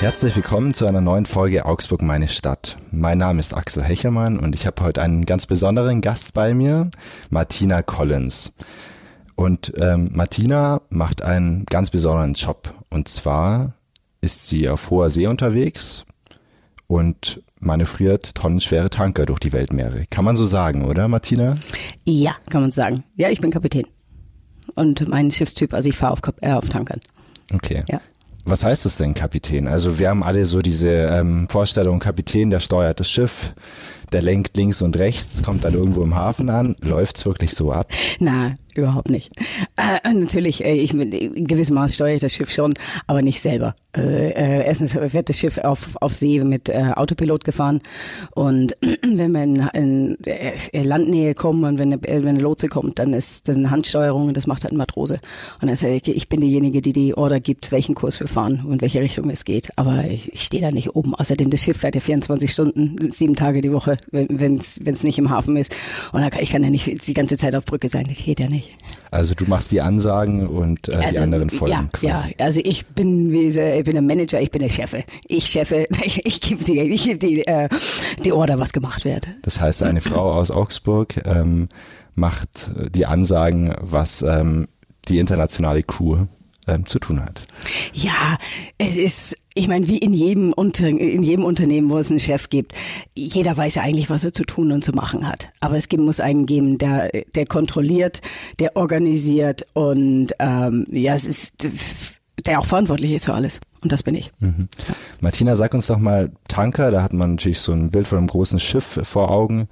Herzlich 0.00 0.36
willkommen 0.36 0.74
zu 0.74 0.86
einer 0.86 1.00
neuen 1.00 1.26
Folge 1.26 1.66
Augsburg 1.66 2.02
meine 2.02 2.28
Stadt. 2.28 2.78
Mein 2.92 3.18
Name 3.18 3.40
ist 3.40 3.52
Axel 3.52 3.82
Hechelmann 3.82 4.38
und 4.38 4.54
ich 4.54 4.64
habe 4.64 4.84
heute 4.84 5.02
einen 5.02 5.26
ganz 5.26 5.46
besonderen 5.46 6.02
Gast 6.02 6.34
bei 6.34 6.54
mir, 6.54 6.92
Martina 7.30 7.82
Collins. 7.82 8.52
Und 9.34 9.72
ähm, 9.80 10.10
Martina 10.12 10.82
macht 10.90 11.22
einen 11.22 11.66
ganz 11.66 11.90
besonderen 11.90 12.34
Job. 12.34 12.72
Und 12.90 13.08
zwar 13.08 13.74
ist 14.20 14.46
sie 14.46 14.68
auf 14.68 14.88
hoher 14.90 15.10
See 15.10 15.26
unterwegs 15.26 16.06
und 16.86 17.42
manövriert 17.58 18.36
tonnenschwere 18.36 18.90
Tanker 18.90 19.26
durch 19.26 19.40
die 19.40 19.52
Weltmeere. 19.52 20.04
Kann 20.10 20.24
man 20.24 20.36
so 20.36 20.44
sagen, 20.44 20.84
oder 20.84 21.08
Martina? 21.08 21.56
Ja, 22.04 22.36
kann 22.50 22.60
man 22.60 22.70
sagen. 22.70 23.02
Ja, 23.16 23.30
ich 23.30 23.40
bin 23.40 23.50
Kapitän. 23.50 23.86
Und 24.76 25.08
mein 25.08 25.32
Schiffstyp, 25.32 25.74
also 25.74 25.88
ich 25.88 25.96
fahre 25.96 26.12
auf, 26.12 26.20
äh, 26.40 26.52
auf 26.52 26.68
Tankern. 26.68 27.00
Okay. 27.52 27.82
Ja. 27.88 28.00
Was 28.44 28.64
heißt 28.64 28.84
das 28.84 28.96
denn, 28.96 29.14
Kapitän? 29.14 29.68
Also 29.68 29.98
wir 29.98 30.08
haben 30.08 30.22
alle 30.22 30.44
so 30.46 30.60
diese 30.60 30.90
ähm, 30.90 31.48
Vorstellung, 31.48 31.98
Kapitän, 31.98 32.50
der 32.50 32.60
steuert 32.60 32.98
das 33.00 33.10
Schiff, 33.10 33.52
der 34.12 34.22
lenkt 34.22 34.56
links 34.56 34.80
und 34.80 34.96
rechts, 34.96 35.42
kommt 35.42 35.64
dann 35.64 35.74
irgendwo 35.74 36.02
im 36.02 36.14
Hafen 36.14 36.48
an. 36.48 36.74
Läuft's 36.80 37.26
wirklich 37.26 37.52
so 37.54 37.72
ab? 37.72 37.90
Na, 38.18 38.54
überhaupt 38.78 39.10
nicht. 39.10 39.32
Äh, 39.76 40.12
natürlich, 40.12 40.64
äh, 40.64 40.74
ich, 40.74 40.94
in 40.94 41.46
gewissem 41.46 41.74
Maß 41.74 41.94
steuere 41.94 42.14
ich 42.14 42.20
das 42.20 42.34
Schiff 42.34 42.50
schon, 42.50 42.74
aber 43.06 43.22
nicht 43.22 43.40
selber. 43.40 43.74
Äh, 43.96 44.30
äh, 44.30 44.66
erstens 44.66 44.94
wird 44.94 45.28
das 45.28 45.38
Schiff 45.38 45.58
auf, 45.58 45.96
auf 46.00 46.14
See 46.14 46.40
mit 46.40 46.68
äh, 46.68 46.92
Autopilot 46.94 47.44
gefahren 47.44 47.80
und 48.34 48.74
wenn 49.02 49.32
wir 49.32 49.42
in, 49.42 49.56
in, 49.74 50.16
in 50.72 50.84
Landnähe 50.84 51.34
kommen 51.34 51.64
und 51.64 51.78
wenn 51.78 51.92
eine, 51.92 52.02
wenn 52.02 52.28
eine 52.28 52.40
Lotse 52.40 52.68
kommt, 52.68 52.98
dann 52.98 53.12
ist 53.12 53.48
das 53.48 53.56
eine 53.56 53.70
Handsteuerung 53.70 54.28
und 54.28 54.36
das 54.36 54.46
macht 54.46 54.64
halt 54.64 54.72
ein 54.72 54.78
Matrose. 54.78 55.20
Und 55.60 55.68
dann 55.68 55.76
sage 55.76 55.94
ich, 55.94 56.08
ich 56.08 56.28
bin 56.28 56.40
diejenige, 56.40 56.82
die 56.82 56.92
die 56.92 57.16
Order 57.16 57.40
gibt, 57.40 57.72
welchen 57.72 57.94
Kurs 57.94 58.20
wir 58.20 58.28
fahren 58.28 58.64
und 58.66 58.82
welche 58.82 59.00
Richtung 59.00 59.28
es 59.30 59.44
geht. 59.44 59.70
Aber 59.76 60.04
ich, 60.04 60.32
ich 60.32 60.42
stehe 60.42 60.62
da 60.62 60.70
nicht 60.70 60.94
oben. 60.94 61.14
Außerdem, 61.14 61.50
das 61.50 61.60
Schiff 61.60 61.78
fährt 61.78 61.94
ja 61.94 62.00
24 62.00 62.50
Stunden, 62.50 63.10
sieben 63.10 63.34
Tage 63.34 63.60
die 63.60 63.72
Woche, 63.72 63.96
wenn 64.10 64.58
es 64.58 65.02
nicht 65.04 65.18
im 65.18 65.30
Hafen 65.30 65.56
ist. 65.56 65.74
Und 66.12 66.22
ich 66.40 66.50
kann 66.50 66.62
ja 66.62 66.70
nicht 66.70 67.06
die 67.06 67.14
ganze 67.14 67.36
Zeit 67.36 67.54
auf 67.54 67.64
Brücke 67.64 67.88
sein. 67.88 68.06
Das 68.08 68.16
geht 68.16 68.40
ja 68.40 68.48
nicht. 68.48 68.67
Also 69.10 69.34
du 69.34 69.46
machst 69.46 69.72
die 69.72 69.80
Ansagen 69.80 70.46
und 70.46 70.88
äh, 70.88 70.96
also, 70.96 71.10
die 71.10 71.18
anderen 71.18 71.50
folgen 71.50 71.72
ja, 71.72 71.88
quasi. 71.92 72.28
Ja, 72.38 72.44
also 72.44 72.60
ich 72.62 72.86
bin 72.86 73.32
wie 73.32 73.48
ich 73.48 73.84
bin 73.84 73.96
ein 73.96 74.06
Manager, 74.06 74.40
ich 74.40 74.50
bin 74.50 74.60
der 74.60 74.68
Chef. 74.68 74.94
Ich 75.26 75.46
Chefe, 75.46 75.86
ich, 76.04 76.26
ich 76.26 76.40
gebe 76.40 76.64
die, 76.64 76.80
ich 76.80 77.04
gebe 77.04 77.18
die, 77.18 77.46
äh, 77.46 77.68
die 78.24 78.32
Order, 78.32 78.58
was 78.58 78.72
gemacht 78.72 79.04
wird. 79.04 79.26
Das 79.42 79.60
heißt, 79.60 79.82
eine 79.82 80.00
Frau 80.00 80.32
aus 80.32 80.50
Augsburg 80.50 81.14
ähm, 81.24 81.68
macht 82.14 82.70
die 82.94 83.06
Ansagen, 83.06 83.74
was 83.80 84.22
ähm, 84.22 84.68
die 85.08 85.18
internationale 85.18 85.82
Crew 85.82 86.26
ähm, 86.66 86.86
zu 86.86 86.98
tun 86.98 87.24
hat. 87.24 87.42
Ja, 87.92 88.38
es 88.76 88.96
ist, 88.96 89.36
ich 89.58 89.68
meine, 89.68 89.88
wie 89.88 89.98
in 89.98 90.12
jedem, 90.12 90.52
Unter 90.52 90.86
in 90.86 91.22
jedem 91.22 91.44
Unternehmen, 91.44 91.90
wo 91.90 91.98
es 91.98 92.10
einen 92.10 92.20
Chef 92.20 92.48
gibt, 92.48 92.74
jeder 93.14 93.56
weiß 93.56 93.74
ja 93.74 93.82
eigentlich, 93.82 94.08
was 94.08 94.24
er 94.24 94.32
zu 94.32 94.44
tun 94.44 94.70
und 94.70 94.84
zu 94.84 94.92
machen 94.92 95.26
hat. 95.26 95.48
Aber 95.60 95.76
es 95.76 95.88
gibt, 95.88 96.02
muss 96.02 96.20
einen 96.20 96.46
geben, 96.46 96.78
der, 96.78 97.10
der 97.34 97.46
kontrolliert, 97.46 98.20
der 98.60 98.76
organisiert 98.76 99.66
und 99.74 100.28
ähm, 100.38 100.86
ja, 100.90 101.14
es 101.14 101.26
ist 101.26 101.54
der 102.46 102.60
auch 102.60 102.66
verantwortlich 102.66 103.12
ist 103.12 103.24
für 103.24 103.34
alles. 103.34 103.60
Und 103.82 103.90
das 103.90 104.04
bin 104.04 104.14
ich. 104.14 104.30
Mhm. 104.38 104.68
Martina, 105.20 105.56
sag 105.56 105.74
uns 105.74 105.88
doch 105.88 105.98
mal 105.98 106.30
Tanker, 106.46 106.92
da 106.92 107.02
hat 107.02 107.12
man 107.12 107.32
natürlich 107.32 107.58
so 107.58 107.72
ein 107.72 107.90
Bild 107.90 108.06
von 108.06 108.18
einem 108.18 108.28
großen 108.28 108.60
Schiff 108.60 109.00
vor 109.02 109.30
Augen. 109.30 109.68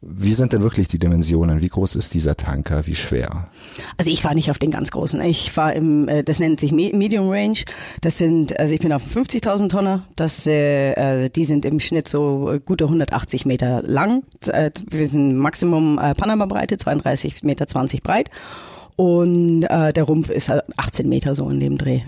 Wie 0.00 0.32
sind 0.32 0.52
denn 0.52 0.62
wirklich 0.62 0.86
die 0.86 0.98
Dimensionen? 0.98 1.60
Wie 1.60 1.68
groß 1.68 1.96
ist 1.96 2.14
dieser 2.14 2.36
Tanker? 2.36 2.86
Wie 2.86 2.94
schwer? 2.94 3.48
Also 3.96 4.10
ich 4.10 4.22
fahre 4.22 4.36
nicht 4.36 4.50
auf 4.50 4.58
den 4.58 4.70
ganz 4.70 4.92
großen. 4.92 5.20
Ich 5.22 5.50
fahre 5.50 5.74
im, 5.74 6.08
äh, 6.08 6.22
das 6.22 6.38
nennt 6.38 6.60
sich 6.60 6.70
Medium 6.70 7.28
Range. 7.28 7.58
Das 8.00 8.18
sind, 8.18 8.58
also 8.60 8.74
ich 8.74 8.80
bin 8.80 8.92
auf 8.92 9.02
50.000 9.04 9.68
Tonner. 9.68 10.04
Das, 10.14 10.46
äh, 10.46 10.92
äh, 10.92 11.30
die 11.30 11.44
sind 11.44 11.64
im 11.64 11.80
Schnitt 11.80 12.06
so 12.06 12.58
gute 12.64 12.84
180 12.84 13.44
Meter 13.44 13.82
lang. 13.82 14.22
Wir 14.90 15.06
sind 15.06 15.36
Maximum 15.36 15.96
Panama-Breite, 15.96 16.76
32 16.76 17.42
Meter 17.42 17.66
20 17.66 18.02
breit. 18.02 18.30
Und 18.96 19.62
der 19.62 20.02
Rumpf 20.02 20.30
ist 20.30 20.50
18 20.76 21.08
Meter 21.08 21.34
so 21.34 21.48
in 21.50 21.60
dem 21.60 21.78
Dreh. 21.78 22.00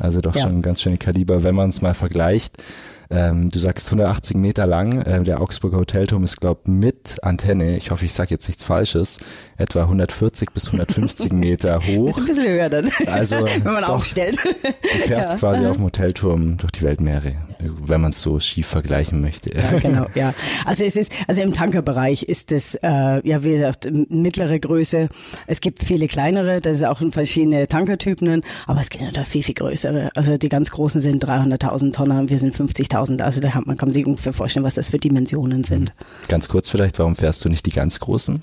Also 0.00 0.20
doch 0.20 0.34
ja. 0.34 0.42
schon 0.42 0.58
ein 0.58 0.62
ganz 0.62 0.82
schönes 0.82 0.98
Kaliber, 0.98 1.42
wenn 1.42 1.54
man 1.54 1.70
es 1.70 1.82
mal 1.82 1.94
vergleicht 1.94 2.62
ähm, 3.10 3.50
du 3.50 3.58
sagst 3.58 3.86
180 3.86 4.36
Meter 4.36 4.66
lang. 4.66 5.04
Ähm, 5.06 5.24
der 5.24 5.40
Augsburger 5.40 5.78
Hotelturm 5.78 6.24
ist, 6.24 6.40
glaube 6.40 6.70
mit 6.70 7.22
Antenne, 7.22 7.76
ich 7.76 7.90
hoffe, 7.90 8.04
ich 8.04 8.12
sage 8.12 8.30
jetzt 8.30 8.48
nichts 8.48 8.64
Falsches, 8.64 9.18
etwa 9.56 9.82
140 9.82 10.50
bis 10.50 10.66
150 10.66 11.32
Meter 11.32 11.80
hoch. 11.86 12.08
Ist 12.08 12.18
ein 12.18 12.26
bisschen 12.26 12.48
höher 12.48 12.68
dann. 12.68 12.90
Also, 13.06 13.36
wenn 13.62 13.72
man 13.72 13.82
doch, 13.82 13.90
aufstellt. 13.90 14.38
Du 14.42 14.98
fährst 15.06 15.32
ja. 15.32 15.38
quasi 15.38 15.66
auf 15.66 15.76
dem 15.76 15.84
Hotelturm 15.84 16.56
durch 16.56 16.72
die 16.72 16.82
Weltmeere, 16.82 17.34
wenn 17.58 18.00
man 18.00 18.10
es 18.10 18.22
so 18.22 18.40
schief 18.40 18.66
vergleichen 18.66 19.20
möchte. 19.20 19.56
Ja, 19.56 19.78
genau, 19.82 20.06
ja. 20.14 20.34
Also 20.64 20.84
es 20.84 20.96
ist, 20.96 21.12
also 21.28 21.42
im 21.42 21.52
Tankerbereich 21.52 22.22
ist 22.24 22.52
es, 22.52 22.74
äh, 22.76 22.88
ja, 23.26 23.44
wie 23.44 23.52
gesagt, 23.52 23.88
mittlere 24.10 24.58
Größe. 24.58 25.08
Es 25.46 25.60
gibt 25.60 25.82
viele 25.82 26.06
kleinere, 26.06 26.60
das 26.60 26.78
ist 26.78 26.84
auch 26.84 27.00
verschiedene 27.10 27.66
Tankertypen, 27.66 28.42
aber 28.66 28.80
es 28.80 28.90
gibt 28.90 29.04
natürlich 29.04 29.28
viel, 29.28 29.42
viel 29.42 29.54
größere. 29.54 30.10
Also 30.14 30.36
die 30.36 30.48
ganz 30.48 30.70
großen 30.70 31.00
sind 31.00 31.24
300.000 31.24 31.92
Tonnen, 31.92 32.28
wir 32.28 32.38
sind 32.38 32.54
50.000 32.54 32.86
30.000. 32.96 33.22
Also 33.22 33.40
da 33.40 33.54
hat 33.54 33.66
man 33.66 33.76
kann 33.76 33.92
sich 33.92 34.06
ungefähr 34.06 34.32
vorstellen, 34.32 34.64
was 34.64 34.74
das 34.74 34.88
für 34.90 34.98
Dimensionen 34.98 35.64
sind. 35.64 35.92
Ganz 36.28 36.48
kurz 36.48 36.68
vielleicht, 36.68 36.98
warum 36.98 37.16
fährst 37.16 37.44
du 37.44 37.48
nicht 37.48 37.66
die 37.66 37.70
ganz 37.70 38.00
großen? 38.00 38.40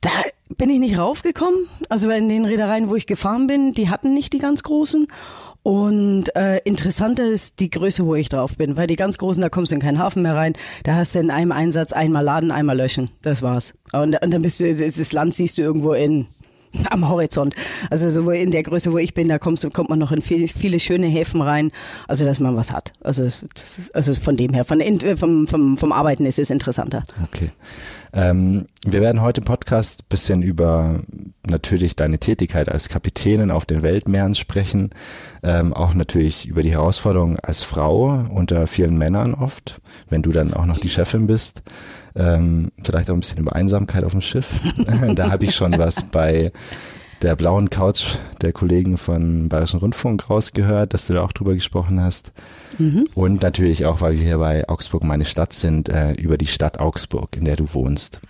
Da 0.00 0.10
bin 0.56 0.70
ich 0.70 0.78
nicht 0.78 0.98
raufgekommen. 0.98 1.66
Also 1.88 2.10
in 2.10 2.28
den 2.28 2.44
Reedereien, 2.44 2.88
wo 2.88 2.94
ich 2.94 3.06
gefahren 3.06 3.46
bin, 3.46 3.72
die 3.72 3.88
hatten 3.88 4.14
nicht 4.14 4.32
die 4.32 4.38
ganz 4.38 4.62
großen. 4.62 5.08
Und 5.66 6.26
äh, 6.36 6.58
interessanter 6.58 7.28
ist 7.28 7.58
die 7.58 7.70
Größe, 7.70 8.06
wo 8.06 8.14
ich 8.14 8.28
drauf 8.28 8.56
bin, 8.56 8.76
weil 8.76 8.86
die 8.86 8.94
ganz 8.94 9.18
großen, 9.18 9.42
da 9.42 9.48
kommst 9.48 9.72
du 9.72 9.74
in 9.74 9.80
keinen 9.80 9.98
Hafen 9.98 10.22
mehr 10.22 10.36
rein. 10.36 10.52
Da 10.84 10.94
hast 10.94 11.16
du 11.16 11.18
in 11.18 11.28
einem 11.28 11.50
Einsatz 11.50 11.92
einmal 11.92 12.22
laden, 12.22 12.52
einmal 12.52 12.76
löschen. 12.76 13.10
Das 13.22 13.42
war's. 13.42 13.74
Und, 13.92 14.14
und 14.22 14.30
dann 14.32 14.42
bist 14.42 14.60
du, 14.60 14.72
das 14.72 15.12
Land 15.12 15.34
siehst 15.34 15.58
du 15.58 15.62
irgendwo 15.62 15.92
in 15.92 16.28
am 16.90 17.08
Horizont. 17.08 17.54
Also 17.90 18.10
so 18.10 18.30
in 18.30 18.50
der 18.50 18.62
Größe, 18.62 18.92
wo 18.92 18.98
ich 18.98 19.14
bin, 19.14 19.28
da 19.28 19.38
kommst, 19.38 19.72
kommt 19.72 19.90
man 19.90 19.98
noch 19.98 20.12
in 20.12 20.22
viele, 20.22 20.48
viele 20.48 20.80
schöne 20.80 21.06
Häfen 21.06 21.40
rein. 21.40 21.70
Also 22.08 22.24
dass 22.24 22.40
man 22.40 22.56
was 22.56 22.72
hat. 22.72 22.92
Also, 23.00 23.24
das, 23.54 23.90
also 23.94 24.14
von 24.14 24.36
dem 24.36 24.52
her, 24.52 24.64
von, 24.64 24.80
vom, 25.16 25.46
vom, 25.46 25.76
vom 25.76 25.92
Arbeiten 25.92 26.26
ist 26.26 26.38
es 26.38 26.50
interessanter. 26.50 27.02
Okay. 27.24 27.50
Ähm, 28.12 28.66
wir 28.84 29.02
werden 29.02 29.20
heute 29.20 29.42
im 29.42 29.44
Podcast 29.44 30.08
bisschen 30.08 30.42
über 30.42 31.00
natürlich 31.46 31.96
deine 31.96 32.18
Tätigkeit 32.18 32.70
als 32.70 32.88
Kapitänin 32.88 33.50
auf 33.50 33.66
den 33.66 33.82
Weltmeeren 33.82 34.34
sprechen. 34.34 34.90
Ähm, 35.42 35.74
auch 35.74 35.94
natürlich 35.94 36.46
über 36.46 36.62
die 36.62 36.72
Herausforderung 36.72 37.38
als 37.40 37.62
Frau 37.62 38.24
unter 38.30 38.66
vielen 38.66 38.96
Männern 38.96 39.34
oft, 39.34 39.80
wenn 40.08 40.22
du 40.22 40.32
dann 40.32 40.54
auch 40.54 40.66
noch 40.66 40.78
die 40.78 40.88
Chefin 40.88 41.26
bist. 41.26 41.62
Ähm, 42.16 42.72
vielleicht 42.82 43.10
auch 43.10 43.14
ein 43.14 43.20
bisschen 43.20 43.40
über 43.40 43.54
Einsamkeit 43.54 44.04
auf 44.04 44.12
dem 44.12 44.22
Schiff. 44.22 44.48
da 45.14 45.30
habe 45.30 45.44
ich 45.44 45.54
schon 45.54 45.76
was 45.78 46.02
bei 46.02 46.52
der 47.22 47.36
blauen 47.36 47.70
Couch 47.70 48.16
der 48.42 48.52
Kollegen 48.52 48.98
von 48.98 49.48
Bayerischen 49.48 49.80
Rundfunk 49.80 50.28
rausgehört, 50.28 50.92
dass 50.92 51.06
du 51.06 51.14
da 51.14 51.22
auch 51.22 51.32
drüber 51.32 51.54
gesprochen 51.54 52.00
hast. 52.00 52.32
Mhm. 52.78 53.08
Und 53.14 53.42
natürlich 53.42 53.86
auch, 53.86 54.00
weil 54.00 54.14
wir 54.14 54.22
hier 54.22 54.38
bei 54.38 54.68
Augsburg 54.68 55.02
meine 55.04 55.24
Stadt 55.24 55.52
sind, 55.52 55.88
äh, 55.88 56.12
über 56.12 56.36
die 56.36 56.46
Stadt 56.46 56.78
Augsburg, 56.78 57.36
in 57.36 57.44
der 57.44 57.56
du 57.56 57.72
wohnst. 57.72 58.20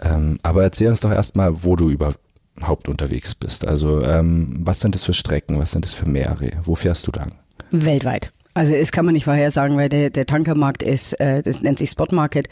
Ähm, 0.00 0.38
aber 0.42 0.62
erzähl 0.62 0.88
uns 0.88 1.00
doch 1.00 1.10
erstmal, 1.10 1.64
wo 1.64 1.76
du 1.76 1.90
überhaupt 1.90 2.88
unterwegs 2.88 3.34
bist. 3.34 3.66
Also 3.66 4.02
ähm, 4.02 4.60
was 4.60 4.80
sind 4.80 4.94
das 4.94 5.04
für 5.04 5.14
Strecken, 5.14 5.58
was 5.58 5.72
sind 5.72 5.84
das 5.84 5.94
für 5.94 6.08
Meere, 6.08 6.50
wo 6.64 6.74
fährst 6.74 7.06
du 7.06 7.12
lang? 7.12 7.32
Weltweit. 7.70 8.30
Also 8.58 8.72
das 8.72 8.90
kann 8.90 9.04
man 9.04 9.14
nicht 9.14 9.22
vorhersagen, 9.22 9.76
weil 9.76 9.88
der, 9.88 10.10
der 10.10 10.26
Tankermarkt 10.26 10.82
ist, 10.82 11.12
äh, 11.20 11.42
das 11.44 11.62
nennt 11.62 11.78
sich 11.78 11.90
Spot 11.90 12.08
Market. 12.10 12.48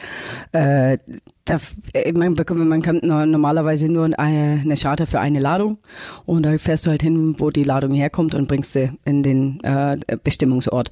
Äh, 0.52 0.98
da, 1.44 1.58
äh, 1.94 2.12
man, 2.12 2.36
man 2.68 2.80
kann 2.80 3.00
normalerweise 3.02 3.88
nur 3.88 4.16
eine 4.16 4.76
Charter 4.76 5.08
für 5.08 5.18
eine 5.18 5.40
Ladung 5.40 5.78
und 6.24 6.44
da 6.44 6.56
fährst 6.58 6.86
du 6.86 6.90
halt 6.90 7.02
hin, 7.02 7.34
wo 7.38 7.50
die 7.50 7.64
Ladung 7.64 7.92
herkommt 7.92 8.36
und 8.36 8.46
bringst 8.46 8.70
sie 8.70 8.92
in 9.04 9.24
den 9.24 9.58
äh, 9.64 9.96
Bestimmungsort. 10.22 10.90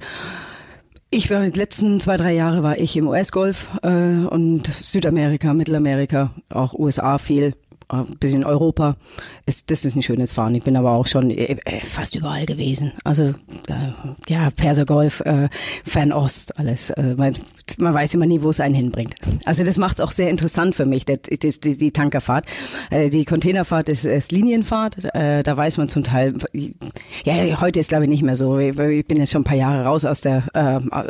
Ich 1.11 1.31
war 1.31 1.43
die 1.43 1.57
letzten 1.57 2.01
zwei, 2.01 2.17
drei 2.17 2.33
Jahre 2.33 2.61
war 2.61 2.77
ich 2.77 2.97
im 2.97 3.07
US-Golf 3.07 3.69
äh, 3.83 3.87
und 3.87 4.67
Südamerika, 4.67 5.53
Mittelamerika, 5.53 6.31
auch 6.49 6.73
USA 6.73 7.19
viel 7.19 7.53
ein 7.89 8.05
bisschen 8.19 8.43
Europa. 8.43 8.95
Ist, 9.45 9.69
das 9.69 9.85
ist 9.85 9.95
ein 9.95 10.01
schönes 10.01 10.31
Fahren. 10.31 10.55
Ich 10.55 10.63
bin 10.63 10.75
aber 10.75 10.91
auch 10.91 11.07
schon 11.07 11.29
äh, 11.29 11.57
äh, 11.65 11.81
fast 11.81 12.15
überall 12.15 12.45
gewesen. 12.45 12.93
Also 13.03 13.23
äh, 13.23 13.33
ja, 14.27 14.49
Persergolf, 14.49 15.19
äh, 15.21 15.49
Fernost, 15.85 16.57
alles. 16.57 16.91
Also 16.91 17.15
man, 17.15 17.35
man, 17.77 17.93
weiß 17.93 18.15
immer 18.15 18.25
nie, 18.25 18.41
wo 18.41 18.49
es 18.49 18.59
einen 18.59 18.73
hinbringt. 18.73 19.15
Also 19.45 19.63
das 19.63 19.77
macht 19.77 19.99
es 19.99 20.01
auch 20.01 20.11
sehr 20.11 20.29
interessant 20.29 20.75
für 20.75 20.85
mich, 20.85 21.05
das, 21.05 21.19
das, 21.39 21.59
die, 21.59 21.77
die 21.77 21.91
Tankerfahrt. 21.91 22.45
Äh, 22.89 23.09
die 23.09 23.25
Containerfahrt 23.25 23.89
ist, 23.89 24.05
ist 24.05 24.31
Linienfahrt. 24.31 25.13
Äh, 25.13 25.43
da 25.43 25.55
weiß 25.55 25.77
man 25.77 25.89
zum 25.89 26.03
Teil, 26.03 26.33
ja, 27.23 27.61
heute 27.61 27.79
ist 27.79 27.89
glaube 27.89 28.05
ich 28.05 28.09
nicht 28.09 28.23
mehr 28.23 28.35
so. 28.35 28.57
Ich 28.57 28.75
bin 28.75 29.17
jetzt 29.17 29.31
schon 29.31 29.41
ein 29.41 29.45
paar 29.45 29.57
Jahre 29.57 29.85
raus 29.85 30.05
aus 30.05 30.21
der, 30.21 30.43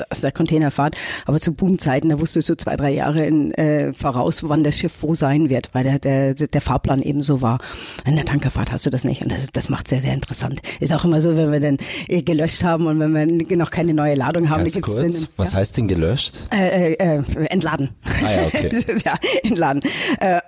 aus 0.10 0.22
der 0.22 0.32
Containerfahrt. 0.32 0.98
Aber 1.26 1.40
zu 1.40 1.54
Boomzeiten, 1.54 2.10
da 2.10 2.20
wusstest 2.20 2.50
du 2.50 2.54
so 2.54 2.56
zwei, 2.56 2.76
drei 2.76 2.94
Jahre 2.94 3.26
in, 3.26 3.94
voraus, 3.94 4.44
wann 4.44 4.64
das 4.64 4.78
Schiff 4.78 4.94
wo 5.02 5.16
sein 5.16 5.50
wird. 5.50 5.70
Weil 5.74 5.84
der, 5.84 6.00
der, 6.00 6.34
der 6.34 6.62
Fahrplan 6.66 7.02
eben 7.02 7.22
so 7.22 7.42
war. 7.42 7.60
In 8.06 8.16
der 8.16 8.26
Tankerfahrt 8.26 8.72
hast 8.72 8.86
du 8.86 8.90
das 8.90 9.04
nicht 9.04 9.22
und 9.22 9.32
das, 9.32 9.48
das 9.52 9.70
macht 9.70 9.88
sehr, 9.88 10.02
sehr 10.02 10.14
interessant. 10.14 10.62
Ist 10.80 10.94
auch 10.94 11.06
immer 11.06 11.22
so, 11.22 11.38
wenn 11.38 11.52
wir 11.52 11.60
dann 11.60 11.78
äh, 12.08 12.22
gelöscht 12.22 12.64
haben 12.64 12.88
und 12.88 13.00
wenn 13.00 13.14
wir 13.48 13.58
noch 13.58 13.72
keine 13.72 13.94
neue 13.94 14.16
Ladung 14.16 14.50
haben. 14.50 14.64
Ganz 14.64 14.82
kurz, 14.82 15.00
einen, 15.00 15.28
was 15.38 15.54
ja? 15.54 15.60
heißt 15.60 15.78
denn 15.78 15.88
gelöscht? 15.88 16.48
Äh, 16.52 16.94
äh, 16.94 17.18
äh, 17.18 17.46
entladen. 17.46 17.90
Ah 18.24 18.32
ja, 18.32 18.46
okay. 18.48 18.72
ja, 19.06 19.16
entladen. 19.44 19.82
Äh, 20.20 20.42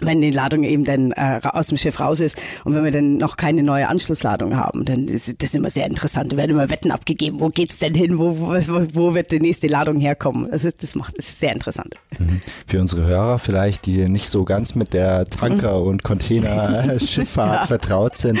wenn 0.00 0.20
die 0.20 0.30
Ladung 0.30 0.64
eben 0.64 0.84
dann 0.84 1.12
äh, 1.12 1.40
aus 1.42 1.68
dem 1.68 1.78
Schiff 1.78 2.00
raus 2.00 2.20
ist 2.20 2.40
und 2.64 2.74
wenn 2.74 2.84
wir 2.84 2.90
dann 2.90 3.16
noch 3.16 3.36
keine 3.36 3.62
neue 3.62 3.88
Anschlussladung 3.88 4.56
haben, 4.56 4.84
dann 4.84 5.08
ist 5.08 5.42
das 5.42 5.54
immer 5.54 5.70
sehr 5.70 5.86
interessant. 5.86 6.32
Da 6.32 6.36
werden 6.36 6.52
immer 6.52 6.70
Wetten 6.70 6.90
abgegeben, 6.90 7.40
wo 7.40 7.48
geht's 7.48 7.78
denn 7.78 7.94
hin, 7.94 8.18
wo, 8.18 8.38
wo, 8.38 8.86
wo 8.92 9.14
wird 9.14 9.32
die 9.32 9.38
nächste 9.38 9.66
Ladung 9.66 10.00
herkommen. 10.00 10.50
Also 10.50 10.70
das 10.76 10.94
macht, 10.94 11.18
das 11.18 11.28
ist 11.28 11.40
sehr 11.40 11.52
interessant. 11.52 11.94
Mhm. 12.18 12.40
Für 12.66 12.80
unsere 12.80 13.06
Hörer 13.06 13.38
vielleicht, 13.38 13.86
die 13.86 14.08
nicht 14.08 14.28
so 14.28 14.44
ganz 14.44 14.74
mit 14.74 14.92
der 14.92 15.24
Tanker- 15.26 15.82
und 15.82 16.02
Containerschifffahrt 16.02 17.60
ja. 17.60 17.66
vertraut 17.66 18.16
sind, 18.16 18.38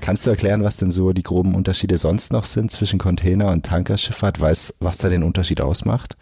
kannst 0.00 0.26
du 0.26 0.30
erklären, 0.30 0.62
was 0.62 0.76
denn 0.76 0.90
so 0.90 1.12
die 1.12 1.22
groben 1.22 1.54
Unterschiede 1.54 1.98
sonst 1.98 2.32
noch 2.32 2.44
sind 2.44 2.70
zwischen 2.70 2.98
Container- 2.98 3.50
und 3.50 3.64
Tankerschifffahrt? 3.64 4.40
Weißt, 4.40 4.76
was 4.80 4.98
da 4.98 5.08
den 5.08 5.22
Unterschied 5.22 5.60
ausmacht? 5.60 6.16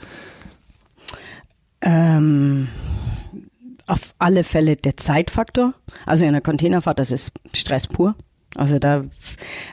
Ähm 1.82 2.69
auf 3.86 4.14
alle 4.19 4.44
Fälle 4.44 4.76
der 4.76 4.96
Zeitfaktor. 4.96 5.75
Also 6.06 6.25
in 6.25 6.32
der 6.32 6.40
Containerfahrt, 6.40 6.98
das 6.98 7.10
ist 7.10 7.32
Stress 7.52 7.86
pur. 7.86 8.14
Also 8.56 8.78
da, 8.78 9.04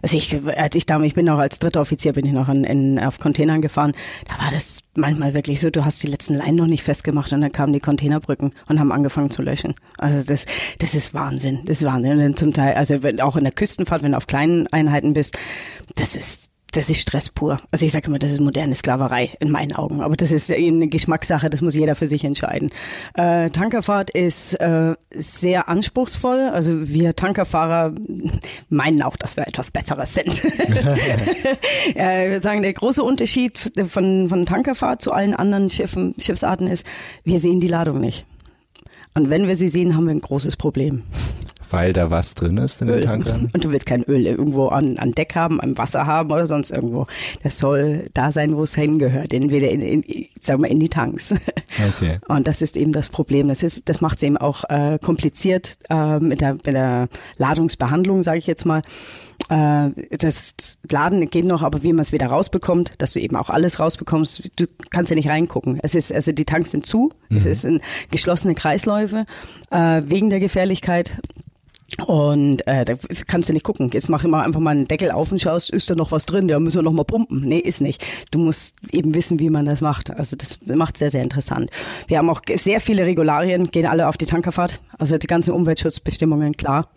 also 0.01 0.17
ich, 0.17 0.35
als 0.57 0.75
ich 0.75 0.87
da, 0.87 0.99
ich 1.01 1.13
bin 1.13 1.29
auch 1.29 1.37
als 1.37 1.59
dritter 1.59 1.81
Offizier, 1.81 2.13
bin 2.13 2.25
ich 2.25 2.31
noch 2.31 2.49
in, 2.49 2.63
in, 2.63 2.99
auf 2.99 3.19
Containern 3.19 3.61
gefahren. 3.61 3.93
Da 4.27 4.43
war 4.43 4.51
das 4.51 4.89
manchmal 4.95 5.33
wirklich 5.35 5.59
so, 5.61 5.69
du 5.69 5.85
hast 5.85 6.01
die 6.01 6.07
letzten 6.07 6.35
Leinen 6.35 6.55
noch 6.55 6.65
nicht 6.65 6.83
festgemacht 6.83 7.31
und 7.31 7.41
dann 7.41 7.51
kamen 7.51 7.73
die 7.73 7.79
Containerbrücken 7.79 8.53
und 8.67 8.79
haben 8.79 8.91
angefangen 8.91 9.29
zu 9.29 9.43
löschen. 9.43 9.75
Also 9.97 10.23
das, 10.25 10.45
das 10.79 10.95
ist 10.95 11.13
Wahnsinn, 11.13 11.59
das 11.65 11.81
ist 11.81 11.87
Wahnsinn. 11.87 12.19
Und 12.19 12.39
zum 12.39 12.53
Teil, 12.53 12.73
also 12.73 13.03
wenn, 13.03 13.21
auch 13.21 13.35
in 13.35 13.43
der 13.43 13.53
Küstenfahrt, 13.53 14.01
wenn 14.01 14.11
du 14.11 14.17
auf 14.17 14.27
kleinen 14.27 14.65
Einheiten 14.67 15.13
bist, 15.13 15.37
das 15.95 16.15
ist 16.15 16.50
das 16.71 16.89
ist 16.89 16.99
Stress 17.01 17.29
pur. 17.29 17.57
Also 17.71 17.85
ich 17.85 17.91
sage 17.91 18.07
immer, 18.07 18.19
das 18.19 18.31
ist 18.31 18.39
moderne 18.39 18.75
Sklaverei 18.75 19.31
in 19.39 19.51
meinen 19.51 19.73
Augen. 19.73 20.01
Aber 20.01 20.15
das 20.15 20.31
ist 20.31 20.51
eine 20.51 20.87
Geschmackssache, 20.87 21.49
das 21.49 21.61
muss 21.61 21.75
jeder 21.75 21.95
für 21.95 22.07
sich 22.07 22.23
entscheiden. 22.23 22.71
Äh, 23.15 23.49
Tankerfahrt 23.49 24.09
ist 24.09 24.53
äh, 24.55 24.95
sehr 25.13 25.67
anspruchsvoll. 25.67 26.49
Also 26.53 26.87
wir 26.87 27.15
Tankerfahrer 27.15 27.93
meinen 28.69 29.01
auch, 29.01 29.17
dass 29.17 29.35
wir 29.35 29.47
etwas 29.47 29.71
Besseres 29.71 30.13
sind. 30.13 30.43
äh, 31.95 32.29
wir 32.29 32.41
sagen, 32.41 32.61
der 32.61 32.73
große 32.73 33.03
Unterschied 33.03 33.59
von, 33.89 34.29
von 34.29 34.45
Tankerfahrt 34.45 35.01
zu 35.01 35.11
allen 35.11 35.35
anderen 35.35 35.69
Schiffen, 35.69 36.15
Schiffsarten 36.17 36.67
ist, 36.67 36.85
wir 37.23 37.39
sehen 37.39 37.59
die 37.59 37.67
Ladung 37.67 37.99
nicht. 37.99 38.25
Und 39.13 39.29
wenn 39.29 39.47
wir 39.47 39.57
sie 39.57 39.67
sehen, 39.67 39.95
haben 39.95 40.05
wir 40.05 40.11
ein 40.11 40.21
großes 40.21 40.55
Problem. 40.55 41.03
Weil 41.71 41.93
da 41.93 42.11
was 42.11 42.35
drin 42.35 42.57
ist 42.57 42.81
in 42.81 42.89
Öl. 42.89 43.01
den 43.01 43.09
Tankern? 43.09 43.49
Und 43.53 43.63
du 43.63 43.71
willst 43.71 43.85
kein 43.85 44.03
Öl 44.03 44.25
irgendwo 44.25 44.67
an, 44.67 44.97
an 44.97 45.11
Deck 45.11 45.35
haben, 45.35 45.61
am 45.61 45.77
Wasser 45.77 46.05
haben 46.05 46.31
oder 46.31 46.47
sonst 46.47 46.71
irgendwo. 46.71 47.05
Das 47.43 47.57
soll 47.57 48.09
da 48.13 48.31
sein, 48.31 48.55
wo 48.55 48.63
es 48.63 48.75
hingehört, 48.75 49.33
entweder 49.33 49.69
in, 49.69 49.81
in, 49.81 50.25
sagen 50.39 50.61
wir, 50.61 50.69
in 50.69 50.79
die 50.79 50.89
Tanks. 50.89 51.33
Okay. 51.97 52.19
Und 52.27 52.47
das 52.47 52.61
ist 52.61 52.75
eben 52.75 52.91
das 52.91 53.07
Problem. 53.07 53.47
Das 53.47 53.63
ist, 53.63 53.87
das 53.87 54.01
macht 54.01 54.17
es 54.17 54.23
eben 54.23 54.35
auch 54.35 54.65
äh, 54.69 54.99
kompliziert 55.01 55.77
äh, 55.89 56.19
mit, 56.19 56.41
der, 56.41 56.53
mit 56.53 56.67
der 56.67 57.07
Ladungsbehandlung, 57.37 58.23
sage 58.23 58.39
ich 58.39 58.45
jetzt 58.45 58.65
mal 58.65 58.81
äh, 59.49 59.89
das 60.17 60.77
Laden 60.89 61.29
geht 61.29 61.45
noch, 61.45 61.61
aber 61.61 61.83
wie 61.83 61.93
man 61.93 62.01
es 62.01 62.11
wieder 62.11 62.27
rausbekommt, 62.27 62.93
dass 62.99 63.13
du 63.13 63.19
eben 63.19 63.35
auch 63.35 63.49
alles 63.49 63.79
rausbekommst, 63.79 64.51
du 64.55 64.65
kannst 64.89 65.09
ja 65.09 65.15
nicht 65.15 65.29
reingucken. 65.29 65.79
Es 65.83 65.95
ist, 65.95 66.13
also 66.13 66.31
die 66.31 66.45
Tanks 66.45 66.71
sind 66.71 66.85
zu, 66.85 67.11
mhm. 67.29 67.45
es 67.45 67.61
sind 67.61 67.81
geschlossene 68.11 68.55
Kreisläufe, 68.55 69.25
äh, 69.71 70.01
wegen 70.05 70.29
der 70.29 70.39
Gefährlichkeit. 70.39 71.17
Und 72.05 72.65
äh, 72.67 72.85
da 72.85 72.93
kannst 73.27 73.49
du 73.49 73.53
nicht 73.53 73.63
gucken. 73.63 73.89
Jetzt 73.93 74.09
mach 74.09 74.23
immer 74.23 74.43
einfach 74.43 74.59
mal 74.59 74.71
einen 74.71 74.87
Deckel 74.87 75.11
auf 75.11 75.31
und 75.31 75.41
schaust, 75.41 75.69
ist 75.69 75.89
da 75.89 75.95
noch 75.95 76.11
was 76.11 76.25
drin? 76.25 76.47
Ja, 76.49 76.59
müssen 76.59 76.77
wir 76.77 76.83
noch 76.83 76.93
mal 76.93 77.03
pumpen. 77.03 77.41
Nee, 77.41 77.59
ist 77.59 77.81
nicht. 77.81 78.03
Du 78.31 78.39
musst 78.39 78.75
eben 78.91 79.13
wissen, 79.13 79.39
wie 79.39 79.49
man 79.49 79.65
das 79.65 79.81
macht. 79.81 80.09
Also 80.11 80.35
das 80.35 80.59
macht 80.65 80.97
sehr, 80.97 81.09
sehr 81.09 81.21
interessant. 81.21 81.69
Wir 82.07 82.17
haben 82.17 82.29
auch 82.29 82.41
sehr 82.55 82.79
viele 82.79 83.05
Regularien, 83.05 83.71
gehen 83.71 83.85
alle 83.85 84.07
auf 84.07 84.17
die 84.17 84.25
Tankerfahrt. 84.25 84.79
Also 84.97 85.17
die 85.17 85.27
ganzen 85.27 85.51
Umweltschutzbestimmungen, 85.51 86.55
klar. 86.57 86.87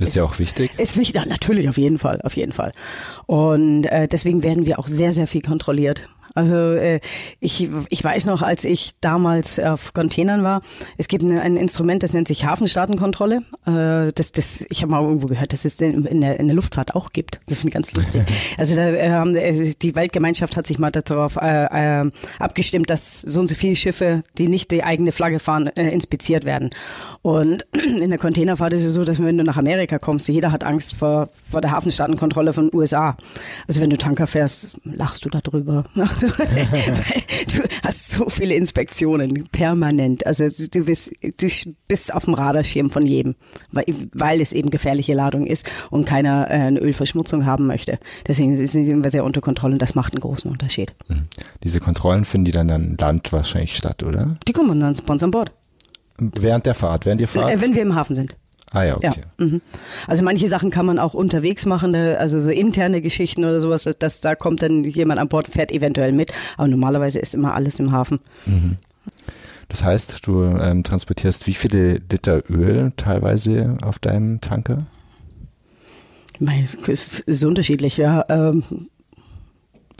Ist 0.00 0.16
ja 0.16 0.24
auch 0.24 0.38
wichtig. 0.38 0.72
Ist 0.78 0.96
wichtig, 0.96 1.14
ja, 1.14 1.24
natürlich, 1.24 1.68
auf 1.68 1.78
jeden 1.78 1.98
Fall, 1.98 2.20
auf 2.22 2.34
jeden 2.34 2.52
Fall. 2.52 2.72
Und 3.26 3.84
äh, 3.84 4.08
deswegen 4.08 4.42
werden 4.42 4.66
wir 4.66 4.78
auch 4.78 4.88
sehr, 4.88 5.12
sehr 5.12 5.26
viel 5.26 5.42
kontrolliert. 5.42 6.02
Also 6.34 6.54
äh, 6.54 7.00
ich, 7.38 7.68
ich 7.88 8.02
weiß 8.02 8.26
noch, 8.26 8.42
als 8.42 8.64
ich 8.64 8.92
damals 9.00 9.60
auf 9.60 9.94
Containern 9.94 10.42
war, 10.42 10.62
es 10.98 11.06
gibt 11.06 11.22
ein, 11.22 11.38
ein 11.38 11.56
Instrument, 11.56 12.02
das 12.02 12.12
nennt 12.12 12.26
sich 12.26 12.44
Hafenstaatenkontrolle. 12.44 13.42
Äh, 13.66 14.12
das, 14.12 14.32
das, 14.32 14.66
ich 14.68 14.82
habe 14.82 14.90
mal 14.90 15.02
irgendwo 15.02 15.26
gehört, 15.26 15.52
dass 15.52 15.64
es 15.64 15.80
in, 15.80 16.04
in, 16.04 16.20
der, 16.20 16.40
in 16.40 16.48
der 16.48 16.56
Luftfahrt 16.56 16.96
auch 16.96 17.10
gibt. 17.10 17.40
Das 17.46 17.58
finde 17.58 17.68
ich 17.68 17.74
ganz 17.74 17.94
lustig. 17.94 18.22
Also 18.58 18.76
da, 18.76 18.88
äh, 18.90 19.74
die 19.80 19.94
Weltgemeinschaft 19.94 20.56
hat 20.56 20.66
sich 20.66 20.78
mal 20.78 20.90
darauf 20.90 21.36
äh, 21.36 22.00
äh, 22.00 22.10
abgestimmt, 22.38 22.90
dass 22.90 23.20
so 23.20 23.40
und 23.40 23.48
so 23.48 23.54
viele 23.54 23.76
Schiffe, 23.76 24.22
die 24.38 24.48
nicht 24.48 24.70
die 24.70 24.82
eigene 24.82 25.12
Flagge 25.12 25.38
fahren, 25.38 25.68
äh, 25.68 25.88
inspiziert 25.88 26.44
werden. 26.44 26.70
Und 27.22 27.66
in 28.00 28.10
der 28.10 28.18
Containerfahrt 28.18 28.72
ist 28.72 28.84
es 28.84 28.94
so, 28.94 29.04
dass 29.04 29.22
wenn 29.22 29.38
du 29.38 29.44
nach 29.44 29.56
Amerika 29.56 29.98
kommst, 29.98 30.28
jeder 30.28 30.52
hat 30.52 30.64
Angst 30.64 30.94
vor, 30.94 31.28
vor 31.50 31.60
der 31.60 31.70
Hafenstaatenkontrolle 31.70 32.52
von 32.52 32.70
USA. 32.72 33.16
Also 33.68 33.80
wenn 33.80 33.90
du 33.90 33.96
Tanker 33.96 34.26
fährst, 34.26 34.70
lachst 34.84 35.24
du 35.24 35.30
darüber. 35.30 35.84
du 36.28 37.62
hast 37.82 38.10
so 38.10 38.28
viele 38.28 38.54
Inspektionen 38.54 39.44
permanent. 39.52 40.26
Also 40.26 40.48
du 40.48 40.84
bist, 40.84 41.12
du 41.22 41.48
bist 41.88 42.14
auf 42.14 42.24
dem 42.24 42.34
Radarschirm 42.34 42.90
von 42.90 43.06
jedem, 43.06 43.34
weil, 43.72 43.84
weil 44.12 44.40
es 44.40 44.52
eben 44.52 44.70
gefährliche 44.70 45.14
Ladung 45.14 45.46
ist 45.46 45.68
und 45.90 46.06
keiner 46.06 46.50
äh, 46.50 46.54
eine 46.54 46.80
Ölverschmutzung 46.80 47.46
haben 47.46 47.66
möchte. 47.66 47.98
Deswegen 48.26 48.54
sind 48.54 49.02
wir 49.02 49.10
sehr 49.10 49.24
unter 49.24 49.40
Kontrolle 49.40 49.74
und 49.74 49.82
das 49.82 49.94
macht 49.94 50.14
einen 50.14 50.20
großen 50.20 50.50
Unterschied. 50.50 50.94
Mhm. 51.08 51.24
Diese 51.62 51.80
Kontrollen 51.80 52.24
finden 52.24 52.46
die 52.46 52.52
dann 52.52 52.70
an 52.70 52.96
Land 52.98 53.32
wahrscheinlich 53.32 53.76
statt, 53.76 54.02
oder? 54.02 54.36
Die 54.46 54.52
kommen 54.52 54.80
dann 54.80 54.94
bei 55.06 55.12
uns 55.12 55.22
an 55.22 55.30
Bord. 55.30 55.52
Während 56.18 56.66
der 56.66 56.74
Fahrt, 56.74 57.06
während 57.06 57.20
ihr 57.20 57.28
fahrt? 57.28 57.50
Äh, 57.50 57.60
wenn 57.60 57.74
wir 57.74 57.82
im 57.82 57.94
Hafen 57.94 58.14
sind. 58.14 58.36
Ah 58.74 58.82
ja, 58.82 58.96
okay. 58.96 59.22
Ja, 59.38 59.46
mhm. 59.46 59.62
Also 60.08 60.24
manche 60.24 60.48
Sachen 60.48 60.70
kann 60.70 60.84
man 60.84 60.98
auch 60.98 61.14
unterwegs 61.14 61.64
machen, 61.64 61.94
also 61.94 62.40
so 62.40 62.50
interne 62.50 63.00
Geschichten 63.00 63.44
oder 63.44 63.60
sowas, 63.60 63.88
dass 63.98 64.20
da 64.20 64.34
kommt 64.34 64.62
dann 64.62 64.82
jemand 64.82 65.20
an 65.20 65.28
Bord, 65.28 65.46
fährt 65.46 65.70
eventuell 65.70 66.12
mit, 66.12 66.32
aber 66.56 66.66
normalerweise 66.66 67.20
ist 67.20 67.34
immer 67.34 67.54
alles 67.54 67.78
im 67.78 67.92
Hafen. 67.92 68.18
Mhm. 68.46 68.76
Das 69.68 69.84
heißt, 69.84 70.26
du 70.26 70.42
ähm, 70.42 70.82
transportierst 70.82 71.46
wie 71.46 71.54
viele 71.54 72.00
Liter 72.10 72.42
Öl 72.50 72.92
teilweise 72.96 73.78
auf 73.82 73.98
deinem 73.98 74.40
Tanker? 74.40 74.86
Es 76.88 77.20
ist 77.20 77.44
unterschiedlich, 77.44 77.96
ja. 77.96 78.24
Ähm, 78.28 78.64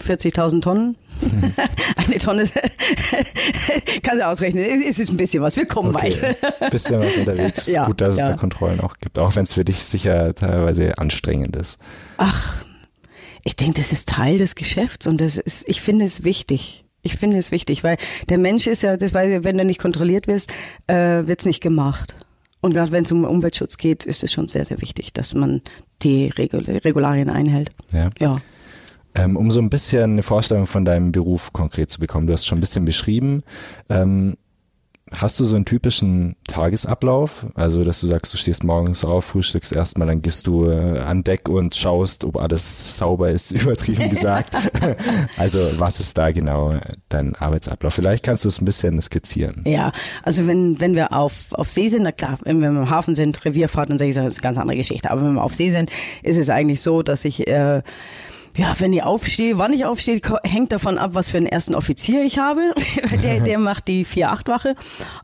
40.000 0.03 0.63
Tonnen. 0.63 0.97
Eine 1.97 2.19
Tonne, 2.19 2.45
kann 4.03 4.19
du 4.19 4.27
ausrechnen, 4.27 4.65
es 4.65 4.99
ist 4.99 5.11
ein 5.11 5.17
bisschen 5.17 5.43
was, 5.43 5.57
wir 5.57 5.67
kommen 5.67 5.95
okay. 5.95 6.17
weit. 6.21 6.71
bisschen 6.71 7.01
was 7.01 7.17
unterwegs. 7.17 7.67
Ja, 7.75 7.87
Gut, 7.87 8.01
dass 8.01 8.17
ja. 8.17 8.25
es 8.25 8.31
da 8.33 8.37
Kontrollen 8.37 8.81
auch 8.81 8.99
gibt, 8.99 9.19
auch 9.19 9.35
wenn 9.37 9.45
es 9.45 9.55
für 9.55 9.65
dich 9.65 9.79
sicher 9.79 10.35
teilweise 10.35 10.99
anstrengend 10.99 11.57
ist. 11.57 11.79
Ach, 12.19 12.57
ich 13.45 13.57
denke, 13.57 13.81
das 13.81 13.93
ist 13.93 14.09
Teil 14.09 14.39
des 14.39 14.55
Geschäfts 14.55 15.07
und 15.07 15.21
das 15.21 15.37
ist, 15.37 15.69
ich 15.69 15.81
finde 15.81 16.05
es 16.05 16.25
wichtig. 16.25 16.85
Ich 17.03 17.17
finde 17.17 17.37
es 17.37 17.51
wichtig, 17.51 17.85
weil 17.85 17.99
der 18.29 18.39
Mensch 18.39 18.67
ist 18.67 18.83
ja, 18.83 18.97
weil 19.13 19.45
wenn 19.45 19.59
du 19.59 19.65
nicht 19.65 19.81
kontrolliert 19.81 20.27
wirst, 20.27 20.51
äh, 20.87 21.27
wird 21.27 21.41
es 21.41 21.47
nicht 21.47 21.61
gemacht. 21.61 22.17
Und 22.63 22.73
gerade 22.73 22.93
wenn 22.93 23.05
es 23.05 23.13
um 23.13 23.25
Umweltschutz 23.25 23.77
geht, 23.77 24.05
ist 24.05 24.25
es 24.25 24.33
schon 24.33 24.49
sehr, 24.49 24.65
sehr 24.65 24.81
wichtig, 24.81 25.13
dass 25.13 25.35
man 25.35 25.61
die 26.03 26.29
Regularien 26.29 27.29
einhält. 27.29 27.71
Ja. 27.93 28.09
ja. 28.19 28.37
Ähm, 29.15 29.37
um 29.37 29.51
so 29.51 29.61
ein 29.61 29.71
bisschen 29.71 30.13
eine 30.13 30.23
Vorstellung 30.23 30.67
von 30.67 30.85
deinem 30.85 31.13
Beruf 31.13 31.53
konkret 31.53 31.91
zu 31.91 32.01
bekommen, 32.01 32.27
du 32.27 32.33
hast 32.33 32.47
schon 32.47 32.59
ein 32.59 32.61
bisschen 32.61 32.85
beschrieben. 32.85 33.43
Ähm, 33.89 34.37
hast 35.13 35.39
du 35.39 35.45
so 35.45 35.55
einen 35.57 35.65
typischen 35.65 36.37
Tagesablauf? 36.47 37.47
Also, 37.55 37.85
dass 37.85 38.01
du 38.01 38.07
sagst, 38.07 38.33
du 38.33 38.39
stehst 38.39 38.65
morgens 38.65 39.05
auf, 39.05 39.27
frühstückst 39.27 39.73
erstmal, 39.73 40.09
dann 40.09 40.23
gehst 40.23 40.47
du 40.47 40.69
äh, 40.69 40.99
an 41.01 41.23
Deck 41.25 41.49
und 41.49 41.75
schaust, 41.75 42.25
ob 42.25 42.39
alles 42.39 42.97
sauber 42.97 43.31
ist, 43.31 43.51
übertrieben 43.53 44.09
gesagt. 44.11 44.55
also, 45.37 45.59
was 45.79 46.01
ist 46.01 46.17
da 46.17 46.33
genau 46.33 46.75
dein 47.09 47.35
Arbeitsablauf? 47.37 47.95
Vielleicht 47.95 48.25
kannst 48.25 48.45
du 48.45 48.49
es 48.49 48.61
ein 48.61 48.65
bisschen 48.65 49.01
skizzieren. 49.01 49.63
Ja, 49.67 49.93
also 50.23 50.47
wenn, 50.47 50.81
wenn 50.81 50.95
wir 50.95 51.13
auf, 51.13 51.53
auf 51.53 51.71
See 51.71 51.89
sind, 51.89 52.03
na 52.03 52.13
klar, 52.13 52.39
wenn 52.45 52.61
wir 52.61 52.69
im 52.69 52.91
Hafen 52.91 53.15
sind, 53.15 53.45
Revierfahrt 53.45 53.91
und 53.91 53.99
so, 53.99 54.05
ist 54.05 54.19
eine 54.19 54.31
ganz 54.31 54.59
andere 54.59 54.77
Geschichte. 54.77 55.11
Aber 55.11 55.23
wenn 55.23 55.35
wir 55.35 55.43
auf 55.43 55.55
See 55.55 55.71
sind, 55.71 55.91
ist 56.23 56.39
es 56.39 56.51
eigentlich 56.51 56.81
so, 56.81 57.03
dass 57.03 57.25
ich 57.25 57.47
äh, 57.47 57.83
ja, 58.57 58.75
wenn 58.79 58.93
ich 58.93 59.03
aufstehe, 59.03 59.59
wann 59.59 59.73
ich 59.73 59.85
aufstehe, 59.85 60.21
hängt 60.45 60.73
davon 60.73 60.99
ab, 60.99 61.11
was 61.15 61.29
für 61.29 61.39
einen 61.39 61.47
ersten 61.47 61.75
Offizier 61.75 62.23
ich 62.25 62.39
habe. 62.39 62.61
der, 63.23 63.41
der 63.41 63.59
macht 63.59 63.89
die 63.89 64.07
4-8-Wache. 64.07 64.75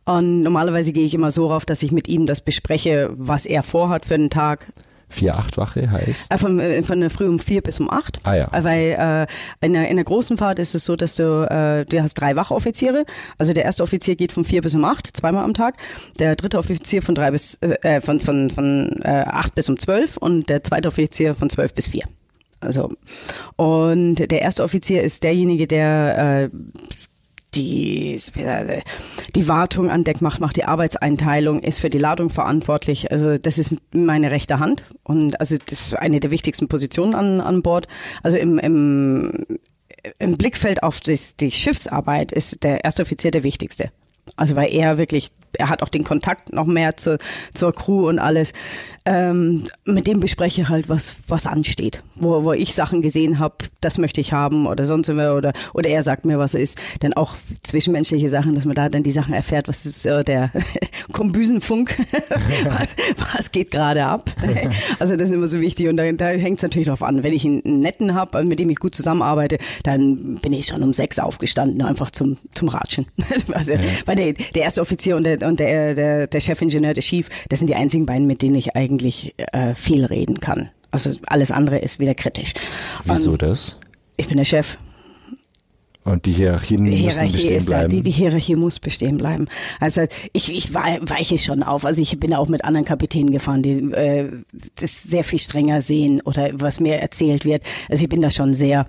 Und 0.04 0.42
normalerweise 0.42 0.92
gehe 0.92 1.04
ich 1.04 1.14
immer 1.14 1.30
so 1.30 1.48
rauf, 1.48 1.64
dass 1.64 1.82
ich 1.82 1.92
mit 1.92 2.08
ihm 2.08 2.26
das 2.26 2.40
bespreche, 2.40 3.10
was 3.14 3.46
er 3.46 3.62
vorhat 3.62 4.06
für 4.06 4.16
den 4.16 4.30
Tag. 4.30 4.66
4-8-Wache 5.12 5.90
heißt? 5.90 6.32
Äh, 6.32 6.38
von, 6.38 6.60
äh, 6.60 6.82
von 6.82 7.00
der 7.00 7.10
Früh 7.10 7.26
um 7.26 7.38
vier 7.38 7.62
bis 7.62 7.80
um 7.80 7.90
acht. 7.90 8.20
Ah 8.24 8.34
ja. 8.34 8.48
Äh, 8.52 8.64
Weil 8.64 9.26
äh, 9.60 9.66
in, 9.66 9.72
der, 9.72 9.88
in 9.88 9.96
der 9.96 10.04
großen 10.04 10.38
Fahrt 10.38 10.58
ist 10.58 10.74
es 10.74 10.84
so, 10.84 10.96
dass 10.96 11.16
du, 11.16 11.48
äh, 11.50 11.84
du 11.84 12.02
hast 12.02 12.14
drei 12.14 12.36
Wachoffiziere. 12.36 13.04
Also 13.38 13.52
der 13.52 13.64
erste 13.64 13.82
Offizier 13.82 14.16
geht 14.16 14.32
von 14.32 14.44
vier 14.44 14.62
bis 14.62 14.74
um 14.74 14.84
acht, 14.84 15.08
zweimal 15.16 15.44
am 15.44 15.54
Tag. 15.54 15.76
Der 16.18 16.36
dritte 16.36 16.58
Offizier 16.58 17.02
von 17.02 17.14
drei 17.14 17.30
bis 17.30 17.56
äh, 17.62 18.00
von 18.00 18.20
von 18.20 18.50
von 18.50 19.00
äh, 19.02 19.24
acht 19.26 19.54
bis 19.54 19.68
um 19.68 19.78
zwölf 19.78 20.16
und 20.16 20.48
der 20.48 20.62
zweite 20.62 20.88
Offizier 20.88 21.34
von 21.34 21.50
zwölf 21.50 21.74
bis 21.74 21.88
vier. 21.88 22.04
Also 22.60 22.88
und 23.56 24.16
der 24.16 24.42
erste 24.42 24.62
Offizier 24.62 25.02
ist 25.02 25.22
derjenige, 25.22 25.66
der 25.66 26.50
äh, 26.52 26.56
die, 27.54 28.20
die 29.34 29.48
Wartung 29.48 29.90
an 29.90 30.04
Deck 30.04 30.20
macht, 30.20 30.40
macht 30.40 30.56
die 30.56 30.64
Arbeitseinteilung, 30.64 31.60
ist 31.60 31.80
für 31.80 31.88
die 31.88 31.98
Ladung 31.98 32.30
verantwortlich. 32.30 33.10
Also 33.10 33.38
das 33.38 33.58
ist 33.58 33.74
meine 33.92 34.30
rechte 34.30 34.58
Hand 34.58 34.84
und 35.04 35.40
also 35.40 35.56
eine 35.96 36.20
der 36.20 36.30
wichtigsten 36.30 36.68
Positionen 36.68 37.14
an, 37.14 37.40
an 37.40 37.62
Bord. 37.62 37.88
Also 38.22 38.38
im, 38.38 38.58
im, 38.58 39.32
im 40.18 40.36
Blickfeld 40.36 40.82
auf 40.82 41.00
die, 41.00 41.18
die 41.40 41.50
Schiffsarbeit 41.50 42.32
ist 42.32 42.62
der 42.62 42.84
erste 42.84 43.02
Offizier 43.02 43.30
der 43.30 43.42
wichtigste. 43.42 43.90
Also 44.36 44.56
weil 44.56 44.72
er 44.72 44.98
wirklich, 44.98 45.30
er 45.58 45.68
hat 45.68 45.82
auch 45.82 45.88
den 45.88 46.04
Kontakt 46.04 46.52
noch 46.52 46.66
mehr 46.66 46.96
zur, 46.96 47.18
zur 47.54 47.72
Crew 47.72 48.08
und 48.08 48.18
alles. 48.18 48.52
Ähm, 49.06 49.64
mit 49.86 50.06
dem 50.06 50.20
bespreche 50.20 50.60
ich 50.60 50.68
halt, 50.68 50.90
was, 50.90 51.14
was 51.26 51.46
ansteht. 51.46 52.02
Wo, 52.16 52.44
wo 52.44 52.52
ich 52.52 52.74
Sachen 52.74 53.00
gesehen 53.00 53.38
habe, 53.38 53.56
das 53.80 53.96
möchte 53.96 54.20
ich 54.20 54.34
haben 54.34 54.66
oder 54.66 54.84
sonst 54.84 55.08
immer 55.08 55.34
oder, 55.34 55.54
oder 55.72 55.88
er 55.88 56.02
sagt 56.02 56.26
mir, 56.26 56.38
was 56.38 56.52
er 56.52 56.60
ist. 56.60 56.78
Dann 57.00 57.14
auch 57.14 57.34
zwischenmenschliche 57.62 58.28
Sachen, 58.28 58.54
dass 58.54 58.66
man 58.66 58.76
da 58.76 58.90
dann 58.90 59.02
die 59.02 59.10
Sachen 59.10 59.32
erfährt, 59.32 59.68
was 59.68 59.86
ist 59.86 60.04
äh, 60.04 60.22
der 60.22 60.50
Kombüsenfunk, 61.12 61.96
was, 62.64 62.88
was 63.34 63.52
geht 63.52 63.70
gerade 63.70 64.04
ab. 64.04 64.30
Also 64.98 65.16
das 65.16 65.30
ist 65.30 65.34
immer 65.34 65.46
so 65.46 65.60
wichtig 65.60 65.88
und 65.88 65.96
da, 65.96 66.10
da 66.12 66.26
hängt 66.28 66.58
es 66.58 66.62
natürlich 66.62 66.88
drauf 66.88 67.02
an. 67.02 67.22
Wenn 67.22 67.32
ich 67.32 67.44
einen 67.44 67.80
netten 67.80 68.14
habe, 68.14 68.42
mit 68.44 68.58
dem 68.58 68.68
ich 68.70 68.78
gut 68.78 68.94
zusammenarbeite, 68.94 69.58
dann 69.82 70.36
bin 70.36 70.52
ich 70.52 70.66
schon 70.66 70.82
um 70.82 70.92
sechs 70.92 71.18
aufgestanden, 71.18 71.82
einfach 71.82 72.10
zum, 72.10 72.36
zum 72.52 72.68
Ratschen. 72.68 73.06
Also, 73.52 73.72
ja. 73.72 73.80
weil 74.06 74.16
der, 74.16 74.32
der 74.32 74.62
erste 74.62 74.80
Offizier 74.80 75.16
und 75.16 75.24
der, 75.24 75.39
und 75.44 75.60
der, 75.60 75.94
der, 75.94 76.26
der 76.26 76.40
Chefingenieur, 76.40 76.94
der 76.94 77.02
Chief, 77.02 77.28
das 77.48 77.58
sind 77.60 77.68
die 77.68 77.74
einzigen 77.74 78.06
beiden, 78.06 78.26
mit 78.26 78.42
denen 78.42 78.54
ich 78.56 78.76
eigentlich 78.76 79.34
äh, 79.52 79.74
viel 79.74 80.04
reden 80.04 80.40
kann. 80.40 80.70
Also 80.90 81.12
alles 81.26 81.50
andere 81.50 81.78
ist 81.78 81.98
wieder 82.00 82.14
kritisch. 82.14 82.54
Wieso 83.04 83.32
und 83.32 83.42
das? 83.42 83.78
Ich 84.16 84.28
bin 84.28 84.36
der 84.38 84.44
Chef. 84.44 84.76
Und 86.02 86.24
die 86.24 86.32
Hierarchien 86.32 86.82
Die 86.84 86.90
müssen 86.92 87.10
Hierarchie 87.10 87.32
bestehen 87.32 87.56
ist 87.58 87.66
da, 87.70 87.78
bleiben. 87.80 87.92
die, 87.92 88.00
die 88.02 88.10
Hierarchie 88.10 88.56
muss 88.56 88.80
bestehen 88.80 89.18
bleiben. 89.18 89.48
Also 89.80 90.06
ich, 90.32 90.50
ich 90.52 90.72
wei- 90.72 90.98
weiche 91.02 91.36
schon 91.36 91.62
auf. 91.62 91.84
Also 91.84 92.00
ich 92.00 92.18
bin 92.18 92.32
auch 92.34 92.48
mit 92.48 92.64
anderen 92.64 92.86
Kapitänen 92.86 93.30
gefahren, 93.30 93.62
die 93.62 93.92
äh, 93.92 94.30
das 94.80 95.02
sehr 95.02 95.24
viel 95.24 95.38
strenger 95.38 95.82
sehen 95.82 96.22
oder 96.24 96.48
was 96.54 96.80
mir 96.80 96.96
erzählt 96.96 97.44
wird. 97.44 97.62
Also 97.90 98.02
ich 98.02 98.08
bin 98.08 98.22
da 98.22 98.30
schon 98.30 98.54
sehr, 98.54 98.86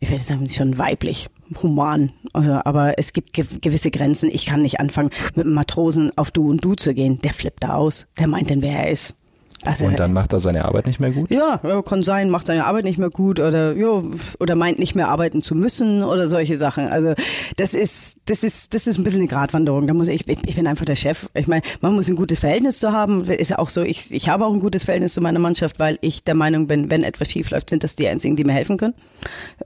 ich 0.00 0.10
würde 0.10 0.22
sagen, 0.22 0.48
schon 0.48 0.78
weiblich, 0.78 1.28
human. 1.62 2.12
Also, 2.32 2.52
aber 2.64 2.98
es 2.98 3.12
gibt 3.12 3.32
ge 3.32 3.46
gewisse 3.60 3.90
Grenzen. 3.90 4.30
Ich 4.30 4.46
kann 4.46 4.62
nicht 4.62 4.80
anfangen, 4.80 5.10
mit 5.34 5.46
einem 5.46 5.54
Matrosen 5.54 6.16
auf 6.16 6.30
du 6.30 6.50
und 6.50 6.64
du 6.64 6.74
zu 6.74 6.92
gehen. 6.92 7.18
Der 7.22 7.32
flippt 7.32 7.64
da 7.64 7.74
aus. 7.74 8.06
Der 8.18 8.26
meint 8.26 8.50
dann, 8.50 8.62
wer 8.62 8.78
er 8.80 8.90
ist. 8.90 9.16
Also, 9.66 9.84
Und 9.86 9.98
dann 9.98 10.12
macht 10.12 10.32
er 10.32 10.38
seine 10.38 10.64
Arbeit 10.64 10.86
nicht 10.86 11.00
mehr 11.00 11.10
gut? 11.10 11.30
ja, 11.30 11.60
ja, 11.62 11.82
kann 11.82 12.02
sein, 12.02 12.30
macht 12.30 12.46
seine 12.46 12.66
Arbeit 12.66 12.84
nicht 12.84 12.98
mehr 12.98 13.10
gut 13.10 13.40
oder 13.40 13.74
ja, 13.74 14.00
oder 14.38 14.54
meint 14.54 14.78
nicht 14.78 14.94
mehr 14.94 15.08
arbeiten 15.08 15.42
zu 15.42 15.54
müssen 15.54 16.02
oder 16.02 16.28
solche 16.28 16.56
Sachen. 16.56 16.88
Also 16.88 17.14
das 17.56 17.74
ist 17.74 18.18
das 18.26 18.44
ist 18.44 18.74
das 18.74 18.86
ist 18.86 18.98
ein 18.98 19.04
bisschen 19.04 19.20
eine 19.20 19.28
Gratwanderung. 19.28 19.86
Da 19.86 19.94
muss 19.94 20.08
ich 20.08 20.28
ich, 20.28 20.38
ich 20.46 20.54
bin 20.56 20.66
einfach 20.66 20.84
der 20.84 20.96
Chef. 20.96 21.28
Ich 21.34 21.46
meine, 21.46 21.62
man 21.80 21.94
muss 21.94 22.08
ein 22.08 22.16
gutes 22.16 22.38
Verhältnis 22.38 22.78
zu 22.78 22.92
haben. 22.92 23.24
Ist 23.24 23.50
ja 23.50 23.58
auch 23.58 23.70
so. 23.70 23.82
Ich 23.82 24.12
ich 24.12 24.28
habe 24.28 24.44
auch 24.44 24.52
ein 24.52 24.60
gutes 24.60 24.84
Verhältnis 24.84 25.14
zu 25.14 25.20
meiner 25.20 25.38
Mannschaft, 25.38 25.78
weil 25.78 25.98
ich 26.00 26.24
der 26.24 26.36
Meinung 26.36 26.66
bin, 26.66 26.90
wenn 26.90 27.04
etwas 27.04 27.30
schief 27.30 27.50
läuft, 27.50 27.70
sind 27.70 27.84
das 27.84 27.96
die 27.96 28.08
einzigen, 28.08 28.36
die 28.36 28.44
mir 28.44 28.52
helfen 28.52 28.76
können. 28.78 28.94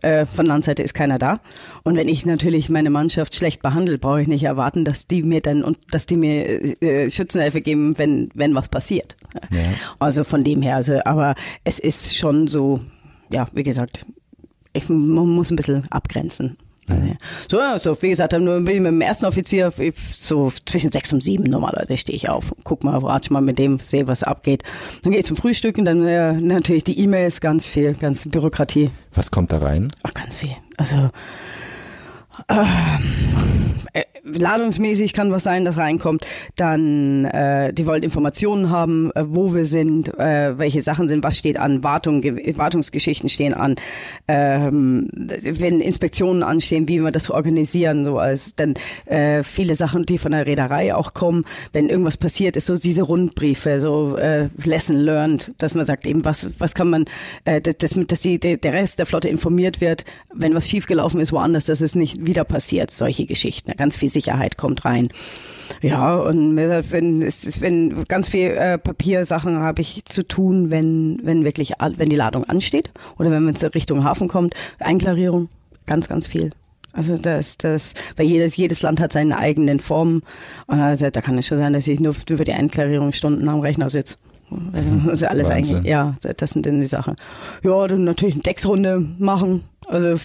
Äh, 0.02 0.26
von 0.26 0.46
Landseite 0.46 0.82
ist 0.82 0.94
keiner 0.94 1.18
da. 1.18 1.40
Und 1.84 1.96
wenn 1.96 2.08
ich 2.08 2.24
natürlich 2.26 2.68
meine 2.70 2.90
Mannschaft 2.90 3.34
schlecht 3.34 3.62
behandle, 3.62 3.98
brauche 3.98 4.22
ich 4.22 4.28
nicht 4.28 4.44
erwarten, 4.44 4.84
dass 4.84 5.06
die 5.06 5.22
mir 5.22 5.40
dann 5.40 5.62
und 5.62 5.78
dass 5.90 6.06
die 6.06 6.16
mir 6.16 6.82
äh, 6.82 7.10
Schützenhilfe 7.10 7.60
geben, 7.60 7.98
wenn 7.98 8.30
wenn 8.34 8.54
was 8.54 8.68
passiert. 8.68 9.16
Ja. 9.50 9.60
Also 9.98 10.24
von 10.24 10.44
dem 10.44 10.62
her, 10.62 10.76
also, 10.76 11.00
aber 11.04 11.34
es 11.64 11.78
ist 11.78 12.16
schon 12.16 12.48
so, 12.48 12.80
ja, 13.30 13.46
wie 13.52 13.62
gesagt, 13.62 14.06
ich, 14.72 14.88
man 14.88 15.28
muss 15.28 15.50
ein 15.50 15.56
bisschen 15.56 15.86
abgrenzen. 15.90 16.56
Also, 16.88 17.02
So, 17.48 17.58
ja, 17.58 17.78
so, 17.78 18.00
wie 18.02 18.08
gesagt, 18.08 18.32
dann 18.32 18.44
bin 18.44 18.74
ich 18.74 18.80
mit 18.80 18.86
dem 18.92 19.00
ersten 19.00 19.26
Offizier 19.26 19.72
so 20.10 20.52
zwischen 20.66 20.90
sechs 20.90 21.12
und 21.12 21.22
sieben 21.22 21.44
normalerweise 21.44 21.96
stehe 21.96 22.16
ich 22.16 22.28
auf. 22.28 22.52
Guck 22.64 22.82
mal, 22.84 22.98
ratsch 22.98 23.30
mal 23.30 23.40
mit 23.40 23.58
dem, 23.58 23.78
sehe, 23.78 24.08
was 24.08 24.22
abgeht. 24.22 24.62
Dann 25.02 25.12
gehe 25.12 25.20
ich 25.20 25.26
zum 25.26 25.36
Frühstücken, 25.36 25.84
dann 25.84 26.04
äh, 26.06 26.32
natürlich 26.32 26.84
die 26.84 26.98
E-Mails, 26.98 27.40
ganz 27.40 27.66
viel, 27.66 27.94
ganz 27.94 28.28
Bürokratie. 28.28 28.90
Was 29.14 29.30
kommt 29.30 29.52
da 29.52 29.58
rein? 29.58 29.90
Ach, 30.02 30.14
ganz 30.14 30.34
viel. 30.34 30.56
Also 30.76 31.10
ähm, 32.48 33.69
äh, 33.92 34.04
ladungsmäßig 34.22 35.12
kann 35.12 35.32
was 35.32 35.44
sein, 35.44 35.64
das 35.64 35.76
reinkommt. 35.76 36.26
Dann, 36.56 37.24
äh, 37.24 37.72
die 37.72 37.86
wollen 37.86 38.02
Informationen 38.02 38.70
haben, 38.70 39.10
äh, 39.12 39.24
wo 39.26 39.54
wir 39.54 39.66
sind, 39.66 40.08
äh, 40.18 40.58
welche 40.58 40.82
Sachen 40.82 41.08
sind, 41.08 41.24
was 41.24 41.36
steht 41.38 41.58
an, 41.58 41.82
Wartung, 41.82 42.20
Ge- 42.20 42.56
Wartungsgeschichten 42.56 43.28
stehen 43.28 43.54
an, 43.54 43.76
ähm, 44.28 45.08
wenn 45.14 45.80
Inspektionen 45.80 46.42
anstehen, 46.42 46.88
wie 46.88 47.00
wir 47.00 47.10
das 47.10 47.30
organisieren, 47.30 48.04
so 48.04 48.18
als 48.18 48.54
dann 48.54 48.74
äh, 49.06 49.42
viele 49.42 49.74
Sachen, 49.74 50.06
die 50.06 50.18
von 50.18 50.32
der 50.32 50.46
Reederei 50.46 50.94
auch 50.94 51.14
kommen, 51.14 51.44
wenn 51.72 51.88
irgendwas 51.88 52.16
passiert 52.16 52.56
ist, 52.56 52.66
so 52.66 52.76
diese 52.76 53.02
Rundbriefe, 53.02 53.80
so 53.80 54.16
äh, 54.16 54.48
Lesson 54.64 54.96
learned, 54.96 55.52
dass 55.58 55.74
man 55.74 55.84
sagt 55.84 56.06
eben, 56.06 56.24
was 56.24 56.48
was 56.58 56.74
kann 56.74 56.90
man, 56.90 57.04
äh, 57.44 57.60
dass, 57.60 57.98
dass 58.06 58.20
die, 58.20 58.38
der 58.38 58.72
Rest 58.72 58.98
der 58.98 59.06
Flotte 59.06 59.28
informiert 59.28 59.80
wird, 59.80 60.04
wenn 60.34 60.54
was 60.54 60.68
schiefgelaufen 60.68 61.20
ist 61.20 61.32
woanders, 61.32 61.64
dass 61.66 61.80
es 61.80 61.94
nicht 61.94 62.26
wieder 62.26 62.44
passiert, 62.44 62.90
solche 62.90 63.26
Geschichten. 63.26 63.69
Ganz 63.76 63.96
viel 63.96 64.08
Sicherheit 64.08 64.56
kommt 64.56 64.84
rein. 64.84 65.08
Ja, 65.82 66.16
und 66.16 66.56
sagt, 66.56 66.92
wenn 66.92 67.22
es 67.22 67.60
wenn 67.60 68.04
ganz 68.04 68.28
viel 68.28 68.48
äh, 68.48 68.76
Papiersachen 68.78 69.60
habe 69.60 69.82
ich 69.82 70.04
zu 70.06 70.26
tun, 70.26 70.70
wenn 70.70 71.20
wenn 71.22 71.44
wirklich 71.44 71.74
wenn 71.78 72.08
die 72.08 72.16
Ladung 72.16 72.44
ansteht 72.44 72.90
oder 73.18 73.30
wenn 73.30 73.44
man 73.44 73.54
in 73.54 73.66
Richtung 73.68 74.04
Hafen 74.04 74.28
kommt, 74.28 74.54
Einklarierung, 74.78 75.48
ganz 75.86 76.08
ganz 76.08 76.26
viel. 76.26 76.50
Also 76.92 77.16
das, 77.16 77.56
das, 77.56 77.94
weil 78.16 78.26
jedes, 78.26 78.56
jedes 78.56 78.82
Land 78.82 78.98
hat 78.98 79.12
seine 79.12 79.38
eigenen 79.38 79.78
Formen. 79.78 80.22
Also, 80.66 81.08
da 81.08 81.20
kann 81.20 81.38
es 81.38 81.46
schon 81.46 81.58
sein, 81.58 81.72
dass 81.72 81.86
ich 81.86 82.00
nur 82.00 82.14
für 82.14 82.24
die 82.24 82.52
Einklarierung 82.52 83.12
Stunden 83.12 83.48
am 83.48 83.60
Rechner 83.60 83.88
sitze. 83.90 84.16
Also 85.06 85.26
alles 85.26 85.48
Wahnsinn. 85.48 85.76
eigentlich, 85.76 85.90
ja, 85.90 86.16
das 86.20 86.50
sind 86.50 86.66
dann 86.66 86.80
die 86.80 86.86
Sachen. 86.86 87.14
Ja, 87.62 87.86
dann 87.86 88.02
natürlich 88.02 88.34
eine 88.34 88.42
Decksrunde 88.42 89.06
machen. 89.18 89.62
Also 89.86 90.16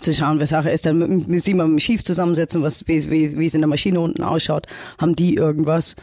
zu 0.00 0.12
schauen, 0.14 0.40
was 0.40 0.50
Sache 0.50 0.70
ist, 0.70 0.86
dann 0.86 0.98
mit, 0.98 1.28
mit 1.28 1.44
sie 1.44 1.54
mal 1.54 1.66
mit 1.66 1.78
dem 1.78 1.80
Schief 1.80 2.04
zusammensetzen, 2.04 2.62
was, 2.62 2.86
wie, 2.88 3.10
wie, 3.10 3.38
wie 3.38 3.46
es 3.46 3.54
in 3.54 3.60
der 3.60 3.68
Maschine 3.68 4.00
unten 4.00 4.22
ausschaut. 4.22 4.66
Haben 4.98 5.16
die 5.16 5.34
irgendwas? 5.34 5.96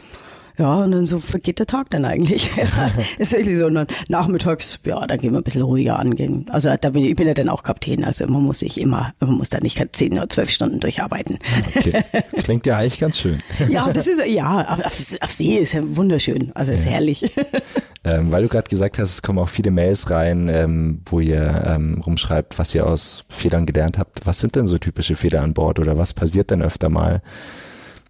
Ja, 0.58 0.76
und 0.76 0.92
dann 0.92 1.06
so 1.06 1.20
vergeht 1.20 1.58
der 1.58 1.66
Tag 1.66 1.90
dann 1.90 2.04
eigentlich. 2.04 2.50
Ja, 2.56 2.64
ist 3.18 3.32
wirklich 3.32 3.56
so. 3.56 3.66
Und 3.66 3.74
dann 3.74 3.86
nachmittags, 4.08 4.78
ja, 4.84 5.06
dann 5.06 5.18
gehen 5.18 5.32
wir 5.32 5.38
ein 5.38 5.44
bisschen 5.44 5.62
ruhiger 5.62 5.98
angehen. 5.98 6.46
Also 6.50 6.70
da 6.80 6.90
bin 6.90 7.04
ich, 7.04 7.10
ich 7.10 7.16
bin 7.16 7.26
ja 7.26 7.34
dann 7.34 7.48
auch 7.48 7.62
Kapitän, 7.62 8.04
also 8.04 8.26
man 8.26 8.42
muss 8.42 8.60
sich 8.60 8.80
immer, 8.80 9.14
man 9.20 9.32
muss 9.32 9.50
da 9.50 9.58
nicht 9.60 9.80
zehn 9.92 10.12
oder 10.12 10.28
zwölf 10.28 10.50
Stunden 10.50 10.80
durcharbeiten. 10.80 11.38
Okay. 11.76 12.02
Klingt 12.42 12.66
ja 12.66 12.78
eigentlich 12.78 13.00
ganz 13.00 13.18
schön. 13.18 13.38
Ja, 13.68 13.92
das 13.92 14.06
ist, 14.06 14.20
ja, 14.26 14.66
auf, 14.68 14.84
auf, 15.20 15.30
See 15.30 15.56
ist 15.56 15.72
ja 15.72 15.80
wunderschön, 15.96 16.52
also 16.54 16.72
ist 16.72 16.84
herrlich. 16.84 17.32
Ähm, 18.02 18.32
weil 18.32 18.42
du 18.42 18.48
gerade 18.48 18.68
gesagt 18.68 18.98
hast, 18.98 19.10
es 19.10 19.22
kommen 19.22 19.38
auch 19.38 19.48
viele 19.48 19.70
Mails 19.70 20.10
rein, 20.10 20.48
ähm, 20.48 21.02
wo 21.04 21.20
ihr 21.20 21.64
ähm, 21.66 22.00
rumschreibt, 22.04 22.58
was 22.58 22.74
ihr 22.74 22.86
aus 22.86 23.24
Fehlern 23.28 23.66
gelernt 23.66 23.98
habt. 23.98 24.24
Was 24.24 24.40
sind 24.40 24.56
denn 24.56 24.66
so 24.66 24.78
typische 24.78 25.16
Fehler 25.16 25.42
an 25.42 25.52
Bord 25.52 25.78
oder 25.78 25.98
was 25.98 26.14
passiert 26.14 26.50
denn 26.50 26.62
öfter 26.62 26.88
mal? 26.88 27.20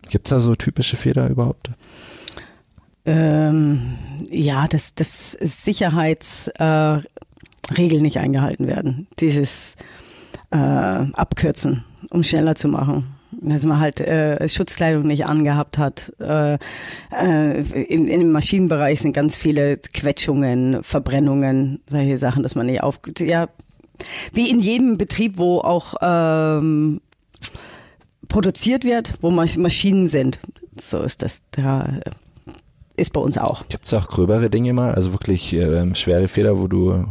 Gibt's 0.08 0.30
da 0.30 0.40
so 0.40 0.54
typische 0.54 0.96
Fehler 0.96 1.28
überhaupt? 1.28 1.70
Ähm, 3.04 3.80
ja, 4.28 4.66
dass 4.68 4.94
das 4.94 5.32
Sicherheitsregeln 5.32 7.04
äh, 7.68 8.00
nicht 8.00 8.18
eingehalten 8.18 8.66
werden. 8.66 9.06
Dieses 9.18 9.74
äh, 10.50 10.56
Abkürzen, 10.56 11.84
um 12.10 12.22
schneller 12.22 12.54
zu 12.54 12.68
machen. 12.68 13.16
Dass 13.40 13.64
man 13.64 13.78
halt 13.78 14.00
äh, 14.00 14.48
Schutzkleidung 14.48 15.06
nicht 15.06 15.24
angehabt 15.24 15.78
hat. 15.78 16.12
Äh, 16.18 16.58
äh, 17.12 17.60
in, 17.84 18.08
Im 18.08 18.32
Maschinenbereich 18.32 19.00
sind 19.00 19.12
ganz 19.12 19.36
viele 19.36 19.76
Quetschungen, 19.76 20.82
Verbrennungen, 20.82 21.80
solche 21.88 22.18
Sachen, 22.18 22.42
dass 22.42 22.56
man 22.56 22.66
nicht 22.66 22.82
auf... 22.82 22.98
Ja, 23.20 23.48
wie 24.32 24.50
in 24.50 24.60
jedem 24.60 24.98
Betrieb, 24.98 25.38
wo 25.38 25.58
auch 25.58 25.94
ähm, 26.02 27.00
produziert 28.28 28.84
wird, 28.84 29.14
wo 29.20 29.28
Masch- 29.30 29.58
Maschinen 29.58 30.08
sind. 30.08 30.38
So 30.80 31.00
ist 31.02 31.22
das. 31.22 31.42
Da 31.52 31.84
äh, 31.84 32.10
ist 33.00 33.12
bei 33.12 33.20
uns 33.20 33.38
auch. 33.38 33.66
Gibt's 33.68 33.92
auch 33.94 34.08
gröbere 34.08 34.50
Dinge 34.50 34.72
mal, 34.72 34.94
also 34.94 35.12
wirklich 35.12 35.52
ähm, 35.52 35.94
schwere 35.94 36.28
Fehler, 36.28 36.58
wo 36.58 36.68
du 36.68 37.06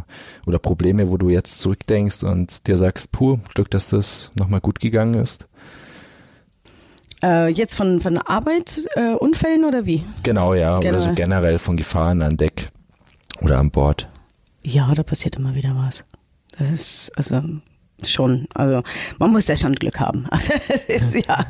oder 0.46 0.58
Probleme, 0.58 1.10
wo 1.10 1.16
du 1.16 1.28
jetzt 1.28 1.60
zurückdenkst 1.60 2.22
und 2.24 2.66
dir 2.66 2.76
sagst, 2.76 3.12
puh, 3.12 3.38
Glück, 3.54 3.70
dass 3.70 3.88
das 3.88 4.30
nochmal 4.34 4.60
gut 4.60 4.80
gegangen 4.80 5.14
ist? 5.14 5.46
Äh, 7.22 7.48
jetzt 7.48 7.74
von, 7.74 8.00
von 8.00 8.18
Arbeit, 8.18 8.86
äh, 8.94 9.12
Unfällen 9.14 9.64
oder 9.64 9.84
wie? 9.84 10.02
Genau, 10.22 10.54
ja, 10.54 10.78
oder 10.78 11.00
so 11.00 11.08
Generell. 11.10 11.14
generell 11.14 11.58
von 11.58 11.76
Gefahren 11.76 12.22
an 12.22 12.36
Deck. 12.36 12.70
Oder 13.42 13.58
an 13.58 13.70
Bord? 13.70 14.08
Ja, 14.64 14.94
da 14.94 15.02
passiert 15.02 15.36
immer 15.36 15.54
wieder 15.54 15.74
was. 15.74 16.04
Das 16.58 16.70
ist, 16.70 17.12
also 17.16 17.42
schon. 18.02 18.46
Also 18.54 18.82
man 19.18 19.32
muss 19.32 19.46
da 19.46 19.56
schon 19.56 19.74
Glück 19.74 20.00
haben. 20.00 20.26
Also, 20.30 20.52
ist, 20.88 21.26
ja. 21.26 21.46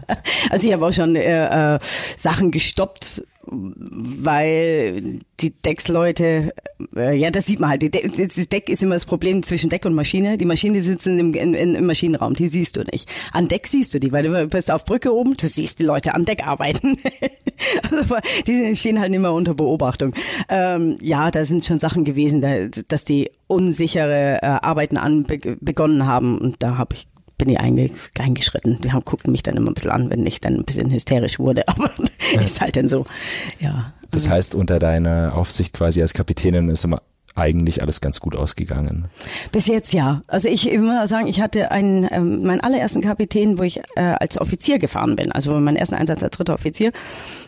also 0.50 0.66
ich 0.66 0.72
habe 0.72 0.86
auch 0.86 0.92
schon 0.92 1.16
äh, 1.16 1.74
äh, 1.74 1.78
Sachen 2.16 2.50
gestoppt, 2.50 3.22
weil 3.50 5.18
die 5.40 5.50
Decksleute, 5.50 6.52
äh, 6.94 7.16
ja, 7.16 7.30
das 7.30 7.46
sieht 7.46 7.58
man 7.58 7.70
halt. 7.70 7.82
De 7.82 7.90
das 7.90 8.48
Deck 8.48 8.68
ist 8.68 8.82
immer 8.82 8.94
das 8.94 9.06
Problem 9.06 9.42
zwischen 9.42 9.70
Deck 9.70 9.84
und 9.84 9.94
Maschine. 9.94 10.38
Die 10.38 10.44
Maschine 10.44 10.80
sitzen 10.82 11.18
im, 11.18 11.34
im, 11.34 11.54
im 11.54 11.86
Maschinenraum, 11.86 12.34
die 12.34 12.48
siehst 12.48 12.76
du 12.76 12.84
nicht. 12.92 13.08
An 13.32 13.48
Deck 13.48 13.66
siehst 13.66 13.92
du 13.92 13.98
die, 13.98 14.12
weil 14.12 14.22
du 14.22 14.46
bist 14.46 14.70
auf 14.70 14.84
Brücke 14.84 15.12
oben, 15.12 15.36
du 15.36 15.48
siehst 15.48 15.80
die 15.80 15.84
Leute 15.84 16.14
an 16.14 16.24
Deck 16.24 16.46
arbeiten. 16.46 16.98
also, 17.90 18.16
die 18.46 18.76
stehen 18.76 19.00
halt 19.00 19.12
immer 19.12 19.32
unter 19.32 19.54
Beobachtung. 19.54 20.14
Ähm, 20.48 20.98
ja, 21.02 21.30
da 21.30 21.44
sind 21.44 21.64
schon 21.64 21.80
Sachen 21.80 22.04
gewesen, 22.04 22.40
da, 22.40 22.68
dass 22.88 23.04
die 23.04 23.30
unsichere 23.48 24.38
äh, 24.42 24.46
Arbeiten 24.46 24.96
an 24.96 25.26
begonnen 25.60 26.06
haben 26.06 26.38
und 26.38 26.56
da 26.60 26.78
habe 26.78 26.94
ich 26.94 27.06
bin 27.40 27.48
ich 27.48 27.58
eingeschritten. 27.58 28.80
Die 28.82 28.92
haben, 28.92 29.04
guckten 29.04 29.32
mich 29.32 29.42
dann 29.42 29.56
immer 29.56 29.70
ein 29.70 29.74
bisschen 29.74 29.90
an, 29.90 30.10
wenn 30.10 30.26
ich 30.26 30.40
dann 30.40 30.56
ein 30.56 30.64
bisschen 30.64 30.90
hysterisch 30.90 31.38
wurde. 31.38 31.66
Aber 31.68 31.90
ja. 32.34 32.40
ist 32.42 32.60
halt 32.60 32.76
dann 32.76 32.86
so. 32.86 33.06
Ja. 33.58 33.92
Das 34.10 34.28
heißt, 34.28 34.54
unter 34.54 34.78
deiner 34.78 35.34
Aufsicht 35.34 35.72
quasi 35.72 36.02
als 36.02 36.12
Kapitänin 36.12 36.68
ist 36.68 36.84
immer 36.84 37.00
eigentlich 37.36 37.80
alles 37.80 38.00
ganz 38.00 38.20
gut 38.20 38.34
ausgegangen. 38.36 39.08
Bis 39.52 39.68
jetzt 39.68 39.92
ja. 39.92 40.22
Also 40.26 40.48
ich 40.48 40.70
immer 40.70 41.06
sagen, 41.06 41.28
ich 41.28 41.40
hatte 41.40 41.70
einen, 41.70 42.06
ähm, 42.10 42.42
meinen 42.42 42.60
allerersten 42.60 43.00
Kapitän, 43.00 43.58
wo 43.58 43.62
ich 43.62 43.78
äh, 43.94 44.00
als 44.00 44.38
Offizier 44.38 44.78
gefahren 44.78 45.16
bin, 45.16 45.32
also 45.32 45.58
meinen 45.58 45.76
ersten 45.76 45.94
Einsatz 45.94 46.22
als 46.22 46.36
dritter 46.36 46.54
Offizier, 46.54 46.92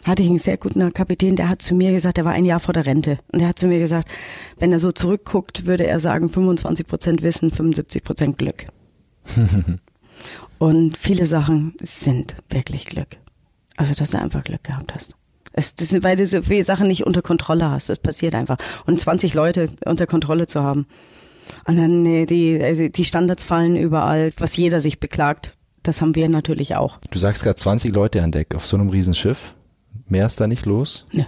hatte 0.07 0.23
ich 0.23 0.29
einen 0.29 0.39
sehr 0.39 0.57
guten 0.57 0.93
Kapitän, 0.93 1.37
der 1.37 1.49
hat 1.49 1.61
zu 1.63 1.75
mir 1.75 1.91
gesagt, 1.93 2.17
der 2.17 2.25
war 2.25 2.33
ein 2.33 2.45
Jahr 2.45 2.61
vor 2.61 2.73
der 2.73 2.87
Rente 2.87 3.19
und 3.33 3.41
der 3.41 3.49
hat 3.49 3.59
zu 3.59 3.67
mir 3.67 3.81
gesagt, 3.81 4.09
wenn 4.59 4.73
er 4.73 4.79
so 4.79 4.93
zurückguckt, 4.93 5.67
würde 5.67 5.87
er 5.87 6.01
sagen, 6.01 6.31
25 6.31 6.87
Prozent 6.87 7.23
Wissen, 7.23 7.51
75 7.51 8.05
Prozent 8.05 8.39
Glück. 8.39 8.67
und 10.59 10.97
viele 10.97 11.27
Sachen 11.27 11.75
sind 11.83 12.37
wirklich 12.51 12.85
Glück. 12.85 13.19
Also, 13.77 13.95
dass 13.95 14.11
du 14.11 14.19
einfach 14.19 14.45
Glück 14.45 14.65
gehabt 14.65 14.95
hast. 14.95 15.15
Es, 15.53 15.77
das 15.77 15.91
sind, 15.91 16.03
weil 16.03 16.17
du 16.17 16.27
so 16.27 16.43
viele 16.43 16.65
Sachen 16.65 16.89
nicht 16.89 17.05
unter 17.05 17.23
Kontrolle 17.23 17.71
hast. 17.71 17.89
Das 17.89 17.99
passiert 17.99 18.35
einfach. 18.35 18.59
Und 18.87 19.01
20 19.01 19.35
Leute 19.35 19.71
unter 19.85 20.07
Kontrolle 20.07 20.47
zu 20.47 20.63
haben. 20.63 20.87
Und 21.67 21.77
dann 21.77 22.27
die, 22.27 22.61
also 22.63 22.89
die 22.89 23.05
Standards 23.05 23.45
fallen 23.45 23.77
überall, 23.77 24.33
was 24.39 24.57
jeder 24.57 24.81
sich 24.81 25.01
beklagt. 25.01 25.57
Das 25.83 26.01
haben 26.01 26.15
wir 26.15 26.29
natürlich 26.29 26.77
auch. 26.77 26.99
Du 27.11 27.19
sagst 27.19 27.43
gerade 27.43 27.57
20 27.57 27.93
Leute 27.93 28.23
an 28.23 28.33
Deck 28.33 28.55
auf 28.55 28.65
so 28.65 28.77
einem 28.77 28.89
Riesenschiff. 28.89 29.55
Mehr 30.07 30.27
ist 30.27 30.41
da 30.41 30.47
nicht 30.47 30.67
los? 30.67 31.07
Ne. 31.13 31.27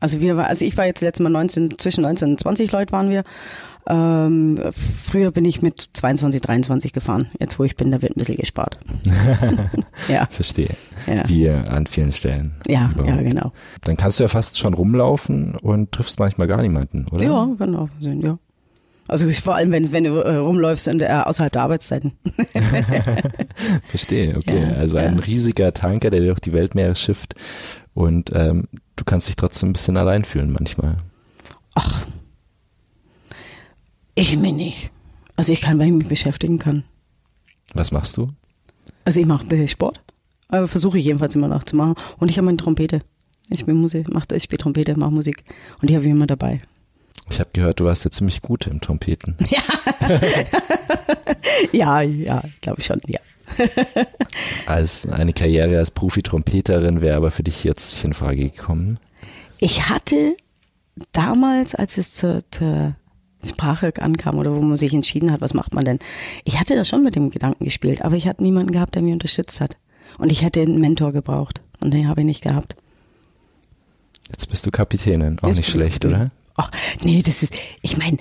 Also 0.00 0.20
wir 0.20 0.36
war, 0.36 0.48
also 0.48 0.64
ich 0.64 0.76
war 0.76 0.86
jetzt 0.86 1.00
letztes 1.00 1.22
Mal 1.22 1.30
19, 1.30 1.78
zwischen 1.78 2.02
19 2.02 2.32
und 2.32 2.40
20 2.40 2.72
Leute 2.72 2.92
waren 2.92 3.08
wir. 3.08 3.22
Ähm, 3.88 4.60
früher 4.72 5.32
bin 5.32 5.44
ich 5.44 5.60
mit 5.60 5.90
22, 5.92 6.40
23 6.40 6.92
gefahren. 6.92 7.28
Jetzt, 7.40 7.58
wo 7.58 7.64
ich 7.64 7.76
bin, 7.76 7.90
da 7.90 8.00
wird 8.00 8.16
ein 8.16 8.18
bisschen 8.18 8.36
gespart. 8.36 8.78
ja. 10.08 10.26
Verstehe. 10.26 10.70
Ja. 11.06 11.28
Wie 11.28 11.48
an 11.48 11.86
vielen 11.86 12.12
Stellen. 12.12 12.54
Ja, 12.68 12.92
ja, 13.04 13.16
genau. 13.16 13.52
Dann 13.82 13.96
kannst 13.96 14.20
du 14.20 14.24
ja 14.24 14.28
fast 14.28 14.58
schon 14.58 14.74
rumlaufen 14.74 15.56
und 15.56 15.90
triffst 15.90 16.18
manchmal 16.20 16.46
gar 16.46 16.62
niemanden, 16.62 17.06
oder? 17.10 17.24
Ja, 17.24 17.48
genau. 17.58 17.88
Ja. 18.00 18.38
Also 19.08 19.30
vor 19.32 19.56
allem, 19.56 19.72
wenn, 19.72 19.92
wenn 19.92 20.04
du 20.04 20.20
äh, 20.20 20.36
rumläufst 20.36 20.86
und, 20.86 21.02
äh, 21.02 21.08
außerhalb 21.08 21.52
der 21.52 21.62
Arbeitszeiten. 21.62 22.12
Verstehe, 23.84 24.36
okay. 24.36 24.62
Ja, 24.62 24.76
also 24.76 24.96
ein 24.96 25.18
riesiger 25.18 25.74
Tanker, 25.74 26.10
der 26.10 26.20
durch 26.20 26.40
die 26.40 26.52
Weltmeere 26.52 26.94
schifft 26.94 27.34
und 27.94 28.30
ähm, 28.34 28.68
du 28.96 29.04
kannst 29.04 29.28
dich 29.28 29.36
trotzdem 29.36 29.70
ein 29.70 29.72
bisschen 29.72 29.96
allein 29.96 30.24
fühlen 30.24 30.52
manchmal. 30.52 30.98
Ach, 31.74 32.06
ich 34.22 34.36
mich 34.36 34.54
nicht. 34.54 34.90
Also 35.36 35.52
ich 35.52 35.60
kann, 35.60 35.78
weil 35.78 35.86
ich 35.86 35.92
mich 35.92 36.08
beschäftigen 36.08 36.58
kann. 36.58 36.84
Was 37.74 37.92
machst 37.92 38.16
du? 38.16 38.28
Also 39.04 39.20
ich 39.20 39.26
mache 39.26 39.68
Sport, 39.68 40.00
aber 40.48 40.68
versuche 40.68 40.98
ich 40.98 41.04
jedenfalls 41.04 41.34
immer 41.34 41.48
noch 41.48 41.64
zu 41.64 41.76
machen. 41.76 41.94
Und 42.18 42.30
ich 42.30 42.36
habe 42.36 42.46
meine 42.46 42.58
Trompete. 42.58 43.00
Ich 43.48 43.60
spiele 43.60 43.76
Musik, 43.76 44.08
mach, 44.12 44.26
ich 44.32 44.42
spiele 44.42 44.58
Trompete, 44.58 44.98
mache 44.98 45.10
Musik. 45.10 45.42
Und 45.80 45.90
die 45.90 45.94
habe 45.94 46.04
ich 46.04 46.10
immer 46.10 46.26
dabei. 46.26 46.60
Ich 47.30 47.40
habe 47.40 47.50
gehört, 47.52 47.80
du 47.80 47.84
warst 47.84 48.04
ja 48.04 48.10
ziemlich 48.10 48.42
gut 48.42 48.66
im 48.66 48.80
Trompeten. 48.80 49.36
Ja, 51.72 52.00
ja, 52.00 52.02
ja 52.02 52.42
glaube 52.60 52.80
ich 52.80 52.86
schon, 52.86 53.00
ja. 53.06 53.20
als 54.66 55.06
eine 55.06 55.32
Karriere 55.32 55.78
als 55.78 55.90
Profi-Trompeterin 55.90 57.02
wäre 57.02 57.16
aber 57.16 57.30
für 57.30 57.42
dich 57.42 57.64
jetzt 57.64 58.02
in 58.04 58.14
Frage 58.14 58.50
gekommen? 58.50 58.98
Ich 59.58 59.88
hatte 59.88 60.36
damals, 61.12 61.74
als 61.74 61.98
es 61.98 62.14
zur, 62.14 62.42
zur 62.50 62.96
Sprache 63.44 63.92
ankam 64.00 64.38
oder 64.38 64.54
wo 64.54 64.60
man 64.60 64.76
sich 64.76 64.94
entschieden 64.94 65.32
hat, 65.32 65.40
was 65.40 65.54
macht 65.54 65.74
man 65.74 65.84
denn? 65.84 65.98
Ich 66.44 66.60
hatte 66.60 66.74
da 66.74 66.84
schon 66.84 67.02
mit 67.02 67.16
dem 67.16 67.30
Gedanken 67.30 67.64
gespielt, 67.64 68.02
aber 68.02 68.16
ich 68.16 68.28
hatte 68.28 68.42
niemanden 68.42 68.72
gehabt, 68.72 68.94
der 68.94 69.02
mich 69.02 69.12
unterstützt 69.12 69.60
hat. 69.60 69.76
Und 70.18 70.30
ich 70.30 70.42
hätte 70.42 70.60
einen 70.60 70.80
Mentor 70.80 71.12
gebraucht 71.12 71.60
und 71.80 71.92
den 71.92 72.08
habe 72.08 72.20
ich 72.20 72.26
nicht 72.26 72.42
gehabt. 72.42 72.74
Jetzt 74.30 74.48
bist 74.48 74.64
du 74.66 74.70
Kapitänin, 74.70 75.38
auch 75.40 75.48
Jetzt 75.48 75.56
nicht 75.56 75.70
schlecht, 75.70 76.04
oder? 76.04 76.30
Ach, 76.56 76.70
nee, 77.02 77.22
das 77.24 77.42
ist, 77.42 77.54
ich 77.80 77.96
meine, 77.96 78.18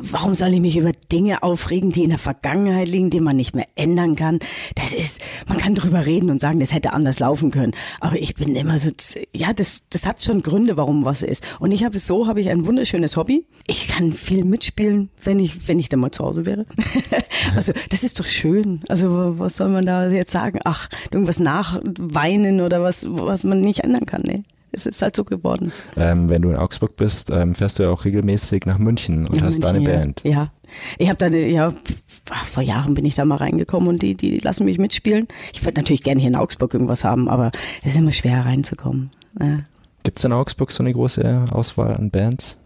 warum 0.00 0.34
soll 0.34 0.52
ich 0.52 0.60
mich 0.60 0.76
über 0.76 0.92
Dinge 1.10 1.42
aufregen, 1.42 1.90
die 1.90 2.04
in 2.04 2.10
der 2.10 2.18
Vergangenheit 2.18 2.88
liegen, 2.88 3.10
die 3.10 3.20
man 3.20 3.36
nicht 3.36 3.54
mehr 3.54 3.66
ändern 3.74 4.14
kann? 4.14 4.40
Das 4.74 4.92
ist, 4.92 5.22
man 5.48 5.58
kann 5.58 5.74
drüber 5.74 6.04
reden 6.04 6.30
und 6.30 6.40
sagen, 6.40 6.60
das 6.60 6.74
hätte 6.74 6.92
anders 6.92 7.18
laufen 7.18 7.50
können. 7.50 7.72
Aber 8.00 8.16
ich 8.16 8.34
bin 8.34 8.54
immer 8.56 8.78
so, 8.78 8.90
ja, 9.34 9.52
das, 9.52 9.84
das 9.88 10.06
hat 10.06 10.22
schon 10.22 10.42
Gründe, 10.42 10.76
warum 10.76 11.04
was 11.04 11.22
ist. 11.22 11.44
Und 11.60 11.72
ich 11.72 11.84
habe 11.84 11.98
so, 11.98 12.26
habe 12.26 12.40
ich 12.40 12.50
ein 12.50 12.66
wunderschönes 12.66 13.16
Hobby. 13.16 13.46
Ich 13.66 13.88
kann 13.88 14.12
viel 14.12 14.44
mitspielen, 14.44 15.08
wenn 15.24 15.38
ich, 15.38 15.68
wenn 15.68 15.78
ich 15.78 15.88
dann 15.88 16.00
mal 16.00 16.10
zu 16.10 16.24
Hause 16.24 16.44
wäre. 16.44 16.64
also, 17.56 17.72
das 17.90 18.02
ist 18.02 18.20
doch 18.20 18.26
schön. 18.26 18.82
Also, 18.88 19.38
was 19.38 19.56
soll 19.56 19.68
man 19.68 19.86
da 19.86 20.08
jetzt 20.08 20.32
sagen? 20.32 20.58
Ach, 20.64 20.88
irgendwas 21.10 21.40
nachweinen 21.40 22.60
oder 22.60 22.82
was, 22.82 23.06
was 23.08 23.44
man 23.44 23.60
nicht 23.60 23.80
ändern 23.80 24.06
kann, 24.06 24.22
ne? 24.22 24.42
Es 24.72 24.86
ist 24.86 25.02
halt 25.02 25.14
so 25.14 25.24
geworden. 25.24 25.72
Ähm, 25.96 26.28
wenn 26.28 26.42
du 26.42 26.50
in 26.50 26.56
Augsburg 26.56 26.96
bist, 26.96 27.30
ähm, 27.30 27.54
fährst 27.54 27.78
du 27.78 27.84
ja 27.84 27.90
auch 27.90 28.04
regelmäßig 28.04 28.66
nach 28.66 28.78
München 28.78 29.26
und 29.26 29.36
nach 29.36 29.42
hast 29.42 29.60
München, 29.60 29.62
da 29.62 29.68
eine 29.68 29.84
Band. 29.84 30.22
Ja, 30.24 30.50
ich 30.98 31.08
habe 31.08 31.18
da, 31.18 31.28
ja, 31.28 31.70
vor 32.50 32.62
Jahren 32.62 32.94
bin 32.94 33.04
ich 33.04 33.14
da 33.14 33.24
mal 33.24 33.36
reingekommen 33.36 33.88
und 33.88 34.02
die, 34.02 34.14
die 34.14 34.38
lassen 34.38 34.64
mich 34.64 34.78
mitspielen. 34.78 35.28
Ich 35.52 35.64
würde 35.64 35.80
natürlich 35.80 36.02
gerne 36.02 36.20
hier 36.20 36.30
in 36.30 36.36
Augsburg 36.36 36.72
irgendwas 36.72 37.04
haben, 37.04 37.28
aber 37.28 37.52
es 37.82 37.92
ist 37.92 37.98
immer 37.98 38.12
schwer 38.12 38.44
reinzukommen. 38.44 39.10
Ja. 39.38 39.58
Gibt 40.02 40.18
es 40.18 40.24
in 40.24 40.32
Augsburg 40.32 40.72
so 40.72 40.82
eine 40.82 40.92
große 40.92 41.46
Auswahl 41.50 41.94
an 41.94 42.10
Bands? 42.10 42.58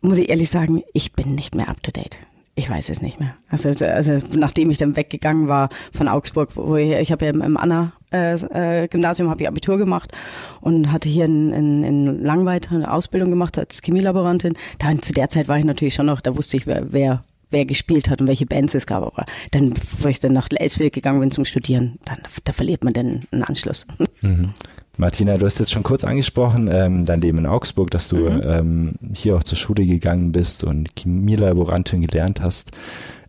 Muss 0.00 0.18
ich 0.18 0.28
ehrlich 0.28 0.50
sagen, 0.50 0.82
ich 0.92 1.12
bin 1.12 1.34
nicht 1.34 1.54
mehr 1.54 1.68
up 1.68 1.82
to 1.82 1.92
date. 1.92 2.16
Ich 2.54 2.68
weiß 2.68 2.90
es 2.90 3.00
nicht 3.00 3.18
mehr. 3.18 3.34
Also, 3.48 3.70
also 3.70 4.20
nachdem 4.34 4.70
ich 4.70 4.76
dann 4.76 4.94
weggegangen 4.94 5.48
war 5.48 5.70
von 5.92 6.06
Augsburg, 6.06 6.50
wo 6.54 6.76
ich, 6.76 6.90
ich 6.92 7.10
habe 7.10 7.24
ja 7.24 7.30
im 7.30 7.56
Anna 7.56 7.92
äh, 8.12 8.34
äh, 8.34 8.88
Gymnasium 8.88 9.30
habe 9.30 9.40
ich 9.42 9.48
Abitur 9.48 9.78
gemacht 9.78 10.12
und 10.60 10.92
hatte 10.92 11.08
hier 11.08 11.24
in, 11.24 11.50
in, 11.52 11.82
in 11.82 12.22
Langweid 12.22 12.70
eine 12.70 12.92
Ausbildung 12.92 13.30
gemacht 13.30 13.56
als 13.56 13.80
Chemielaborantin. 13.82 14.54
Da 14.78 14.92
zu 14.98 15.14
der 15.14 15.30
Zeit 15.30 15.48
war 15.48 15.58
ich 15.58 15.64
natürlich 15.64 15.94
schon 15.94 16.06
noch, 16.06 16.20
da 16.20 16.36
wusste 16.36 16.58
ich, 16.58 16.66
wer, 16.66 16.92
wer 16.92 17.24
wer 17.52 17.66
gespielt 17.66 18.08
hat 18.08 18.20
und 18.20 18.26
welche 18.26 18.46
Bands 18.46 18.74
es 18.74 18.86
gab. 18.86 19.04
Aber 19.04 19.26
dann, 19.52 19.74
wo 19.98 20.08
ich 20.08 20.18
dann 20.18 20.32
nach 20.32 20.48
Leiswil 20.50 20.90
gegangen 20.90 21.20
bin 21.20 21.30
zum 21.30 21.44
Studieren, 21.44 21.98
dann 22.04 22.18
da 22.44 22.52
verliert 22.52 22.82
man 22.82 22.94
dann 22.94 23.24
einen 23.30 23.44
Anschluss. 23.44 23.86
Mhm. 24.22 24.54
Martina, 24.98 25.38
du 25.38 25.46
hast 25.46 25.58
jetzt 25.58 25.72
schon 25.72 25.82
kurz 25.82 26.04
angesprochen, 26.04 26.68
ähm, 26.70 27.06
dein 27.06 27.22
Leben 27.22 27.38
in 27.38 27.46
Augsburg, 27.46 27.90
dass 27.90 28.08
du 28.08 28.16
mhm. 28.16 28.42
ähm, 28.44 28.92
hier 29.14 29.36
auch 29.36 29.42
zur 29.42 29.56
Schule 29.56 29.86
gegangen 29.86 30.32
bist 30.32 30.64
und 30.64 30.90
Chemielaborantin 30.98 32.02
gelernt 32.02 32.42
hast. 32.42 32.72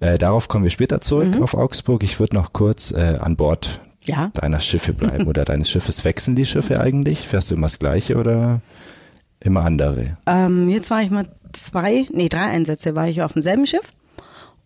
Äh, 0.01 0.17
darauf 0.17 0.49
kommen 0.49 0.65
wir 0.65 0.71
später 0.71 0.99
zurück 0.99 1.35
mhm. 1.37 1.43
auf 1.43 1.53
Augsburg. 1.53 2.03
Ich 2.03 2.19
würde 2.19 2.35
noch 2.35 2.51
kurz 2.51 2.91
äh, 2.91 3.17
an 3.19 3.37
Bord 3.37 3.79
ja. 4.01 4.29
deiner 4.33 4.59
Schiffe 4.59 4.93
bleiben 4.93 5.27
oder 5.27 5.45
deines 5.45 5.69
Schiffes. 5.69 6.03
Wechseln 6.03 6.35
die 6.35 6.45
Schiffe 6.45 6.81
eigentlich? 6.81 7.27
Fährst 7.27 7.49
du 7.49 7.55
immer 7.55 7.67
das 7.67 7.79
gleiche 7.79 8.17
oder 8.17 8.59
immer 9.39 9.63
andere? 9.63 10.17
Ähm, 10.25 10.67
jetzt 10.67 10.89
war 10.89 11.01
ich 11.01 11.11
mal 11.11 11.27
zwei, 11.53 12.05
nee, 12.11 12.27
drei 12.27 12.49
Einsätze 12.49 12.95
war 12.95 13.07
ich 13.07 13.21
auf 13.21 13.33
demselben 13.33 13.67
Schiff 13.67 13.93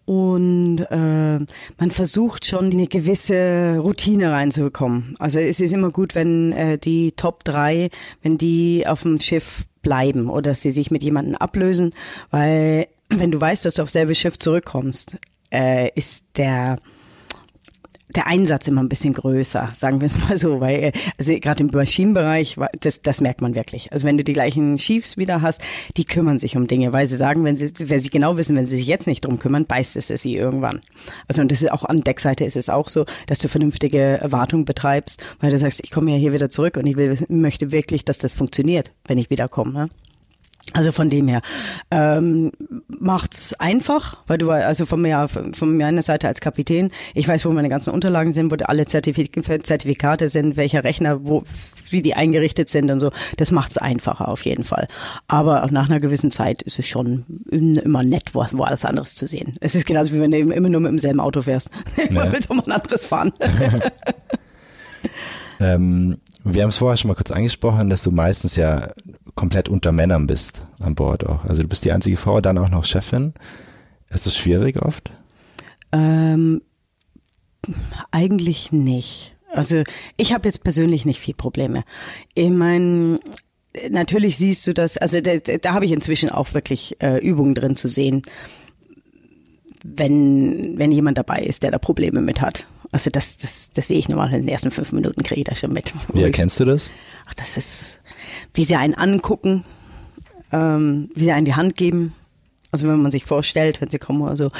und 0.07 0.79
äh, 0.89 1.37
man 1.77 1.91
versucht 1.91 2.45
schon 2.45 2.71
eine 2.71 2.87
gewisse 2.87 3.79
Routine 3.79 4.31
reinzubekommen. 4.31 5.17
Also 5.19 5.39
es 5.39 5.59
ist 5.59 5.73
immer 5.73 5.91
gut, 5.91 6.15
wenn 6.15 6.53
äh, 6.53 6.77
die 6.77 7.11
Top 7.11 7.43
3, 7.43 7.89
wenn 8.21 8.37
die 8.37 8.87
auf 8.87 9.01
dem 9.01 9.19
Schiff 9.19 9.65
bleiben 9.81 10.29
oder 10.29 10.55
sie 10.55 10.71
sich 10.71 10.91
mit 10.91 11.03
jemandem 11.03 11.35
ablösen, 11.35 11.93
weil 12.31 12.87
wenn 13.09 13.31
du 13.31 13.41
weißt, 13.41 13.65
dass 13.65 13.73
du 13.73 13.81
auf 13.81 13.89
selbe 13.89 14.15
Schiff 14.15 14.39
zurückkommst, 14.39 15.17
äh, 15.51 15.89
ist 15.93 16.23
der 16.37 16.77
der 18.15 18.27
Einsatz 18.27 18.67
immer 18.67 18.81
ein 18.81 18.89
bisschen 18.89 19.13
größer, 19.13 19.69
sagen 19.75 19.99
wir 19.99 20.05
es 20.05 20.17
mal 20.29 20.37
so, 20.37 20.59
weil 20.59 20.83
äh, 20.83 20.91
also 21.17 21.37
gerade 21.39 21.63
im 21.63 21.69
Maschinenbereich, 21.71 22.57
das, 22.79 23.01
das 23.01 23.21
merkt 23.21 23.41
man 23.41 23.55
wirklich. 23.55 23.91
Also 23.91 24.07
wenn 24.07 24.17
du 24.17 24.23
die 24.23 24.33
gleichen 24.33 24.77
Chiefs 24.77 25.17
wieder 25.17 25.41
hast, 25.41 25.61
die 25.97 26.05
kümmern 26.05 26.39
sich 26.39 26.55
um 26.55 26.67
Dinge, 26.67 26.93
weil 26.93 27.07
sie 27.07 27.15
sagen, 27.15 27.43
wenn 27.43 27.57
sie, 27.57 27.71
wenn 27.89 27.99
sie 27.99 28.09
genau 28.09 28.37
wissen, 28.37 28.55
wenn 28.55 28.65
sie 28.65 28.77
sich 28.77 28.87
jetzt 28.87 29.07
nicht 29.07 29.25
drum 29.25 29.39
kümmern, 29.39 29.65
beißt 29.65 29.97
es 29.97 30.07
sie 30.07 30.35
irgendwann. 30.35 30.81
Also 31.27 31.41
und 31.41 31.51
das 31.51 31.61
ist 31.61 31.71
auch 31.71 31.83
an 31.83 32.01
Deckseite 32.01 32.45
ist 32.45 32.55
es 32.55 32.69
auch 32.69 32.89
so, 32.89 33.05
dass 33.27 33.39
du 33.39 33.49
vernünftige 33.49 34.19
Wartung 34.23 34.65
betreibst, 34.65 35.23
weil 35.39 35.51
du 35.51 35.59
sagst, 35.59 35.81
ich 35.83 35.91
komme 35.91 36.11
ja 36.11 36.17
hier 36.17 36.33
wieder 36.33 36.49
zurück 36.49 36.77
und 36.77 36.85
ich 36.85 36.95
will, 36.95 37.17
möchte 37.27 37.71
wirklich, 37.71 38.05
dass 38.05 38.17
das 38.17 38.33
funktioniert, 38.33 38.91
wenn 39.05 39.17
ich 39.17 39.29
wiederkomme. 39.29 39.73
Ne? 39.73 39.89
Also 40.73 40.91
von 40.91 41.09
dem 41.09 41.27
her 41.27 41.41
ähm, 41.91 42.51
macht's 42.87 43.53
einfach, 43.53 44.17
weil 44.27 44.37
du 44.37 44.51
also 44.51 44.85
von 44.85 45.01
mir 45.01 45.27
von 45.27 45.77
meiner 45.77 46.01
Seite 46.01 46.27
als 46.27 46.41
Kapitän, 46.41 46.91
ich 47.13 47.27
weiß, 47.27 47.45
wo 47.45 47.51
meine 47.51 47.69
ganzen 47.69 47.91
Unterlagen 47.91 48.33
sind, 48.33 48.51
wo 48.51 48.55
alle 48.65 48.85
Zertifik 48.85 49.31
Zertifikate 49.63 50.29
sind, 50.29 50.57
welcher 50.57 50.83
Rechner, 50.83 51.23
wo 51.23 51.43
wie 51.89 52.01
die 52.01 52.15
eingerichtet 52.15 52.69
sind 52.69 52.91
und 52.91 52.99
so. 52.99 53.11
Das 53.37 53.51
macht's 53.51 53.77
einfacher 53.77 54.27
auf 54.27 54.43
jeden 54.43 54.65
Fall. 54.65 54.87
Aber 55.27 55.65
nach 55.71 55.89
einer 55.89 56.01
gewissen 56.01 56.31
Zeit 56.31 56.61
ist 56.63 56.79
es 56.79 56.87
schon 56.87 57.25
immer 57.49 58.03
nett, 58.03 58.33
wo, 58.33 58.45
wo 58.51 58.63
alles 58.63 58.83
anderes 58.83 59.15
zu 59.15 59.25
sehen. 59.25 59.55
Es 59.61 59.73
ist 59.73 59.85
genauso 59.85 60.13
wie 60.13 60.19
wenn 60.19 60.31
du 60.31 60.37
immer 60.37 60.69
nur 60.69 60.81
mit 60.81 60.91
demselben 60.91 61.19
Auto 61.19 61.41
fährst. 61.41 61.69
Ja. 62.11 62.31
willst 62.31 62.49
du 62.49 62.53
mal 62.53 62.63
ein 62.65 62.71
anderes 62.73 63.05
fahren. 63.05 63.33
ähm, 65.59 66.17
wir 66.43 66.63
haben 66.63 66.69
es 66.69 66.77
vorher 66.77 66.97
schon 66.97 67.09
mal 67.09 67.15
kurz 67.15 67.31
angesprochen, 67.31 67.89
dass 67.89 68.03
du 68.03 68.11
meistens 68.11 68.55
ja 68.55 68.87
komplett 69.37 69.69
unter 69.69 69.93
Männern 69.93 70.27
bist 70.27 70.65
an 70.81 70.95
Bord 70.95 71.25
auch. 71.25 71.45
Also 71.45 71.61
du 71.61 71.69
bist 71.69 71.85
die 71.85 71.93
einzige 71.93 72.17
Frau, 72.17 72.41
dann 72.41 72.57
auch 72.57 72.69
noch 72.69 72.83
Chefin. 72.83 73.33
Ist 74.09 74.25
das 74.25 74.35
schwierig 74.35 74.81
oft? 74.81 75.11
Ähm, 75.93 76.61
eigentlich 78.11 78.73
nicht. 78.73 79.35
Also 79.51 79.83
ich 80.17 80.33
habe 80.33 80.47
jetzt 80.47 80.63
persönlich 80.63 81.05
nicht 81.05 81.21
viel 81.21 81.35
Probleme. 81.35 81.85
Ich 82.33 82.49
meine, 82.49 83.19
natürlich 83.89 84.37
siehst 84.37 84.67
du 84.67 84.73
das, 84.73 84.97
also 84.97 85.21
da, 85.21 85.37
da 85.37 85.73
habe 85.73 85.85
ich 85.85 85.91
inzwischen 85.91 86.29
auch 86.29 86.53
wirklich 86.53 86.97
äh, 87.01 87.19
Übungen 87.19 87.55
drin 87.55 87.77
zu 87.77 87.87
sehen, 87.87 88.23
wenn, 89.83 90.77
wenn 90.77 90.91
jemand 90.91 91.17
dabei 91.17 91.39
ist, 91.43 91.63
der 91.63 91.71
da 91.71 91.77
Probleme 91.77 92.21
mit 92.21 92.41
hat. 92.41 92.65
Also 92.91 93.09
das, 93.09 93.37
das, 93.37 93.69
das 93.73 93.87
sehe 93.87 93.97
ich 93.97 94.09
normal 94.09 94.33
in 94.33 94.41
den 94.41 94.49
ersten 94.49 94.71
fünf 94.71 94.91
Minuten, 94.91 95.23
kriege 95.23 95.41
ich 95.41 95.47
das 95.47 95.59
schon 95.59 95.73
mit. 95.73 95.93
Wie 96.13 96.23
erkennst 96.23 96.59
du 96.59 96.65
das? 96.65 96.91
Ach, 97.27 97.33
das 97.35 97.57
ist, 97.57 97.96
wie 98.57 98.65
sie 98.65 98.75
einen 98.75 98.95
angucken, 98.95 99.63
ähm, 100.51 101.09
wie 101.13 101.25
sie 101.25 101.31
einen 101.31 101.45
die 101.45 101.55
Hand 101.55 101.77
geben. 101.77 102.13
Also 102.71 102.87
wenn 102.87 103.01
man 103.01 103.11
sich 103.11 103.23
vorstellt, 103.23 103.81
wenn 103.81 103.89
sie 103.89 103.99
kommen 103.99 104.21
oder 104.21 104.35
so, 104.35 104.51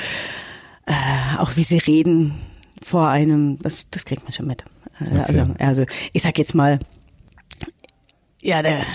äh, 0.85 1.37
auch 1.39 1.55
wie 1.55 1.63
sie 1.63 1.79
reden 1.79 2.35
vor 2.81 3.09
einem, 3.09 3.59
das, 3.61 3.89
das 3.89 4.05
kriegt 4.05 4.23
man 4.23 4.31
schon 4.31 4.47
mit. 4.47 4.63
Äh, 4.99 5.19
okay. 5.19 5.39
Also, 5.39 5.55
also 5.59 5.85
ich 6.13 6.21
sag 6.21 6.37
jetzt 6.37 6.55
mal, 6.55 6.79
ja, 8.41 8.61
der, 8.61 8.85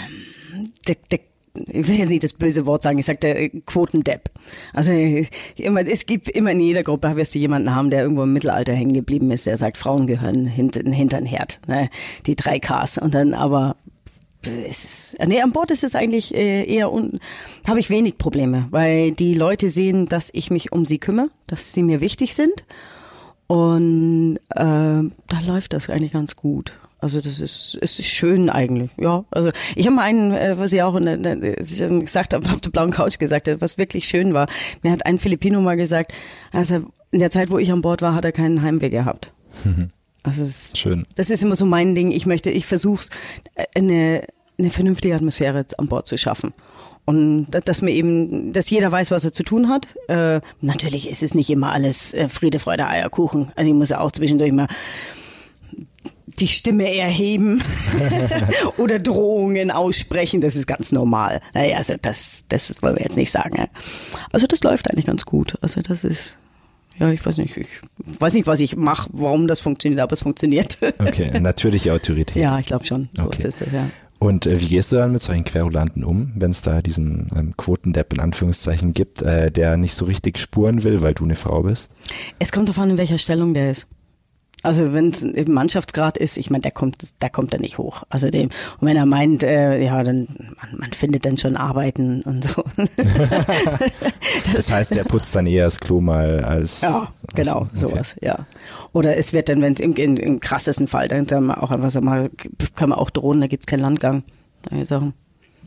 der, 0.87 0.97
der 1.11 1.21
ich 1.55 1.87
will 1.87 1.97
jetzt 1.97 2.09
nicht 2.09 2.25
das 2.25 2.33
böse 2.33 2.65
Wort 2.65 2.83
sagen, 2.83 2.99
ich 2.99 3.05
sage 3.05 3.19
der 3.19 3.51
Quotendepp. 3.51 4.31
Also 4.73 4.93
immer, 5.57 5.87
es 5.87 6.07
gibt 6.07 6.31
immer 6.31 6.53
in 6.53 6.61
jeder 6.61 6.83
Gruppe 6.83 7.15
wirst 7.17 7.35
du 7.35 7.39
jemanden 7.39 7.75
haben, 7.75 7.91
der 7.91 8.03
irgendwo 8.03 8.23
im 8.23 8.33
Mittelalter 8.33 8.73
hängen 8.73 8.95
geblieben 8.95 9.31
ist, 9.31 9.45
der 9.45 9.59
sagt, 9.59 9.77
Frauen 9.77 10.07
gehören 10.07 10.47
hinter, 10.47 10.81
hinter 10.91 11.19
den 11.19 11.27
Herd, 11.27 11.61
ne? 11.67 11.91
die 12.25 12.37
drei 12.37 12.59
Ks. 12.59 12.97
Und 12.97 13.15
dann 13.15 13.35
aber 13.35 13.77
es 14.47 15.17
nee, 15.25 15.41
an 15.41 15.53
Bord 15.53 15.71
ist 15.71 15.85
es 15.85 15.95
eigentlich 15.95 16.35
äh, 16.35 16.65
eher 16.65 16.93
un, 16.93 17.21
habe 17.67 17.81
ich 17.81 17.91
wenig 17.91 18.19
Probleme, 18.19 18.67
weil 18.71 19.13
die 19.13 19.35
Leute 19.35 19.71
sehen, 19.71 20.07
dass 20.07 20.31
ich 20.33 20.51
mich 20.51 20.73
um 20.73 20.85
sie 20.85 20.99
kümmere, 20.99 21.31
dass 21.47 21.73
sie 21.73 21.83
mir 21.83 22.01
wichtig 22.01 22.35
sind. 22.35 22.65
Und 23.47 24.39
äh, 24.51 24.55
da 24.55 25.41
läuft 25.47 25.73
das 25.73 25.91
eigentlich 25.91 26.13
ganz 26.13 26.37
gut. 26.37 26.73
Also 27.03 27.21
das 27.21 27.41
ist, 27.41 27.75
ist 27.81 28.05
schön 28.05 28.49
eigentlich, 28.49 28.93
ja. 28.97 29.25
Also 29.33 29.51
ich 29.75 29.87
habe 29.87 29.97
mal 29.97 30.03
einen, 30.03 30.33
äh, 30.33 30.57
was 30.57 30.73
ich 30.73 30.83
auch 30.83 30.95
in 30.95 31.05
der, 31.05 31.37
gesagt 32.01 32.33
habe, 32.33 32.49
auf 32.53 32.61
der 32.61 32.71
blauen 32.71 32.93
Couch 32.93 33.19
gesagt 33.19 33.49
habe, 33.49 33.61
was 33.61 33.77
wirklich 33.77 34.07
schön 34.07 34.35
war. 34.35 34.47
Mir 34.83 34.93
hat 34.93 35.05
ein 35.05 35.19
Filipino 35.19 35.61
mal 35.61 35.77
gesagt, 35.77 36.15
also 36.53 36.77
in 37.11 37.19
der 37.19 37.33
Zeit, 37.33 37.51
wo 37.51 37.59
ich 37.59 37.73
an 37.73 37.83
Bord 37.83 38.03
war, 38.03 38.15
hat 38.15 38.25
er 38.25 38.33
keinen 38.33 38.63
Heimweh 38.63 38.89
gehabt. 38.89 39.33
Also 40.23 40.43
es, 40.43 40.73
schön. 40.77 41.05
Das 41.17 41.31
ist 41.31 41.43
immer 41.43 41.57
so 41.57 41.67
mein 41.67 41.95
Ding. 41.95 42.11
Ich 42.11 42.27
möchte, 42.27 42.51
ich 42.51 42.67
versuche 42.67 43.07
eine, 43.75 44.25
eine 44.59 44.71
vernünftige 44.71 45.15
Atmosphäre 45.15 45.67
an 45.79 45.89
Bord 45.89 46.07
zu 46.07 46.17
schaffen. 46.17 46.53
Und 47.05 47.49
dass 47.51 47.83
mir 47.83 47.91
eben, 47.91 48.53
dass 48.53 48.71
jeder 48.71 48.93
weiß, 48.93 49.11
was 49.11 49.25
er 49.25 49.33
zu 49.33 49.43
tun 49.43 49.69
hat. 49.69 49.89
Äh, 50.07 50.41
natürlich 50.61 51.11
ist 51.11 51.25
es 51.25 51.35
nicht 51.35 51.51
immer 51.51 51.73
alles 51.73 52.15
äh, 52.15 52.29
Friede, 52.29 52.61
Freude, 52.61 52.87
Eierkuchen. 52.87 53.51
Also 53.57 53.69
ich 53.69 53.77
muss 53.77 53.89
ja 53.89 54.01
auch 54.01 54.13
zwischendurch 54.13 54.53
mal 54.53 54.69
die 56.39 56.47
Stimme 56.47 56.95
erheben 56.95 57.63
oder 58.79 58.99
Drohungen 58.99 59.71
aussprechen, 59.71 60.41
das 60.41 60.57
ist 60.57 60.67
ganz 60.67 60.93
normal. 60.93 61.41
Naja, 61.55 61.77
also 61.77 61.95
das, 62.01 62.45
das 62.49 62.75
wollen 62.83 62.97
wir 62.97 63.03
jetzt 63.03 63.17
nicht 63.17 63.31
sagen. 63.31 63.69
Also 64.33 64.47
das 64.47 64.63
läuft 64.63 64.91
eigentlich 64.91 65.07
ganz 65.07 65.25
gut. 65.27 65.57
Also 65.61 65.81
das 65.83 66.05
ist, 66.05 66.39
ja, 66.99 67.11
ich 67.11 67.25
weiß 67.25 67.39
nicht, 67.39 67.57
ich 67.57 67.69
weiß 68.19 68.35
nicht, 68.35 68.47
was 68.47 68.61
ich 68.61 68.77
mache, 68.77 69.09
warum 69.13 69.47
das 69.47 69.61
funktioniert, 69.61 70.01
aber 70.01 70.13
es 70.13 70.21
funktioniert. 70.21 70.79
okay, 70.99 71.39
natürliche 71.41 71.93
Autorität. 71.93 72.43
Ja, 72.43 72.59
ich 72.59 72.67
glaube 72.67 72.85
schon. 72.85 73.09
So 73.15 73.25
okay. 73.25 73.49
ist 73.49 73.63
es, 73.63 73.73
ja. 73.73 73.89
Und 74.19 74.47
äh, 74.47 74.61
wie 74.61 74.69
gehst 74.69 74.93
du 74.93 74.97
dann 74.97 75.11
mit 75.11 75.21
solchen 75.21 75.43
Querulanten 75.43 76.05
um, 76.05 76.33
wenn 76.37 76.53
es 76.53 76.63
da 76.63 76.81
diesen 76.81 77.29
ähm, 77.37 77.55
Quotendepp 77.57 78.13
in 78.13 78.21
Anführungszeichen 78.21 78.95
gibt, 78.95 79.23
äh, 79.23 79.51
der 79.51 79.77
nicht 79.77 79.95
so 79.95 80.05
richtig 80.05 80.39
spuren 80.39 80.85
will, 80.85 81.01
weil 81.01 81.15
du 81.15 81.25
eine 81.25 81.35
Frau 81.35 81.63
bist? 81.63 81.91
Es 82.39 82.53
kommt 82.53 82.69
darauf 82.69 82.81
an, 82.81 82.91
in 82.91 82.99
welcher 82.99 83.19
Stellung 83.19 83.53
der 83.53 83.71
ist. 83.73 83.89
Also 84.63 84.93
wenn 84.93 85.11
es 85.11 85.23
im 85.23 85.53
Mannschaftsgrad 85.53 86.19
ist, 86.19 86.37
ich 86.37 86.51
meine, 86.51 86.63
der 86.63 86.71
kommt, 86.71 86.97
da 87.19 87.29
kommt 87.29 87.53
er 87.53 87.61
nicht 87.61 87.79
hoch. 87.79 88.05
Also 88.11 88.31
dem, 88.31 88.51
und 88.79 88.89
wenn 88.89 88.97
er 88.97 89.07
meint, 89.07 89.43
äh, 89.43 89.83
ja, 89.83 90.03
dann 90.03 90.29
man, 90.37 90.81
man 90.81 90.93
findet 90.93 91.27
dann 91.27 91.37
schon 91.37 91.57
Arbeiten 91.57 92.23
und 92.23 92.45
so. 92.45 92.65
das 94.55 94.71
heißt, 94.71 94.93
er 94.93 95.05
putzt 95.05 95.35
dann 95.35 95.47
eher 95.47 95.65
das 95.65 95.81
Klo 95.81 96.01
mal 96.01 96.45
als. 96.45 96.83
Ja, 96.83 97.09
genau, 97.35 97.63
okay. 97.63 97.79
sowas, 97.79 98.15
ja. 98.21 98.47
Oder 98.93 99.17
es 99.17 99.33
wird 99.33 99.49
dann, 99.49 99.63
wenn 99.63 99.75
es 99.75 99.81
im, 99.81 99.95
im, 99.95 100.17
im, 100.17 100.41
krassesten 100.41 100.89
Fall, 100.89 101.09
dann 101.09 101.27
kann 101.27 101.45
man 101.45 101.57
auch 101.57 101.71
einfach 101.71 101.91
so 101.91 102.01
mal, 102.01 102.31
kann 102.77 102.91
man 102.91 102.99
auch 102.99 103.11
drohen, 103.11 103.41
da 103.41 103.47
gibt's 103.47 103.67
keinen 103.67 103.81
Landgang. 103.81 104.23
Sachen. 104.85 105.15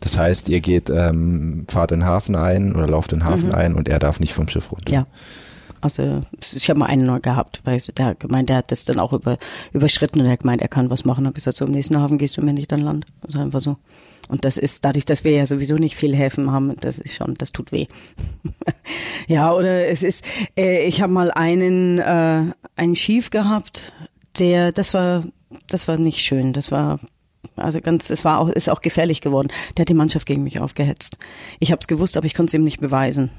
Das 0.02 0.18
heißt, 0.18 0.50
ihr 0.50 0.60
geht, 0.60 0.90
ähm, 0.90 1.66
fahrt 1.70 1.92
in 1.92 2.02
den 2.02 2.08
Hafen 2.08 2.36
ein 2.36 2.76
oder 2.76 2.88
lauft 2.88 3.14
in 3.14 3.20
den 3.20 3.26
Hafen 3.26 3.50
mhm. 3.50 3.56
ein 3.56 3.74
und 3.74 3.88
er 3.88 4.00
darf 4.00 4.20
nicht 4.20 4.34
vom 4.34 4.48
Schiff 4.48 4.72
runter. 4.72 4.94
Ja. 4.94 5.08
Also 5.82 6.22
ich 6.54 6.70
habe 6.70 6.80
mal 6.80 6.88
einen 6.88 7.06
neu 7.06 7.20
gehabt, 7.20 7.62
weil 7.64 7.80
der 7.80 8.06
hat 8.06 8.20
gemeint, 8.20 8.50
der 8.50 8.58
hat 8.58 8.72
das 8.72 8.86
dann 8.86 9.00
auch 9.00 9.14
über, 9.14 9.38
überschritten 9.74 10.22
und 10.22 10.28
er 10.28 10.38
gemeint, 10.38 10.62
er 10.62 10.68
kann 10.68 10.90
was 10.90 11.06
machen. 11.06 11.28
Hab 11.28 11.36
gesagt, 11.36 11.58
so 11.58 11.66
im 11.66 11.72
nächsten 11.72 12.00
Hafen 12.00 12.18
gehst 12.18 12.38
du 12.38 12.42
mir 12.42 12.54
nicht 12.54 12.74
an 12.74 12.82
Land. 12.82 13.06
Also 13.26 13.40
einfach 13.40 13.62
so. 13.62 13.78
Und 14.28 14.44
das 14.44 14.58
ist 14.58 14.84
dadurch, 14.86 15.06
dass 15.06 15.24
wir 15.24 15.32
ja 15.32 15.46
sowieso 15.46 15.76
nicht 15.76 15.96
viel 15.96 16.16
Häfen 16.16 16.52
haben, 16.52 16.76
das 16.82 16.98
ist 16.98 17.14
schon, 17.14 17.36
das 17.36 17.52
tut 17.52 17.72
weh. 17.72 17.86
ja, 19.28 19.54
oder 19.54 19.88
es 19.88 20.02
ist, 20.02 20.26
äh, 20.58 20.84
ich 20.88 21.02
habe 21.02 21.14
mal 21.14 21.32
einen, 21.32 22.00
äh, 22.00 22.52
einen 22.76 22.96
Schief 22.96 23.30
gehabt, 23.30 23.94
der, 24.40 24.72
das 24.72 24.94
war, 24.94 25.24
das 25.68 25.88
war 25.88 25.98
nicht 25.98 26.22
schön. 26.22 26.54
Das 26.54 26.72
war 26.72 27.00
also 27.56 27.80
ganz, 27.80 28.10
es 28.10 28.26
war 28.26 28.40
auch, 28.40 28.50
ist 28.50 28.70
auch 28.70 28.82
gefährlich 28.82 29.22
geworden. 29.22 29.48
Der 29.78 29.84
hat 29.84 29.90
die 29.90 29.94
Mannschaft 29.94 30.26
gegen 30.26 30.44
mich 30.44 30.60
aufgehetzt. 30.60 31.18
Ich 31.60 31.72
habe 31.72 31.80
es 31.80 31.88
gewusst, 31.88 32.18
aber 32.18 32.26
ich 32.26 32.34
konnte 32.34 32.50
es 32.50 32.54
ihm 32.54 32.64
nicht 32.64 32.82
beweisen. 32.82 33.32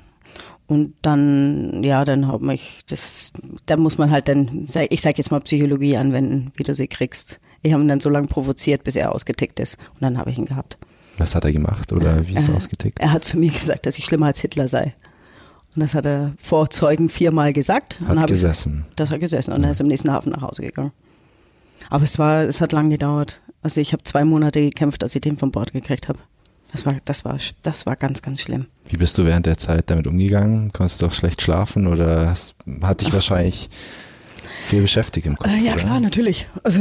Und 0.67 0.95
dann, 1.03 1.83
ja, 1.85 2.05
dann 2.05 2.27
habe 2.27 2.53
ich 2.55 2.81
das, 2.89 3.33
da 3.67 3.77
muss 3.77 3.99
man 3.99 4.11
halt 4.11 4.29
dann, 4.29 4.67
ich 4.91 5.01
sag 5.01 5.17
jetzt 5.17 5.31
mal 5.31 5.39
Psychologie 5.41 5.97
anwenden, 5.97 6.53
wie 6.57 6.65
du 6.65 6.75
sie 6.75 6.89
kriegst. 6.89 7.39
Ich 7.63 7.73
habe 7.73 7.83
ihn 7.83 7.89
dann 7.89 8.01
so 8.01 8.09
lange 8.09 8.27
provoziert, 8.27 8.85
bis 8.85 8.97
er 8.97 9.13
ausgetickt 9.13 9.61
ist. 9.61 9.79
Und 9.95 10.03
dann 10.03 10.19
habe 10.19 10.31
ich 10.31 10.39
ihn 10.39 10.45
gehabt. 10.45 10.77
Was 11.19 11.35
hat 11.35 11.45
er 11.45 11.53
gemacht 11.53 11.93
oder 11.93 12.27
wie 12.27 12.37
ist 12.37 12.49
er 12.49 12.57
ausgetickt? 12.57 12.99
Er 13.01 13.13
hat 13.13 13.25
zu 13.25 13.39
mir 13.39 13.51
gesagt, 13.51 13.87
dass 13.87 13.97
ich 13.97 14.05
schlimmer 14.05 14.27
als 14.27 14.41
Hitler 14.41 14.69
sei. 14.69 14.95
Und 15.75 15.83
das 15.83 15.95
hat 15.95 16.07
er 16.07 16.33
vor 16.39 16.71
Zeugen 16.71 17.09
viermal 17.09 17.53
gesagt. 17.53 18.01
Hat 18.07 18.27
gesessen. 18.27 18.87
Ich, 18.89 18.97
das 18.97 19.11
hat 19.11 19.21
gesessen 19.21 19.53
und 19.53 19.61
ja. 19.61 19.69
er 19.69 19.73
ist 19.73 19.81
im 19.81 19.89
nächsten 19.89 20.11
Hafen 20.11 20.33
nach 20.33 20.43
Hause 20.43 20.63
gegangen. 20.63 20.93
Aber 21.91 22.05
es 22.05 22.19
war, 22.19 22.43
es 22.43 22.61
hat 22.61 22.73
lang 22.73 22.91
gedauert. 22.91 23.41
Also 23.63 23.81
ich 23.81 23.93
habe 23.93 24.03
zwei 24.03 24.25
Monate 24.25 24.61
gekämpft, 24.61 25.03
dass 25.03 25.15
ich 25.15 25.21
den 25.21 25.37
von 25.37 25.53
Bord 25.53 25.73
gekriegt 25.73 26.09
habe. 26.09 26.19
Das 26.77 26.85
war, 26.85 26.95
das 27.07 27.25
war, 27.25 27.39
das 27.63 27.87
war 27.87 27.97
ganz, 27.97 28.21
ganz 28.21 28.43
schlimm. 28.43 28.67
Wie 28.91 28.99
bist 28.99 29.17
du 29.17 29.25
während 29.25 29.47
der 29.47 29.57
Zeit 29.57 29.85
damit 29.87 30.07
umgegangen? 30.07 30.71
Konntest 30.73 31.01
du 31.01 31.07
doch 31.07 31.13
schlecht 31.15 31.41
schlafen 31.41 31.87
oder 31.87 32.29
hast, 32.29 32.55
hat 32.83 33.01
dich 33.01 33.15
wahrscheinlich 33.15 33.71
viel 34.67 34.83
beschäftigt 34.83 35.27
im 35.27 35.39
Kopf? 35.39 35.51
Äh, 35.51 35.65
ja, 35.65 35.73
oder? 35.73 35.81
klar, 35.81 36.01
natürlich. 36.01 36.47
Also, 36.65 36.81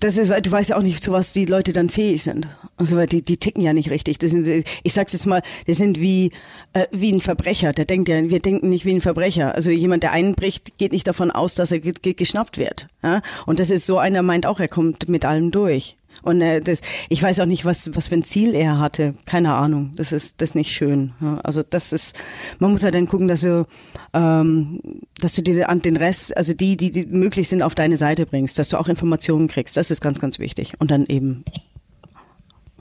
das 0.00 0.16
ist, 0.16 0.30
du 0.30 0.50
weißt 0.50 0.70
ja 0.70 0.76
auch 0.78 0.82
nicht, 0.82 1.04
zu 1.04 1.12
was 1.12 1.34
die 1.34 1.44
Leute 1.44 1.74
dann 1.74 1.90
fähig 1.90 2.22
sind. 2.22 2.48
Also, 2.78 2.96
weil 2.96 3.06
die, 3.06 3.20
die 3.20 3.36
ticken 3.36 3.62
ja 3.62 3.74
nicht 3.74 3.90
richtig. 3.90 4.16
Das 4.18 4.30
sind, 4.30 4.48
ich 4.82 4.94
sag's 4.94 5.12
jetzt 5.12 5.26
mal, 5.26 5.42
die 5.66 5.74
sind 5.74 6.00
wie, 6.00 6.32
äh, 6.72 6.86
wie 6.90 7.12
ein 7.12 7.20
Verbrecher. 7.20 7.74
Der 7.74 7.84
denkt 7.84 8.08
ja, 8.08 8.30
wir 8.30 8.40
denken 8.40 8.70
nicht 8.70 8.86
wie 8.86 8.94
ein 8.94 9.02
Verbrecher. 9.02 9.54
Also, 9.54 9.70
jemand, 9.70 10.04
der 10.04 10.12
einbricht, 10.12 10.78
geht 10.78 10.92
nicht 10.92 11.06
davon 11.06 11.30
aus, 11.30 11.54
dass 11.54 11.70
er 11.70 11.80
geschnappt 11.80 12.56
wird. 12.56 12.86
Ja? 13.02 13.20
Und 13.44 13.60
das 13.60 13.68
ist 13.68 13.84
so 13.84 13.98
einer, 13.98 14.22
meint 14.22 14.46
auch, 14.46 14.58
er 14.58 14.68
kommt 14.68 15.10
mit 15.10 15.26
allem 15.26 15.50
durch. 15.50 15.96
Und 16.22 16.40
äh, 16.40 16.60
das, 16.60 16.80
ich 17.08 17.22
weiß 17.22 17.40
auch 17.40 17.46
nicht, 17.46 17.64
was, 17.64 17.94
was 17.94 18.08
für 18.08 18.14
ein 18.14 18.24
Ziel 18.24 18.54
er 18.54 18.78
hatte. 18.78 19.14
Keine 19.26 19.54
Ahnung. 19.54 19.92
Das 19.96 20.12
ist 20.12 20.40
das 20.40 20.50
ist 20.50 20.54
nicht 20.54 20.72
schön. 20.72 21.12
Ja, 21.20 21.38
also 21.42 21.62
das 21.62 21.92
ist, 21.92 22.16
man 22.58 22.72
muss 22.72 22.82
halt 22.82 22.94
dann 22.94 23.06
gucken, 23.06 23.28
dass 23.28 23.42
du, 23.42 23.66
ähm, 24.12 24.80
dass 25.20 25.34
du 25.34 25.42
dir 25.42 25.68
an 25.68 25.80
den 25.80 25.96
Rest, 25.96 26.36
also 26.36 26.54
die, 26.54 26.76
die, 26.76 26.90
die 26.90 27.06
möglich 27.06 27.48
sind, 27.48 27.62
auf 27.62 27.74
deine 27.74 27.96
Seite 27.96 28.26
bringst, 28.26 28.58
dass 28.58 28.70
du 28.70 28.78
auch 28.78 28.88
Informationen 28.88 29.48
kriegst. 29.48 29.76
Das 29.76 29.90
ist 29.90 30.00
ganz, 30.00 30.20
ganz 30.20 30.38
wichtig. 30.38 30.74
Und 30.78 30.90
dann 30.90 31.06
eben 31.06 31.44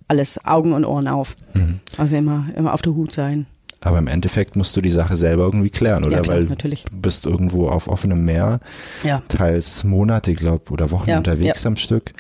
alles 0.08 0.44
Augen 0.46 0.74
und 0.74 0.86
Ohren 0.86 1.08
auf. 1.08 1.36
Mhm. 1.54 1.80
Also 1.98 2.16
immer, 2.16 2.48
immer 2.56 2.74
auf 2.74 2.82
der 2.82 2.94
Hut 2.94 3.12
sein. 3.12 3.46
Aber 3.82 3.98
im 3.98 4.08
Endeffekt 4.08 4.56
musst 4.56 4.76
du 4.78 4.82
die 4.82 4.90
Sache 4.90 5.18
selber 5.18 5.44
irgendwie 5.44 5.70
klären, 5.70 6.06
oder? 6.06 6.18
Ja, 6.18 6.22
klar, 6.22 6.38
Weil 6.38 6.46
natürlich. 6.46 6.86
du 6.86 7.02
bist 7.02 7.26
irgendwo 7.26 7.68
auf 7.68 7.90
offenem 7.90 8.24
Meer, 8.24 8.62
ja. 9.04 9.22
teils 9.28 9.84
Monate, 9.84 10.34
glaube 10.36 10.72
oder 10.72 10.90
Wochen 10.92 11.10
ja, 11.10 11.18
unterwegs 11.18 11.66
am 11.66 11.76
Stück. 11.76 12.14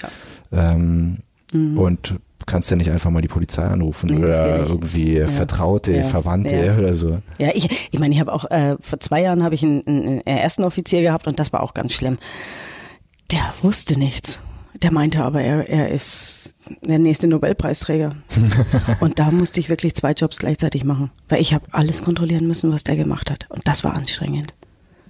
Ähm, 0.53 1.17
mhm. 1.51 1.77
Und 1.77 2.15
kannst 2.45 2.69
ja 2.69 2.75
nicht 2.75 2.91
einfach 2.91 3.09
mal 3.09 3.21
die 3.21 3.27
Polizei 3.27 3.63
anrufen 3.63 4.09
Nee, 4.09 4.17
oder 4.17 4.67
irgendwie 4.67 5.17
Ja. 5.17 5.27
Vertraute, 5.27 5.93
Ja. 5.95 6.03
Verwandte 6.03 6.55
Ja. 6.55 6.77
oder 6.77 6.93
so. 6.93 7.19
Ja, 7.39 7.51
ich, 7.53 7.89
ich 7.91 7.99
meine, 7.99 8.13
ich 8.13 8.19
habe 8.19 8.33
auch 8.33 8.49
äh, 8.51 8.75
vor 8.81 8.99
zwei 8.99 9.21
Jahren 9.21 9.43
habe 9.43 9.55
ich 9.55 9.63
einen, 9.63 9.85
einen 9.87 10.21
ersten 10.21 10.63
Offizier 10.63 11.01
gehabt 11.01 11.27
und 11.27 11.39
das 11.39 11.53
war 11.53 11.63
auch 11.63 11.73
ganz 11.73 11.93
schlimm. 11.93 12.17
Der 13.31 13.53
wusste 13.61 13.97
nichts. 13.97 14.39
Der 14.81 14.91
meinte 14.91 15.23
aber, 15.23 15.41
er, 15.41 15.69
er 15.69 15.89
ist 15.89 16.55
der 16.81 16.99
nächste 16.99 17.27
Nobelpreisträger. 17.27 18.11
und 18.99 19.19
da 19.19 19.31
musste 19.31 19.59
ich 19.59 19.69
wirklich 19.69 19.95
zwei 19.95 20.11
Jobs 20.11 20.39
gleichzeitig 20.39 20.83
machen, 20.83 21.11
weil 21.29 21.39
ich 21.39 21.53
habe 21.53 21.65
alles 21.71 22.03
kontrollieren 22.03 22.47
müssen, 22.47 22.71
was 22.71 22.83
der 22.83 22.95
gemacht 22.95 23.31
hat. 23.31 23.45
Und 23.49 23.67
das 23.67 23.83
war 23.83 23.93
anstrengend. 23.93 24.53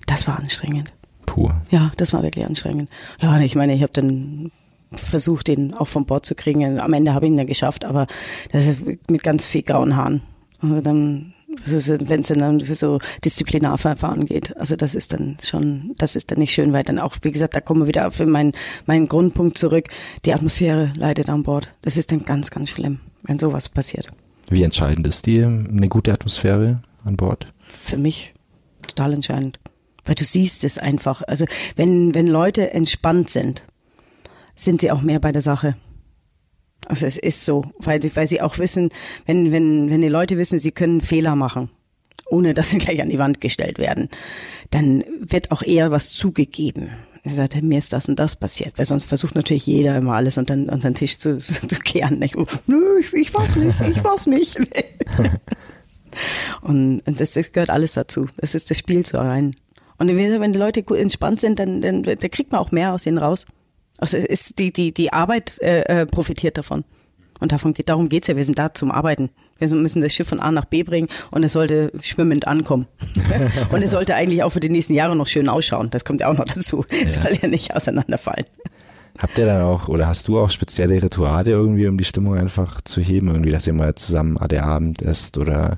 Das 0.05 0.27
war 0.27 0.37
anstrengend. 0.37 0.93
Puh. 1.25 1.49
Ja, 1.71 1.91
das 1.97 2.13
war 2.13 2.21
wirklich 2.21 2.45
anstrengend. 2.45 2.89
Ja, 3.21 3.39
ich 3.39 3.55
meine, 3.55 3.73
ich 3.73 3.81
habe 3.81 3.93
dann 3.93 4.51
versucht, 4.95 5.47
den 5.47 5.73
auch 5.73 5.87
vom 5.87 6.05
Bord 6.05 6.25
zu 6.25 6.35
kriegen. 6.35 6.79
Am 6.79 6.93
Ende 6.93 7.13
habe 7.13 7.25
ich 7.25 7.31
ihn 7.31 7.37
dann 7.37 7.47
geschafft, 7.47 7.85
aber 7.85 8.07
das 8.51 8.67
ist 8.67 8.81
mit 9.09 9.23
ganz 9.23 9.45
viel 9.45 9.63
grauen 9.63 9.95
Haaren. 9.95 10.21
Und 10.61 10.83
dann, 10.83 11.33
wenn 11.65 12.21
es 12.21 12.27
dann 12.27 12.61
für 12.61 12.75
so 12.75 12.99
Disziplinarverfahren 13.23 14.25
geht, 14.25 14.55
also 14.57 14.75
das 14.75 14.95
ist 14.95 15.13
dann 15.13 15.37
schon, 15.43 15.93
das 15.97 16.15
ist 16.15 16.31
dann 16.31 16.39
nicht 16.39 16.53
schön, 16.53 16.73
weil 16.73 16.83
dann 16.83 16.99
auch, 16.99 17.15
wie 17.21 17.31
gesagt, 17.31 17.55
da 17.55 17.61
kommen 17.61 17.81
wir 17.81 17.87
wieder 17.87 18.07
auf 18.07 18.19
meinen, 18.19 18.53
meinen 18.85 19.07
Grundpunkt 19.07 19.57
zurück. 19.57 19.89
Die 20.25 20.33
Atmosphäre 20.33 20.93
leidet 20.95 21.29
an 21.29 21.43
Bord. 21.43 21.73
Das 21.81 21.97
ist 21.97 22.11
dann 22.11 22.23
ganz, 22.23 22.49
ganz 22.49 22.69
schlimm, 22.69 22.99
wenn 23.23 23.39
sowas 23.39 23.69
passiert. 23.69 24.09
Wie 24.49 24.63
entscheidend 24.63 25.07
ist 25.07 25.25
die 25.25 25.43
eine 25.43 25.87
gute 25.89 26.13
Atmosphäre 26.13 26.81
an 27.03 27.17
Bord? 27.17 27.47
für 27.79 27.97
mich 27.97 28.33
total 28.87 29.13
entscheidend. 29.13 29.59
Weil 30.05 30.15
du 30.15 30.25
siehst 30.25 30.63
es 30.63 30.77
einfach. 30.77 31.21
Also 31.27 31.45
wenn, 31.75 32.13
wenn 32.13 32.27
Leute 32.27 32.71
entspannt 32.71 33.29
sind, 33.29 33.63
sind 34.55 34.81
sie 34.81 34.91
auch 34.91 35.01
mehr 35.01 35.19
bei 35.19 35.31
der 35.31 35.41
Sache. 35.41 35.75
Also 36.87 37.05
es 37.05 37.17
ist 37.17 37.45
so, 37.45 37.63
weil, 37.79 38.01
weil 38.15 38.27
sie 38.27 38.41
auch 38.41 38.57
wissen, 38.59 38.89
wenn, 39.25 39.51
wenn, 39.51 39.89
wenn 39.89 40.01
die 40.01 40.09
Leute 40.09 40.37
wissen, 40.37 40.59
sie 40.59 40.71
können 40.71 41.01
Fehler 41.01 41.35
machen, 41.35 41.69
ohne 42.25 42.53
dass 42.53 42.69
sie 42.69 42.77
gleich 42.79 43.01
an 43.01 43.09
die 43.09 43.19
Wand 43.19 43.41
gestellt 43.41 43.79
werden, 43.79 44.09
dann 44.71 45.03
wird 45.19 45.51
auch 45.51 45.61
eher 45.61 45.91
was 45.91 46.11
zugegeben. 46.11 46.89
Er 47.25 47.31
sagt, 47.31 47.61
mir 47.61 47.77
ist 47.77 47.93
das 47.93 48.09
und 48.09 48.19
das 48.19 48.35
passiert, 48.35 48.77
weil 48.77 48.85
sonst 48.85 49.05
versucht 49.05 49.35
natürlich 49.35 49.65
jeder 49.65 49.95
immer 49.95 50.15
alles 50.15 50.37
unter, 50.37 50.55
unter 50.55 50.77
den 50.77 50.95
Tisch 50.95 51.19
zu, 51.19 51.37
zu 51.39 51.79
kehren. 51.79 52.19
Nicht? 52.19 52.35
Nö, 52.67 52.99
ich, 52.99 53.13
ich 53.13 53.33
weiß 53.33 53.55
nicht, 53.55 53.79
ich 53.79 54.03
weiß 54.03 54.27
nicht. 54.27 54.57
Und, 56.61 57.01
und 57.07 57.19
das 57.19 57.33
gehört 57.33 57.71
alles 57.71 57.93
dazu. 57.93 58.27
Das 58.37 58.53
ist 58.53 58.69
das 58.69 58.77
Spiel 58.77 59.03
zu 59.03 59.17
rein. 59.17 59.55
Und 59.97 60.15
wenn 60.15 60.53
die 60.53 60.59
Leute 60.59 60.83
gut 60.83 60.97
entspannt 60.97 61.41
sind, 61.41 61.59
dann, 61.59 61.81
dann, 61.81 62.03
dann 62.03 62.19
kriegt 62.19 62.51
man 62.51 62.61
auch 62.61 62.71
mehr 62.71 62.93
aus 62.93 63.03
denen 63.03 63.17
raus. 63.17 63.45
Also 64.03 64.17
ist 64.17 64.59
die, 64.59 64.73
die, 64.73 64.93
die 64.93 65.13
Arbeit 65.13 65.61
äh, 65.61 66.01
äh, 66.01 66.05
profitiert 66.05 66.57
davon. 66.57 66.83
Und 67.39 67.53
davon 67.53 67.73
geht, 67.73 67.87
darum 67.87 68.09
geht's 68.09 68.27
ja. 68.27 68.35
Wir 68.35 68.43
sind 68.43 68.59
da 68.59 68.73
zum 68.73 68.91
Arbeiten. 68.91 69.29
Wir 69.59 69.69
müssen 69.69 70.01
das 70.01 70.13
Schiff 70.13 70.27
von 70.27 70.41
A 70.41 70.51
nach 70.51 70.65
B 70.65 70.83
bringen 70.83 71.07
und 71.31 71.41
es 71.45 71.53
sollte 71.53 71.89
schwimmend 72.01 72.45
ankommen. 72.45 72.89
und 73.71 73.81
es 73.81 73.91
sollte 73.91 74.15
eigentlich 74.15 74.43
auch 74.43 74.49
für 74.49 74.59
die 74.59 74.67
nächsten 74.67 74.93
Jahre 74.93 75.15
noch 75.15 75.27
schön 75.27 75.47
ausschauen. 75.47 75.89
Das 75.89 76.03
kommt 76.03 76.19
ja 76.19 76.27
auch 76.27 76.37
noch 76.37 76.43
dazu. 76.43 76.85
Es 76.89 77.13
soll 77.13 77.39
ja 77.41 77.47
nicht 77.47 77.73
auseinanderfallen. 77.73 78.45
Habt 79.19 79.37
ihr 79.37 79.45
dann 79.45 79.61
auch, 79.61 79.89
oder 79.89 80.07
hast 80.07 80.27
du 80.27 80.39
auch 80.39 80.49
spezielle 80.49 81.01
Rituale 81.01 81.51
irgendwie, 81.51 81.87
um 81.87 81.97
die 81.97 82.03
Stimmung 82.03 82.35
einfach 82.35 82.81
zu 82.81 82.99
heben? 82.99 83.27
Irgendwie, 83.27 83.51
dass 83.51 83.67
ihr 83.67 83.73
mal 83.73 83.93
zusammen 83.93 84.37
AD 84.37 84.57
Abend 84.57 85.03
esst 85.03 85.37
oder 85.37 85.77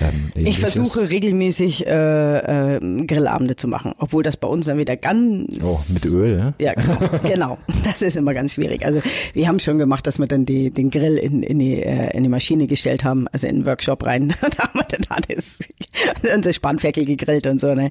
ähm, 0.00 0.32
Ich 0.34 0.58
versuche 0.58 1.10
regelmäßig 1.10 1.86
äh, 1.86 2.76
äh, 2.76 3.06
Grillabende 3.06 3.56
zu 3.56 3.68
machen, 3.68 3.92
obwohl 3.98 4.22
das 4.22 4.38
bei 4.38 4.48
uns 4.48 4.64
dann 4.64 4.78
wieder 4.78 4.96
ganz 4.96 5.52
Oh, 5.62 5.78
mit 5.92 6.06
Öl, 6.06 6.36
ne? 6.36 6.54
Ja, 6.58 6.72
genau, 6.72 6.98
genau. 7.22 7.58
Das 7.84 8.00
ist 8.00 8.16
immer 8.16 8.32
ganz 8.32 8.54
schwierig. 8.54 8.84
Also 8.84 9.02
wir 9.34 9.46
haben 9.46 9.60
schon 9.60 9.78
gemacht, 9.78 10.06
dass 10.06 10.18
wir 10.18 10.26
dann 10.26 10.46
die, 10.46 10.70
den 10.70 10.88
Grill 10.88 11.18
in, 11.18 11.42
in, 11.42 11.58
die, 11.58 11.82
äh, 11.82 12.16
in 12.16 12.22
die 12.22 12.30
Maschine 12.30 12.66
gestellt 12.66 13.04
haben, 13.04 13.28
also 13.32 13.46
in 13.46 13.56
den 13.56 13.66
Workshop 13.66 14.06
rein. 14.06 14.28
da 14.40 14.64
haben 14.64 14.78
wir 14.78 14.86
dann 14.88 15.04
alles, 15.10 15.58
unser 16.34 16.52
Spanferkel 16.52 17.04
gegrillt 17.04 17.46
und 17.46 17.60
so. 17.60 17.74
Ne? 17.74 17.90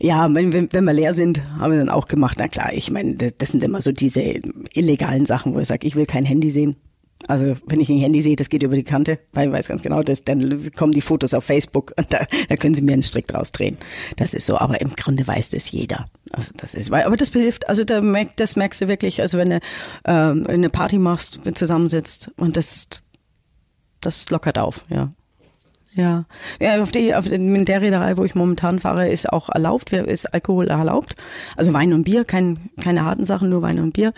Ja, 0.00 0.32
wenn, 0.32 0.52
wenn, 0.52 0.72
wenn 0.72 0.84
wir 0.84 0.92
leer 0.92 1.14
sind, 1.14 1.42
haben 1.58 1.72
wir 1.72 1.78
dann 1.78 1.88
auch 1.88 2.06
gemacht. 2.06 2.36
Na 2.38 2.48
klar, 2.48 2.72
ich 2.72 2.90
meine, 2.90 3.16
das, 3.16 3.36
das 3.38 3.50
sind 3.50 3.62
immer 3.62 3.80
so 3.80 3.92
diese 3.92 4.22
illegalen 4.74 5.26
Sachen, 5.26 5.54
wo 5.54 5.58
ich 5.58 5.68
sage, 5.68 5.86
ich 5.86 5.96
will 5.96 6.06
kein 6.06 6.24
Handy 6.24 6.50
sehen. 6.50 6.76
Also 7.28 7.54
wenn 7.66 7.80
ich 7.80 7.88
ein 7.88 7.98
Handy 7.98 8.20
sehe, 8.20 8.36
das 8.36 8.48
geht 8.48 8.62
über 8.62 8.74
die 8.74 8.82
Kante, 8.82 9.18
weil 9.32 9.48
ich 9.48 9.52
weiß 9.52 9.68
ganz 9.68 9.82
genau, 9.82 10.02
das, 10.02 10.22
dann 10.22 10.72
kommen 10.72 10.92
die 10.92 11.00
Fotos 11.00 11.34
auf 11.34 11.44
Facebook 11.44 11.92
und 11.96 12.12
da, 12.12 12.26
da 12.48 12.56
können 12.56 12.74
sie 12.74 12.82
mir 12.82 12.94
einen 12.94 13.02
Strick 13.02 13.28
draus 13.28 13.52
drehen. 13.52 13.76
Das 14.16 14.34
ist 14.34 14.46
so, 14.46 14.58
aber 14.58 14.80
im 14.80 14.90
Grunde 14.96 15.26
weiß 15.26 15.50
das 15.50 15.70
jeder. 15.70 16.04
Also 16.32 16.52
das 16.56 16.74
ist, 16.74 16.92
aber 16.92 17.16
das 17.16 17.30
hilft, 17.30 17.68
also 17.68 17.84
da 17.84 18.00
merkt, 18.00 18.40
das 18.40 18.56
merkst 18.56 18.80
du 18.80 18.88
wirklich, 18.88 19.20
also 19.20 19.38
wenn 19.38 19.50
du 19.50 19.60
ähm, 20.04 20.46
eine 20.48 20.70
Party 20.70 20.98
machst, 20.98 21.40
zusammensitzt 21.54 22.32
und 22.36 22.56
das, 22.56 22.88
das 24.00 24.30
lockert 24.30 24.58
auf, 24.58 24.84
ja. 24.88 25.12
Ja, 25.94 26.24
ja 26.58 26.82
auf, 26.82 26.92
die, 26.92 27.14
auf 27.14 27.30
in 27.30 27.64
der 27.64 27.82
Reederei, 27.82 28.16
wo 28.16 28.24
ich 28.24 28.34
momentan 28.34 28.78
fahre, 28.78 29.08
ist 29.08 29.30
auch 29.30 29.48
erlaubt, 29.50 29.92
ist 29.92 30.32
Alkohol 30.32 30.68
erlaubt. 30.68 31.16
Also 31.56 31.72
Wein 31.74 31.92
und 31.92 32.04
Bier, 32.04 32.24
kein, 32.24 32.70
keine 32.82 33.04
harten 33.04 33.24
Sachen, 33.24 33.50
nur 33.50 33.62
Wein 33.62 33.78
und 33.78 33.92
Bier. 33.92 34.14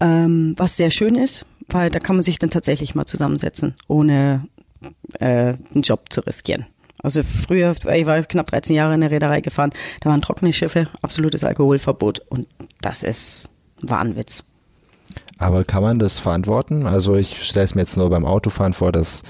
Ähm, 0.00 0.54
was 0.56 0.76
sehr 0.76 0.90
schön 0.90 1.14
ist, 1.14 1.46
weil 1.68 1.90
da 1.90 2.00
kann 2.00 2.16
man 2.16 2.24
sich 2.24 2.38
dann 2.38 2.50
tatsächlich 2.50 2.94
mal 2.94 3.06
zusammensetzen, 3.06 3.74
ohne 3.86 4.46
äh, 5.20 5.54
einen 5.72 5.82
Job 5.82 6.06
zu 6.10 6.20
riskieren. 6.22 6.66
Also 7.02 7.22
früher, 7.22 7.74
ich 7.94 8.06
war 8.06 8.22
knapp 8.22 8.46
13 8.46 8.74
Jahre 8.74 8.94
in 8.94 9.02
der 9.02 9.10
Reederei 9.10 9.40
gefahren, 9.40 9.72
da 10.00 10.10
waren 10.10 10.22
trockene 10.22 10.52
Schiffe, 10.52 10.86
absolutes 11.02 11.44
Alkoholverbot 11.44 12.20
und 12.30 12.48
das 12.80 13.02
ist 13.02 13.50
Wahnwitz. 13.82 14.46
Aber 15.38 15.64
kann 15.64 15.82
man 15.82 15.98
das 15.98 16.18
verantworten? 16.18 16.86
Also 16.86 17.16
ich 17.16 17.44
stelle 17.44 17.64
es 17.64 17.74
mir 17.74 17.82
jetzt 17.82 17.96
nur 17.96 18.08
beim 18.08 18.24
Autofahren 18.24 18.72
vor, 18.72 18.90
dass 18.90 19.22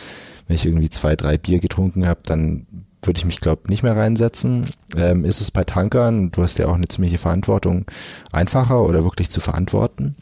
wenn 0.46 0.56
ich 0.56 0.66
irgendwie 0.66 0.90
zwei, 0.90 1.16
drei 1.16 1.38
Bier 1.38 1.60
getrunken 1.60 2.06
habe, 2.06 2.20
dann 2.24 2.66
würde 3.02 3.18
ich 3.18 3.24
mich, 3.24 3.40
glaube 3.40 3.68
nicht 3.68 3.82
mehr 3.82 3.96
reinsetzen. 3.96 4.68
Ähm, 4.96 5.24
ist 5.24 5.40
es 5.40 5.50
bei 5.50 5.64
Tankern, 5.64 6.30
du 6.30 6.42
hast 6.42 6.58
ja 6.58 6.66
auch 6.66 6.74
eine 6.74 6.88
ziemliche 6.88 7.18
Verantwortung, 7.18 7.84
einfacher 8.32 8.82
oder 8.82 9.04
wirklich 9.04 9.30
zu 9.30 9.40
verantworten? 9.40 10.16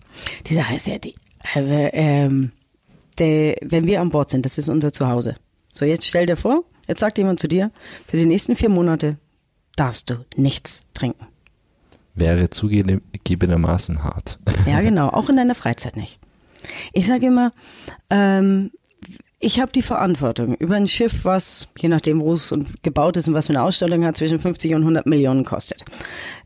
Die 0.46 0.54
Sache 0.54 0.74
ist 0.74 0.86
ja 0.86 0.98
die, 0.98 1.14
äh, 1.54 2.28
der, 3.18 3.56
wenn 3.62 3.84
wir 3.84 4.00
an 4.00 4.10
Bord 4.10 4.30
sind, 4.30 4.44
das 4.44 4.58
ist 4.58 4.68
unser 4.68 4.92
Zuhause. 4.92 5.34
So, 5.72 5.84
jetzt 5.84 6.06
stell 6.06 6.26
dir 6.26 6.36
vor, 6.36 6.64
jetzt 6.86 7.00
sagt 7.00 7.18
jemand 7.18 7.40
zu 7.40 7.48
dir, 7.48 7.70
für 8.06 8.16
die 8.16 8.26
nächsten 8.26 8.56
vier 8.56 8.68
Monate 8.68 9.18
darfst 9.76 10.10
du 10.10 10.24
nichts 10.36 10.86
trinken. 10.94 11.26
Wäre 12.14 12.50
zugegebenermaßen 12.50 14.04
hart. 14.04 14.38
Ja, 14.66 14.82
genau, 14.82 15.08
auch 15.08 15.30
in 15.30 15.36
deiner 15.36 15.54
Freizeit 15.54 15.96
nicht. 15.96 16.18
Ich 16.92 17.06
sage 17.06 17.26
immer, 17.26 17.52
ähm, 18.10 18.70
ich 19.42 19.60
habe 19.60 19.72
die 19.72 19.82
Verantwortung 19.82 20.54
über 20.54 20.76
ein 20.76 20.86
Schiff, 20.86 21.24
was, 21.24 21.68
je 21.76 21.88
nachdem, 21.88 22.20
wo 22.20 22.32
es 22.34 22.54
gebaut 22.82 23.16
ist 23.16 23.26
und 23.26 23.34
was 23.34 23.48
für 23.48 23.52
eine 23.52 23.62
Ausstellung 23.62 24.04
hat, 24.04 24.16
zwischen 24.16 24.38
50 24.38 24.74
und 24.74 24.82
100 24.82 25.04
Millionen 25.04 25.44
kostet. 25.44 25.84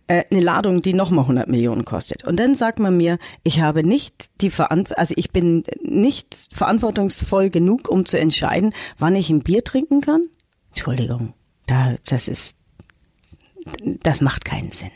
Äh, 0.09 0.25
eine 0.31 0.41
Ladung, 0.41 0.81
die 0.81 0.95
nochmal 0.95 1.25
100 1.25 1.47
Millionen 1.47 1.85
kostet. 1.85 2.25
Und 2.25 2.41
dann 2.41 2.57
sagt 2.57 2.79
man 2.79 2.97
mir, 2.97 3.19
ich 3.43 3.61
habe 3.61 3.87
nicht 3.87 4.41
die 4.41 4.49
Verantwortung, 4.49 4.97
also 4.99 5.15
ich 5.17 5.31
bin 5.31 5.63
nicht 5.83 6.49
verantwortungsvoll 6.53 7.51
genug, 7.51 7.89
um 7.91 8.07
zu 8.07 8.19
entscheiden, 8.19 8.73
wann 8.99 9.15
ich 9.15 9.29
ein 9.29 9.41
Bier 9.41 9.63
trinken 9.63 10.01
kann. 10.01 10.23
Entschuldigung, 10.71 11.35
da, 11.67 11.97
das 12.09 12.29
ist, 12.29 12.61
das 14.03 14.23
macht 14.23 14.47
keinen 14.47 14.73
Sinn. 14.73 14.91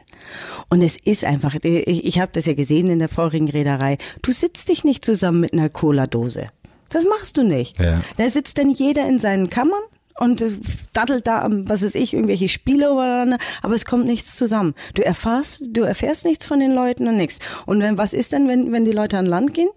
Und 0.71 0.81
es 0.81 0.97
ist 0.97 1.25
einfach, 1.25 1.55
ich, 1.63 2.07
ich 2.07 2.19
habe 2.19 2.33
das 2.33 2.47
ja 2.47 2.55
gesehen 2.55 2.89
in 2.89 2.99
der 2.99 3.09
vorigen 3.11 3.51
Reederei, 3.51 3.99
du 4.23 4.33
sitzt 4.33 4.71
dich 4.71 4.85
nicht 4.85 5.05
zusammen 5.05 5.41
mit 5.41 5.53
einer 5.53 5.69
Cola-Dose. 5.69 6.47
Das 6.91 7.05
machst 7.05 7.37
du 7.37 7.43
nicht. 7.43 7.81
Ja. 7.81 8.01
Da 8.17 8.29
sitzt 8.29 8.59
dann 8.59 8.71
jeder 8.71 9.07
in 9.07 9.19
seinen 9.19 9.49
Kammern 9.49 9.81
und 10.19 10.43
äh, 10.43 10.51
daddelt 10.93 11.27
da 11.27 11.43
am, 11.43 11.69
was 11.69 11.83
weiß 11.83 11.95
ich, 11.95 12.13
irgendwelche 12.13 12.49
Spiele 12.49 12.93
oder, 12.93 13.39
aber 13.63 13.75
es 13.75 13.87
kommt 13.87 14.05
nichts 14.05 14.37
zusammen. 14.37 14.75
Du 14.95 15.03
erfährst, 15.03 15.65
du 15.71 15.83
erfährst 15.83 16.27
nichts 16.27 16.45
von 16.45 16.61
den 16.61 16.73
Leuten 16.73 17.09
und 17.09 17.17
nichts. 17.17 17.39
Und 17.65 17.81
wenn, 17.81 17.97
was 17.97 18.13
ist 18.13 18.33
denn, 18.33 18.47
wenn, 18.47 18.71
wenn 18.71 18.85
die 18.85 18.93
Leute 18.93 19.19
an 19.19 19.27
Land 19.27 19.55
gehen? 19.55 19.71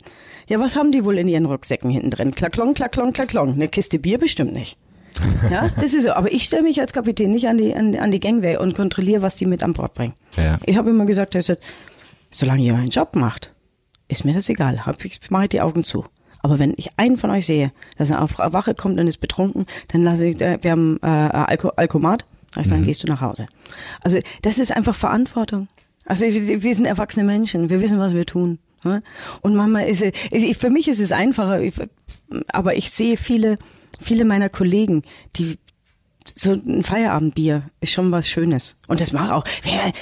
Ja, 0.48 0.60
was 0.60 0.76
haben 0.76 0.92
die 0.92 1.06
wohl 1.06 1.18
in 1.18 1.30
ihren 1.30 1.46
Rucksäcken 1.46 1.90
hinten 1.90 2.10
drin? 2.10 2.36
Klaklong, 2.36 2.74
klaklong, 2.74 3.14
klaklong. 3.14 3.54
Eine 3.54 3.70
Kiste 3.70 4.00
Bier 4.00 4.18
bestimmt 4.18 4.54
nicht. 4.54 4.78
Ja, 5.50 5.70
das 5.80 5.94
ist 5.94 6.04
so. 6.04 6.12
Aber 6.12 6.32
ich 6.32 6.44
stelle 6.44 6.64
mich 6.64 6.82
als 6.82 6.92
Kapitän 6.92 7.32
nicht 7.32 7.48
an 7.48 7.58
die, 7.58 7.74
an, 7.74 7.96
an 7.96 8.12
die 8.12 8.20
Gangway 8.20 8.58
und 8.58 8.76
kontrolliere, 8.76 9.22
was 9.22 9.36
die 9.36 9.46
mit 9.46 9.64
an 9.64 9.74
Bord 9.74 9.94
bringen. 9.94 10.14
Ja. 10.36 10.60
Ich 10.66 10.76
habe 10.76 10.90
immer 10.90 11.06
gesagt, 11.06 11.38
solange 12.32 12.64
ihr 12.64 12.74
euren 12.74 12.90
Job 12.90 13.16
macht, 13.16 13.54
ist 14.08 14.26
mir 14.26 14.34
das 14.34 14.50
egal. 14.50 14.86
Hab 14.86 15.04
ich 15.06 15.20
mache 15.30 15.48
die 15.48 15.62
Augen 15.62 15.84
zu. 15.84 16.04
Aber 16.44 16.60
wenn 16.60 16.74
ich 16.78 16.92
einen 16.98 17.18
von 17.18 17.32
euch 17.32 17.46
sehe, 17.46 17.72
dass 17.98 18.10
er 18.10 18.22
auf 18.22 18.38
Wache 18.38 18.76
kommt 18.76 19.00
und 19.00 19.08
ist 19.08 19.18
betrunken, 19.22 19.66
dann 19.88 20.04
lasse 20.04 20.28
ich, 20.28 20.40
äh, 20.42 20.60
wir 20.62 20.72
haben 20.72 21.00
äh, 21.02 21.08
Alko 21.08 21.70
Alkomat, 21.70 22.26
also 22.54 22.72
dann 22.72 22.86
gehst 22.86 23.02
du 23.02 23.08
nach 23.08 23.22
Hause. 23.22 23.48
Also 24.02 24.20
das 24.44 24.60
ist 24.60 24.72
einfach 24.72 24.94
Verantwortung. 24.94 25.68
Also 26.06 26.26
wir 26.26 26.76
sind 26.76 26.86
erwachsene 26.86 27.26
Menschen, 27.26 27.70
wir 27.70 27.82
wissen, 27.82 27.98
was 27.98 28.14
wir 28.14 28.26
tun. 28.26 28.60
ne? 28.84 29.02
Und 29.42 29.56
manchmal 29.56 29.88
ist 29.88 30.04
es, 30.04 30.58
für 30.58 30.70
mich 30.70 30.90
ist 30.90 31.00
es 31.00 31.14
einfacher, 31.14 31.62
aber 32.50 32.76
ich 32.76 32.92
sehe 32.92 33.16
viele, 33.16 33.58
viele 34.02 34.26
meiner 34.26 34.50
Kollegen, 34.50 35.04
die 35.38 35.58
so 36.36 36.52
ein 36.54 36.84
Feierabendbier 36.84 37.64
ist 37.80 37.92
schon 37.92 38.12
was 38.12 38.28
Schönes. 38.28 38.82
Und 38.88 39.00
das 39.00 39.14
macht 39.14 39.32
auch. 39.32 39.46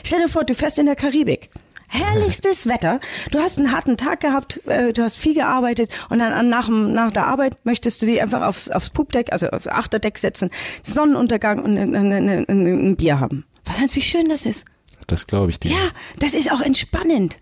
Stell 0.04 0.22
dir 0.22 0.30
vor, 0.30 0.44
du 0.44 0.56
fährst 0.56 0.80
in 0.80 0.88
der 0.88 0.96
Karibik. 0.96 1.50
Herrlichstes 1.92 2.68
Wetter. 2.68 3.00
Du 3.32 3.40
hast 3.40 3.58
einen 3.58 3.72
harten 3.72 3.98
Tag 3.98 4.22
gehabt, 4.22 4.66
äh, 4.68 4.94
du 4.94 5.04
hast 5.04 5.18
viel 5.18 5.34
gearbeitet 5.34 5.92
und 6.10 6.20
dann 6.20 6.50
nach, 6.50 6.68
nach 6.70 7.12
der 7.12 7.28
Arbeit 7.28 7.58
möchtest 7.64 8.02
du 8.02 8.06
dich 8.06 8.22
einfach 8.22 8.42
aufs, 8.42 8.70
aufs 8.70 8.90
Pupdeck, 8.90 9.32
also 9.32 9.50
aufs 9.50 9.68
Achterdeck 9.68 10.18
setzen, 10.18 10.50
Sonnenuntergang 10.84 11.60
und 11.60 11.78
ein, 11.78 11.96
ein, 11.96 12.12
ein, 12.12 12.46
ein 12.48 12.96
Bier 12.96 13.20
haben. 13.20 13.46
Was 13.66 13.78
meinst 13.78 13.96
du, 13.96 14.00
wie 14.00 14.04
schön 14.04 14.30
das 14.30 14.46
ist? 14.46 14.66
Das 15.08 15.28
glaube 15.28 15.50
ich 15.50 15.60
dir. 15.60 15.72
Ja, 15.72 15.90
das 16.20 16.36
ist 16.36 16.52
auch 16.52 16.62
entspannend. 16.62 17.38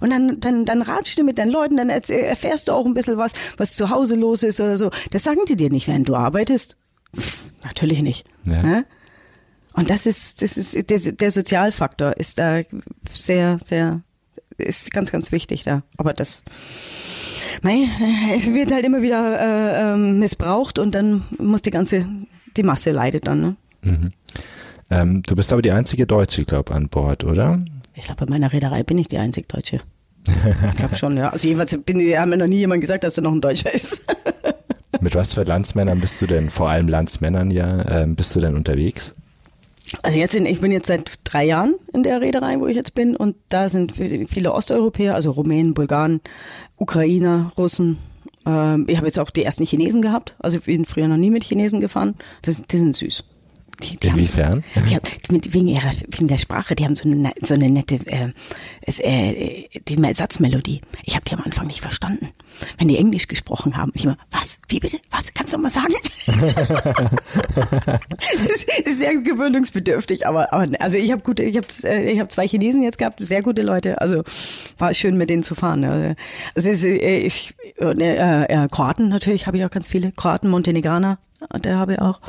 Und 0.00 0.10
dann, 0.10 0.38
dann, 0.40 0.64
dann 0.64 0.82
ratschst 0.82 1.18
du 1.18 1.24
mit 1.24 1.38
deinen 1.38 1.50
Leuten, 1.50 1.76
dann 1.76 1.88
erfährst 1.88 2.68
du 2.68 2.72
auch 2.72 2.86
ein 2.86 2.94
bisschen 2.94 3.16
was, 3.16 3.32
was 3.56 3.74
zu 3.74 3.90
Hause 3.90 4.14
los 4.14 4.42
ist 4.42 4.60
oder 4.60 4.76
so. 4.76 4.90
Das 5.10 5.24
sagen 5.24 5.40
die 5.48 5.56
dir 5.56 5.70
nicht, 5.70 5.88
während 5.88 6.08
du 6.08 6.14
arbeitest. 6.14 6.76
Pff, 7.18 7.42
natürlich 7.64 8.02
nicht. 8.02 8.26
Ja. 8.44 8.82
Und 9.80 9.88
das 9.88 10.04
ist, 10.04 10.42
das 10.42 10.58
ist 10.58 10.90
der, 10.90 10.98
der 10.98 11.30
Sozialfaktor 11.30 12.14
ist 12.18 12.38
da 12.38 12.60
sehr, 13.10 13.58
sehr, 13.64 14.02
ist 14.58 14.90
ganz, 14.90 15.10
ganz 15.10 15.32
wichtig 15.32 15.62
da. 15.62 15.82
Aber 15.96 16.12
das, 16.12 16.42
mei, 17.62 17.88
es 18.36 18.52
wird 18.52 18.72
halt 18.72 18.84
immer 18.84 19.00
wieder 19.00 19.40
äh, 19.40 19.94
ähm, 19.94 20.18
missbraucht 20.18 20.78
und 20.78 20.94
dann 20.94 21.22
muss 21.38 21.62
die 21.62 21.70
ganze, 21.70 22.04
die 22.58 22.62
Masse 22.62 22.90
leidet 22.90 23.26
dann. 23.26 23.40
Ne? 23.40 23.56
Mhm. 23.80 24.10
Ähm, 24.90 25.22
du 25.22 25.34
bist 25.34 25.50
aber 25.50 25.62
die 25.62 25.72
einzige 25.72 26.06
Deutsche, 26.06 26.44
glaube 26.44 26.74
an 26.74 26.90
Bord, 26.90 27.24
oder? 27.24 27.64
Ich 27.94 28.04
glaube, 28.04 28.26
bei 28.26 28.30
meiner 28.30 28.52
Reederei 28.52 28.82
bin 28.82 28.98
ich 28.98 29.08
die 29.08 29.16
einzig 29.16 29.48
Deutsche. 29.48 29.78
Ich 30.26 30.76
glaube 30.76 30.94
schon, 30.94 31.16
ja. 31.16 31.30
Also 31.30 31.48
jedenfalls 31.48 31.74
bin, 31.84 32.00
haben 32.18 32.28
mir 32.28 32.36
noch 32.36 32.46
nie 32.46 32.58
jemand 32.58 32.82
gesagt, 32.82 33.04
dass 33.04 33.16
er 33.16 33.22
noch 33.22 33.32
ein 33.32 33.40
Deutscher 33.40 33.72
ist. 33.72 34.04
Mit 35.00 35.14
was 35.14 35.32
für 35.32 35.44
Landsmännern 35.44 36.00
bist 36.00 36.20
du 36.20 36.26
denn, 36.26 36.50
vor 36.50 36.68
allem 36.68 36.86
Landsmännern 36.86 37.50
ja, 37.50 38.02
ähm, 38.02 38.16
bist 38.16 38.36
du 38.36 38.40
denn 38.40 38.54
unterwegs? 38.54 39.14
Also 40.02 40.18
jetzt 40.18 40.32
sind, 40.32 40.46
ich 40.46 40.60
bin 40.60 40.72
jetzt 40.72 40.86
seit 40.86 41.18
drei 41.24 41.44
Jahren 41.44 41.74
in 41.92 42.02
der 42.02 42.20
Reederei, 42.20 42.60
wo 42.60 42.66
ich 42.66 42.76
jetzt 42.76 42.94
bin, 42.94 43.16
und 43.16 43.36
da 43.48 43.68
sind 43.68 43.92
viele 43.92 44.52
Osteuropäer, 44.52 45.14
also 45.14 45.32
Rumänen, 45.32 45.74
Bulgaren, 45.74 46.20
Ukrainer, 46.76 47.52
Russen. 47.58 47.98
Ähm, 48.46 48.86
ich 48.88 48.96
habe 48.96 49.06
jetzt 49.06 49.18
auch 49.18 49.30
die 49.30 49.44
ersten 49.44 49.66
Chinesen 49.66 50.02
gehabt, 50.02 50.36
also 50.38 50.58
ich 50.58 50.64
bin 50.64 50.84
früher 50.84 51.08
noch 51.08 51.16
nie 51.16 51.30
mit 51.30 51.44
Chinesen 51.44 51.80
gefahren. 51.80 52.14
Das, 52.42 52.62
die 52.62 52.78
sind 52.78 52.94
süß. 52.94 53.24
Die, 53.80 53.96
die 53.96 54.06
Inwiefern? 54.08 54.62
So, 54.74 54.80
die 54.80 54.94
haben, 54.94 55.04
wegen, 55.52 55.68
ihrer, 55.68 55.90
wegen 56.08 56.28
der 56.28 56.38
Sprache, 56.38 56.74
die 56.74 56.84
haben 56.84 56.94
so 56.94 57.08
eine, 57.08 57.32
so 57.40 57.54
eine 57.54 57.70
nette 57.70 57.98
äh, 58.06 58.32
äh, 58.82 59.68
die 59.88 60.14
Satzmelodie. 60.14 60.80
Ich 61.04 61.14
habe 61.14 61.24
die 61.24 61.34
am 61.34 61.40
Anfang 61.40 61.66
nicht 61.66 61.80
verstanden. 61.80 62.28
Wenn 62.78 62.88
die 62.88 62.98
Englisch 62.98 63.28
gesprochen 63.28 63.76
haben, 63.76 63.92
ich 63.94 64.04
immer, 64.04 64.16
was, 64.30 64.58
wie 64.68 64.80
bitte, 64.80 64.98
was, 65.10 65.32
kannst 65.34 65.52
du 65.52 65.58
mal 65.58 65.70
sagen? 65.70 65.94
das 67.56 68.64
ist 68.84 68.98
sehr 68.98 69.16
gewöhnungsbedürftig, 69.16 70.26
aber, 70.26 70.52
aber 70.52 70.68
also 70.80 70.98
ich 70.98 71.10
habe 71.12 71.22
gute, 71.22 71.42
ich 71.42 71.56
habe 71.56 71.66
äh, 71.84 72.10
ich 72.12 72.20
hab 72.20 72.30
zwei 72.30 72.46
Chinesen 72.46 72.82
jetzt 72.82 72.98
gehabt, 72.98 73.18
sehr 73.20 73.42
gute 73.42 73.62
Leute, 73.62 74.00
also 74.00 74.22
war 74.78 74.92
schön 74.94 75.16
mit 75.16 75.30
denen 75.30 75.42
zu 75.42 75.54
fahren. 75.54 75.84
Also, 75.84 76.14
es 76.54 76.66
ist, 76.66 76.84
äh, 76.84 77.18
ich, 77.18 77.54
äh, 77.78 78.44
äh, 78.44 78.68
Kroaten 78.68 79.08
natürlich 79.08 79.46
habe 79.46 79.56
ich 79.56 79.64
auch 79.64 79.70
ganz 79.70 79.86
viele, 79.86 80.12
Kroaten, 80.12 80.50
Montenegraner, 80.50 81.18
der 81.58 81.76
habe 81.78 81.94
ich 81.94 81.98
auch. 82.00 82.20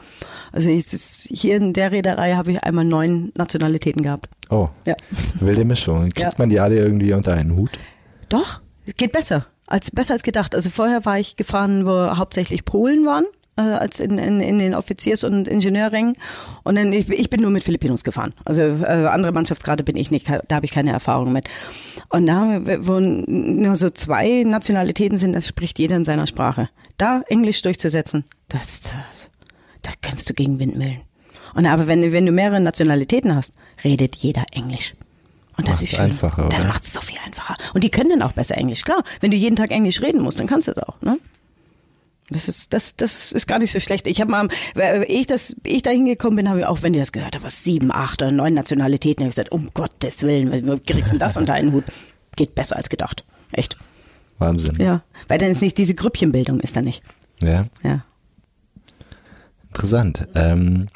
Also 0.51 0.69
ist, 0.69 1.27
hier 1.31 1.55
in 1.55 1.73
der 1.73 1.91
Reederei 1.91 2.33
habe 2.33 2.51
ich 2.51 2.63
einmal 2.63 2.85
neun 2.85 3.31
Nationalitäten 3.35 4.03
gehabt. 4.03 4.27
Oh, 4.49 4.69
ja. 4.85 4.95
wilde 5.39 5.65
Mischung. 5.65 6.09
Kriegt 6.15 6.19
ja. 6.19 6.29
man 6.37 6.49
die 6.49 6.59
alle 6.59 6.77
irgendwie 6.77 7.13
unter 7.13 7.33
einen 7.33 7.55
Hut? 7.55 7.71
Doch, 8.29 8.61
geht 8.97 9.11
besser. 9.11 9.45
Als, 9.67 9.91
besser 9.91 10.13
als 10.13 10.23
gedacht. 10.23 10.55
Also 10.55 10.69
vorher 10.69 11.05
war 11.05 11.19
ich 11.19 11.35
gefahren, 11.35 11.85
wo 11.85 12.17
hauptsächlich 12.17 12.65
Polen 12.65 13.05
waren 13.05 13.25
äh, 13.57 13.61
als 13.61 13.99
in, 13.99 14.17
in, 14.17 14.39
in 14.41 14.59
den 14.59 14.75
Offiziers- 14.75 15.23
und 15.23 15.47
Ingenieurrängen. 15.47 16.15
Und 16.63 16.75
dann 16.75 16.93
ich, 16.93 17.09
ich 17.09 17.29
bin 17.29 17.41
nur 17.41 17.51
mit 17.51 17.63
Filipinos 17.63 18.03
gefahren. 18.03 18.33
Also 18.45 18.61
äh, 18.61 19.07
andere 19.07 19.31
Mannschaftsgrade 19.31 19.83
bin 19.83 19.95
ich 19.95 20.11
nicht, 20.11 20.29
da 20.29 20.55
habe 20.55 20.65
ich 20.65 20.71
keine 20.71 20.91
Erfahrung 20.91 21.31
mit. 21.31 21.49
Und 22.09 22.27
da, 22.27 22.61
wo 22.79 22.99
nur 22.99 23.75
so 23.75 23.89
zwei 23.89 24.43
Nationalitäten 24.43 25.17
sind, 25.17 25.33
das 25.33 25.47
spricht 25.47 25.79
jeder 25.79 25.95
in 25.95 26.05
seiner 26.05 26.27
Sprache. 26.27 26.69
Da 26.97 27.23
Englisch 27.27 27.61
durchzusetzen, 27.61 28.25
das, 28.53 28.81
da, 28.81 29.05
da 29.83 29.91
kannst 30.01 30.29
du 30.29 30.33
gegen 30.33 30.59
Windmühlen. 30.59 31.01
Und 31.53 31.65
aber 31.65 31.87
wenn, 31.87 32.11
wenn 32.11 32.25
du 32.25 32.31
mehrere 32.31 32.61
Nationalitäten 32.61 33.35
hast, 33.35 33.53
redet 33.83 34.15
jeder 34.15 34.45
Englisch. 34.51 34.93
Und 35.57 35.67
das 35.67 35.75
macht's 35.75 35.81
ist 35.81 35.89
schön. 35.91 36.05
einfacher. 36.05 36.47
Das 36.49 36.65
macht 36.65 36.85
es 36.85 36.93
so 36.93 37.01
viel 37.01 37.17
einfacher. 37.25 37.55
Und 37.73 37.83
die 37.83 37.89
können 37.89 38.09
dann 38.09 38.21
auch 38.21 38.31
besser 38.31 38.57
Englisch. 38.57 38.83
Klar, 38.83 39.03
wenn 39.19 39.31
du 39.31 39.37
jeden 39.37 39.55
Tag 39.55 39.71
Englisch 39.71 40.01
reden 40.01 40.21
musst, 40.21 40.39
dann 40.39 40.47
kannst 40.47 40.67
du 40.67 40.71
es 40.71 40.77
auch. 40.77 41.01
Ne? 41.01 41.19
Das 42.29 42.47
ist, 42.47 42.73
das, 42.73 42.95
das 42.95 43.33
ist 43.33 43.47
gar 43.47 43.59
nicht 43.59 43.73
so 43.73 43.79
schlecht. 43.81 44.07
Ich 44.07 44.21
habe 44.21 44.31
mal, 44.31 44.47
ich 45.07 45.27
das, 45.27 45.55
ich 45.63 45.81
da 45.81 45.89
hingekommen 45.89 46.37
bin, 46.37 46.49
habe 46.49 46.59
ich 46.61 46.65
auch, 46.65 46.81
wenn 46.81 46.93
ihr 46.93 47.01
das 47.01 47.11
gehört 47.11 47.35
habt, 47.35 47.43
was 47.43 47.63
sieben, 47.65 47.91
acht 47.91 48.21
oder 48.21 48.31
neun 48.31 48.53
Nationalitäten, 48.53 49.23
habe 49.23 49.29
ich 49.29 49.35
gesagt, 49.35 49.51
um 49.51 49.69
Gottes 49.73 50.23
Willen, 50.23 50.51
wie 50.51 50.79
kriegst 50.79 51.13
du 51.13 51.17
das 51.17 51.35
unter 51.35 51.53
einen 51.53 51.73
Hut? 51.73 51.83
Geht 52.37 52.55
besser 52.55 52.77
als 52.77 52.89
gedacht. 52.89 53.25
Echt. 53.51 53.75
Wahnsinn. 54.37 54.77
Ja. 54.79 55.03
Weil 55.27 55.39
dann 55.39 55.51
ist 55.51 55.61
nicht 55.61 55.77
diese 55.77 55.93
Grüppchenbildung 55.93 56.61
ist 56.61 56.77
da 56.77 56.81
nicht. 56.81 57.03
Ja. 57.41 57.65
Ja. 57.83 58.05
Interessant. 59.73 60.27
Ähm, 60.35 60.87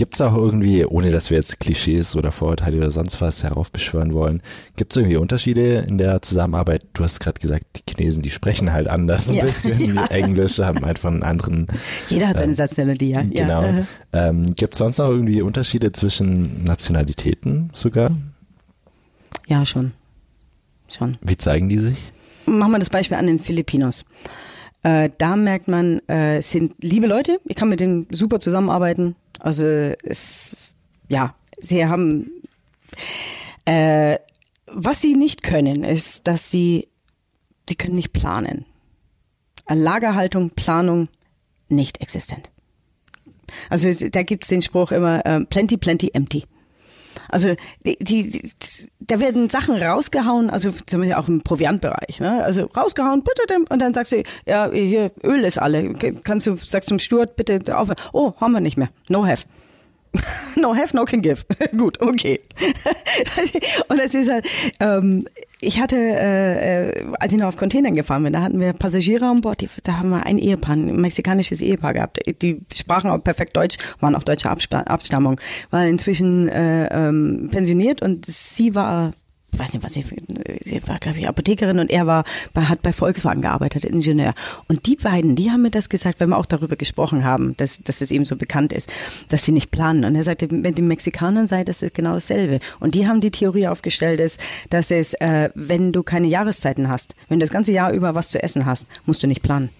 Gibt 0.00 0.14
es 0.14 0.22
auch 0.22 0.34
irgendwie, 0.34 0.86
ohne 0.86 1.10
dass 1.10 1.28
wir 1.28 1.36
jetzt 1.36 1.60
Klischees 1.60 2.16
oder 2.16 2.32
Vorurteile 2.32 2.78
oder 2.78 2.90
sonst 2.90 3.20
was 3.20 3.42
heraufbeschwören 3.42 4.14
wollen, 4.14 4.40
gibt 4.76 4.92
es 4.92 4.96
irgendwie 4.96 5.18
Unterschiede 5.18 5.84
in 5.86 5.98
der 5.98 6.22
Zusammenarbeit? 6.22 6.86
Du 6.94 7.04
hast 7.04 7.20
gerade 7.20 7.38
gesagt, 7.38 7.64
die 7.76 7.82
Chinesen, 7.86 8.22
die 8.22 8.30
sprechen 8.30 8.72
halt 8.72 8.88
anders 8.88 9.28
ein 9.28 9.34
ja, 9.34 9.44
bisschen. 9.44 9.94
Ja. 9.94 10.06
Englisch 10.06 10.58
haben 10.58 10.84
einfach 10.84 11.10
einen 11.10 11.22
anderen. 11.22 11.66
Jeder 12.08 12.28
hat 12.28 12.38
seine 12.38 12.52
äh, 12.52 12.54
Satzmelodie, 12.54 13.10
ja. 13.10 13.22
Genau. 13.22 13.62
Ja. 13.62 13.86
Ähm, 14.14 14.54
gibt 14.54 14.72
es 14.72 14.78
sonst 14.78 14.96
noch 14.96 15.10
irgendwie 15.10 15.42
Unterschiede 15.42 15.92
zwischen 15.92 16.64
Nationalitäten 16.64 17.70
sogar? 17.74 18.10
Ja, 19.48 19.66
schon. 19.66 19.92
Schon. 20.88 21.18
Wie 21.20 21.36
zeigen 21.36 21.68
die 21.68 21.76
sich? 21.76 21.98
Machen 22.46 22.72
wir 22.72 22.78
das 22.78 22.88
Beispiel 22.88 23.18
an 23.18 23.26
den 23.26 23.38
Filipinos. 23.38 24.06
Äh, 24.82 25.10
da 25.18 25.36
merkt 25.36 25.68
man, 25.68 26.00
äh, 26.08 26.42
sind 26.42 26.74
liebe 26.80 27.06
Leute. 27.06 27.38
Ich 27.44 27.56
kann 27.56 27.68
mit 27.68 27.80
denen 27.80 28.06
super 28.10 28.40
zusammenarbeiten 28.40 29.14
also 29.40 29.64
es, 29.64 30.76
ja, 31.08 31.34
sie 31.58 31.86
haben, 31.86 32.30
äh, 33.64 34.18
was 34.66 35.00
sie 35.00 35.14
nicht 35.14 35.42
können, 35.42 35.82
ist, 35.82 36.28
dass 36.28 36.50
sie, 36.50 36.88
sie 37.68 37.74
können 37.74 37.96
nicht 37.96 38.12
planen. 38.12 38.66
Lagerhaltung, 39.68 40.50
Planung, 40.50 41.08
nicht 41.68 42.00
existent. 42.00 42.50
Also 43.68 44.08
da 44.10 44.22
gibt's 44.22 44.48
den 44.48 44.62
Spruch 44.62 44.92
immer, 44.92 45.24
äh, 45.24 45.44
plenty, 45.44 45.76
plenty, 45.76 46.10
empty. 46.12 46.44
Also 47.30 47.54
die, 47.84 47.96
die, 48.00 48.50
da 49.00 49.20
werden 49.20 49.48
Sachen 49.50 49.76
rausgehauen, 49.76 50.50
also 50.50 50.70
zum 50.70 51.00
Beispiel 51.00 51.16
auch 51.16 51.28
im 51.28 51.42
Proviantbereich, 51.42 52.20
ne? 52.20 52.42
Also 52.44 52.64
rausgehauen, 52.64 53.22
bitte, 53.22 53.64
und 53.68 53.78
dann 53.80 53.94
sagst 53.94 54.12
du, 54.12 54.22
ja, 54.46 54.70
hier 54.70 55.12
Öl 55.22 55.44
ist 55.44 55.58
alle, 55.58 55.92
kannst 56.24 56.46
du, 56.46 56.56
sagst 56.56 56.88
zum 56.88 56.98
Steward, 56.98 57.36
bitte 57.36 57.60
auf, 57.76 57.88
oh, 58.12 58.32
haben 58.40 58.52
wir 58.52 58.60
nicht 58.60 58.76
mehr, 58.76 58.90
no 59.08 59.26
have. 59.26 59.46
No 60.56 60.74
have, 60.74 60.94
no 60.94 61.04
can 61.04 61.22
give. 61.22 61.44
Gut, 61.76 62.00
okay. 62.00 62.40
und 63.88 63.98
es 64.00 64.14
ist 64.14 64.30
halt, 64.30 64.46
ähm, 64.80 65.26
ich 65.60 65.80
hatte, 65.80 65.96
äh, 65.96 66.88
äh, 66.88 67.12
als 67.20 67.32
ich 67.32 67.38
noch 67.38 67.48
auf 67.48 67.56
Containern 67.56 67.94
gefahren 67.94 68.22
bin, 68.22 68.32
da 68.32 68.42
hatten 68.42 68.60
wir 68.60 68.72
Passagiere 68.72 69.26
an 69.26 69.40
Bord, 69.40 69.60
die, 69.60 69.68
da 69.82 69.98
haben 69.98 70.10
wir 70.10 70.24
ein 70.24 70.38
Ehepaar, 70.38 70.74
ein 70.74 71.00
mexikanisches 71.00 71.60
Ehepaar 71.60 71.94
gehabt. 71.94 72.20
Die 72.42 72.60
sprachen 72.72 73.10
auch 73.10 73.22
perfekt 73.22 73.56
Deutsch, 73.56 73.76
waren 74.00 74.14
auch 74.14 74.24
deutsche 74.24 74.50
Abstammung, 74.50 75.40
war 75.70 75.86
inzwischen 75.86 76.48
äh, 76.48 76.86
ähm, 76.86 77.48
pensioniert 77.50 78.02
und 78.02 78.26
sie 78.26 78.74
war 78.74 79.12
ich 79.52 79.58
weiß 79.58 79.72
nicht, 79.72 79.84
was 79.84 79.92
sie, 79.92 80.04
sie 80.64 80.82
war, 80.86 80.98
glaube 80.98 81.18
ich, 81.18 81.28
Apothekerin 81.28 81.78
und 81.78 81.90
er 81.90 82.06
war, 82.06 82.24
hat 82.54 82.82
bei 82.82 82.92
Volkswagen 82.92 83.42
gearbeitet, 83.42 83.84
Ingenieur. 83.84 84.34
Und 84.68 84.86
die 84.86 84.96
beiden, 84.96 85.36
die 85.36 85.50
haben 85.50 85.62
mir 85.62 85.70
das 85.70 85.88
gesagt, 85.88 86.20
weil 86.20 86.28
wir 86.28 86.38
auch 86.38 86.46
darüber 86.46 86.76
gesprochen 86.76 87.24
haben, 87.24 87.56
dass, 87.56 87.82
dass 87.82 88.00
es 88.00 88.10
eben 88.10 88.24
so 88.24 88.36
bekannt 88.36 88.72
ist, 88.72 88.90
dass 89.28 89.44
sie 89.44 89.52
nicht 89.52 89.70
planen. 89.70 90.04
Und 90.04 90.14
er 90.14 90.24
sagte, 90.24 90.48
wenn 90.50 90.74
die 90.74 90.82
Mexikanern 90.82 91.46
sei, 91.46 91.64
das 91.64 91.82
ist 91.82 91.94
genau 91.94 92.14
dasselbe. 92.14 92.60
Und 92.78 92.94
die 92.94 93.06
haben 93.06 93.20
die 93.20 93.30
Theorie 93.30 93.68
aufgestellt, 93.68 94.20
dass, 94.20 94.38
dass 94.70 94.90
es, 94.90 95.14
äh, 95.14 95.50
wenn 95.54 95.92
du 95.92 96.02
keine 96.02 96.28
Jahreszeiten 96.28 96.88
hast, 96.88 97.14
wenn 97.28 97.40
du 97.40 97.44
das 97.44 97.52
ganze 97.52 97.72
Jahr 97.72 97.92
über 97.92 98.14
was 98.14 98.28
zu 98.30 98.42
essen 98.42 98.66
hast, 98.66 98.88
musst 99.06 99.22
du 99.22 99.26
nicht 99.26 99.42
planen. 99.42 99.70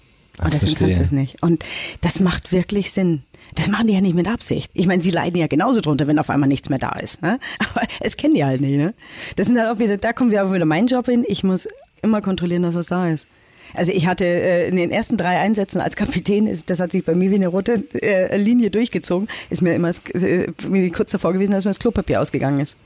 Und 0.43 0.55
deswegen 0.55 0.75
kannst 0.75 0.99
du 0.99 1.03
es 1.03 1.13
nicht. 1.13 1.43
Und 1.43 1.65
das 2.01 2.21
macht 2.21 2.53
wirklich 2.53 2.93
Sinn. 2.93 3.23
Das 3.55 3.69
machen 3.69 3.87
die 3.87 3.95
ja 3.95 4.01
nicht 4.01 4.15
mit 4.15 4.29
Absicht. 4.29 4.71
Ich 4.75 4.87
meine, 4.87 5.03
sie 5.03 5.11
leiden 5.11 5.39
ja 5.39 5.47
genauso 5.47 5.81
drunter, 5.81 6.07
wenn 6.07 6.19
auf 6.19 6.31
einmal 6.31 6.49
nichts 6.49 6.69
mehr 6.69 6.79
da 6.79 6.93
ist. 6.93 7.23
Ne? 7.23 7.39
Aber 7.59 7.83
es 8.01 8.17
kennen 8.17 8.35
die 8.35 8.45
halt 8.45 8.61
nicht. 8.61 8.77
Ne? 8.77 8.95
Das 9.37 9.47
sind 9.47 9.59
halt 9.59 9.69
auch 9.71 9.79
wieder, 9.79 9.97
da 9.97 10.13
kommt 10.13 10.33
wieder 10.33 10.65
mein 10.65 10.87
Job 10.87 11.07
hin. 11.07 11.25
Ich 11.27 11.43
muss 11.43 11.69
immer 12.03 12.21
kontrollieren, 12.21 12.63
dass 12.63 12.75
was 12.75 12.87
da 12.87 13.09
ist. 13.09 13.27
Also 13.75 13.93
ich 13.93 14.07
hatte 14.07 14.25
äh, 14.25 14.69
in 14.69 14.77
den 14.77 14.91
ersten 14.91 15.17
drei 15.17 15.39
Einsätzen 15.39 15.81
als 15.81 15.97
Kapitän, 15.97 16.47
ist, 16.47 16.71
das 16.71 16.81
hat 16.81 16.93
sich 16.93 17.05
bei 17.05 17.15
mir 17.15 17.31
wie 17.31 17.37
eine 17.37 17.49
rote 17.49 17.85
äh, 18.03 18.37
Linie 18.37 18.71
durchgezogen, 18.71 19.29
ist 19.49 19.63
mir 19.63 19.75
immer 19.75 19.91
äh, 20.15 20.91
kurz 20.91 21.13
davor 21.13 21.33
gewesen, 21.33 21.53
dass 21.53 21.65
mir 21.65 21.71
das 21.71 21.79
Klopapier 21.79 22.21
ausgegangen 22.21 22.61
ist. 22.61 22.77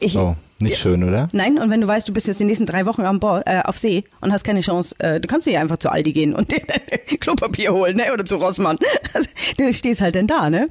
Ich, 0.00 0.16
oh, 0.16 0.36
nicht 0.58 0.78
schön, 0.78 1.04
oder? 1.04 1.28
Nein, 1.32 1.58
und 1.58 1.70
wenn 1.70 1.80
du 1.82 1.86
weißt, 1.86 2.08
du 2.08 2.12
bist 2.14 2.26
jetzt 2.28 2.40
die 2.40 2.44
nächsten 2.44 2.64
drei 2.66 2.86
Wochen 2.86 3.02
am 3.02 3.20
Bord, 3.20 3.46
äh, 3.46 3.60
auf 3.64 3.76
See 3.76 4.04
und 4.20 4.32
hast 4.32 4.44
keine 4.44 4.62
Chance, 4.62 4.94
äh, 4.98 5.20
du 5.20 5.28
kannst 5.28 5.46
ja 5.46 5.60
einfach 5.60 5.76
zu 5.76 5.90
Aldi 5.90 6.12
gehen 6.12 6.34
und 6.34 6.50
dir 6.50 6.60
Klopapier 7.20 7.72
holen, 7.72 7.96
ne? 7.96 8.04
Oder 8.12 8.24
zu 8.24 8.36
Rossmann. 8.36 8.78
Also, 9.12 9.28
du 9.56 9.72
stehst 9.72 10.00
halt 10.00 10.14
dann 10.14 10.26
da, 10.26 10.50
ne? 10.50 10.68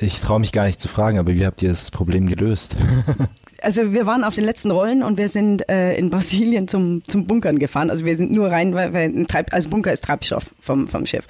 Ich 0.00 0.20
traue 0.20 0.38
mich 0.38 0.52
gar 0.52 0.66
nicht 0.66 0.80
zu 0.80 0.86
fragen, 0.86 1.18
aber 1.18 1.34
wie 1.34 1.44
habt 1.44 1.60
ihr 1.62 1.70
das 1.70 1.90
Problem 1.90 2.28
gelöst? 2.28 2.76
also 3.62 3.92
wir 3.92 4.06
waren 4.06 4.22
auf 4.22 4.34
den 4.36 4.44
letzten 4.44 4.70
Rollen 4.70 5.02
und 5.02 5.18
wir 5.18 5.28
sind 5.28 5.68
äh, 5.68 5.96
in 5.96 6.08
Brasilien 6.08 6.68
zum, 6.68 7.02
zum 7.04 7.26
Bunkern 7.26 7.58
gefahren. 7.58 7.90
Also 7.90 8.04
wir 8.04 8.16
sind 8.16 8.30
nur 8.30 8.48
rein, 8.48 8.74
weil, 8.74 8.92
weil 8.94 9.08
ein 9.08 9.26
Treib, 9.26 9.52
also 9.52 9.68
Bunker 9.68 9.92
ist 9.92 10.04
Treibstoff 10.04 10.54
vom, 10.60 10.86
vom 10.86 11.04
Schiff. 11.04 11.26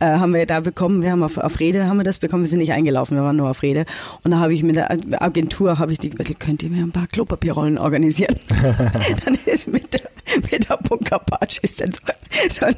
Äh, 0.00 0.04
haben 0.04 0.34
wir 0.34 0.44
da 0.44 0.60
bekommen, 0.60 1.02
wir 1.02 1.12
haben 1.12 1.22
auf, 1.22 1.38
auf 1.38 1.60
Rede 1.60 1.86
haben 1.86 1.96
wir 1.96 2.04
das 2.04 2.18
bekommen, 2.18 2.42
wir 2.42 2.48
sind 2.48 2.58
nicht 2.58 2.72
eingelaufen, 2.72 3.16
wir 3.16 3.24
waren 3.24 3.36
nur 3.36 3.48
auf 3.48 3.62
Rede. 3.62 3.86
Und 4.22 4.32
da 4.32 4.40
habe 4.40 4.52
ich 4.52 4.62
mit 4.62 4.76
der 4.76 4.90
Agentur, 4.90 5.78
habe 5.78 5.92
ich 5.92 5.98
die 5.98 6.10
gebeten, 6.10 6.38
könnt 6.38 6.62
ihr 6.62 6.68
mir 6.68 6.82
ein 6.82 6.92
paar 6.92 7.06
Klopapierrollen 7.06 7.78
organisieren? 7.78 8.34
dann 9.24 9.38
ist 9.46 9.68
mit 9.68 9.94
der, 9.94 10.02
mit 10.50 10.68
der 10.68 10.76
Bunkerpatsch 10.76 11.58
ist 11.62 11.80
dann 11.80 11.92
so, 11.92 12.00
so 12.50 12.66
ein, 12.66 12.76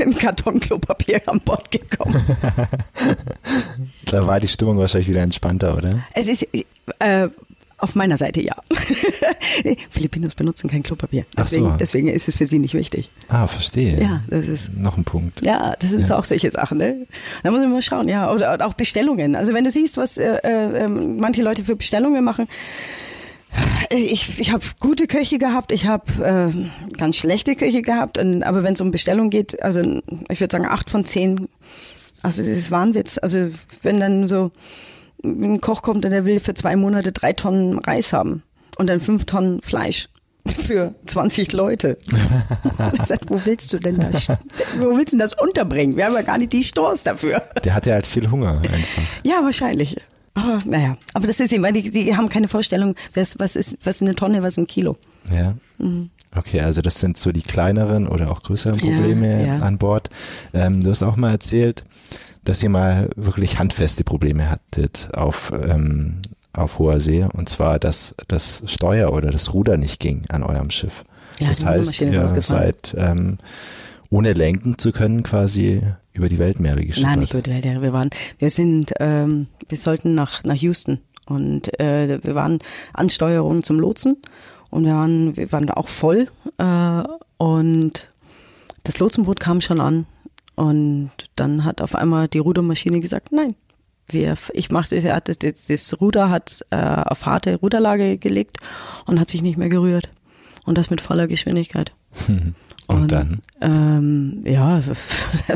ein 0.00 0.14
Karton 0.16 0.60
Klopapier 0.60 1.20
an 1.26 1.40
Bord 1.40 1.70
gekommen. 1.70 2.24
da 4.06 4.26
war 4.26 4.40
die 4.40 4.48
Stimmung 4.48 4.78
wahrscheinlich 4.78 5.08
wieder 5.08 5.22
entspannter, 5.22 5.76
oder? 5.76 6.00
Es 6.14 6.28
ist, 6.28 6.46
äh, 6.98 7.28
auf 7.78 7.94
meiner 7.96 8.16
Seite 8.16 8.40
ja. 8.40 8.54
Filipinos 9.90 10.34
benutzen 10.34 10.70
kein 10.70 10.82
Klopapier. 10.82 11.26
Deswegen, 11.36 11.72
so. 11.72 11.76
deswegen 11.76 12.08
ist 12.08 12.28
es 12.28 12.36
für 12.36 12.46
sie 12.46 12.58
nicht 12.58 12.74
wichtig. 12.74 13.10
Ah, 13.28 13.46
verstehe. 13.46 14.00
Ja, 14.00 14.22
das 14.28 14.46
ist. 14.46 14.74
Noch 14.74 14.96
ein 14.96 15.04
Punkt. 15.04 15.42
Ja, 15.42 15.74
das 15.78 15.90
sind 15.90 16.00
ja. 16.00 16.06
so 16.06 16.14
auch 16.14 16.24
solche 16.24 16.50
Sachen. 16.50 16.78
Ne? 16.78 17.06
Da 17.42 17.50
muss 17.50 17.60
man 17.60 17.70
mal 17.70 17.82
schauen, 17.82 18.08
ja. 18.08 18.32
Oder, 18.32 18.54
oder 18.54 18.66
auch 18.66 18.74
Bestellungen. 18.74 19.36
Also 19.36 19.52
wenn 19.52 19.64
du 19.64 19.70
siehst, 19.70 19.98
was 19.98 20.16
äh, 20.18 20.36
äh, 20.36 20.88
manche 20.88 21.42
Leute 21.42 21.62
für 21.62 21.76
Bestellungen 21.76 22.24
machen. 22.24 22.46
Ich, 23.90 24.40
ich 24.40 24.52
habe 24.52 24.64
gute 24.80 25.06
Köche 25.06 25.38
gehabt, 25.38 25.70
ich 25.70 25.86
habe 25.86 26.52
äh, 26.52 26.96
ganz 26.96 27.16
schlechte 27.16 27.54
Köche 27.54 27.82
gehabt, 27.82 28.18
und, 28.18 28.42
aber 28.42 28.62
wenn 28.62 28.74
es 28.74 28.80
um 28.80 28.90
Bestellung 28.90 29.30
geht, 29.30 29.62
also 29.62 29.80
ich 30.28 30.40
würde 30.40 30.52
sagen 30.52 30.66
acht 30.66 30.90
von 30.90 31.04
zehn, 31.04 31.48
also 32.24 32.42
das 32.42 32.50
ist 32.50 32.70
Wahnwitz. 32.70 33.18
Also 33.18 33.50
wenn 33.82 34.00
dann 34.00 34.28
so 34.28 34.50
ein 35.22 35.60
Koch 35.60 35.82
kommt 35.82 36.04
und 36.04 36.10
der 36.10 36.24
will 36.24 36.40
für 36.40 36.54
zwei 36.54 36.74
Monate 36.74 37.12
drei 37.12 37.32
Tonnen 37.34 37.78
Reis 37.78 38.12
haben 38.12 38.42
und 38.78 38.88
dann 38.88 39.00
fünf 39.00 39.26
Tonnen 39.26 39.60
Fleisch 39.62 40.08
für 40.46 40.94
20 41.06 41.52
Leute. 41.52 41.98
ich 42.94 43.02
sag, 43.02 43.20
wo 43.28 43.44
willst 43.44 43.72
du 43.72 43.78
denn 43.78 43.98
das? 43.98 44.28
Wo 44.78 44.96
willst 44.96 45.12
du 45.12 45.18
denn 45.18 45.18
das 45.18 45.34
unterbringen? 45.34 45.96
Wir 45.96 46.06
haben 46.06 46.14
ja 46.14 46.22
gar 46.22 46.38
nicht 46.38 46.52
die 46.52 46.64
Stores 46.64 47.04
dafür. 47.04 47.42
Der 47.62 47.74
hat 47.74 47.86
ja 47.86 47.94
halt 47.94 48.06
viel 48.06 48.30
Hunger 48.30 48.60
einfach. 48.60 49.02
Ja, 49.24 49.42
wahrscheinlich. 49.42 49.96
Aber 50.34 50.60
naja, 50.64 50.96
aber 51.12 51.26
das 51.26 51.40
ist 51.40 51.52
eben, 51.52 51.62
weil 51.62 51.72
die, 51.72 51.90
die 51.90 52.16
haben 52.16 52.28
keine 52.28 52.48
Vorstellung, 52.48 52.96
was, 53.14 53.38
was 53.38 53.56
ist, 53.56 53.78
was 53.84 54.02
eine 54.02 54.14
Tonne, 54.14 54.42
was 54.42 54.56
ein 54.56 54.66
Kilo. 54.66 54.96
Ja. 55.32 55.54
Mhm. 55.78 56.10
Okay, 56.36 56.60
also 56.60 56.82
das 56.82 56.98
sind 56.98 57.16
so 57.16 57.30
die 57.30 57.42
kleineren 57.42 58.08
oder 58.08 58.30
auch 58.30 58.42
größeren 58.42 58.78
Probleme 58.78 59.46
ja, 59.46 59.56
ja. 59.56 59.62
an 59.62 59.78
Bord. 59.78 60.10
Ähm, 60.52 60.82
du 60.82 60.90
hast 60.90 61.02
auch 61.04 61.16
mal 61.16 61.30
erzählt, 61.30 61.84
dass 62.42 62.62
ihr 62.62 62.68
mal 62.68 63.08
wirklich 63.16 63.58
handfeste 63.58 64.02
Probleme 64.02 64.50
hattet 64.50 65.10
auf, 65.14 65.52
ähm, 65.52 66.16
auf 66.52 66.78
hoher 66.78 67.00
See 67.00 67.24
und 67.24 67.48
zwar, 67.48 67.78
dass 67.78 68.16
das 68.26 68.62
Steuer 68.66 69.12
oder 69.12 69.30
das 69.30 69.54
Ruder 69.54 69.76
nicht 69.76 70.00
ging 70.00 70.24
an 70.28 70.42
eurem 70.42 70.70
Schiff. 70.70 71.04
Ja, 71.38 71.48
das 71.48 71.64
heißt, 71.64 72.00
ihr 72.00 72.28
seid 72.42 72.94
ähm, 72.98 73.38
ohne 74.10 74.32
lenken 74.32 74.78
zu 74.78 74.92
können 74.92 75.22
quasi 75.22 75.82
über 76.14 76.28
die 76.28 76.38
Weltmeere 76.38 76.84
geschippert. 76.84 77.10
Nein, 77.10 77.20
nicht 77.20 77.34
über 77.34 77.42
die 77.42 77.50
Weltmeere. 77.50 77.82
Wir 77.82 77.92
waren, 77.92 78.10
wir 78.38 78.50
sind, 78.50 78.92
ähm, 79.00 79.48
wir 79.68 79.78
sollten 79.78 80.14
nach 80.14 80.42
nach 80.44 80.54
Houston 80.54 81.00
und 81.26 81.78
äh, 81.80 82.18
wir 82.22 82.34
waren 82.34 82.60
Ansteuerung 82.92 83.62
zum 83.62 83.78
Lotsen 83.78 84.22
und 84.70 84.84
wir 84.84 84.94
waren, 84.94 85.36
wir 85.36 85.52
waren 85.52 85.70
auch 85.70 85.88
voll 85.88 86.28
äh, 86.58 87.02
und 87.36 88.08
das 88.84 88.98
Lotsenboot 88.98 89.40
kam 89.40 89.60
schon 89.60 89.80
an 89.80 90.06
und 90.54 91.10
dann 91.36 91.64
hat 91.64 91.82
auf 91.82 91.94
einmal 91.94 92.28
die 92.28 92.38
Rudermaschine 92.38 93.00
gesagt, 93.00 93.32
nein, 93.32 93.54
wir, 94.06 94.36
ich 94.52 94.70
mache 94.70 95.00
das, 95.00 95.38
das, 95.38 95.54
das 95.66 96.00
Ruder 96.00 96.30
hat 96.30 96.64
äh, 96.70 96.76
auf 96.76 97.26
harte 97.26 97.56
Ruderlage 97.56 98.18
gelegt 98.18 98.58
und 99.06 99.18
hat 99.18 99.30
sich 99.30 99.42
nicht 99.42 99.56
mehr 99.56 99.68
gerührt. 99.68 100.10
Und 100.64 100.78
das 100.78 100.90
mit 100.90 101.00
voller 101.00 101.26
Geschwindigkeit. 101.26 101.92
und, 102.86 103.02
und, 103.02 103.12
dann? 103.12 103.40
Ähm, 103.60 104.42
ja, 104.44 104.82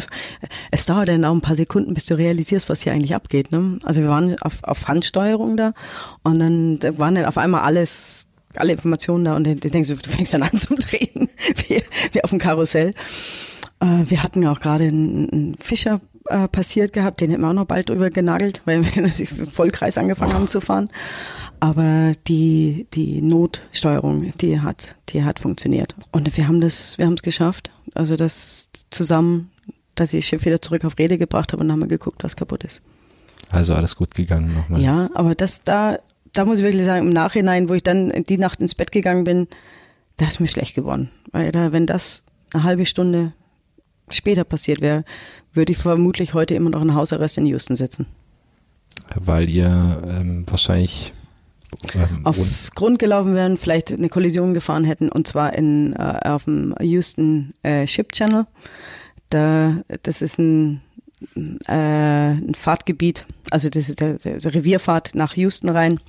es 0.71 0.87
dauert 0.87 1.09
dann 1.09 1.25
auch 1.25 1.35
ein 1.35 1.41
paar 1.41 1.57
Sekunden, 1.57 1.95
bis 1.95 2.07
du 2.07 2.15
realisierst, 2.15 2.69
was 2.69 2.83
hier 2.83 2.93
eigentlich 2.93 3.15
abgeht. 3.15 3.53
Ne? 3.53 3.79
Also 3.83 4.01
wir 4.01 4.09
waren 4.09 4.39
auf, 4.41 4.65
auf 4.65 4.89
Handsteuerung 4.89 5.57
da 5.57 5.75
und 6.23 6.39
dann 6.39 6.79
da 6.79 6.99
waren 6.99 7.15
dann 7.15 7.27
auf 7.27 7.39
einmal 7.39 7.63
alles 7.63 8.25
alle 8.57 8.73
Informationen 8.73 9.25
da 9.25 9.37
und 9.37 9.45
du 9.45 9.55
denkst, 9.57 9.89
du 9.89 10.11
fängst 10.11 10.35
dann 10.35 10.43
an 10.43 10.53
zum 10.57 10.77
Drehen, 10.79 11.29
wie, 11.67 11.83
wie 12.13 12.25
auf 12.25 12.31
dem 12.31 12.39
Karussell. 12.39 12.95
Äh, 13.81 14.05
wir 14.07 14.23
hatten 14.23 14.47
auch 14.47 14.61
gerade 14.61 14.85
einen, 14.85 15.31
einen 15.31 15.55
Fischer 15.61 16.01
äh, 16.27 16.49
passiert 16.49 16.93
gehabt, 16.93 17.21
den 17.21 17.31
hätten 17.31 17.43
wir 17.43 17.51
auch 17.51 17.55
noch 17.55 17.67
bald 17.67 17.89
drüber 17.89 18.11
genagelt, 18.11 18.63
weil 18.65 18.85
wir 18.85 19.27
Vollkreis 19.47 19.99
angefangen 19.99 20.35
haben 20.35 20.49
zu 20.49 20.61
fahren. 20.61 20.91
Aber 21.61 22.13
die, 22.27 22.87
die 22.95 23.21
Notsteuerung, 23.21 24.33
die 24.41 24.61
hat, 24.61 24.95
die 25.09 25.25
hat 25.25 25.41
funktioniert. 25.41 25.95
Und 26.13 26.37
wir 26.37 26.47
haben 26.47 26.61
das, 26.61 26.99
wir 26.99 27.07
haben 27.07 27.15
es 27.15 27.23
geschafft. 27.23 27.71
Also 27.95 28.17
das 28.17 28.69
zusammen, 28.91 29.51
dass 29.95 30.13
ich 30.13 30.21
das 30.21 30.29
Schiff 30.29 30.45
wieder 30.45 30.63
zurück 30.63 30.85
auf 30.85 30.99
Rede 30.99 31.19
gebracht 31.19 31.53
habe 31.53 31.63
und 31.63 31.69
dann 31.69 31.75
haben 31.75 31.81
wir 31.81 31.89
geguckt, 31.89 32.23
was 32.23 32.37
kaputt 32.37 32.65
ist. 32.65 32.83
Also 33.51 33.75
alles 33.75 33.97
gut 33.97 34.15
gegangen 34.15 34.55
nochmal. 34.55 34.81
Ja, 34.81 35.11
aber 35.15 35.35
das 35.35 35.65
da, 35.65 35.99
da 36.33 36.45
muss 36.45 36.59
ich 36.59 36.65
wirklich 36.65 36.85
sagen, 36.85 37.07
im 37.07 37.13
Nachhinein, 37.13 37.69
wo 37.69 37.75
ich 37.75 37.83
dann 37.83 38.13
die 38.29 38.39
Nacht 38.39 38.61
ins 38.61 38.75
Bett 38.75 38.93
gegangen 38.93 39.25
bin, 39.25 39.49
da 40.19 40.27
ist 40.27 40.41
mir 40.41 40.49
schlecht 40.49 40.75
geworden. 40.75 41.11
Weil 41.33 41.51
da, 41.51 41.73
wenn 41.73 41.87
das 41.87 42.25
eine 42.53 42.63
halbe 42.63 42.87
Stunde 42.87 43.33
später 44.11 44.45
passiert 44.45 44.81
wäre, 44.81 45.05
würde 45.53 45.73
ich 45.73 45.79
vermutlich 45.79 46.35
heute 46.35 46.55
immer 46.55 46.71
noch 46.71 46.83
in 46.83 46.95
Hausarrest 46.95 47.39
in 47.39 47.47
Houston 47.47 47.77
sitzen. 47.77 48.07
Weil 49.15 49.49
ihr 49.49 50.03
ähm, 50.07 50.45
wahrscheinlich 50.49 51.13
ähm, 51.95 52.25
auf 52.25 52.37
Grund 52.75 52.99
gelaufen 52.99 53.35
wären, 53.35 53.59
vielleicht 53.59 53.93
eine 53.93 54.09
Kollision 54.09 54.55
gefahren 54.55 54.85
hätten 54.85 55.11
und 55.11 55.27
zwar 55.27 55.55
in 55.55 55.95
äh, 55.95 56.21
auf 56.25 56.45
dem 56.45 56.75
Houston 56.81 57.51
äh, 57.63 57.87
Ship 57.87 58.11
Channel. 58.13 58.47
Da 59.31 59.83
das 60.03 60.23
ist 60.23 60.39
ein, 60.39 60.81
äh, 61.67 62.31
ein 62.33 62.55
Fahrtgebiet, 62.55 63.27
also 63.51 63.69
das 63.69 63.91
ist 63.91 64.01
der, 64.01 64.15
der 64.15 64.55
Revierfahrt 64.55 65.15
nach 65.15 65.37
Houston 65.37 65.69
rein. 65.69 66.01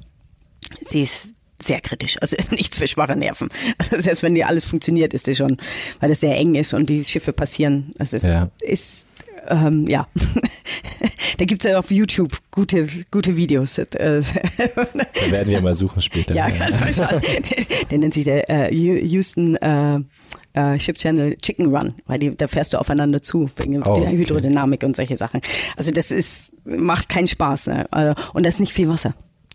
Sie 0.82 1.02
ist 1.02 1.34
sehr 1.62 1.82
kritisch. 1.82 2.18
Also 2.22 2.36
ist 2.38 2.52
nichts 2.52 2.78
für 2.78 2.88
schwache 2.88 3.16
Nerven. 3.16 3.50
Also 3.78 4.00
selbst 4.00 4.24
wenn 4.24 4.36
dir 4.36 4.48
alles 4.48 4.66
funktioniert, 4.66 5.14
ist 5.14 5.28
es 5.28 5.38
schon, 5.38 5.58
weil 6.00 6.12
es 6.12 6.22
sehr 6.22 6.38
eng 6.38 6.56
ist 6.56 6.74
und 6.74 6.90
die 6.90 7.04
Schiffe 7.04 7.34
passieren. 7.34 7.94
Also 8.00 8.18
es 8.18 8.24
ja. 8.24 8.50
ist 8.62 9.08
ähm, 9.48 9.88
ja. 9.88 10.08
da 11.40 11.46
gibt's 11.46 11.66
ja 11.66 11.80
auf 11.80 11.90
YouTube 11.90 12.38
gute, 12.52 12.88
gute 13.12 13.38
Videos. 13.38 13.76
da 13.92 13.92
werden 13.96 15.48
wir 15.48 15.62
mal 15.62 15.74
suchen 15.74 16.02
später. 16.02 16.36
Ja, 16.36 16.50
ganz 16.50 16.98
Der 17.92 17.98
nennt 17.98 18.14
sich 18.14 18.26
der 18.26 18.50
äh, 18.50 18.76
Houston 18.76 19.56
äh, 19.56 20.00
äh, 20.52 20.80
Ship 20.80 20.98
Channel 20.98 21.38
Chicken 21.38 21.74
Run, 21.74 21.96
weil 22.08 22.20
die, 22.20 22.36
da 22.36 22.48
fährst 22.48 22.74
du 22.74 22.78
aufeinander 22.78 23.22
zu, 23.22 23.50
wegen 23.56 23.82
oh, 23.84 24.00
der 24.00 24.12
Hydrodynamik 24.12 24.80
okay. 24.80 24.86
und 24.86 24.96
solche 24.98 25.16
Sachen. 25.16 25.40
Also 25.78 25.92
das 25.92 26.12
ist, 26.12 26.54
macht 26.66 27.08
keinen 27.08 27.30
Spaß. 27.30 27.68
Ne? 27.68 27.86
Äh, 27.92 28.16
und 28.34 28.44
da 28.44 28.50
ist 28.50 28.60
nicht 28.60 28.74
viel 28.74 28.90
Wasser. 28.90 29.14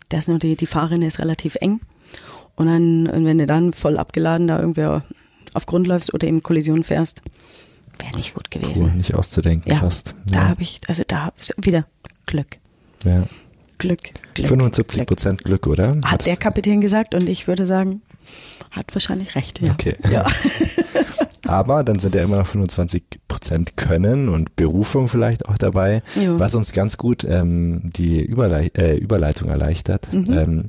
Da 0.09 0.17
ist 0.17 0.27
nur 0.27 0.39
die, 0.39 0.55
die 0.55 0.65
Fahrrinne 0.65 1.05
ist 1.05 1.19
relativ 1.19 1.55
eng. 1.61 1.81
Und 2.55 2.65
dann, 2.65 3.07
und 3.07 3.25
wenn 3.25 3.37
du 3.37 3.45
dann 3.45 3.73
voll 3.73 3.97
abgeladen 3.97 4.47
da 4.47 4.59
irgendwie 4.59 4.87
auf 5.53 5.65
Grund 5.67 5.85
läufst 5.85 6.13
oder 6.15 6.27
eben 6.27 6.41
Kollision 6.41 6.83
fährst, 6.83 7.21
wäre 7.99 8.15
nicht 8.17 8.33
gut 8.33 8.51
gewesen. 8.51 8.87
Cool, 8.87 8.91
nicht 8.93 9.13
auszudenken 9.13 9.71
ja, 9.71 9.79
fast. 9.79 10.15
Ja. 10.29 10.41
Da 10.41 10.47
habe 10.49 10.61
ich, 10.61 10.81
also 10.87 11.03
da 11.07 11.33
wieder 11.57 11.85
Glück. 12.25 12.57
Ja. 13.03 13.23
Glück, 13.77 13.99
Glück 14.33 14.47
75 14.47 15.05
Prozent 15.05 15.43
Glück. 15.43 15.63
Glück, 15.63 15.73
oder? 15.73 15.89
Hat 15.97 16.11
Hat's 16.11 16.25
der 16.25 16.37
Kapitän 16.37 16.81
gesagt 16.81 17.13
und 17.13 17.27
ich 17.27 17.47
würde 17.47 17.65
sagen, 17.65 18.01
hat 18.71 18.93
wahrscheinlich 18.95 19.35
recht. 19.35 19.61
Ja. 19.61 19.73
Okay. 19.73 19.97
Ja. 20.09 20.25
Aber 21.47 21.83
dann 21.83 21.99
sind 21.99 22.15
ja 22.15 22.23
immer 22.23 22.37
noch 22.37 22.47
25 22.47 23.03
Prozent 23.27 23.77
Können 23.77 24.29
und 24.29 24.55
Berufung 24.55 25.09
vielleicht 25.09 25.47
auch 25.47 25.57
dabei, 25.57 26.01
ja. 26.15 26.39
was 26.39 26.55
uns 26.55 26.71
ganz 26.73 26.97
gut 26.97 27.23
ähm, 27.23 27.91
die 27.95 28.23
Überlei 28.23 28.71
äh, 28.75 28.97
Überleitung 28.97 29.49
erleichtert. 29.49 30.11
Mhm. 30.11 30.33
Ähm, 30.33 30.67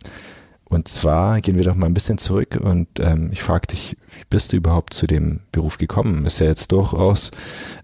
und 0.68 0.88
zwar 0.88 1.40
gehen 1.40 1.56
wir 1.56 1.64
doch 1.64 1.76
mal 1.76 1.86
ein 1.86 1.94
bisschen 1.94 2.18
zurück 2.18 2.58
und 2.60 2.88
ähm, 2.98 3.30
ich 3.32 3.42
frage 3.42 3.68
dich, 3.68 3.96
wie 4.08 4.24
bist 4.28 4.52
du 4.52 4.56
überhaupt 4.56 4.94
zu 4.94 5.06
dem 5.06 5.40
Beruf 5.52 5.78
gekommen? 5.78 6.26
Ist 6.26 6.40
ja 6.40 6.46
jetzt 6.46 6.72
durchaus 6.72 7.30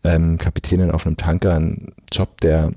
ähm, 0.03 0.37
Kapitänin 0.39 0.91
auf 0.91 1.07
einem 1.07 1.17
Tanker 1.17 1.55
ein 1.55 1.93
Job, 2.13 2.41
der 2.41 2.73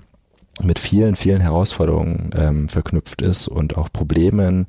mit 0.62 0.80
vielen, 0.80 1.16
vielen 1.16 1.41
Herausforderungen 1.41 2.30
ähm, 2.36 2.70
verknüpft 2.70 3.22
ist 3.22 3.47
und 3.47 3.78
auch 3.78 3.91
Problemen. 3.91 4.68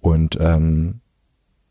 Und 0.00 0.38
ähm, 0.40 1.00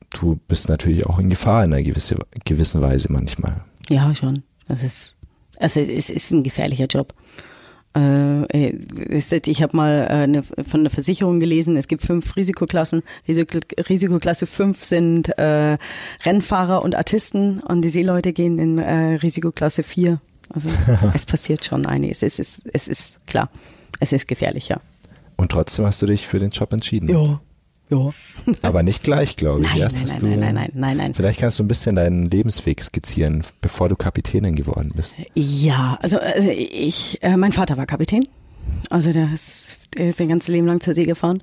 du 0.09 0.39
bist 0.47 0.67
natürlich 0.67 1.05
auch 1.05 1.19
in 1.19 1.29
Gefahr 1.29 1.63
in 1.63 1.73
einer 1.73 1.83
gewisse, 1.83 2.17
gewissen 2.43 2.81
Weise 2.81 3.11
manchmal. 3.11 3.63
Ja, 3.87 4.13
schon. 4.15 4.43
Das 4.67 4.83
ist, 4.83 5.15
also 5.57 5.79
es 5.79 6.09
ist 6.09 6.31
ein 6.31 6.43
gefährlicher 6.43 6.85
Job. 6.85 7.13
Äh, 7.99 8.75
ich 9.45 9.63
habe 9.63 9.75
mal 9.75 10.07
äh, 10.09 10.13
eine, 10.13 10.43
von 10.43 10.83
der 10.83 10.91
Versicherung 10.91 11.39
gelesen, 11.39 11.77
es 11.77 11.87
gibt 11.87 12.03
fünf 12.03 12.35
Risikoklassen. 12.35 13.03
Risikoklasse 13.27 14.45
fünf 14.45 14.83
sind 14.83 15.29
äh, 15.37 15.77
Rennfahrer 16.25 16.81
und 16.81 16.95
Artisten 16.95 17.59
und 17.59 17.81
die 17.81 17.89
Seeleute 17.89 18.33
gehen 18.33 18.59
in 18.59 18.79
äh, 18.79 19.15
Risikoklasse 19.15 19.83
vier. 19.83 20.19
Also 20.49 20.71
es 21.13 21.25
passiert 21.25 21.65
schon 21.65 21.85
einiges. 21.85 22.23
Es 22.23 22.39
ist, 22.39 22.63
es 22.73 22.87
ist 22.87 23.25
klar, 23.27 23.49
es 23.99 24.11
ist 24.11 24.27
gefährlich, 24.27 24.69
ja. 24.69 24.79
Und 25.37 25.51
trotzdem 25.51 25.85
hast 25.85 26.01
du 26.01 26.05
dich 26.05 26.27
für 26.27 26.39
den 26.39 26.49
Job 26.49 26.73
entschieden. 26.73 27.09
Ja. 27.09 27.39
Ja. 27.89 28.11
Aber 28.61 28.83
nicht 28.83 29.03
gleich, 29.03 29.35
glaube 29.35 29.61
ich. 29.61 29.69
Nein, 29.69 29.79
Erst 29.79 29.97
nein, 29.97 30.07
nein, 30.07 30.19
du, 30.19 30.27
nein, 30.27 30.39
nein, 30.39 30.53
nein, 30.53 30.71
nein, 30.73 30.97
nein. 30.97 31.13
Vielleicht 31.13 31.39
kannst 31.39 31.59
du 31.59 31.63
ein 31.63 31.67
bisschen 31.67 31.95
deinen 31.95 32.29
Lebensweg 32.29 32.81
skizzieren, 32.83 33.43
bevor 33.61 33.89
du 33.89 33.95
Kapitänin 33.95 34.55
geworden 34.55 34.91
bist. 34.95 35.17
Ja, 35.35 35.97
also, 36.01 36.19
also 36.19 36.49
ich, 36.49 37.17
äh, 37.21 37.35
mein 37.37 37.51
Vater 37.51 37.77
war 37.77 37.85
Kapitän. 37.85 38.27
Also 38.89 39.11
der 39.11 39.33
ist, 39.33 39.79
der 39.97 40.11
ist 40.11 40.17
sein 40.17 40.29
ganzes 40.29 40.49
Leben 40.49 40.67
lang 40.67 40.79
zur 40.79 40.93
See 40.93 41.05
gefahren. 41.05 41.41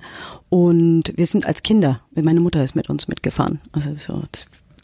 Und 0.49 1.13
wir 1.15 1.27
sind 1.27 1.45
als 1.45 1.63
Kinder, 1.63 1.99
meine 2.15 2.39
Mutter 2.39 2.63
ist 2.63 2.75
mit 2.75 2.89
uns 2.89 3.07
mitgefahren. 3.07 3.59
Also 3.73 3.95
so, 3.97 4.23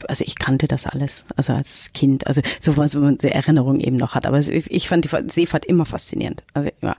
also 0.07 0.23
ich 0.25 0.37
kannte 0.37 0.67
das 0.67 0.85
alles, 0.85 1.25
also 1.35 1.53
als 1.53 1.91
Kind, 1.93 2.27
also 2.27 2.41
so 2.59 2.77
was, 2.77 2.95
man 2.95 3.17
die 3.17 3.29
Erinnerung 3.29 3.79
eben 3.79 3.97
noch 3.97 4.15
hat. 4.15 4.25
Aber 4.25 4.39
ich 4.39 4.87
fand 4.87 5.05
die 5.05 5.29
Seefahrt 5.31 5.65
immer 5.65 5.85
faszinierend. 5.85 6.43
Also 6.53 6.69
ja. 6.81 6.95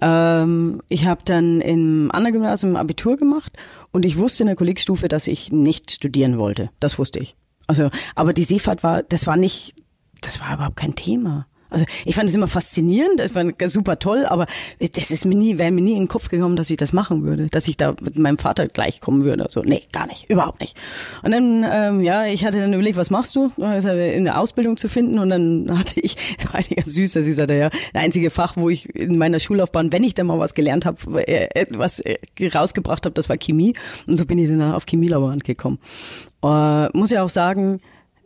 Ähm, 0.00 0.80
ich 0.88 1.06
habe 1.06 1.22
dann 1.24 1.60
im 1.60 2.10
anderen 2.12 2.34
Gymnasium 2.34 2.76
Abitur 2.76 3.16
gemacht 3.16 3.52
und 3.92 4.04
ich 4.04 4.18
wusste 4.18 4.42
in 4.42 4.48
der 4.48 4.56
Kollegstufe, 4.56 5.08
dass 5.08 5.26
ich 5.26 5.52
nicht 5.52 5.92
studieren 5.92 6.38
wollte. 6.38 6.70
Das 6.80 6.98
wusste 6.98 7.20
ich. 7.20 7.36
Also, 7.66 7.90
aber 8.14 8.32
die 8.32 8.44
Seefahrt 8.44 8.82
war, 8.82 9.02
das 9.02 9.26
war 9.26 9.36
nicht, 9.36 9.74
das 10.20 10.40
war 10.40 10.54
überhaupt 10.54 10.76
kein 10.76 10.94
Thema. 10.94 11.46
Also 11.70 11.86
ich 12.04 12.14
fand 12.14 12.28
es 12.28 12.34
immer 12.34 12.48
faszinierend, 12.48 13.18
das 13.18 13.34
war 13.34 13.44
super 13.66 13.98
toll, 13.98 14.26
aber 14.26 14.46
das 14.78 15.10
ist 15.10 15.24
mir 15.24 15.34
nie, 15.34 15.58
wäre 15.58 15.70
mir 15.70 15.80
nie 15.80 15.94
in 15.94 16.00
den 16.00 16.08
Kopf 16.08 16.28
gekommen, 16.28 16.56
dass 16.56 16.70
ich 16.70 16.76
das 16.76 16.92
machen 16.92 17.24
würde, 17.24 17.48
dass 17.48 17.66
ich 17.66 17.76
da 17.76 17.94
mit 18.00 18.16
meinem 18.16 18.38
Vater 18.38 18.68
gleich 18.68 19.00
kommen 19.00 19.24
würde. 19.24 19.46
So, 19.48 19.62
nee, 19.62 19.82
gar 19.92 20.06
nicht, 20.06 20.30
überhaupt 20.30 20.60
nicht. 20.60 20.76
Und 21.22 21.32
dann, 21.32 21.66
ähm, 21.68 22.00
ja, 22.02 22.26
ich 22.26 22.44
hatte 22.44 22.60
dann 22.60 22.72
überlegt, 22.72 22.96
was 22.96 23.10
machst 23.10 23.34
du? 23.36 23.50
Also 23.60 23.90
in 23.90 24.24
der 24.24 24.38
Ausbildung 24.38 24.76
zu 24.76 24.88
finden 24.88 25.18
und 25.18 25.30
dann 25.30 25.78
hatte 25.78 26.00
ich, 26.00 26.16
war 26.52 26.62
ganz 26.62 26.92
süß, 26.92 27.12
dass 27.12 27.26
ich 27.26 27.36
sagte, 27.36 27.54
ja, 27.54 27.70
der 27.92 28.00
einzige 28.00 28.30
Fach, 28.30 28.56
wo 28.56 28.68
ich 28.68 28.94
in 28.94 29.18
meiner 29.18 29.40
Schullaufbahn, 29.40 29.92
wenn 29.92 30.04
ich 30.04 30.14
dann 30.14 30.26
mal 30.26 30.38
was 30.38 30.54
gelernt 30.54 30.84
habe, 30.84 31.26
äh, 31.26 31.66
was 31.70 32.00
äh, 32.00 32.16
rausgebracht 32.54 33.04
habe, 33.04 33.14
das 33.14 33.28
war 33.28 33.36
Chemie. 33.36 33.74
Und 34.06 34.16
so 34.16 34.24
bin 34.24 34.38
ich 34.38 34.48
dann 34.48 34.62
auf 34.62 34.86
Chemielaborant 34.86 35.44
gekommen. 35.44 35.78
Äh, 36.42 36.88
muss 36.96 37.10
ja 37.10 37.22
auch 37.22 37.30
sagen, 37.30 37.80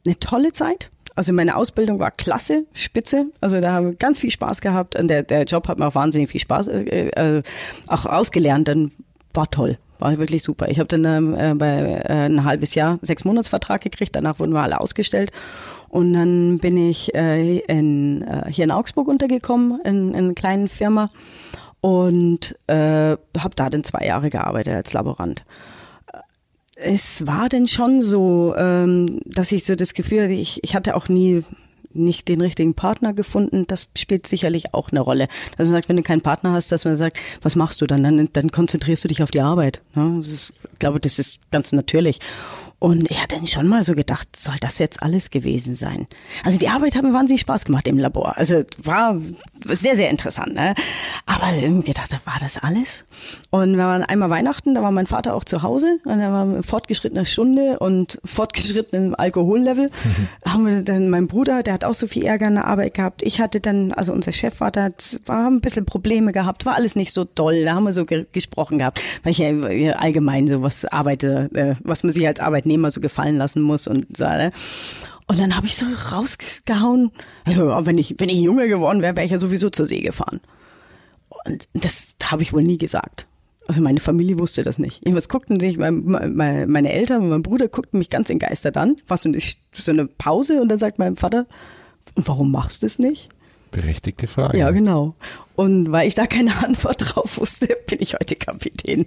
eine 0.04 0.18
tolle 0.18 0.52
Zeit 0.52 0.90
also 1.18 1.32
meine 1.32 1.56
Ausbildung 1.56 1.98
war 1.98 2.12
klasse, 2.12 2.64
spitze. 2.74 3.26
Also 3.40 3.60
da 3.60 3.72
haben 3.72 3.86
wir 3.86 3.94
ganz 3.94 4.18
viel 4.18 4.30
Spaß 4.30 4.60
gehabt 4.60 4.96
und 4.96 5.08
der, 5.08 5.24
der 5.24 5.42
Job 5.42 5.66
hat 5.66 5.80
mir 5.80 5.88
auch 5.88 5.96
wahnsinnig 5.96 6.30
viel 6.30 6.40
Spaß 6.40 6.68
äh, 6.68 7.08
äh, 7.08 7.42
auch 7.88 8.06
ausgelernt. 8.06 8.68
Dann 8.68 8.92
war 9.34 9.50
toll. 9.50 9.78
War 9.98 10.16
wirklich 10.16 10.44
super. 10.44 10.68
Ich 10.68 10.78
habe 10.78 10.86
dann 10.86 11.04
ähm, 11.04 11.34
äh, 11.34 11.54
bei 11.54 12.02
äh, 12.08 12.26
ein 12.26 12.44
halbes 12.44 12.76
Jahr 12.76 13.00
sechs 13.02 13.24
Monatsvertrag 13.24 13.80
gekriegt. 13.80 14.14
Danach 14.14 14.38
wurden 14.38 14.52
wir 14.52 14.62
alle 14.62 14.80
ausgestellt. 14.80 15.32
Und 15.88 16.12
dann 16.12 16.60
bin 16.60 16.76
ich 16.76 17.12
äh, 17.16 17.58
in, 17.58 18.22
äh, 18.22 18.48
hier 18.48 18.62
in 18.62 18.70
Augsburg 18.70 19.08
untergekommen, 19.08 19.80
in, 19.82 20.14
in 20.14 20.24
einer 20.26 20.34
kleinen 20.34 20.68
Firma 20.68 21.10
und 21.80 22.56
äh, 22.68 23.16
habe 23.16 23.54
da 23.56 23.70
dann 23.70 23.82
zwei 23.82 24.06
Jahre 24.06 24.30
gearbeitet 24.30 24.74
als 24.74 24.92
Laborant 24.92 25.42
es 26.80 27.26
war 27.26 27.48
denn 27.48 27.66
schon 27.66 28.02
so, 28.02 28.54
ähm, 28.56 29.20
dass 29.24 29.52
ich 29.52 29.64
so 29.64 29.74
das 29.74 29.94
Gefühl 29.94 30.22
hatte, 30.22 30.32
ich, 30.32 30.62
ich 30.62 30.74
hatte 30.74 30.96
auch 30.96 31.08
nie 31.08 31.42
nicht 31.94 32.28
den 32.28 32.40
richtigen 32.40 32.74
Partner 32.74 33.12
gefunden, 33.14 33.66
das 33.66 33.88
spielt 33.96 34.26
sicherlich 34.26 34.74
auch 34.74 34.90
eine 34.90 35.00
Rolle. 35.00 35.26
Also 35.56 35.72
man 35.72 35.78
sagt, 35.80 35.88
wenn 35.88 35.96
du 35.96 36.02
keinen 36.02 36.20
Partner 36.20 36.52
hast, 36.52 36.70
dass 36.70 36.84
man 36.84 36.96
sagt, 36.96 37.18
was 37.42 37.56
machst 37.56 37.80
du 37.80 37.86
dann? 37.86 38.02
Dann, 38.02 38.28
dann 38.32 38.52
konzentrierst 38.52 39.02
du 39.04 39.08
dich 39.08 39.22
auf 39.22 39.30
die 39.30 39.40
Arbeit. 39.40 39.82
Ne? 39.94 40.20
Ist, 40.20 40.52
ich 40.72 40.78
glaube, 40.78 41.00
das 41.00 41.18
ist 41.18 41.40
ganz 41.50 41.72
natürlich. 41.72 42.20
Und 42.80 43.10
ich 43.10 43.20
hatte 43.20 43.34
dann 43.34 43.46
schon 43.48 43.66
mal 43.66 43.82
so 43.82 43.94
gedacht, 43.94 44.28
soll 44.38 44.54
das 44.60 44.78
jetzt 44.78 45.02
alles 45.02 45.30
gewesen 45.30 45.74
sein? 45.74 46.06
Also 46.44 46.58
die 46.58 46.68
Arbeit 46.68 46.94
hat 46.94 47.02
mir 47.02 47.12
wahnsinnig 47.12 47.40
Spaß 47.40 47.64
gemacht 47.64 47.88
im 47.88 47.98
Labor. 47.98 48.38
Also 48.38 48.62
war 48.80 49.20
sehr, 49.64 49.96
sehr 49.96 50.10
interessant. 50.10 50.54
Ne? 50.54 50.74
Aber 51.26 51.52
irgendwie 51.54 51.88
gedacht, 51.88 52.12
war 52.24 52.38
das 52.40 52.56
alles? 52.58 53.04
Und 53.50 53.76
wir 53.76 53.84
waren 53.84 54.04
einmal 54.04 54.30
Weihnachten, 54.30 54.76
da 54.76 54.82
war 54.82 54.92
mein 54.92 55.08
Vater 55.08 55.34
auch 55.34 55.42
zu 55.42 55.62
Hause 55.62 55.98
und 56.04 56.20
er 56.20 56.32
war 56.32 56.62
fortgeschrittener 56.62 57.24
Stunde 57.24 57.80
und 57.80 58.20
fortgeschrittenem 58.24 59.16
Alkohollevel. 59.16 59.86
Mhm. 59.88 60.50
Haben 60.50 60.66
wir 60.66 60.82
dann 60.82 61.10
mein 61.10 61.26
Bruder, 61.26 61.64
der 61.64 61.74
hat 61.74 61.84
auch 61.84 61.94
so 61.94 62.06
viel 62.06 62.24
Ärger 62.24 62.46
in 62.46 62.54
der 62.54 62.66
Arbeit 62.66 62.94
gehabt. 62.94 63.24
Ich 63.24 63.40
hatte 63.40 63.60
dann, 63.60 63.92
also 63.92 64.12
unser 64.12 64.30
Chef 64.30 64.60
war 64.60 64.70
da, 64.70 64.90
war 65.26 65.48
ein 65.48 65.60
bisschen 65.60 65.84
Probleme 65.84 66.30
gehabt, 66.30 66.64
war 66.64 66.76
alles 66.76 66.94
nicht 66.94 67.12
so 67.12 67.24
toll. 67.24 67.64
Da 67.64 67.74
haben 67.74 67.84
wir 67.84 67.92
so 67.92 68.04
ge 68.04 68.26
gesprochen 68.32 68.78
gehabt, 68.78 69.00
weil 69.24 69.32
ich 69.32 69.38
ja 69.38 69.50
allgemein 69.92 70.46
so 70.46 70.62
was 70.62 70.84
arbeite, 70.84 71.50
äh, 71.54 71.74
was 71.82 72.04
man 72.04 72.12
sich 72.12 72.26
als 72.26 72.40
Arbeitnehmer 72.68 72.90
so 72.90 73.00
gefallen 73.00 73.36
lassen 73.36 73.62
muss 73.62 73.86
und 73.86 74.16
so. 74.16 74.24
Ne? 74.24 74.52
Und 75.26 75.38
dann 75.38 75.56
habe 75.56 75.66
ich 75.66 75.76
so 75.76 75.86
rausgehauen, 76.12 77.10
ja, 77.46 77.86
wenn 77.86 77.98
ich, 77.98 78.14
wenn 78.18 78.28
ich 78.28 78.38
jünger 78.38 78.66
geworden 78.66 79.02
wäre, 79.02 79.16
wäre 79.16 79.26
ich 79.26 79.32
ja 79.32 79.38
sowieso 79.38 79.70
zur 79.70 79.86
See 79.86 80.00
gefahren. 80.00 80.40
Und 81.44 81.66
das 81.74 82.14
habe 82.24 82.42
ich 82.42 82.52
wohl 82.52 82.62
nie 82.62 82.78
gesagt. 82.78 83.26
Also 83.66 83.82
meine 83.82 84.00
Familie 84.00 84.38
wusste 84.38 84.62
das 84.62 84.78
nicht. 84.78 85.04
Irgendwas 85.04 85.28
guckten 85.28 85.60
sich, 85.60 85.76
meine, 85.76 86.66
meine 86.66 86.92
Eltern 86.92 87.22
und 87.22 87.28
mein 87.28 87.42
Bruder 87.42 87.68
guckten 87.68 87.98
mich 87.98 88.08
ganz 88.08 88.30
entgeistert 88.30 88.78
an. 88.78 88.96
War 89.06 89.18
so 89.18 89.28
eine, 89.28 89.38
so 89.72 89.92
eine 89.92 90.06
Pause 90.06 90.62
und 90.62 90.68
dann 90.70 90.78
sagt 90.78 90.98
mein 90.98 91.16
Vater, 91.16 91.46
warum 92.14 92.50
machst 92.50 92.82
du 92.82 92.86
es 92.86 92.98
nicht? 92.98 93.28
Berechtigte 93.70 94.26
Frage. 94.26 94.58
Ja, 94.58 94.70
genau. 94.70 95.14
Und 95.56 95.90
weil 95.92 96.08
ich 96.08 96.14
da 96.14 96.26
keine 96.26 96.56
Antwort 96.64 97.14
drauf 97.14 97.38
wusste, 97.38 97.68
bin 97.86 98.00
ich 98.00 98.14
heute 98.14 98.36
Kapitän. 98.36 99.06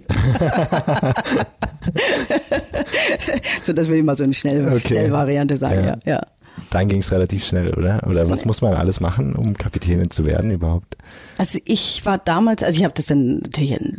so, 3.62 3.72
das 3.72 3.88
will 3.88 3.98
ich 3.98 4.04
mal 4.04 4.16
so 4.16 4.24
eine 4.24 4.34
Schnell 4.34 4.66
okay. 4.68 4.80
Schnellvariante 4.80 5.58
sagen, 5.58 5.84
ja. 5.84 5.96
ja. 6.04 6.26
Dann 6.70 6.88
ging 6.88 7.00
es 7.00 7.12
relativ 7.12 7.46
schnell, 7.46 7.74
oder? 7.74 8.06
Oder 8.06 8.28
was 8.28 8.44
muss 8.44 8.62
man 8.62 8.74
alles 8.74 9.00
machen, 9.00 9.34
um 9.36 9.56
Kapitänin 9.56 10.10
zu 10.10 10.24
werden 10.24 10.50
überhaupt? 10.50 10.96
Also 11.38 11.58
ich 11.64 12.04
war 12.04 12.18
damals, 12.18 12.62
also 12.62 12.78
ich 12.78 12.84
habe 12.84 12.94
das 12.94 13.06
dann 13.06 13.38
natürlich 13.38 13.72
in, 13.72 13.98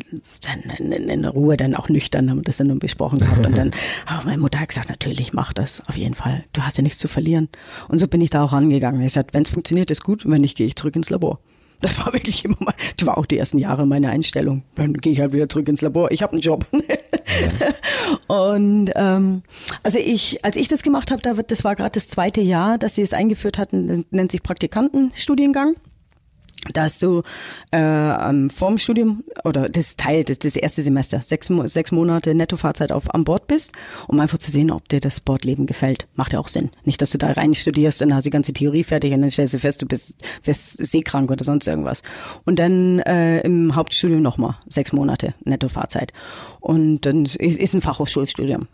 in, 0.77 1.09
in, 1.09 1.25
Ruhe 1.25 1.57
dann 1.57 1.75
auch 1.75 1.89
nüchtern, 1.89 2.29
haben 2.29 2.43
das 2.43 2.57
dann 2.57 2.79
besprochen 2.79 3.19
gehabt 3.19 3.45
und 3.45 3.57
dann 3.57 3.71
aber 4.05 4.25
meine 4.25 4.41
Mutter 4.41 4.59
hat 4.59 4.69
gesagt, 4.69 4.89
natürlich 4.89 5.33
mach 5.33 5.53
das, 5.53 5.83
auf 5.87 5.95
jeden 5.95 6.15
Fall. 6.15 6.43
Du 6.53 6.61
hast 6.61 6.77
ja 6.77 6.83
nichts 6.83 6.99
zu 6.99 7.07
verlieren. 7.07 7.49
Und 7.87 7.99
so 7.99 8.07
bin 8.07 8.21
ich 8.21 8.29
da 8.29 8.43
auch 8.43 8.53
angegangen. 8.53 9.01
Ich 9.01 9.13
sagte, 9.13 9.33
wenn 9.33 9.43
es 9.43 9.49
funktioniert, 9.49 9.91
ist 9.91 10.03
gut, 10.03 10.29
wenn 10.29 10.41
nicht, 10.41 10.57
gehe 10.57 10.67
ich 10.67 10.75
zurück 10.75 10.95
ins 10.95 11.09
Labor. 11.09 11.39
Das 11.83 11.99
war 11.99 12.13
wirklich 12.13 12.45
immer 12.45 12.55
mal, 12.61 12.73
das 12.95 13.05
war 13.05 13.17
auch 13.17 13.25
die 13.25 13.37
ersten 13.37 13.57
Jahre 13.57 13.85
meine 13.85 14.09
Einstellung. 14.09 14.63
Dann 14.75 14.93
gehe 14.93 15.11
ich 15.11 15.19
halt 15.19 15.33
wieder 15.33 15.49
zurück 15.49 15.67
ins 15.67 15.81
Labor. 15.81 16.11
Ich 16.11 16.23
habe 16.23 16.31
einen 16.31 16.41
Job. 16.41 16.65
Ja. 16.71 16.95
Und 18.27 18.91
ähm, 18.95 19.43
also 19.83 19.99
ich, 19.99 20.43
als 20.45 20.55
ich 20.55 20.67
das 20.67 20.83
gemacht 20.83 21.11
habe, 21.11 21.21
da 21.21 21.35
wird, 21.35 21.51
das 21.51 21.63
war 21.63 21.75
gerade 21.75 21.91
das 21.91 22.07
zweite 22.07 22.41
Jahr, 22.41 22.77
dass 22.77 22.95
sie 22.95 23.01
es 23.01 23.13
eingeführt 23.13 23.57
hatten, 23.57 24.05
nennt 24.11 24.31
sich 24.31 24.43
Praktikantenstudiengang. 24.43 25.75
Da 26.71 26.83
hast 26.83 27.01
du 27.01 27.23
äh, 27.71 28.49
vorm 28.49 28.77
Studium 28.77 29.23
oder 29.43 29.67
das 29.67 29.97
Teil, 29.97 30.23
das, 30.23 30.39
das 30.39 30.55
erste 30.55 30.81
Semester, 30.81 31.21
sechs, 31.21 31.49
sechs 31.65 31.91
Monate 31.91 32.33
Nettofahrzeit 32.33 32.91
auf 32.91 33.13
an 33.13 33.25
Bord 33.25 33.47
bist, 33.47 33.73
um 34.07 34.19
einfach 34.19 34.37
zu 34.37 34.51
sehen, 34.51 34.71
ob 34.71 34.87
dir 34.87 35.01
das 35.01 35.19
Bordleben 35.19 35.65
gefällt. 35.65 36.07
Macht 36.15 36.33
ja 36.33 36.39
auch 36.39 36.47
Sinn. 36.47 36.71
Nicht, 36.85 37.01
dass 37.01 37.11
du 37.11 37.17
da 37.17 37.31
rein 37.31 37.53
studierst 37.53 38.01
und 38.01 38.13
hast 38.13 38.25
die 38.25 38.29
ganze 38.29 38.53
Theorie 38.53 38.83
fertig 38.83 39.13
und 39.13 39.21
dann 39.21 39.31
stellst 39.31 39.53
du 39.53 39.59
fest, 39.59 39.81
du 39.81 39.85
bist, 39.85 40.15
bist 40.45 40.85
seekrank 40.85 41.31
oder 41.31 41.43
sonst 41.43 41.67
irgendwas. 41.67 42.01
Und 42.45 42.59
dann 42.59 42.99
äh, 42.99 43.41
im 43.41 43.75
Hauptstudium 43.75 44.21
nochmal 44.21 44.55
sechs 44.69 44.93
Monate 44.93 45.33
Nettofahrzeit. 45.43 46.13
Und 46.63 47.01
dann 47.01 47.25
ist 47.25 47.75
ein 47.75 47.81
Fachhochschulstudium. 47.81 48.69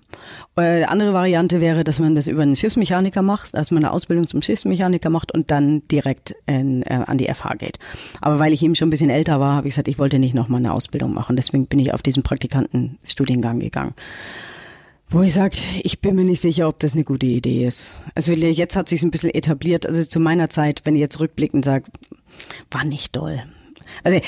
Äh, 0.56 0.84
andere 0.84 1.12
Variante 1.12 1.60
wäre, 1.60 1.84
dass 1.84 1.98
man 1.98 2.14
das 2.14 2.28
über 2.28 2.44
einen 2.44 2.56
Schiffsmechaniker 2.56 3.24
macht, 3.24 3.56
dass 3.56 3.72
man 3.72 3.84
eine 3.84 3.92
Ausbildung 3.92 4.28
zum 4.28 4.44
Schiffsmechaniker 4.44 5.10
macht 5.10 5.34
und 5.34 5.50
dann 5.50 5.82
direkt 5.88 6.36
in, 6.46 6.84
äh, 6.84 7.04
an 7.08 7.18
die 7.18 7.34
FH 7.34 7.56
geht. 7.56 7.80
Aber 8.22 8.38
weil 8.38 8.54
ich 8.54 8.62
eben 8.62 8.76
schon 8.76 8.90
ein 8.90 8.92
bisschen 8.92 9.10
älter 9.10 9.40
war, 9.40 9.56
habe 9.56 9.68
ich 9.68 9.74
gesagt, 9.74 9.88
ich 9.88 9.98
wollte 9.98 10.20
nicht 10.20 10.36
nochmal 10.36 10.60
eine 10.60 10.72
Ausbildung 10.72 11.16
machen. 11.16 11.36
Deswegen 11.36 11.66
bin 11.66 11.80
ich 11.80 11.92
auf 11.92 12.04
diesen 12.04 12.22
Praktikantenstudiengang 12.22 13.60
gegangen. 13.60 13.96
Wo 15.10 15.24
ich 15.24 15.34
sage, 15.34 15.58
ich 15.82 16.00
bin 16.00 16.16
mir 16.16 16.26
nicht 16.26 16.42
sicher, 16.42 16.68
ob 16.68 16.78
das 16.78 16.94
eine 16.94 17.06
gute 17.06 17.26
Idee 17.26 17.66
ist. 17.66 17.94
Also 18.14 18.34
jetzt 18.34 18.76
hat 18.76 18.88
sich 18.88 19.02
ein 19.02 19.10
bisschen 19.10 19.34
etabliert. 19.34 19.88
Also 19.88 20.04
zu 20.04 20.20
meiner 20.20 20.52
Zeit, 20.52 20.82
wenn 20.84 20.94
ich 20.94 21.02
jetzt 21.02 21.20
rückblickend 21.20 21.66
sage, 21.66 21.86
war 22.70 22.84
nicht 22.84 23.16
doll. 23.16 23.42
Also 24.04 24.20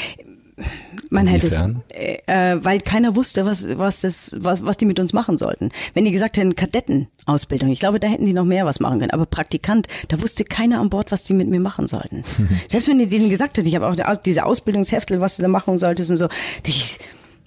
man 1.09 1.27
hätte 1.27 1.47
es, 1.47 1.61
äh, 1.93 2.17
äh, 2.25 2.63
weil 2.63 2.79
keiner 2.79 3.15
wusste, 3.15 3.45
was, 3.45 3.77
was, 3.77 4.01
das, 4.01 4.35
was, 4.37 4.63
was 4.63 4.77
die 4.77 4.85
mit 4.85 4.99
uns 4.99 5.13
machen 5.13 5.37
sollten. 5.37 5.69
Wenn 5.93 6.05
die 6.05 6.11
gesagt 6.11 6.37
hätten, 6.37 6.55
Kadettenausbildung, 6.55 7.69
ich 7.69 7.79
glaube, 7.79 7.99
da 7.99 8.07
hätten 8.07 8.25
die 8.25 8.33
noch 8.33 8.45
mehr 8.45 8.65
was 8.65 8.79
machen 8.79 8.99
können. 8.99 9.11
Aber 9.11 9.25
Praktikant, 9.25 9.87
da 10.07 10.21
wusste 10.21 10.45
keiner 10.45 10.79
an 10.79 10.89
Bord, 10.89 11.11
was 11.11 11.23
die 11.23 11.33
mit 11.33 11.49
mir 11.49 11.59
machen 11.59 11.87
sollten. 11.87 12.23
Selbst 12.67 12.87
wenn 12.87 12.99
die 12.99 13.07
denen 13.07 13.29
gesagt 13.29 13.57
hätten, 13.57 13.67
ich 13.67 13.75
habe 13.75 13.87
auch 13.87 14.17
diese 14.17 14.45
Ausbildungsheftel, 14.45 15.19
was 15.19 15.35
du 15.35 15.41
da 15.41 15.47
machen 15.47 15.79
solltest 15.79 16.11
und 16.11 16.17
so, 16.17 16.27
die, 16.65 16.73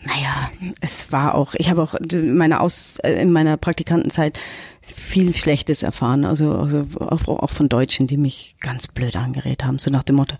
naja, 0.06 0.50
es 0.80 1.12
war 1.12 1.34
auch, 1.34 1.54
ich 1.54 1.70
habe 1.70 1.82
auch 1.82 1.94
meine 2.12 2.60
Aus, 2.60 2.98
äh, 3.02 3.12
in 3.12 3.32
meiner 3.32 3.56
Praktikantenzeit 3.56 4.38
viel 4.82 5.34
Schlechtes 5.34 5.82
erfahren, 5.82 6.24
also, 6.24 6.52
also 6.52 6.86
auch, 7.00 7.26
auch 7.26 7.50
von 7.50 7.68
Deutschen, 7.68 8.06
die 8.06 8.16
mich 8.16 8.56
ganz 8.60 8.86
blöd 8.88 9.16
angeredet 9.16 9.64
haben, 9.64 9.78
so 9.78 9.90
nach 9.90 10.04
dem 10.04 10.16
Motto, 10.16 10.36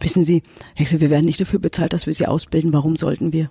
wissen 0.00 0.24
Sie, 0.24 0.42
Hexe, 0.74 1.00
wir 1.00 1.10
werden 1.10 1.24
nicht 1.24 1.40
dafür 1.40 1.58
bezahlt, 1.58 1.92
dass 1.92 2.06
wir 2.06 2.12
Sie 2.12 2.26
ausbilden, 2.26 2.72
warum 2.72 2.96
sollten 2.96 3.32
wir? 3.32 3.50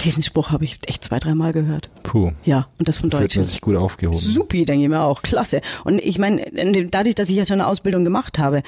Diesen 0.00 0.22
Spruch 0.22 0.50
habe 0.50 0.64
ich 0.64 0.78
echt 0.86 1.04
zwei, 1.04 1.18
dreimal 1.18 1.52
gehört. 1.52 1.88
Puh. 2.02 2.32
Ja, 2.44 2.68
und 2.78 2.86
das 2.86 2.98
von 2.98 3.08
Deutschen. 3.08 3.30
Fühlt 3.30 3.36
man 3.36 3.44
sich 3.44 3.60
gut 3.62 3.76
aufgehoben. 3.76 4.18
Supi, 4.18 4.66
denke 4.66 4.84
ich 4.84 4.90
mir 4.90 5.00
auch. 5.00 5.22
Klasse. 5.22 5.62
Und 5.84 6.00
ich 6.00 6.18
meine, 6.18 6.44
dadurch, 6.90 7.14
dass 7.14 7.30
ich 7.30 7.36
ja 7.36 7.46
schon 7.46 7.60
eine 7.60 7.66
Ausbildung 7.66 8.04
gemacht 8.04 8.38
habe, 8.38 8.62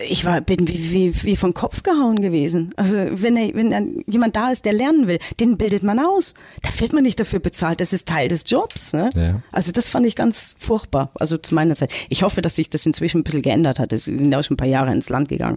ich 0.00 0.24
war, 0.24 0.40
bin 0.40 0.68
wie, 0.68 0.90
wie, 0.90 1.22
wie 1.22 1.36
vom 1.36 1.54
Kopf 1.54 1.82
gehauen 1.82 2.20
gewesen. 2.20 2.72
Also 2.76 2.96
wenn, 2.96 3.36
er, 3.36 3.54
wenn 3.54 3.70
dann 3.70 4.04
jemand 4.06 4.36
da 4.36 4.50
ist, 4.50 4.64
der 4.64 4.72
lernen 4.72 5.06
will, 5.06 5.18
den 5.40 5.56
bildet 5.56 5.82
man 5.82 5.98
aus. 5.98 6.34
Da 6.62 6.70
wird 6.80 6.92
man 6.92 7.02
nicht 7.02 7.18
dafür 7.18 7.38
bezahlt. 7.38 7.80
Das 7.80 7.92
ist 7.92 8.08
Teil 8.08 8.28
des 8.28 8.44
Jobs. 8.46 8.92
Ne? 8.92 9.10
Ja. 9.14 9.40
Also 9.52 9.72
das 9.72 9.88
fand 9.88 10.06
ich 10.06 10.14
ganz 10.14 10.54
furchtbar. 10.58 11.10
Also 11.14 11.38
zu 11.38 11.54
meiner 11.54 11.74
Zeit. 11.74 11.90
Ich 12.08 12.22
hoffe, 12.22 12.42
dass 12.42 12.56
sich 12.56 12.68
das 12.68 12.84
inzwischen 12.84 13.20
ein 13.20 13.24
bisschen 13.24 13.42
geändert 13.42 13.78
hat. 13.78 13.90
Sie 13.90 14.16
sind 14.16 14.30
ja 14.30 14.38
auch 14.38 14.44
schon 14.44 14.54
ein 14.54 14.58
paar 14.58 14.68
Jahre 14.68 14.92
ins 14.92 15.08
Land 15.08 15.28
gegangen. 15.28 15.56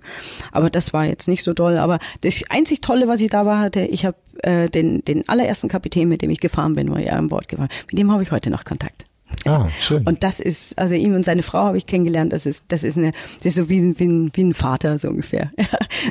Aber 0.52 0.70
das 0.70 0.94
war 0.94 1.06
jetzt 1.06 1.28
nicht 1.28 1.44
so 1.44 1.54
toll. 1.54 1.78
Aber 1.78 2.00
das 2.22 2.42
einzig 2.50 2.82
Tolle, 2.82 3.08
was 3.08 3.22
ich 3.22 3.30
da 3.30 3.46
war, 3.46 3.60
hatte, 3.60 3.82
ich 3.82 4.06
habe 4.06 4.18
äh, 4.44 4.70
den, 4.70 5.04
den 5.04 5.28
allerersten 5.28 5.68
Kapitän, 5.68 6.08
mit 6.08 6.22
dem 6.22 6.30
ich 6.30 6.40
gefahren 6.40 6.76
bin, 6.76 6.92
war 6.92 7.00
ja 7.00 7.14
an 7.14 7.28
Bord 7.28 7.48
gefahren. 7.48 7.70
Mit 7.92 8.00
dem 8.00 8.12
habe 8.12 8.24
ich 8.24 8.32
heute 8.32 8.50
noch 8.50 8.64
Kontakt. 8.64 9.09
Ah, 9.46 9.68
schön. 9.80 10.04
Und 10.06 10.24
das 10.24 10.40
ist, 10.40 10.78
also 10.78 10.96
ihm 10.96 11.16
und 11.16 11.24
seine 11.24 11.44
Frau 11.44 11.60
habe 11.60 11.78
ich 11.78 11.86
kennengelernt, 11.86 12.34
das 12.34 12.46
ist, 12.46 12.66
das 12.70 12.84
ist 12.84 12.98
eine, 12.98 13.12
das 13.38 13.46
ist 13.46 13.56
so 13.56 13.70
wie, 13.70 13.98
wie, 14.00 14.06
ein, 14.06 14.32
wie 14.34 14.44
ein 14.44 14.54
Vater, 14.54 15.00
so 15.00 15.10
ungefähr. 15.10 15.52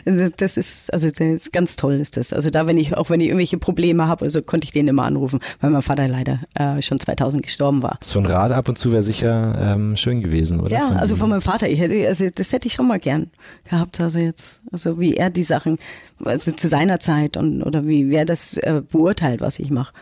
Also 0.04 0.28
das 0.36 0.56
ist, 0.56 0.92
also 0.92 1.08
das 1.08 1.20
ist 1.20 1.52
ganz 1.52 1.76
toll 1.76 1.94
ist 1.94 2.16
das. 2.16 2.32
Also 2.32 2.50
da, 2.50 2.66
wenn 2.66 2.76
ich, 2.76 2.96
auch 2.96 3.08
wenn 3.08 3.20
ich 3.20 3.28
irgendwelche 3.28 3.56
Probleme 3.56 4.06
habe, 4.06 4.24
also 4.24 4.42
konnte 4.42 4.66
ich 4.66 4.72
den 4.72 4.86
immer 4.86 5.04
anrufen, 5.04 5.40
weil 5.60 5.70
mein 5.70 5.82
Vater 5.82 6.08
leider 6.08 6.40
äh, 6.54 6.82
schon 6.82 6.98
2000 6.98 7.42
gestorben 7.42 7.82
war. 7.82 7.98
So 8.02 8.18
ein 8.18 8.26
Rad 8.26 8.52
ab 8.52 8.68
und 8.68 8.78
zu 8.78 8.92
wäre 8.92 9.02
sicher 9.02 9.54
ähm, 9.60 9.96
schön 9.96 10.20
gewesen, 10.20 10.60
oder? 10.60 10.72
Ja, 10.72 10.88
von 10.88 10.96
also 10.96 11.16
von 11.16 11.30
meinem 11.30 11.40
Vater, 11.40 11.68
ich 11.68 11.80
hätte, 11.80 12.06
also 12.06 12.28
das 12.34 12.52
hätte 12.52 12.66
ich 12.66 12.74
schon 12.74 12.86
mal 12.86 12.98
gern 12.98 13.30
gehabt, 13.68 14.00
also 14.00 14.18
jetzt, 14.18 14.60
also 14.72 15.00
wie 15.00 15.14
er 15.14 15.30
die 15.30 15.44
Sachen, 15.44 15.78
also 16.24 16.52
zu 16.52 16.68
seiner 16.68 17.00
Zeit 17.00 17.36
und, 17.36 17.62
oder 17.62 17.86
wie 17.86 18.10
wer 18.10 18.24
das 18.24 18.56
äh, 18.58 18.82
beurteilt, 18.86 19.40
was 19.40 19.58
ich 19.58 19.70
mache. 19.70 19.92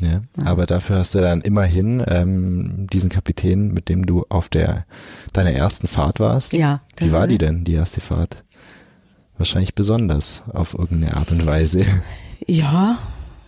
Ja, 0.00 0.22
aber 0.44 0.66
dafür 0.66 0.96
hast 0.96 1.14
du 1.14 1.18
dann 1.18 1.42
immerhin 1.42 2.02
ähm, 2.06 2.86
diesen 2.90 3.10
Kapitän, 3.10 3.72
mit 3.72 3.88
dem 3.88 4.06
du 4.06 4.24
auf 4.28 4.48
der 4.48 4.86
deiner 5.32 5.52
ersten 5.52 5.88
Fahrt 5.88 6.20
warst. 6.20 6.52
Ja. 6.54 6.80
Wie 6.96 7.12
war 7.12 7.26
die 7.26 7.38
denn, 7.38 7.64
die 7.64 7.74
erste 7.74 8.00
Fahrt? 8.00 8.44
Wahrscheinlich 9.36 9.74
besonders 9.74 10.44
auf 10.52 10.74
irgendeine 10.74 11.16
Art 11.16 11.32
und 11.32 11.46
Weise. 11.46 11.84
Ja, 12.46 12.98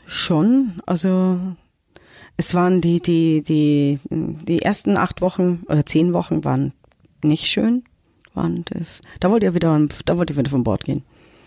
schon. 0.06 0.80
Also 0.84 1.40
es 2.36 2.54
waren 2.54 2.82
die, 2.82 3.00
die, 3.00 3.42
die, 3.42 3.98
die 4.10 4.60
ersten 4.60 4.98
acht 4.98 5.22
Wochen 5.22 5.62
oder 5.66 5.86
zehn 5.86 6.12
Wochen 6.12 6.44
waren 6.44 6.74
nicht 7.24 7.46
schön. 7.46 7.84
Waren 8.34 8.64
das, 8.66 9.00
da 9.18 9.30
wollte 9.30 9.46
ich 9.46 9.54
wieder, 9.54 9.88
da 10.04 10.18
wollte 10.18 10.34
ich 10.34 10.38
wieder 10.38 10.50
von 10.50 10.62
Bord 10.62 10.84
gehen. 10.84 11.04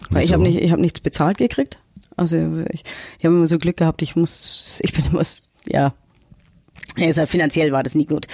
Weil 0.09 0.21
Wieso? 0.21 0.25
ich 0.25 0.33
habe 0.33 0.43
nicht, 0.43 0.59
ich 0.59 0.71
habe 0.71 0.81
nichts 0.81 0.99
bezahlt 0.99 1.37
gekriegt. 1.37 1.79
Also 2.15 2.37
ich, 2.71 2.83
ich 3.19 3.25
habe 3.25 3.35
immer 3.35 3.47
so 3.47 3.57
Glück 3.57 3.77
gehabt, 3.77 4.01
ich 4.01 4.15
muss, 4.15 4.79
ich 4.83 4.93
bin 4.93 5.05
immer, 5.05 5.23
ja, 5.67 5.91
also 6.97 7.25
finanziell 7.25 7.71
war 7.71 7.83
das 7.83 7.95
nie 7.95 8.05
gut. 8.05 8.27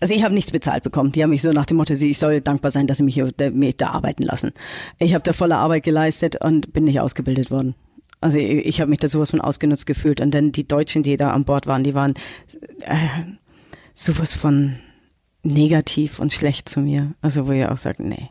Also 0.00 0.14
ich 0.14 0.24
habe 0.24 0.34
nichts 0.34 0.50
bezahlt 0.50 0.82
bekommen. 0.82 1.12
Die 1.12 1.22
haben 1.22 1.30
mich 1.30 1.42
so 1.42 1.52
nach 1.52 1.66
dem 1.66 1.76
Motto, 1.76 1.94
ich 1.94 2.18
soll 2.18 2.40
dankbar 2.40 2.70
sein, 2.70 2.86
dass 2.86 2.98
sie 2.98 3.04
mich, 3.04 3.14
hier, 3.14 3.32
mich 3.52 3.76
da 3.76 3.90
arbeiten 3.90 4.24
lassen. 4.24 4.52
Ich 4.98 5.14
habe 5.14 5.22
da 5.22 5.32
volle 5.32 5.56
Arbeit 5.56 5.84
geleistet 5.84 6.36
und 6.40 6.72
bin 6.72 6.84
nicht 6.84 7.00
ausgebildet 7.00 7.50
worden. 7.50 7.74
Also 8.20 8.38
ich, 8.38 8.66
ich 8.66 8.80
habe 8.80 8.90
mich 8.90 8.98
da 8.98 9.08
sowas 9.08 9.30
von 9.30 9.40
ausgenutzt 9.40 9.86
gefühlt. 9.86 10.20
Und 10.20 10.32
dann 10.32 10.52
die 10.52 10.66
Deutschen, 10.66 11.02
die 11.02 11.16
da 11.16 11.32
an 11.32 11.44
Bord 11.44 11.66
waren, 11.66 11.84
die 11.84 11.94
waren 11.94 12.14
äh, 12.80 13.08
sowas 13.94 14.34
von 14.34 14.78
negativ 15.44 16.18
und 16.18 16.32
schlecht 16.32 16.68
zu 16.68 16.80
mir. 16.80 17.14
Also 17.20 17.46
wo 17.46 17.52
ihr 17.52 17.70
auch 17.70 17.78
sagt, 17.78 18.00
nee, 18.00 18.08
nee. 18.08 18.28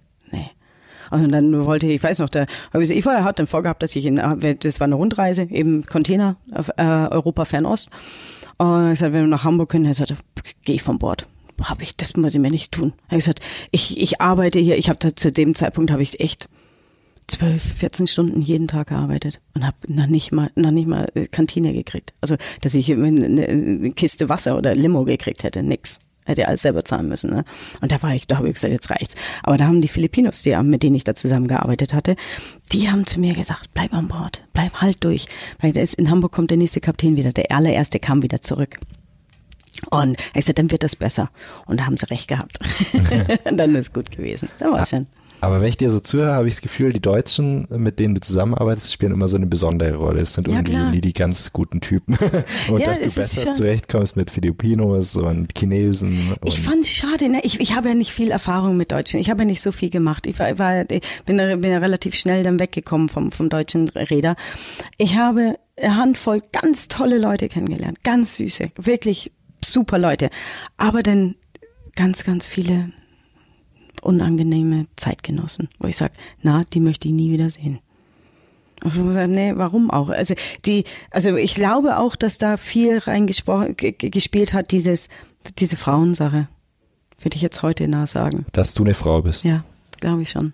Und 1.12 1.32
dann 1.32 1.66
wollte 1.66 1.88
ich, 1.88 1.95
ich 1.95 2.03
weiß 2.03 2.20
noch, 2.20 2.30
der, 2.30 2.47
ich 2.74 3.03
vorher 3.03 3.24
hatte 3.24 3.47
vorgehabt, 3.47 3.84
dass 3.84 3.95
ich 3.95 4.05
in, 4.05 4.16
das 4.16 4.80
war 4.80 4.86
eine 4.86 4.95
Rundreise, 4.95 5.43
eben 5.43 5.86
Container, 5.86 6.38
äh, 6.78 6.84
Europa 6.84 7.45
Fernost. 7.45 7.89
Und 8.58 8.93
ich 8.93 8.99
sagte, 8.99 9.14
wenn 9.14 9.24
wir 9.24 9.28
nach 9.28 9.43
Hamburg 9.43 9.70
können, 9.70 9.86
er 9.86 9.93
sagte, 9.93 10.18
geh 10.64 10.74
ich 10.74 10.84
von 10.84 10.99
Bord. 10.99 11.26
Habe 11.62 11.84
ich, 11.84 11.97
das 11.97 12.16
muss 12.16 12.36
ich 12.36 12.39
mir 12.41 12.51
nicht 12.51 12.72
tun. 12.72 12.93
Er 13.08 13.12
hat 13.12 13.20
gesagt, 13.20 13.39
ich, 13.72 13.99
ich 13.99 14.22
arbeite 14.22 14.60
hier, 14.60 14.78
ich 14.78 14.89
habe 14.89 14.99
da 14.99 15.16
zu 15.16 15.32
dem 15.32 15.55
Zeitpunkt 15.55 15.91
habe 15.91 16.03
ich 16.03 16.20
echt 16.20 16.49
zwölf, 17.28 17.62
14 17.62 18.08
Stunden 18.08 18.41
jeden 18.41 18.68
Tag 18.68 18.88
gearbeitet 18.88 19.41
und 19.53 19.66
habe 19.66 19.78
noch 19.88 20.08
nicht 20.08 20.32
mal, 20.32 20.51
noch 20.55 20.72
nicht 20.72 20.88
mal 20.88 21.10
äh, 21.14 21.28
Kantine 21.28 21.74
gekriegt. 21.74 22.14
Also, 22.22 22.36
dass 22.62 22.74
ich 22.74 22.91
eine 22.91 23.91
Kiste 23.91 24.30
Wasser 24.30 24.58
oder 24.58 24.76
Limo 24.76 25.03
gekriegt 25.03 25.43
hätte, 25.43 25.64
nix 25.64 26.07
hätte 26.28 26.48
alles 26.48 26.62
selber 26.62 26.86
zahlen 26.86 27.08
müssen. 27.08 27.32
Ne? 27.32 27.44
Und 27.82 27.92
da 27.92 28.02
war 28.04 28.14
ich, 28.14 28.28
da 28.28 28.38
habe 28.38 28.48
ich 28.48 28.54
gesagt, 28.54 28.74
jetzt 28.74 28.90
reicht's. 28.90 29.16
Aber 29.44 29.58
da 29.58 29.66
haben 29.66 29.82
die 29.82 29.88
Filipinos, 29.88 30.42
die, 30.42 30.56
mit 30.58 30.84
denen 30.84 30.96
ich 30.96 31.04
da 31.04 31.16
zusammengearbeitet 31.16 31.94
hatte, 31.94 32.16
die 32.72 32.90
haben 32.90 33.06
zu 33.06 33.20
mir 33.20 33.34
gesagt, 33.34 33.70
bleib 33.74 33.94
an 33.94 34.08
Bord, 34.08 34.42
bleib 34.54 34.82
halt 34.82 35.04
durch. 35.04 35.28
Weil 35.60 35.76
ist, 35.78 35.96
in 35.96 36.10
Hamburg 36.10 36.32
kommt 36.32 36.52
der 36.52 36.58
nächste 36.58 36.82
Kapitän 36.82 37.16
wieder, 37.18 37.32
der 37.32 37.52
allererste 37.52 38.00
kam 38.00 38.22
wieder 38.22 38.42
zurück. 38.42 38.80
Und 39.90 40.18
ich 40.34 40.46
sagte, 40.46 40.62
dann 40.62 40.72
wird 40.72 40.84
das 40.84 40.96
besser. 40.96 41.30
Und 41.66 41.80
da 41.80 41.86
haben 41.86 41.98
sie 41.98 42.10
recht 42.10 42.28
gehabt. 42.28 42.60
und 43.46 43.58
dann 43.58 43.76
ist 43.76 43.94
gut 43.94 44.12
gewesen. 44.12 44.50
Da 44.58 44.72
war 44.72 44.86
schön. 44.86 45.08
Aber 45.40 45.62
wenn 45.62 45.68
ich 45.68 45.78
dir 45.78 45.90
so 45.90 46.00
zuhöre, 46.00 46.34
habe 46.34 46.48
ich 46.48 46.56
das 46.56 46.62
Gefühl, 46.62 46.94
die 46.94 47.02
Deutschen, 47.02 47.68
mit 47.70 48.00
denen 48.00 48.16
du 48.16 48.22
zusammenarbeitest, 48.22 48.92
spielen 48.92 49.12
immer 49.12 49.28
so 49.28 49.38
eine 49.38 49.46
besondere 49.46 49.96
Rolle. 49.96 50.22
Es 50.22 50.34
sind 50.34 50.48
ja, 50.48 50.56
irgendwie 50.56 50.92
die, 50.92 51.02
die 51.02 51.14
ganz 51.14 51.54
guten 51.54 51.80
Typen. 51.80 52.18
und 52.70 52.80
ja, 52.80 52.88
dass 52.88 53.02
du 53.02 53.12
besser 53.12 53.52
zurechtkommst 53.52 54.16
mit 54.16 54.32
Filipinos 54.32 55.16
und 55.16 55.58
Chinesen. 55.58 56.34
Und 56.42 56.48
ich 56.48 56.60
fand 56.60 56.82
es 56.82 56.90
schade, 56.90 57.30
ne? 57.30 57.42
ich, 57.44 57.60
ich 57.60 57.76
habe 57.76 57.90
ja 57.90 57.96
nicht 57.96 58.12
viel 58.12 58.32
Erfahrung 58.32 58.78
mit 58.78 58.92
Deutschen. 58.92 59.20
Ich 59.20 59.30
habe 59.30 59.44
ja 59.44 59.46
nicht 59.46 59.62
so 59.62 59.72
viel 59.72 59.90
gemacht. 59.90 60.26
Ich 60.26 60.40
war, 60.40 60.58
war 60.58 60.90
ich 60.90 61.04
bin, 61.26 61.38
bin 61.38 61.72
ja 61.72 61.78
relativ 61.78 62.16
schnell 62.16 62.44
dann 62.44 62.60
weggekommen 62.60 63.10
vom, 63.10 63.32
vom 63.32 63.50
deutschen 63.50 63.90
Räder. 63.90 64.36
Ich 64.98 65.18
habe 65.18 65.58
eine 65.78 65.98
Handvoll 65.98 66.42
ganz 66.52 66.88
tolle 66.88 67.20
Leute 67.20 67.48
kennengelernt. 67.48 68.04
Ganz 68.04 68.38
süße, 68.38 68.72
wirklich 68.78 69.32
super 69.64 70.00
Leute. 70.00 70.30
Aber 70.78 71.04
dann 71.04 71.36
ganz, 71.96 72.24
ganz 72.24 72.46
viele 72.46 72.92
unangenehme 74.08 74.88
Zeitgenossen, 74.95 75.68
wo 75.80 75.88
ich 75.88 75.97
sage, 75.97 76.14
na, 76.41 76.64
die 76.74 76.80
möchte 76.80 77.08
ich 77.10 77.14
nie 77.14 77.32
wieder 77.32 77.49
sehen. 77.49 77.80
Also 78.82 79.01
man 79.01 79.12
sagt, 79.12 79.30
nee, 79.30 79.53
warum 79.55 79.91
auch? 79.91 80.10
Also 80.10 80.36
die, 80.66 80.86
also 81.12 81.36
ich 81.36 81.55
glaube 81.55 81.97
auch, 81.97 82.16
dass 82.16 82.38
da 82.38 82.58
viel 82.58 82.99
reingesprochen 82.99 83.76
gespielt 83.76 84.53
hat, 84.53 84.72
dieses, 84.72 85.10
diese 85.58 85.76
Frauensache. 85.78 86.47
Würde 87.20 87.36
ich 87.36 87.41
jetzt 87.41 87.64
heute 87.64 87.88
nah 87.88 88.05
sagen. 88.05 88.45
Dass 88.53 88.76
du 88.76 88.84
eine 88.84 88.93
Frau 88.93 89.24
bist. 89.24 89.43
Ja, 89.43 89.64
glaube 89.99 90.22
ich 90.22 90.30
schon. 90.30 90.53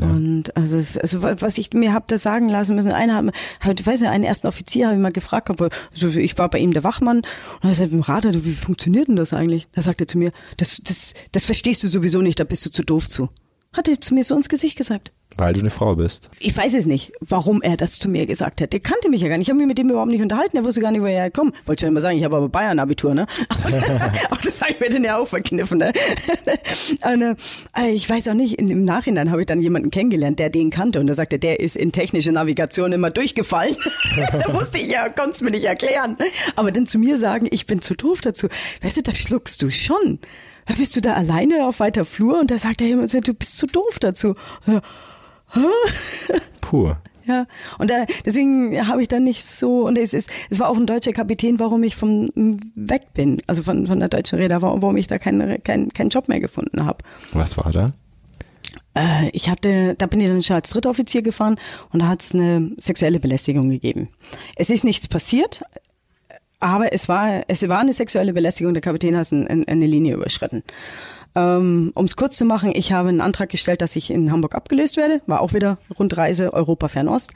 Ja. 0.00 0.06
Und 0.06 0.56
also, 0.56 0.76
es, 0.76 0.96
also 0.96 1.22
was 1.22 1.58
ich 1.58 1.72
mir 1.72 1.92
hab 1.92 2.08
da 2.08 2.18
sagen 2.18 2.48
lassen 2.48 2.76
müssen, 2.76 2.92
einer 2.92 3.14
hat, 3.14 3.34
hat 3.60 3.80
ich 3.80 3.86
weiß 3.86 4.00
nicht, 4.00 4.10
einen 4.10 4.24
ersten 4.24 4.46
Offizier 4.46 4.86
habe 4.86 4.96
ich 4.96 5.02
mal 5.02 5.12
gefragt, 5.12 5.50
ob, 5.50 5.60
also 5.60 6.08
ich 6.08 6.38
war 6.38 6.48
bei 6.48 6.58
ihm 6.58 6.72
der 6.72 6.84
Wachmann 6.84 7.18
und 7.62 7.68
er 7.68 7.74
sagt, 7.74 7.90
Radar, 8.08 8.32
wie 8.44 8.54
funktioniert 8.54 9.08
denn 9.08 9.16
das 9.16 9.32
eigentlich? 9.32 9.68
Da 9.72 9.82
sagte 9.82 10.04
er 10.04 10.08
zu 10.08 10.18
mir, 10.18 10.32
das, 10.56 10.80
das, 10.82 11.14
das 11.32 11.44
verstehst 11.44 11.82
du 11.82 11.88
sowieso 11.88 12.22
nicht, 12.22 12.40
da 12.40 12.44
bist 12.44 12.64
du 12.66 12.70
zu 12.70 12.82
doof 12.82 13.08
zu. 13.08 13.28
Hat 13.72 13.88
er 13.88 14.00
zu 14.00 14.14
mir 14.14 14.24
so 14.24 14.36
ins 14.36 14.48
Gesicht 14.48 14.76
gesagt. 14.76 15.12
Weil 15.36 15.54
du 15.54 15.60
eine 15.60 15.70
Frau 15.70 15.96
bist. 15.96 16.28
Ich 16.40 16.54
weiß 16.54 16.74
es 16.74 16.86
nicht, 16.86 17.12
warum 17.20 17.62
er 17.62 17.78
das 17.78 17.98
zu 17.98 18.08
mir 18.08 18.26
gesagt 18.26 18.60
hat. 18.60 18.72
Der 18.74 18.80
kannte 18.80 19.08
mich 19.08 19.22
ja 19.22 19.28
gar 19.28 19.38
nicht. 19.38 19.46
Ich 19.46 19.50
habe 19.50 19.58
mich 19.58 19.66
mit 19.66 19.78
dem 19.78 19.88
überhaupt 19.88 20.10
nicht 20.10 20.20
unterhalten. 20.20 20.58
Er 20.58 20.64
wusste 20.64 20.82
gar 20.82 20.90
nicht, 20.90 21.00
woher 21.00 21.22
er 21.22 21.30
kommt. 21.30 21.54
Wollte 21.66 21.86
schon 21.86 21.88
immer 21.88 22.02
sagen, 22.02 22.18
ich 22.18 22.24
habe 22.24 22.36
aber 22.36 22.50
Bayern-Abitur, 22.50 23.14
ne? 23.14 23.26
Auch 24.30 24.40
das 24.44 24.60
habe 24.60 24.72
ich 24.72 24.80
mir 24.80 24.90
dann 24.90 25.04
ja 25.04 25.16
auch 25.16 25.26
verkniffen, 25.26 25.78
ne? 25.78 25.92
Und, 27.04 27.22
äh, 27.22 27.90
ich 27.90 28.08
weiß 28.08 28.28
auch 28.28 28.34
nicht, 28.34 28.60
im 28.60 28.84
Nachhinein 28.84 29.30
habe 29.30 29.40
ich 29.40 29.46
dann 29.46 29.62
jemanden 29.62 29.90
kennengelernt, 29.90 30.38
der 30.38 30.50
den 30.50 30.70
kannte. 30.70 31.00
Und 31.00 31.08
er 31.08 31.14
sagte, 31.14 31.38
der 31.38 31.60
ist 31.60 31.76
in 31.76 31.92
technische 31.92 32.32
Navigation 32.32 32.92
immer 32.92 33.10
durchgefallen. 33.10 33.76
da 34.16 34.52
wusste 34.52 34.78
ich 34.78 34.88
ja, 34.88 35.08
konnte 35.08 35.30
es 35.32 35.40
mir 35.40 35.50
nicht 35.50 35.64
erklären. 35.64 36.16
Aber 36.56 36.72
dann 36.72 36.86
zu 36.86 36.98
mir 36.98 37.16
sagen, 37.16 37.48
ich 37.50 37.66
bin 37.66 37.80
zu 37.80 37.94
doof 37.94 38.20
dazu. 38.20 38.48
Weißt 38.82 38.98
du, 38.98 39.02
da 39.02 39.14
schluckst 39.14 39.62
du 39.62 39.70
schon. 39.70 40.18
Da 40.66 40.74
bist 40.74 40.94
du 40.96 41.00
da 41.00 41.14
alleine 41.14 41.66
auf 41.66 41.80
weiter 41.80 42.04
Flur 42.04 42.38
und 42.40 42.50
da 42.50 42.58
sagt 42.58 42.80
er 42.80 42.88
jemand, 42.88 43.12
du 43.12 43.34
bist 43.34 43.56
zu 43.56 43.66
doof 43.66 43.98
dazu. 43.98 44.34
Pur. 46.60 46.98
Ja, 47.26 47.46
und 47.78 47.90
da, 47.90 48.04
deswegen 48.24 48.88
habe 48.88 49.02
ich 49.02 49.08
dann 49.08 49.22
nicht 49.24 49.44
so, 49.44 49.86
und 49.86 49.96
es 49.96 50.12
ist, 50.12 50.30
es 50.50 50.58
war 50.58 50.68
auch 50.68 50.76
ein 50.76 50.86
deutscher 50.86 51.12
Kapitän, 51.12 51.60
warum 51.60 51.82
ich 51.84 51.94
vom 51.94 52.30
weg 52.74 53.14
bin, 53.14 53.40
also 53.46 53.62
von, 53.62 53.86
von 53.86 54.00
der 54.00 54.08
deutschen 54.08 54.38
Räder, 54.38 54.60
warum, 54.60 54.82
warum 54.82 54.96
ich 54.96 55.06
da 55.06 55.18
keinen 55.18 55.62
kein, 55.62 55.90
kein 55.90 56.08
Job 56.08 56.28
mehr 56.28 56.40
gefunden 56.40 56.84
habe. 56.84 56.98
Was 57.32 57.56
war 57.56 57.70
da? 57.70 57.92
Äh, 58.94 59.30
ich 59.30 59.48
hatte, 59.48 59.94
da 59.96 60.06
bin 60.06 60.20
ich 60.20 60.28
dann 60.28 60.42
schon 60.42 60.56
als 60.56 60.70
Drittoffizier 60.70 61.22
gefahren 61.22 61.56
und 61.92 62.00
da 62.00 62.08
hat 62.08 62.22
es 62.22 62.34
eine 62.34 62.72
sexuelle 62.78 63.20
Belästigung 63.20 63.70
gegeben. 63.70 64.08
Es 64.56 64.70
ist 64.70 64.84
nichts 64.84 65.06
passiert, 65.06 65.62
aber 66.62 66.92
es 66.92 67.08
war, 67.08 67.42
es 67.48 67.68
war 67.68 67.80
eine 67.80 67.92
sexuelle 67.92 68.32
Belästigung, 68.32 68.72
der 68.72 68.82
Kapitän 68.82 69.16
hat 69.16 69.32
eine 69.32 69.86
Linie 69.86 70.14
überschritten. 70.14 70.62
Ähm, 71.34 71.92
um 71.94 72.04
es 72.04 72.16
kurz 72.16 72.36
zu 72.36 72.44
machen, 72.44 72.72
ich 72.74 72.92
habe 72.92 73.08
einen 73.08 73.20
Antrag 73.20 73.48
gestellt, 73.48 73.82
dass 73.82 73.96
ich 73.96 74.10
in 74.10 74.30
Hamburg 74.30 74.54
abgelöst 74.54 74.96
werde. 74.96 75.22
War 75.26 75.40
auch 75.40 75.54
wieder 75.54 75.78
Rundreise 75.98 76.52
Europa 76.52 76.88
Fernost. 76.88 77.32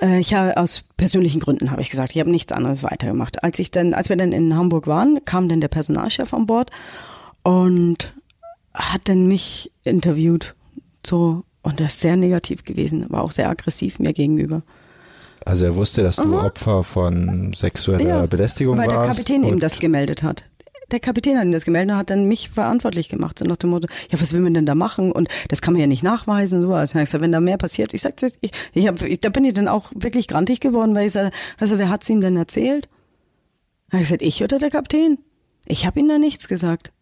Äh, 0.00 0.20
ich 0.20 0.34
habe 0.34 0.56
aus 0.56 0.84
persönlichen 0.96 1.40
Gründen 1.40 1.70
habe 1.70 1.82
ich 1.82 1.90
gesagt, 1.90 2.12
ich 2.12 2.18
habe 2.18 2.30
nichts 2.30 2.52
anderes 2.52 2.82
weitergemacht. 2.82 3.44
Als 3.44 3.58
ich 3.58 3.70
dann, 3.70 3.94
als 3.94 4.08
wir 4.08 4.16
dann 4.16 4.32
in 4.32 4.56
Hamburg 4.56 4.86
waren, 4.86 5.24
kam 5.24 5.48
dann 5.48 5.60
der 5.60 5.68
Personalchef 5.68 6.34
an 6.34 6.46
Bord 6.46 6.70
und 7.42 8.14
hat 8.74 9.02
dann 9.04 9.28
mich 9.28 9.70
interviewt. 9.84 10.54
So 11.06 11.44
und 11.62 11.78
das 11.78 11.94
ist 11.94 12.00
sehr 12.00 12.16
negativ 12.16 12.64
gewesen, 12.64 13.06
war 13.10 13.22
auch 13.22 13.32
sehr 13.32 13.50
aggressiv 13.50 13.98
mir 13.98 14.12
gegenüber. 14.12 14.62
Also 15.44 15.64
er 15.64 15.74
wusste, 15.74 16.02
dass 16.02 16.16
du 16.16 16.36
Aha. 16.36 16.46
Opfer 16.46 16.84
von 16.84 17.52
sexueller 17.54 18.08
ja, 18.08 18.26
Belästigung 18.26 18.76
weil 18.76 18.88
warst. 18.88 18.98
Weil 18.98 19.06
der 19.06 19.14
Kapitän 19.14 19.44
ihm 19.44 19.60
das 19.60 19.78
gemeldet 19.78 20.22
hat 20.22 20.44
der 20.90 21.00
Kapitän 21.00 21.38
hat 21.38 21.44
ihm 21.44 21.52
das 21.52 21.64
gemeldet 21.64 21.92
und 21.92 21.98
hat 21.98 22.10
dann 22.10 22.26
mich 22.26 22.50
verantwortlich 22.50 23.08
gemacht. 23.08 23.38
So 23.38 23.44
nach 23.44 23.56
dem 23.56 23.70
Motto, 23.70 23.88
ja, 24.10 24.20
was 24.20 24.32
will 24.32 24.40
man 24.40 24.54
denn 24.54 24.66
da 24.66 24.74
machen? 24.74 25.12
Und 25.12 25.28
das 25.48 25.62
kann 25.62 25.74
man 25.74 25.80
ja 25.80 25.86
nicht 25.86 26.02
nachweisen. 26.02 26.60
So. 26.60 26.72
Also 26.72 26.98
ich 26.98 27.04
gesagt, 27.04 27.22
wenn 27.22 27.32
da 27.32 27.40
mehr 27.40 27.58
passiert, 27.58 27.94
ich 27.94 28.02
sagte, 28.02 28.32
ich, 28.40 28.52
ich 28.72 28.86
hab, 28.86 29.02
ich, 29.02 29.20
da 29.20 29.28
bin 29.28 29.44
ich 29.44 29.54
dann 29.54 29.68
auch 29.68 29.90
wirklich 29.94 30.28
grantig 30.28 30.60
geworden, 30.60 30.94
weil 30.94 31.06
ich 31.06 31.12
sage, 31.12 31.30
also 31.58 31.78
wer 31.78 31.88
hat's 31.88 32.08
Ihnen 32.08 32.20
denn 32.20 32.36
erzählt? 32.36 32.88
Da 33.88 33.94
habe 33.94 34.02
ich 34.02 34.08
gesagt, 34.08 34.22
ich 34.22 34.42
oder 34.42 34.58
der 34.58 34.70
Kapitän? 34.70 35.18
Ich 35.66 35.86
habe 35.86 36.00
Ihnen 36.00 36.08
da 36.08 36.18
nichts 36.18 36.48
gesagt. 36.48 36.92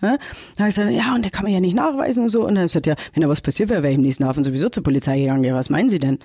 Ja? 0.00 0.18
Da 0.56 0.64
habe 0.64 0.70
ich 0.70 0.74
gesagt, 0.74 0.92
ja, 0.92 1.14
und 1.14 1.22
der 1.22 1.30
kann 1.30 1.44
man 1.44 1.52
ja 1.52 1.60
nicht 1.60 1.74
nachweisen 1.74 2.24
und 2.24 2.28
so. 2.28 2.40
Und 2.40 2.48
dann 2.48 2.58
habe 2.58 2.66
ich 2.66 2.72
gesagt, 2.72 2.86
ja, 2.86 2.94
wenn 3.14 3.22
da 3.22 3.28
was 3.28 3.40
passiert 3.40 3.70
wäre, 3.70 3.82
wäre 3.82 3.92
ich 3.92 3.98
im 3.98 4.02
nächsten 4.02 4.24
Hafen 4.24 4.44
sowieso 4.44 4.68
zur 4.68 4.82
Polizei 4.82 5.20
gegangen. 5.20 5.44
Ja, 5.44 5.54
was 5.54 5.70
meinen 5.70 5.88
Sie 5.88 5.98
denn? 5.98 6.18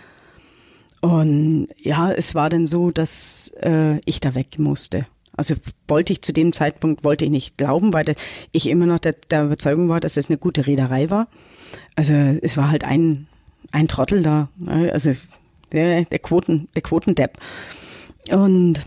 Und 1.01 1.67
ja, 1.79 2.11
es 2.11 2.35
war 2.35 2.49
dann 2.49 2.67
so, 2.67 2.91
dass 2.91 3.53
äh, 3.61 3.99
ich 4.05 4.19
da 4.19 4.35
weg 4.35 4.57
musste. 4.57 5.05
Also 5.35 5.53
wollte 5.87 6.13
ich 6.13 6.23
zu 6.23 6.33
dem 6.33 6.51
Zeitpunkt, 6.51 7.03
wollte 7.03 7.25
ich 7.25 7.31
nicht 7.31 7.57
glauben, 7.57 7.93
weil 7.93 8.15
ich 8.51 8.67
immer 8.67 8.87
noch 8.87 8.97
der, 8.97 9.13
der 9.29 9.45
Überzeugung 9.45 9.87
war, 9.87 9.99
dass 9.99 10.17
es 10.17 10.29
eine 10.29 10.39
gute 10.39 10.65
Reederei 10.65 11.11
war. 11.11 11.27
Also 11.95 12.13
es 12.13 12.57
war 12.57 12.71
halt 12.71 12.83
ein, 12.83 13.27
ein 13.71 13.87
Trottel 13.87 14.23
da, 14.23 14.49
ne? 14.57 14.91
also 14.91 15.13
der, 15.71 16.05
der 16.05 16.19
Quoten, 16.19 16.69
der 16.75 16.81
Quotendepp. 16.81 17.37
Und 18.31 18.81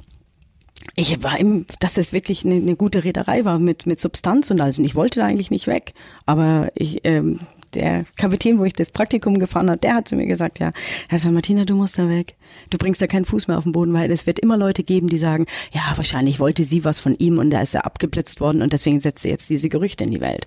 ich 0.97 1.23
war 1.23 1.39
im, 1.39 1.67
dass 1.79 1.97
es 1.99 2.13
wirklich 2.13 2.45
eine, 2.45 2.57
eine 2.57 2.75
gute 2.75 3.05
Reederei 3.05 3.45
war 3.45 3.59
mit, 3.61 3.87
mit 3.87 4.01
Substanz 4.01 4.51
und 4.51 4.61
alles. 4.61 4.79
Und 4.79 4.85
ich 4.85 4.97
wollte 4.97 5.21
da 5.21 5.27
eigentlich 5.27 5.51
nicht 5.51 5.69
weg. 5.69 5.95
Aber 6.27 6.71
ich, 6.75 7.01
ähm, 7.05 7.39
der 7.75 8.05
Kapitän, 8.17 8.59
wo 8.59 8.65
ich 8.65 8.73
das 8.73 8.91
Praktikum 8.91 9.39
gefahren 9.39 9.71
habe, 9.71 9.79
der 9.79 9.95
hat 9.95 10.09
zu 10.09 10.17
mir 10.17 10.27
gesagt, 10.27 10.61
ja, 10.61 10.73
Herr 11.09 11.19
San 11.19 11.35
Martina, 11.35 11.65
du 11.65 11.77
musst 11.77 11.99
da 11.99 12.09
weg. 12.09 12.37
Du 12.71 12.79
bringst 12.79 13.01
da 13.01 13.07
keinen 13.07 13.25
Fuß 13.25 13.49
mehr 13.49 13.59
auf 13.59 13.65
den 13.65 13.73
Boden, 13.73 13.93
weil 13.93 14.11
es 14.11 14.27
wird 14.27 14.39
immer 14.39 14.57
Leute 14.57 14.83
geben, 14.83 15.09
die 15.09 15.19
sagen, 15.19 15.47
ja, 15.73 15.93
wahrscheinlich 15.97 16.41
wollte 16.41 16.65
sie 16.65 16.85
was 16.85 17.01
von 17.01 17.15
ihm 17.17 17.39
und 17.39 17.51
da 17.51 17.61
ist 17.61 17.75
er 17.75 17.87
abgeblitzt 17.87 18.41
worden 18.41 18.63
und 18.63 18.73
deswegen 18.73 19.01
setzt 19.01 19.25
er 19.25 19.33
jetzt 19.33 19.49
diese 19.51 19.69
Gerüchte 19.69 20.05
in 20.05 20.11
die 20.11 20.21
Welt. 20.21 20.47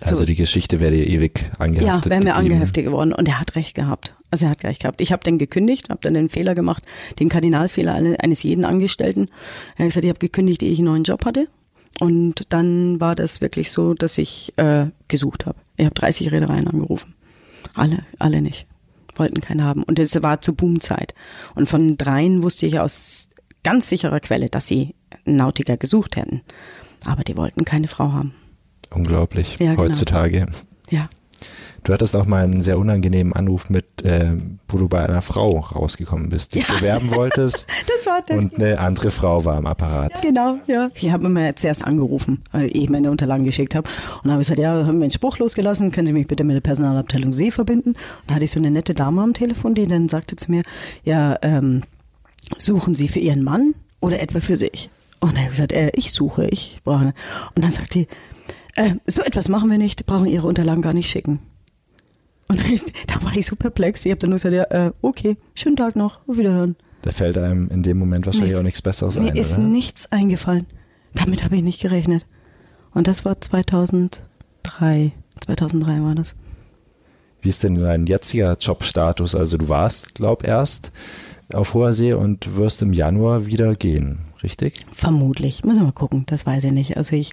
So. 0.00 0.10
Also 0.10 0.24
die 0.24 0.36
Geschichte 0.36 0.78
wäre 0.78 0.92
dir 0.92 1.06
ewig 1.06 1.44
angeheftet. 1.58 2.04
Ja, 2.06 2.10
wäre 2.10 2.22
mir 2.22 2.36
angeheftet 2.36 2.84
geworden 2.84 3.12
und 3.12 3.26
er 3.26 3.40
hat 3.40 3.56
recht 3.56 3.74
gehabt. 3.74 4.14
Also 4.30 4.46
er 4.46 4.50
hat 4.52 4.62
recht 4.62 4.82
gehabt. 4.82 5.00
Ich 5.00 5.10
habe 5.10 5.24
dann 5.24 5.38
gekündigt, 5.38 5.88
habe 5.90 6.00
dann 6.02 6.14
den 6.14 6.28
Fehler 6.28 6.54
gemacht, 6.54 6.84
den 7.18 7.28
Kardinalfehler 7.28 7.94
eines 7.94 8.42
jeden 8.44 8.64
Angestellten. 8.64 9.28
Er 9.76 9.84
hat 9.84 9.88
gesagt, 9.88 10.04
ich 10.04 10.10
habe 10.10 10.20
gekündigt, 10.20 10.62
ehe 10.62 10.70
ich 10.70 10.78
einen 10.78 10.86
neuen 10.86 11.02
Job 11.02 11.24
hatte. 11.24 11.48
Und 12.00 12.46
dann 12.50 13.00
war 13.00 13.14
das 13.14 13.40
wirklich 13.40 13.70
so, 13.70 13.94
dass 13.94 14.18
ich 14.18 14.52
äh, 14.56 14.86
gesucht 15.08 15.46
habe. 15.46 15.58
Ich 15.76 15.84
habe 15.84 15.94
30 15.94 16.30
Reedereien 16.30 16.68
angerufen. 16.68 17.14
Alle, 17.74 18.04
alle 18.18 18.40
nicht. 18.40 18.66
Wollten 19.16 19.40
keinen 19.40 19.64
haben. 19.64 19.82
Und 19.82 19.98
es 19.98 20.20
war 20.22 20.40
zur 20.40 20.54
Boomzeit. 20.54 21.14
Und 21.54 21.68
von 21.68 21.98
dreien 21.98 22.42
wusste 22.42 22.66
ich 22.66 22.78
aus 22.78 23.30
ganz 23.64 23.88
sicherer 23.88 24.20
Quelle, 24.20 24.48
dass 24.48 24.66
sie 24.66 24.94
Nautiker 25.24 25.76
gesucht 25.76 26.16
hätten. 26.16 26.42
Aber 27.04 27.24
die 27.24 27.36
wollten 27.36 27.64
keine 27.64 27.88
Frau 27.88 28.12
haben. 28.12 28.34
Unglaublich. 28.90 29.58
Ja, 29.58 29.72
genau. 29.72 29.82
Heutzutage. 29.82 30.46
Ja. 30.90 31.08
Du 31.84 31.92
hattest 31.92 32.16
auch 32.16 32.26
mal 32.26 32.44
einen 32.44 32.62
sehr 32.62 32.78
unangenehmen 32.78 33.32
Anruf 33.32 33.70
mit, 33.70 34.04
äh, 34.04 34.32
wo 34.68 34.78
du 34.78 34.88
bei 34.88 35.02
einer 35.02 35.22
Frau 35.22 35.60
rausgekommen 35.60 36.28
bist, 36.28 36.54
die 36.54 36.60
ja. 36.60 36.66
bewerben 36.74 37.10
wolltest. 37.12 37.68
das 37.86 38.06
war 38.06 38.20
das. 38.26 38.38
Und 38.38 38.56
eine 38.56 38.78
andere 38.78 39.10
Frau 39.10 39.44
war 39.44 39.56
am 39.56 39.66
Apparat. 39.66 40.12
Ja, 40.12 40.20
genau, 40.20 40.58
ja. 40.66 40.90
Ich 40.94 41.10
habe 41.10 41.28
mir 41.28 41.54
zuerst 41.56 41.84
angerufen, 41.84 42.42
weil 42.52 42.76
ich 42.76 42.90
meine 42.90 43.10
Unterlagen 43.10 43.44
geschickt 43.44 43.74
habe. 43.74 43.88
Und 44.22 44.30
habe 44.30 44.40
gesagt, 44.40 44.58
ja, 44.58 44.86
haben 44.86 44.98
wir 44.98 45.04
einen 45.04 45.10
Spruch 45.10 45.38
losgelassen, 45.38 45.92
können 45.92 46.06
Sie 46.06 46.12
mich 46.12 46.26
bitte 46.26 46.44
mit 46.44 46.56
der 46.56 46.60
Personalabteilung 46.60 47.32
See 47.32 47.50
verbinden? 47.50 47.90
Und 47.90 47.98
da 48.26 48.34
hatte 48.34 48.44
ich 48.44 48.50
so 48.50 48.58
eine 48.58 48.70
nette 48.70 48.94
Dame 48.94 49.22
am 49.22 49.32
Telefon, 49.32 49.74
die 49.74 49.86
dann 49.86 50.08
sagte 50.08 50.36
zu 50.36 50.50
mir, 50.50 50.62
ja, 51.04 51.38
ähm, 51.42 51.82
suchen 52.58 52.94
Sie 52.94 53.08
für 53.08 53.20
Ihren 53.20 53.42
Mann 53.42 53.74
oder 54.00 54.20
etwa 54.20 54.40
für 54.40 54.56
sich? 54.56 54.90
Und 55.20 55.30
dann 55.30 55.38
habe 55.38 55.46
ich 55.46 55.56
gesagt, 55.56 55.72
äh, 55.72 55.90
ich 55.94 56.12
suche, 56.12 56.46
ich 56.46 56.80
brauche. 56.84 57.12
Und 57.54 57.64
dann 57.64 57.72
sagt 57.72 57.94
die, 57.94 58.06
äh, 58.76 58.94
so 59.06 59.22
etwas 59.22 59.48
machen 59.48 59.70
wir 59.70 59.78
nicht, 59.78 60.06
brauchen 60.06 60.26
Ihre 60.26 60.46
Unterlagen 60.46 60.82
gar 60.82 60.92
nicht 60.92 61.10
schicken. 61.10 61.40
Und 62.48 62.60
da 63.06 63.22
war 63.22 63.36
ich 63.36 63.46
so 63.46 63.56
perplex. 63.56 64.04
Ich 64.04 64.10
habe 64.10 64.20
dann 64.20 64.30
nur 64.30 64.38
gesagt, 64.38 64.54
ja, 64.54 64.64
äh, 64.64 64.92
okay, 65.02 65.36
schönen 65.54 65.76
Tag 65.76 65.96
noch, 65.96 66.20
auf 66.26 66.36
Wiederhören. 66.36 66.76
Da 67.02 67.12
fällt 67.12 67.38
einem 67.38 67.68
in 67.70 67.82
dem 67.82 67.98
Moment 67.98 68.26
wahrscheinlich 68.26 68.52
mir 68.52 68.58
auch 68.58 68.62
nichts 68.62 68.82
Besseres 68.82 69.18
mir 69.18 69.28
ein. 69.28 69.34
Mir 69.34 69.40
ist 69.40 69.58
oder? 69.58 69.62
nichts 69.62 70.10
eingefallen. 70.10 70.66
Damit 71.14 71.44
habe 71.44 71.56
ich 71.56 71.62
nicht 71.62 71.80
gerechnet. 71.80 72.26
Und 72.92 73.06
das 73.06 73.24
war 73.24 73.40
2003. 73.40 75.12
2003 75.44 76.02
war 76.02 76.14
das. 76.14 76.34
Wie 77.40 77.48
ist 77.48 77.62
denn 77.62 77.76
dein 77.76 78.06
jetziger 78.06 78.56
Jobstatus? 78.58 79.34
Also 79.34 79.58
du 79.58 79.68
warst, 79.68 80.14
glaub 80.14 80.46
erst 80.46 80.90
auf 81.52 81.74
hoher 81.74 81.92
See 81.92 82.12
und 82.12 82.56
wirst 82.56 82.82
im 82.82 82.92
Januar 82.92 83.46
wieder 83.46 83.74
gehen, 83.74 84.18
richtig? 84.42 84.80
Vermutlich. 84.94 85.64
Müssen 85.64 85.80
wir 85.80 85.84
mal 85.84 85.92
gucken, 85.92 86.24
das 86.26 86.46
weiß 86.46 86.64
ich 86.64 86.72
nicht. 86.72 86.96
Also 86.96 87.14
ich, 87.14 87.30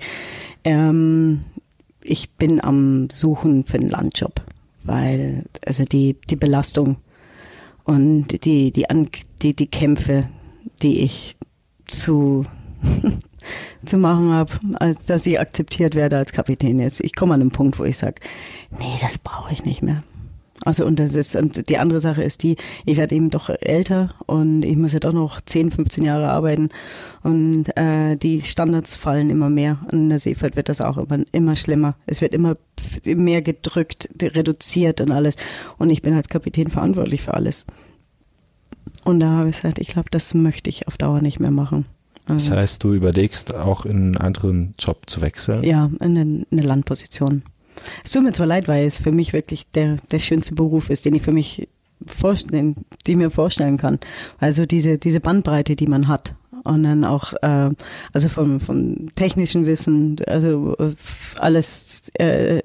ähm, 0.66 1.46
ich 2.04 2.32
bin 2.32 2.62
am 2.62 3.10
Suchen 3.10 3.66
für 3.66 3.78
einen 3.78 3.90
Landjob 3.90 4.42
weil 4.86 5.46
also 5.66 5.84
die, 5.84 6.16
die 6.30 6.36
Belastung 6.36 6.98
und 7.84 8.46
die, 8.46 8.72
die, 8.72 8.90
An 8.90 9.10
die, 9.42 9.56
die 9.56 9.68
Kämpfe, 9.68 10.28
die 10.82 11.02
ich 11.02 11.36
zu, 11.88 12.46
zu 13.86 13.98
machen 13.98 14.30
habe, 14.30 14.96
dass 15.08 15.26
ich 15.26 15.40
akzeptiert 15.40 15.96
werde 15.96 16.18
als 16.18 16.32
Kapitän 16.32 16.80
jetzt. 16.80 17.02
Ich 17.02 17.16
komme 17.16 17.34
an 17.34 17.42
einen 17.42 17.52
Punkt, 17.52 17.78
wo 17.80 17.84
ich 17.84 17.98
sage, 17.98 18.22
nee, 18.80 18.96
das 19.02 19.18
brauche 19.18 19.54
ich 19.54 19.66
nicht 19.66 19.82
mehr. 19.82 20.04
Also 20.66 20.84
und 20.86 21.00
das 21.00 21.14
ist 21.14 21.36
und 21.36 21.70
die 21.70 21.78
andere 21.78 22.00
Sache 22.02 22.24
ist 22.24 22.42
die, 22.42 22.58
ich 22.86 22.98
werde 22.98 23.16
eben 23.16 23.30
doch 23.30 23.50
älter 23.50 24.10
und 24.26 24.64
ich 24.64 24.76
muss 24.76 24.94
ja 24.94 25.00
doch 25.00 25.14
noch 25.14 25.40
10, 25.40 25.72
15 25.72 26.04
Jahre 26.04 26.30
arbeiten 26.30 26.70
und 27.22 27.66
äh, 27.78 28.16
die 28.16 28.42
Standards 28.42 28.96
fallen 28.96 29.30
immer 29.30 29.50
mehr. 29.50 29.78
Und 29.92 30.00
in 30.00 30.10
der 30.10 30.20
Seefahrt 30.20 30.56
wird 30.56 30.70
das 30.70 30.82
auch 30.82 30.98
immer, 30.98 31.24
immer 31.32 31.56
schlimmer. 31.56 31.96
Es 32.08 32.22
wird 32.22 32.34
immer 32.34 32.58
mehr 33.06 33.42
gedrückt, 33.44 34.10
reduziert 34.22 35.02
und 35.02 35.12
alles. 35.12 35.36
Und 35.78 35.92
ich 35.92 36.02
bin 36.02 36.14
als 36.16 36.30
Kapitän 36.30 36.68
verantwortlich 36.68 37.22
für 37.22 37.36
alles. 37.36 37.66
Und 39.04 39.20
da 39.20 39.32
habe 39.32 39.50
ich 39.50 39.58
gesagt, 39.58 39.80
ich 39.80 39.88
glaube, 39.88 40.10
das 40.10 40.34
möchte 40.34 40.70
ich 40.70 40.88
auf 40.88 40.98
Dauer 40.98 41.22
nicht 41.22 41.40
mehr 41.40 41.52
machen. 41.52 41.86
Also 42.28 42.50
das 42.50 42.58
heißt, 42.58 42.84
du 42.84 42.94
überlegst 42.94 43.54
auch 43.54 43.86
in 43.86 43.98
einen 43.98 44.18
anderen 44.18 44.74
Job 44.80 45.04
zu 45.06 45.22
wechseln? 45.22 45.64
Ja, 45.64 45.92
in 46.00 46.18
eine, 46.18 46.22
in 46.22 46.46
eine 46.52 46.62
Landposition. 46.62 47.44
Es 48.04 48.12
tut 48.12 48.24
mir 48.24 48.34
zwar 48.34 48.48
leid, 48.48 48.68
weil 48.68 48.86
es 48.86 48.98
für 48.98 49.12
mich 49.12 49.34
wirklich 49.34 49.68
der, 49.72 49.98
der 50.12 50.20
schönste 50.20 50.56
Beruf 50.56 50.90
ist, 50.90 51.06
den 51.06 51.16
ich 51.16 51.22
für 51.22 51.32
mich 51.32 51.68
vorstellen, 52.06 52.76
die 53.08 53.16
mir 53.16 53.30
vorstellen 53.30 53.78
kann. 53.78 54.00
Also 54.40 54.66
diese, 54.66 54.98
diese 54.98 55.20
Bandbreite, 55.20 55.76
die 55.76 55.88
man 55.88 56.08
hat. 56.08 56.36
Und 56.64 56.84
dann 56.84 57.04
auch, 57.04 57.34
äh, 57.42 57.70
also 58.12 58.30
vom, 58.30 58.60
vom 58.60 59.14
technischen 59.16 59.66
Wissen, 59.66 60.18
also 60.28 60.76
äh, 60.80 60.96
alles, 61.38 62.10
äh, 62.16 62.62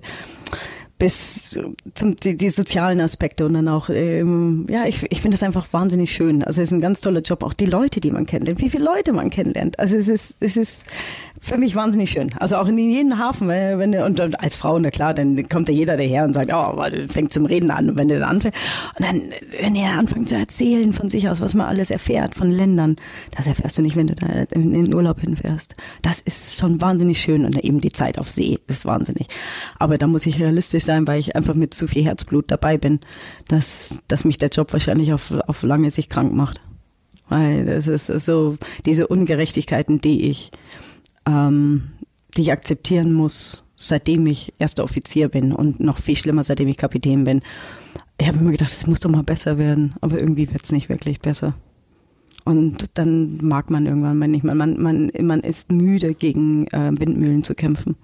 bis 1.01 1.59
zum 1.95 2.17
die, 2.17 2.37
die 2.37 2.51
sozialen 2.51 3.01
Aspekte 3.01 3.47
und 3.47 3.55
dann 3.55 3.69
auch 3.69 3.89
ähm, 3.89 4.67
ja 4.71 4.85
ich, 4.85 5.03
ich 5.11 5.23
finde 5.23 5.37
das 5.37 5.43
einfach 5.43 5.73
wahnsinnig 5.73 6.13
schön. 6.13 6.45
Also 6.45 6.61
es 6.61 6.69
ist 6.69 6.73
ein 6.73 6.83
ganz 6.83 7.01
toller 7.01 7.23
Job 7.23 7.43
auch 7.43 7.55
die 7.55 7.67
Leute 7.67 8.01
die 8.01 8.11
man 8.11 8.27
kennenlernt 8.27 8.61
wie 8.61 8.69
viele 8.69 8.85
Leute 8.85 9.13
man 9.13 9.31
kennenlernt. 9.31 9.79
Also 9.79 9.97
es 9.97 10.09
ist 10.09 10.37
es 10.41 10.57
ist 10.57 10.87
für 11.41 11.57
mich 11.57 11.75
wahnsinnig 11.75 12.11
schön. 12.11 12.35
Also 12.39 12.57
auch 12.57 12.69
in 12.69 12.77
jedem 12.77 13.19
Hafen 13.19 13.49
wenn, 13.49 13.95
und, 13.95 14.21
und 14.21 14.41
als 14.41 14.57
Frau 14.57 14.79
na 14.79 14.91
klar 14.91 15.15
dann 15.15 15.49
kommt 15.49 15.69
ja 15.69 15.75
jeder 15.75 15.97
daher 15.97 16.25
und 16.25 16.35
sagt 16.35 16.53
oh 16.53 16.77
fängt 17.09 17.33
zum 17.33 17.47
Reden 17.47 17.71
an. 17.71 17.89
Und 17.89 17.97
wenn 17.97 18.09
der 18.09 18.21
dann 18.21 18.29
anfängt 18.29 18.55
und 18.99 19.07
dann 19.07 19.23
wenn 19.59 19.75
er 19.75 19.99
anfängt 19.99 20.29
zu 20.29 20.37
erzählen 20.37 20.93
von 20.93 21.09
sich 21.09 21.31
aus 21.31 21.41
was 21.41 21.55
man 21.55 21.67
alles 21.67 21.91
erfährt 21.91 22.35
von 22.35 22.51
Ländern 22.51 22.97
das 23.35 23.47
erfährst 23.47 23.79
du 23.79 23.83
nicht 23.83 23.97
wenn 23.97 24.09
du 24.09 24.15
da 24.15 24.27
in 24.51 24.73
den 24.75 24.93
Urlaub 24.93 25.21
hinfährst. 25.21 25.75
Das 26.03 26.21
ist 26.21 26.59
schon 26.59 26.79
wahnsinnig 26.83 27.23
schön 27.23 27.47
und 27.47 27.57
eben 27.65 27.81
die 27.81 27.91
Zeit 27.91 28.19
auf 28.19 28.29
See 28.29 28.59
ist 28.67 28.85
wahnsinnig. 28.85 29.29
Aber 29.79 29.97
da 29.97 30.07
muss 30.07 30.27
ich 30.27 30.39
realistisch 30.39 30.85
sein, 30.85 30.90
weil 31.07 31.21
ich 31.21 31.37
einfach 31.37 31.55
mit 31.55 31.75
zu 31.75 31.87
viel 31.87 32.05
Herzblut 32.05 32.51
dabei 32.51 32.79
bin, 32.79 33.01
dass, 33.49 34.01
dass 34.09 34.25
mich 34.25 34.39
der 34.39 34.51
Job 34.51 34.73
wahrscheinlich 34.73 35.13
auf, 35.13 35.33
auf 35.33 35.63
lange 35.63 35.91
Sicht 35.91 36.11
krank 36.11 36.33
macht. 36.33 36.61
Weil 37.29 37.65
das 37.65 37.87
ist 37.87 38.07
so 38.07 38.57
diese 38.87 39.07
Ungerechtigkeiten, 39.07 40.01
die 40.01 40.29
ich, 40.29 40.51
ähm, 41.27 41.93
die 42.37 42.43
ich 42.43 42.53
akzeptieren 42.53 43.13
muss, 43.13 43.65
seitdem 43.77 44.27
ich 44.27 44.53
erster 44.59 44.85
Offizier 44.85 45.29
bin 45.29 45.53
und 45.53 45.81
noch 45.81 45.99
viel 45.99 46.17
schlimmer, 46.17 46.43
seitdem 46.43 46.69
ich 46.69 46.77
Kapitän 46.77 47.25
bin. 47.25 47.41
Ich 48.19 48.27
habe 48.27 48.39
immer 48.39 48.51
gedacht, 48.51 48.71
es 48.71 48.87
muss 48.87 49.01
doch 49.01 49.11
mal 49.11 49.23
besser 49.23 49.57
werden, 49.59 49.95
aber 50.01 50.19
irgendwie 50.19 50.51
wird 50.53 50.65
es 50.65 50.73
nicht 50.73 50.89
wirklich 50.89 51.21
besser. 51.21 51.55
Und 52.45 52.87
dann 52.95 53.39
mag 53.43 53.71
man 53.71 53.87
irgendwann 53.87 54.19
mal 54.19 54.29
nicht. 54.29 54.45
Man, 54.45 54.57
man, 54.57 55.11
man 55.21 55.41
ist 55.41 55.71
müde, 55.71 56.15
gegen 56.15 56.67
äh, 56.69 56.91
Windmühlen 56.99 57.45
zu 57.45 57.55
kämpfen. 57.55 57.97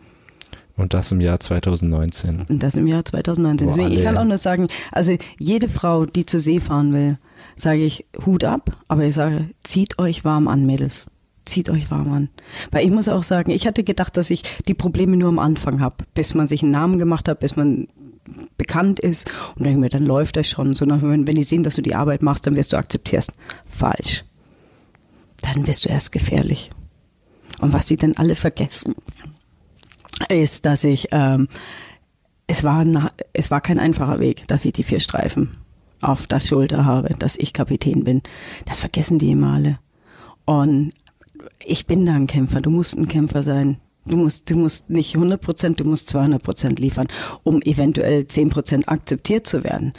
Und 0.76 0.92
das 0.92 1.10
im 1.10 1.20
Jahr 1.20 1.40
2019. 1.40 2.46
Und 2.48 2.62
das 2.62 2.74
im 2.74 2.86
Jahr 2.86 3.04
2019. 3.04 3.68
Deswegen, 3.68 3.92
ich 3.92 4.04
kann 4.04 4.18
auch 4.18 4.24
nur 4.24 4.38
sagen, 4.38 4.68
also 4.92 5.16
jede 5.38 5.68
Frau, 5.68 6.04
die 6.04 6.26
zur 6.26 6.40
See 6.40 6.60
fahren 6.60 6.92
will, 6.92 7.16
sage 7.56 7.82
ich 7.82 8.06
Hut 8.26 8.44
ab, 8.44 8.76
aber 8.88 9.04
ich 9.04 9.14
sage, 9.14 9.50
zieht 9.64 9.98
euch 9.98 10.24
warm 10.24 10.48
an, 10.48 10.66
Mädels. 10.66 11.10
Zieht 11.46 11.70
euch 11.70 11.90
warm 11.90 12.12
an. 12.12 12.28
Weil 12.72 12.84
ich 12.84 12.90
muss 12.90 13.08
auch 13.08 13.22
sagen, 13.22 13.52
ich 13.52 13.66
hatte 13.66 13.84
gedacht, 13.84 14.16
dass 14.16 14.30
ich 14.30 14.42
die 14.66 14.74
Probleme 14.74 15.16
nur 15.16 15.28
am 15.28 15.38
Anfang 15.38 15.80
habe, 15.80 15.96
bis 16.12 16.34
man 16.34 16.46
sich 16.46 16.62
einen 16.62 16.72
Namen 16.72 16.98
gemacht 16.98 17.28
hat, 17.28 17.38
bis 17.38 17.56
man 17.56 17.86
bekannt 18.58 19.00
ist. 19.00 19.30
Und 19.54 19.64
denke 19.64 19.78
mir, 19.78 19.88
dann 19.88 20.04
läuft 20.04 20.36
das 20.36 20.48
schon. 20.48 20.74
Sondern 20.74 21.02
wenn, 21.02 21.26
wenn 21.26 21.36
die 21.36 21.44
sehen, 21.44 21.62
dass 21.62 21.76
du 21.76 21.82
die 21.82 21.94
Arbeit 21.94 22.22
machst, 22.22 22.46
dann 22.46 22.56
wirst 22.56 22.72
du 22.72 22.76
akzeptierst. 22.76 23.32
Falsch. 23.64 24.24
Dann 25.40 25.66
wirst 25.68 25.84
du 25.84 25.88
erst 25.88 26.10
gefährlich. 26.10 26.70
Und 27.60 27.72
was 27.72 27.86
sie 27.86 27.96
denn 27.96 28.16
alle 28.16 28.34
vergessen, 28.34 28.94
ist, 30.28 30.66
dass 30.66 30.84
ich, 30.84 31.08
ähm, 31.12 31.48
es 32.46 32.64
war, 32.64 32.84
es 33.32 33.50
war 33.50 33.60
kein 33.60 33.78
einfacher 33.78 34.18
Weg, 34.20 34.46
dass 34.48 34.64
ich 34.64 34.72
die 34.72 34.82
vier 34.82 35.00
Streifen 35.00 35.50
auf 36.00 36.26
der 36.26 36.40
Schulter 36.40 36.84
habe, 36.84 37.08
dass 37.18 37.36
ich 37.36 37.52
Kapitän 37.52 38.04
bin. 38.04 38.22
Das 38.66 38.80
vergessen 38.80 39.18
die 39.18 39.30
immer 39.30 39.54
alle. 39.54 39.78
Und 40.44 40.92
ich 41.64 41.86
bin 41.86 42.06
da 42.06 42.14
ein 42.14 42.26
Kämpfer. 42.26 42.60
Du 42.60 42.70
musst 42.70 42.96
ein 42.96 43.08
Kämpfer 43.08 43.42
sein. 43.42 43.78
Du 44.06 44.16
musst, 44.16 44.48
du 44.48 44.56
musst 44.56 44.88
nicht 44.88 45.16
100 45.16 45.40
Prozent, 45.40 45.80
du 45.80 45.84
musst 45.84 46.08
200 46.08 46.40
Prozent 46.40 46.78
liefern, 46.78 47.08
um 47.42 47.60
eventuell 47.62 48.26
10 48.26 48.50
Prozent 48.50 48.88
akzeptiert 48.88 49.48
zu 49.48 49.64
werden. 49.64 49.94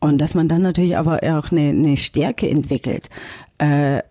Und 0.00 0.18
dass 0.20 0.34
man 0.34 0.48
dann 0.48 0.62
natürlich 0.62 0.96
aber 0.96 1.18
auch 1.22 1.52
eine, 1.52 1.68
eine 1.68 1.96
Stärke 1.96 2.50
entwickelt, 2.50 3.08
äh, 3.58 4.02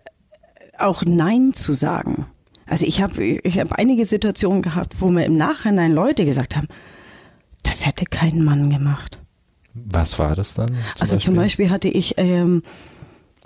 auch 0.78 1.02
Nein 1.04 1.52
zu 1.52 1.74
sagen. 1.74 2.26
Also 2.66 2.86
ich 2.86 3.02
habe 3.02 3.24
ich 3.24 3.58
hab 3.58 3.72
einige 3.72 4.04
Situationen 4.04 4.62
gehabt, 4.62 5.00
wo 5.00 5.08
mir 5.08 5.24
im 5.24 5.36
Nachhinein 5.36 5.92
Leute 5.92 6.24
gesagt 6.24 6.56
haben, 6.56 6.68
das 7.62 7.86
hätte 7.86 8.04
kein 8.04 8.42
Mann 8.42 8.70
gemacht. 8.70 9.18
Was 9.74 10.18
war 10.18 10.36
das 10.36 10.54
dann? 10.54 10.68
Zum 10.68 10.76
also 11.00 11.14
Beispiel? 11.14 11.20
zum 11.20 11.34
Beispiel 11.36 11.70
hatte 11.70 11.88
ich 11.88 12.14
ähm, 12.18 12.62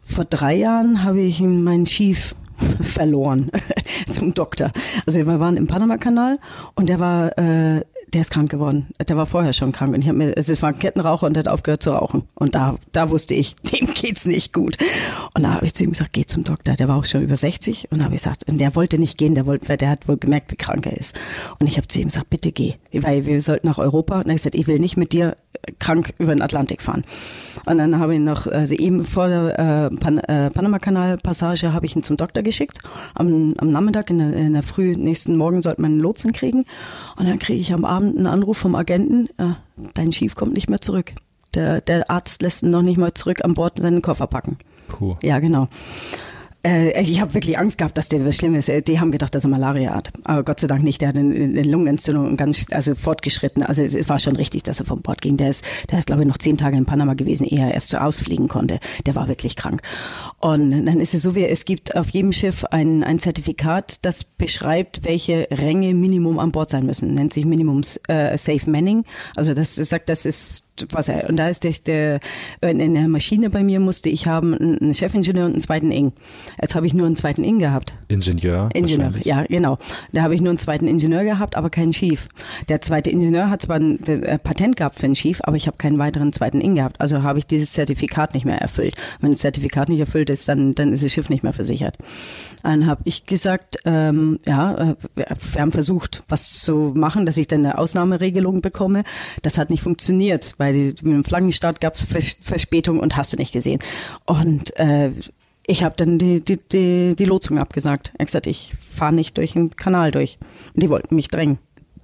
vor 0.05 0.25
drei 0.25 0.55
Jahren 0.55 1.03
habe 1.03 1.21
ich 1.21 1.41
meinen 1.41 1.87
Schief 1.87 2.35
verloren 2.81 3.51
zum 4.09 4.35
Doktor. 4.35 4.71
Also 5.07 5.19
wir 5.19 5.41
waren 5.41 5.57
im 5.57 5.67
Panama-Kanal 5.67 6.39
und 6.75 6.89
der 6.89 7.01
war 7.01 7.37
äh, 7.39 7.85
der 8.13 8.21
ist 8.21 8.31
krank 8.31 8.51
geworden. 8.51 8.89
Der 9.07 9.17
war 9.17 9.27
vorher 9.27 9.53
schon 9.53 9.73
krank 9.73 9.95
und 9.95 10.01
ich 10.01 10.09
habe 10.09 10.19
mir, 10.19 10.37
es 10.37 10.63
war 10.63 10.71
ein 10.71 10.79
Kettenraucher 10.79 11.27
und 11.27 11.37
hat 11.37 11.49
aufgehört 11.49 11.83
zu 11.83 11.91
rauchen. 11.91 12.25
Und 12.35 12.55
da, 12.55 12.77
da 12.93 13.11
wusste 13.11 13.35
ich, 13.35 13.57
dem 13.73 13.93
geht's 13.95 14.27
nicht 14.27 14.53
gut. 14.53 14.77
Und 15.35 15.43
da 15.43 15.55
habe 15.55 15.67
ich 15.67 15.75
zu 15.75 15.85
ihm 15.85 15.91
gesagt, 15.91 16.13
geh 16.13 16.25
zum 16.25 16.45
Doktor. 16.45 16.75
Der 16.75 16.89
war 16.89 16.97
auch 16.97 17.05
schon 17.05 17.23
über 17.23 17.37
60 17.37 17.89
und 17.91 18.03
habe 18.03 18.15
gesagt, 18.15 18.49
und 18.51 18.59
der 18.59 18.75
wollte 18.75 18.99
nicht 18.99 19.19
gehen, 19.19 19.35
der 19.35 19.47
wollte, 19.47 19.77
der 19.77 19.91
hat 19.91 20.09
wohl 20.09 20.17
gemerkt, 20.17 20.53
wie 20.53 20.57
krank 20.57 20.87
er 20.87 20.97
ist. 20.97 21.19
Und 21.59 21.67
ich 21.67 21.77
habe 21.77 21.89
zu 21.89 22.01
ihm 22.01 22.09
gesagt, 22.09 22.31
bitte 22.31 22.53
geh, 22.53 22.75
weil 22.93 23.27
wir 23.27 23.41
sollten 23.41 23.69
nach 23.69 23.79
Europa. 23.79 24.17
Und 24.17 24.27
er 24.27 24.31
hat 24.31 24.37
gesagt, 24.37 24.55
ich 24.55 24.67
will 24.67 24.79
nicht 24.79 24.97
mit 24.97 25.13
dir 25.13 25.35
krank 25.79 26.15
über 26.19 26.33
den 26.33 26.43
Atlantik 26.43 26.83
fahren. 26.83 27.05
Und 27.65 27.79
dann 27.79 27.99
habe 27.99 28.15
ich 28.15 28.21
noch, 28.21 28.47
also 28.47 28.75
eben 28.75 29.05
vor 29.05 29.29
der 29.29 29.91
äh, 29.91 29.97
Pan 29.97 30.19
äh, 30.19 30.51
Panama-Kanal-Passage 30.51 31.73
habe 31.73 31.87
ich 31.87 31.97
ihn 31.97 32.03
zum 32.03 32.17
Doktor 32.17 32.43
geschickt. 32.43 32.79
Am, 33.15 33.55
am 33.59 33.71
Nachmittag, 33.71 34.11
in 34.11 34.19
der, 34.19 34.33
in 34.35 34.53
der 34.53 34.63
Früh 34.63 34.95
nächsten 34.97 35.37
Morgen 35.37 35.63
sollte 35.63 35.83
man 35.83 35.93
einen 35.93 36.01
Lotsen 36.01 36.33
kriegen. 36.33 36.65
Und 37.17 37.29
dann 37.29 37.39
kriege 37.39 37.61
ich 37.61 37.73
am 37.73 37.85
Abend 37.85 37.96
einen 37.97 38.27
Anruf 38.27 38.59
vom 38.59 38.75
Agenten, 38.75 39.29
äh, 39.39 39.55
dein 39.95 40.13
Schief 40.13 40.35
kommt 40.35 40.55
nicht 40.55 40.69
mehr 40.69 40.81
zurück. 40.81 41.13
Der, 41.55 41.81
der 41.81 42.11
Arzt 42.11 42.43
lässt 42.43 42.63
ihn 42.63 42.71
noch 42.71 42.83
nicht 42.83 42.99
mal 42.99 43.15
zurück 43.15 43.45
an 43.45 43.55
Bord 43.55 43.79
seinen 43.79 44.03
Koffer 44.03 44.27
packen. 44.27 44.59
Puh. 44.89 45.17
Ja, 45.23 45.39
genau. 45.39 45.69
Äh, 46.67 47.01
ich 47.01 47.21
habe 47.21 47.33
wirklich 47.35 47.59
Angst 47.59 47.79
gehabt, 47.79 47.97
dass 47.97 48.09
der 48.09 48.27
was 48.27 48.37
Schlimmes. 48.37 48.69
Äh, 48.69 48.83
die 48.83 48.99
haben 48.99 49.13
gedacht, 49.13 49.35
dass 49.35 49.45
er 49.45 49.51
Malaria 49.51 49.95
hat. 49.95 50.11
Aber 50.25 50.43
Gott 50.43 50.61
sei 50.61 50.67
Dank 50.67 50.83
nicht. 50.83 51.01
Der 51.01 51.09
hat 51.09 51.17
eine, 51.17 51.33
eine 51.33 51.63
Lungenentzündung 51.63 52.37
ganz, 52.37 52.67
also 52.71 52.95
fortgeschritten. 52.95 53.63
Also 53.63 53.85
es 53.85 54.09
war 54.09 54.19
schon 54.19 54.37
richtig, 54.37 54.65
dass 54.65 54.81
er 54.81 54.87
vom 54.87 55.01
Bord 55.01 55.21
ging. 55.21 55.37
Der 55.37 55.51
ist, 55.51 55.65
der 55.91 55.99
ist 55.99 56.07
glaube 56.07 56.23
ich 56.23 56.29
noch 56.29 56.39
zehn 56.39 56.57
Tage 56.57 56.77
in 56.77 56.87
Panama 56.87 57.15
gewesen, 57.15 57.47
ehe 57.47 57.61
er 57.61 57.73
erst 57.73 57.91
so 57.91 57.99
ausfliegen 57.99 58.49
konnte. 58.49 58.81
Der 59.07 59.15
war 59.15 59.29
wirklich 59.29 59.55
krank. 59.55 59.83
Und 60.41 60.71
dann 60.87 61.01
ist 61.01 61.15
es 61.15 61.23
so, 61.23 61.35
wie 61.35 61.45
es 61.45 61.65
gibt 61.65 61.95
auf 61.95 62.11
jedem 62.11 62.33
Schiff 62.33 62.65
ein, 62.65 63.05
ein 63.05 63.21
Zertifikat, 63.21 64.05
das 64.05 64.25
beschreibt, 64.25 65.05
welche 65.05 65.47
Ränge 65.51 65.95
Minimum 65.95 66.39
an 66.39 66.53
Bord 66.53 66.71
sein 66.71 66.85
müssen. 66.85 67.15
Nennt 67.15 67.33
sich 67.33 67.45
Minimum 67.45 67.83
äh, 68.09 68.37
Safe 68.37 68.69
Manning. 68.69 69.05
Also 69.37 69.55
das 69.55 69.77
sagt, 69.77 70.09
das 70.09 70.27
ist 70.27 70.66
was 70.91 71.09
er, 71.09 71.29
und 71.29 71.37
da 71.37 71.49
ist 71.49 71.65
der, 71.65 71.75
der, 71.87 72.21
in 72.61 72.95
der 72.95 73.09
Maschine 73.09 73.51
bei 73.51 73.63
mir 73.63 73.81
musste 73.81 74.09
ich 74.09 74.27
haben 74.27 74.55
einen 74.55 74.95
Chefingenieur 74.95 75.47
und 75.47 75.53
einen 75.53 75.61
zweiten 75.61 75.91
Ing. 75.91 76.13
Jetzt 76.61 76.75
habe 76.75 76.87
ich 76.87 76.95
nur 76.95 77.07
einen 77.07 77.17
zweiten 77.17 77.45
Ing 77.45 77.59
gehabt. 77.59 77.95
Ingenieur. 78.09 78.69
Ingenieur, 78.75 79.13
ja, 79.23 79.45
genau. 79.45 79.79
Da 80.13 80.23
habe 80.23 80.35
ich 80.35 80.41
nur 80.41 80.51
einen 80.51 80.59
zweiten 80.59 80.89
Ingenieur 80.89 81.25
gehabt, 81.25 81.57
aber 81.57 81.71
keinen 81.71 81.93
Chief. 81.93 82.29
Der 82.69 82.81
zweite 82.81 83.11
Ingenieur 83.11 83.51
hat 83.51 83.63
zwar 83.63 83.77
ein, 83.77 83.99
ein 84.07 84.41
Patent 84.41 84.77
gehabt 84.77 84.99
für 84.99 85.07
einen 85.07 85.15
Chief, 85.15 85.41
aber 85.43 85.57
ich 85.57 85.67
habe 85.67 85.77
keinen 85.77 85.99
weiteren 85.99 86.33
zweiten 86.33 86.61
Ing 86.61 86.75
gehabt. 86.75 87.01
Also 87.01 87.23
habe 87.23 87.39
ich 87.39 87.47
dieses 87.47 87.73
Zertifikat 87.73 88.35
nicht 88.35 88.45
mehr 88.45 88.59
erfüllt. 88.59 88.95
Wenn 89.21 89.33
das 89.33 89.41
Zertifikat 89.41 89.89
nicht 89.89 90.01
erfüllt 90.01 90.31
ist, 90.31 90.49
dann, 90.49 90.73
dann 90.73 90.93
ist 90.93 91.03
das 91.03 91.13
Schiff 91.13 91.31
nicht 91.31 91.43
mehr 91.43 91.53
versichert. 91.53 91.97
Dann 92.63 92.87
habe 92.87 93.03
ich 93.05 93.27
gesagt, 93.27 93.77
ähm, 93.85 94.39
ja, 94.47 94.93
äh, 94.93 94.95
wir 95.15 95.61
haben 95.61 95.73
versucht, 95.73 96.25
was 96.29 96.61
zu 96.61 96.93
machen, 96.97 97.27
dass 97.27 97.37
ich 97.37 97.47
dann 97.47 97.61
eine 97.61 97.79
Ausnahmeregelung 97.79 98.61
bekomme. 98.61 99.05
Das 99.43 99.59
hat 99.59 99.71
nicht 99.71 99.83
funktioniert, 99.83 100.55
weil 100.59 100.66
die, 100.73 100.95
mit 101.03 101.15
dem 101.15 101.25
Flaggenstart 101.25 101.81
gab 101.81 101.95
es 101.95 102.05
Verspätung 102.05 103.01
und 103.01 103.17
hast 103.17 103.33
du 103.33 103.37
nicht 103.37 103.53
gesehen. 103.53 103.81
Und 104.25 104.79
äh, 104.79 105.11
ich 105.67 105.83
habe 105.83 105.97
dann 105.97 106.19
die, 106.19 106.41
die, 106.41 106.59
die, 106.59 107.17
die 107.17 107.25
Lotssung 107.25 107.59
abgesagt. 107.59 108.13
Ich 108.19 108.27
gesagt, 108.27 108.47
ich 108.47 108.75
fahre 108.91 109.15
nicht 109.15 109.37
durch 109.37 109.53
den 109.53 109.75
Kanal 109.75 110.11
durch. 110.11 110.39
Und 110.75 110.83
die 110.83 110.91
wollten 110.91 111.15
mich 111.15 111.29
drängen. 111.29 111.59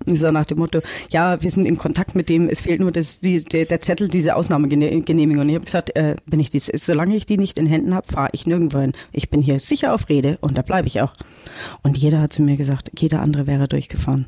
So 0.04 0.32
nach 0.32 0.46
dem 0.46 0.58
Motto, 0.58 0.80
ja, 1.10 1.40
wir 1.42 1.50
sind 1.52 1.64
in 1.64 1.78
Kontakt 1.78 2.16
mit 2.16 2.28
dem, 2.28 2.48
es 2.48 2.60
fehlt 2.60 2.80
nur 2.80 2.90
das, 2.90 3.20
die, 3.20 3.42
der, 3.44 3.66
der 3.66 3.80
Zettel, 3.80 4.08
diese 4.08 4.34
Ausnahmegenehmigung. 4.34 5.42
Und 5.42 5.48
ich 5.48 5.54
habe 5.54 5.64
gesagt, 5.64 5.94
äh, 5.94 6.16
wenn 6.26 6.40
ich 6.40 6.50
die, 6.50 6.58
solange 6.58 7.14
ich 7.14 7.24
die 7.24 7.36
nicht 7.36 7.56
in 7.56 7.66
Händen 7.66 7.94
habe, 7.94 8.12
fahre 8.12 8.30
ich 8.32 8.44
nirgendwo 8.44 8.80
hin. 8.80 8.94
Ich 9.12 9.30
bin 9.30 9.40
hier 9.40 9.60
sicher 9.60 9.94
auf 9.94 10.08
Rede 10.08 10.38
und 10.40 10.58
da 10.58 10.62
bleibe 10.62 10.88
ich 10.88 11.00
auch. 11.00 11.14
Und 11.84 11.96
jeder 11.96 12.20
hat 12.20 12.32
zu 12.32 12.42
mir 12.42 12.56
gesagt, 12.56 12.90
jeder 12.98 13.20
andere 13.20 13.46
wäre 13.46 13.68
durchgefahren. 13.68 14.26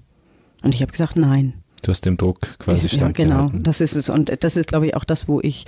Und 0.63 0.75
ich 0.75 0.83
habe 0.83 0.93
gesagt, 0.93 1.17
nein. 1.17 1.55
Du 1.85 1.91
hast 1.91 2.07
dem 2.07 2.17
Druck 2.17 2.59
quasi 2.59 2.89
standgehalten. 2.89 3.29
Ja, 3.31 3.47
genau, 3.47 3.63
das 3.63 3.83
ist 3.83 3.95
es. 3.95 4.09
Und 4.09 4.43
das 4.43 4.57
ist, 4.57 4.69
glaube 4.69 4.87
ich, 4.87 4.97
auch 4.97 5.05
das, 5.05 5.29
wo 5.29 5.43
ich 5.43 5.67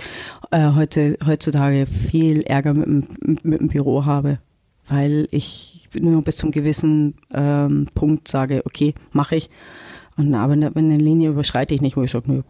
äh, 0.49 0.71
heute, 0.71 1.15
heutzutage 1.23 1.85
viel 1.85 2.41
Ärger 2.41 2.73
mit, 2.73 2.87
mit, 2.87 3.45
mit 3.45 3.59
dem 3.59 3.67
Büro 3.67 4.03
habe. 4.05 4.39
Weil 4.87 5.27
ich 5.29 5.87
nur 5.99 6.23
bis 6.23 6.37
zum 6.37 6.49
gewissen 6.49 7.13
ähm, 7.31 7.85
Punkt 7.93 8.27
sage, 8.27 8.63
okay, 8.65 8.95
mache 9.11 9.35
ich. 9.35 9.51
Und 10.15 10.33
aber 10.33 10.53
wenn 10.53 10.75
eine 10.75 10.97
Linie 10.97 11.29
überschreite 11.29 11.75
ich 11.75 11.81
nicht, 11.81 11.97
wo 11.97 12.01
ich 12.01 12.09
sage, 12.09 12.31
nö, 12.31 12.41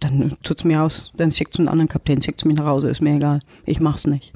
dann 0.00 0.34
tut's 0.42 0.64
mir 0.64 0.82
aus, 0.82 1.10
dann 1.16 1.32
schickt's 1.32 1.58
einen 1.58 1.68
anderen 1.68 1.88
Kapitän, 1.88 2.20
schickt's 2.20 2.44
mich 2.44 2.56
nach 2.56 2.66
Hause, 2.66 2.90
ist 2.90 3.00
mir 3.00 3.14
egal. 3.14 3.38
Ich 3.64 3.80
mach's 3.80 4.06
nicht. 4.06 4.34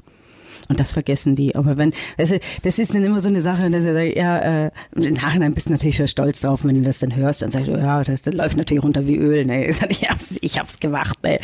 Und 0.69 0.79
das 0.79 0.91
vergessen 0.91 1.35
die. 1.35 1.55
Aber 1.55 1.77
wenn, 1.77 1.93
also 2.17 2.37
das 2.63 2.79
ist 2.79 2.93
dann 2.95 3.03
immer 3.03 3.19
so 3.19 3.29
eine 3.29 3.41
Sache, 3.41 3.69
dass 3.69 3.85
er 3.85 4.17
ja, 4.17 4.65
äh, 4.65 4.71
im 4.95 5.13
Nachhinein 5.13 5.53
bist 5.53 5.67
du 5.67 5.71
natürlich 5.71 5.97
schon 5.97 6.07
stolz 6.07 6.41
drauf, 6.41 6.63
wenn 6.63 6.75
du 6.75 6.81
das 6.83 6.99
dann 6.99 7.15
hörst, 7.15 7.41
dann 7.41 7.51
sagst 7.51 7.67
du, 7.67 7.71
ja, 7.71 8.03
das, 8.03 8.21
das 8.23 8.33
läuft 8.33 8.57
natürlich 8.57 8.83
runter 8.83 9.07
wie 9.07 9.17
Öl, 9.17 9.45
ne? 9.45 9.69
Ich 9.89 10.09
hab's, 10.09 10.33
ich 10.41 10.59
hab's 10.59 10.79
gemacht, 10.79 11.17
ne? 11.23 11.39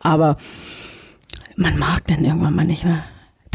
Aber 0.00 0.36
man 1.56 1.78
mag 1.78 2.06
dann 2.06 2.24
irgendwann 2.24 2.54
mal 2.54 2.66
nicht 2.66 2.84
mehr 2.84 3.02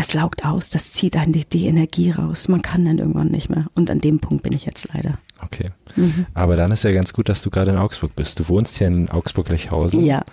das 0.01 0.13
laugt 0.13 0.45
aus, 0.45 0.71
das 0.71 0.93
zieht 0.93 1.13
dann 1.13 1.31
die, 1.31 1.45
die, 1.45 1.67
Energie 1.67 2.09
raus. 2.09 2.47
Man 2.47 2.63
kann 2.63 2.85
dann 2.85 2.97
irgendwann 2.97 3.27
nicht 3.27 3.49
mehr. 3.49 3.67
Und 3.75 3.91
an 3.91 3.99
dem 3.99 4.19
Punkt 4.19 4.41
bin 4.41 4.51
ich 4.51 4.65
jetzt 4.65 4.87
leider. 4.93 5.13
Okay. 5.43 5.67
Mhm. 5.95 6.25
Aber 6.33 6.55
dann 6.55 6.71
ist 6.71 6.83
ja 6.83 6.91
ganz 6.91 7.13
gut, 7.13 7.29
dass 7.29 7.43
du 7.43 7.51
gerade 7.51 7.69
in 7.69 7.77
Augsburg 7.77 8.15
bist. 8.15 8.39
Du 8.39 8.47
wohnst 8.47 8.77
hier 8.77 8.87
in 8.87 9.09
Augsburg-Lechhausen. 9.09 10.03
Ja. 10.03 10.23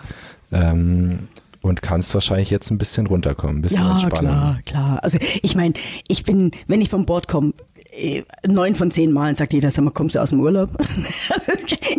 Ähm, 0.52 1.28
und 1.68 1.82
kannst 1.82 2.12
wahrscheinlich 2.14 2.50
jetzt 2.50 2.70
ein 2.70 2.78
bisschen 2.78 3.06
runterkommen, 3.06 3.58
ein 3.58 3.62
bisschen 3.62 3.84
ja, 3.84 3.92
entspannen. 3.92 4.30
Ja, 4.30 4.58
klar, 4.64 4.86
klar. 4.86 5.02
Also 5.02 5.18
ich 5.42 5.54
meine, 5.54 5.74
ich 6.08 6.24
bin, 6.24 6.50
wenn 6.66 6.80
ich 6.80 6.88
vom 6.88 7.06
Bord 7.06 7.28
komme, 7.28 7.52
neun 8.46 8.74
von 8.74 8.90
zehn 8.90 9.12
Malen 9.12 9.34
sagt 9.34 9.52
jeder, 9.52 9.70
sag 9.70 9.84
mal, 9.84 9.90
kommst 9.90 10.14
du 10.14 10.20
aus 10.20 10.30
dem 10.30 10.40
Urlaub? 10.40 10.70
Also, 11.30 11.52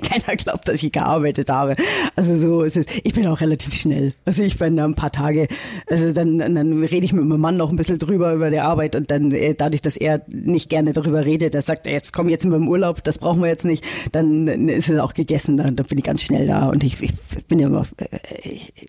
keiner 0.09 0.35
glaubt, 0.37 0.67
dass 0.67 0.81
ich 0.81 0.91
gearbeitet 0.91 1.49
habe. 1.49 1.75
Also 2.15 2.35
so 2.35 2.63
ist 2.63 2.77
es. 2.77 2.85
Ich 3.03 3.13
bin 3.13 3.27
auch 3.27 3.41
relativ 3.41 3.73
schnell. 3.73 4.13
Also 4.25 4.43
ich 4.43 4.57
bin 4.57 4.75
da 4.75 4.85
ein 4.85 4.95
paar 4.95 5.11
Tage, 5.11 5.47
also 5.87 6.11
dann, 6.11 6.39
dann 6.39 6.83
rede 6.83 7.05
ich 7.05 7.13
mit 7.13 7.25
meinem 7.25 7.39
Mann 7.39 7.57
noch 7.57 7.69
ein 7.69 7.75
bisschen 7.75 7.99
drüber 7.99 8.33
über 8.33 8.49
die 8.49 8.59
Arbeit 8.59 8.95
und 8.95 9.11
dann 9.11 9.31
äh, 9.31 9.53
dadurch, 9.55 9.81
dass 9.81 9.97
er 9.97 10.21
nicht 10.27 10.69
gerne 10.69 10.93
darüber 10.93 11.25
redet, 11.25 11.55
er 11.55 11.61
sagt, 11.61 11.87
jetzt 11.87 12.13
komm 12.13 12.29
jetzt 12.29 12.43
in 12.43 12.51
meinem 12.51 12.67
Urlaub, 12.67 13.03
das 13.03 13.17
brauchen 13.17 13.41
wir 13.41 13.49
jetzt 13.49 13.65
nicht, 13.65 13.83
dann 14.11 14.47
ist 14.69 14.89
es 14.89 14.99
auch 14.99 15.13
gegessen, 15.13 15.57
dann, 15.57 15.75
dann 15.75 15.85
bin 15.87 15.97
ich 15.97 16.03
ganz 16.03 16.21
schnell 16.21 16.47
da 16.47 16.67
und 16.67 16.83
ich, 16.83 17.01
ich 17.01 17.13
bin 17.47 17.59
immer 17.59 17.85
äh, 17.97 18.09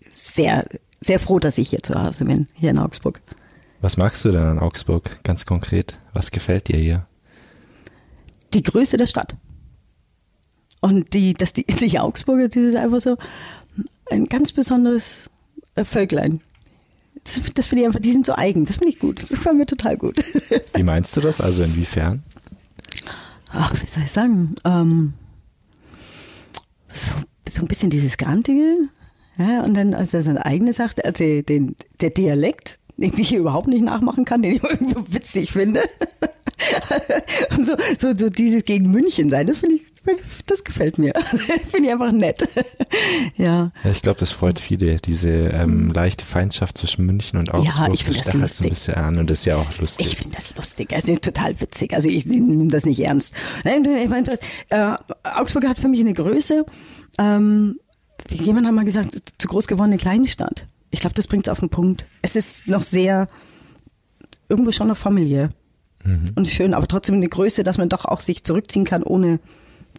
sehr, 0.09 0.63
sehr 1.01 1.19
froh, 1.19 1.39
dass 1.39 1.57
ich 1.57 1.69
hier 1.69 1.83
zu 1.83 1.95
Hause 1.95 2.25
bin, 2.25 2.47
hier 2.59 2.71
in 2.71 2.79
Augsburg. 2.79 3.21
Was 3.81 3.97
magst 3.97 4.23
du 4.23 4.31
denn 4.31 4.43
an 4.43 4.59
Augsburg 4.59 5.23
ganz 5.23 5.45
konkret? 5.45 5.97
Was 6.13 6.29
gefällt 6.29 6.67
dir 6.67 6.77
hier? 6.77 7.07
Die 8.53 8.61
Größe 8.61 8.97
der 8.97 9.07
Stadt. 9.07 9.35
Und 10.81 11.13
die, 11.13 11.33
dass 11.33 11.53
die, 11.53 11.63
die 11.65 11.99
Augsburger, 11.99 12.47
die 12.47 12.61
sind 12.61 12.75
einfach 12.77 13.01
so 13.01 13.17
ein 14.11 14.25
ganz 14.27 14.51
besonderes 14.51 15.29
äh, 15.75 15.83
Völklein. 15.83 16.41
Das, 17.23 17.41
das 17.53 17.67
finde 17.67 17.81
ich 17.81 17.87
einfach, 17.87 17.99
die 17.99 18.11
sind 18.11 18.25
so 18.25 18.35
eigen. 18.35 18.65
Das 18.65 18.77
finde 18.77 18.93
ich 18.93 18.99
gut. 18.99 19.21
Das 19.21 19.29
gefällt 19.29 19.57
mir 19.57 19.65
total 19.65 19.97
gut. 19.97 20.17
Wie 20.73 20.83
meinst 20.83 21.15
du 21.17 21.21
das? 21.21 21.41
Also 21.41 21.63
inwiefern? 21.63 22.23
Ach, 23.53 23.73
wie 23.73 23.85
soll 23.85 24.03
ich 24.03 24.11
sagen? 24.11 24.55
Ähm, 24.63 25.13
so, 26.93 27.11
so 27.47 27.61
ein 27.61 27.67
bisschen 27.67 27.89
dieses 27.89 28.17
Grantige. 28.17 28.77
Ja, 29.37 29.63
und 29.63 29.73
dann, 29.73 29.93
als 29.93 30.13
er 30.13 30.21
seine 30.21 30.45
eigene 30.45 30.71
sagt, 30.71 31.03
also 31.03 31.41
den, 31.41 31.75
der 31.99 32.11
Dialekt, 32.11 32.79
den 33.01 33.17
ich 33.17 33.33
überhaupt 33.33 33.67
nicht 33.67 33.83
nachmachen 33.83 34.25
kann, 34.25 34.41
den 34.41 34.55
ich 34.55 34.63
irgendwo 34.69 35.03
witzig 35.07 35.51
finde. 35.51 35.83
so, 37.61 37.75
so, 37.97 38.17
so 38.17 38.29
dieses 38.29 38.65
gegen 38.65 38.91
München 38.91 39.29
sein, 39.29 39.47
das 39.47 39.57
finde 39.57 39.77
ich 39.77 39.81
das 40.47 40.63
gefällt 40.63 40.97
mir. 40.97 41.13
Finde 41.69 41.87
ich 41.87 41.91
einfach 41.91 42.11
nett. 42.11 42.47
ja. 43.37 43.71
ja. 43.83 43.91
Ich 43.91 44.01
glaube, 44.01 44.19
das 44.19 44.31
freut 44.31 44.59
viele, 44.59 44.97
diese 44.97 45.29
ähm, 45.29 45.91
leichte 45.91 46.25
Feindschaft 46.25 46.77
zwischen 46.77 47.05
München 47.05 47.37
und 47.37 47.53
Augsburg. 47.53 47.87
Ja, 47.87 47.93
ich 47.93 48.03
finde 48.03 48.19
das 48.19 48.33
lustig. 48.33 48.57
so 48.57 48.63
ein 48.63 48.69
bisschen 48.69 48.95
an 48.95 49.17
und 49.19 49.29
das 49.29 49.39
ist 49.39 49.45
ja 49.45 49.57
auch 49.57 49.77
lustig. 49.77 50.07
Ich 50.07 50.17
finde 50.17 50.35
das 50.35 50.55
lustig, 50.55 50.91
also 50.93 51.15
total 51.17 51.59
witzig. 51.61 51.93
Also 51.93 52.09
ich 52.09 52.25
nehme 52.25 52.67
das 52.69 52.85
nicht 52.85 52.99
ernst. 52.99 53.35
Nein, 53.63 53.85
Ich 53.85 54.09
meine, 54.09 54.39
äh, 54.69 54.95
Augsburg 55.23 55.67
hat 55.67 55.77
für 55.77 55.87
mich 55.87 55.99
eine 55.99 56.13
Größe. 56.13 56.65
Ähm, 57.19 57.79
jemand 58.29 58.65
hat 58.65 58.73
mal 58.73 58.85
gesagt, 58.85 59.11
zu 59.37 59.47
groß 59.47 59.67
gewordene 59.67 59.97
Kleinstadt. 59.97 60.65
Ich 60.91 60.99
glaube, 60.99 61.13
das 61.15 61.27
bringt 61.27 61.47
es 61.47 61.51
auf 61.51 61.59
den 61.59 61.69
Punkt. 61.69 62.05
Es 62.21 62.35
ist 62.35 62.67
noch 62.67 62.83
sehr, 62.83 63.27
irgendwo 64.49 64.71
schon 64.71 64.87
noch 64.87 64.97
familiär. 64.97 65.49
Mhm. 66.03 66.31
Und 66.35 66.47
schön, 66.47 66.73
aber 66.73 66.87
trotzdem 66.87 67.15
eine 67.15 67.27
Größe, 67.29 67.63
dass 67.63 67.77
man 67.77 67.89
doch 67.89 68.05
auch 68.05 68.21
sich 68.21 68.43
zurückziehen 68.43 68.85
kann, 68.85 69.03
ohne 69.03 69.39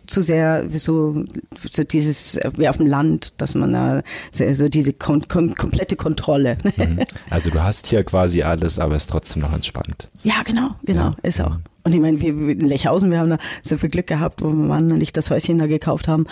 zu 0.06 0.20
sehr 0.20 0.68
so, 0.78 1.24
so 1.72 1.84
dieses 1.84 2.36
wie 2.56 2.68
auf 2.68 2.78
dem 2.78 2.86
Land, 2.88 3.34
dass 3.36 3.54
man 3.54 3.72
da 3.72 4.02
so, 4.32 4.52
so 4.54 4.68
diese 4.68 4.92
kom 4.92 5.22
kom 5.28 5.54
komplette 5.54 5.94
Kontrolle. 5.96 6.58
Mhm. 6.76 7.00
Also 7.30 7.50
du 7.50 7.62
hast 7.62 7.86
hier 7.86 8.02
quasi 8.02 8.42
alles, 8.42 8.78
aber 8.80 8.96
ist 8.96 9.08
trotzdem 9.10 9.42
noch 9.42 9.52
entspannt. 9.52 10.08
Ja, 10.24 10.42
genau, 10.44 10.70
genau, 10.84 11.10
Ja. 11.10 11.16
ist 11.22 11.40
auch. 11.40 11.56
Und 11.84 11.92
ich 11.94 12.00
meine, 12.00 12.20
wir 12.20 12.36
wir 12.38 12.50
in 12.52 12.66
Lechhausen, 12.66 13.10
wir 13.10 13.18
haben 13.20 13.30
da 13.30 13.38
so 13.62 13.76
viel 13.78 13.90
Glück 13.90 14.06
gehabt, 14.08 14.42
wo 14.42 14.48
mein 14.50 14.66
Mann 14.68 14.92
und 14.92 15.00
ich 15.00 15.12
das 15.12 15.30
Häuschen 15.30 15.58
da 15.58 15.66
gekauft 15.66 16.08
haben, 16.08 16.26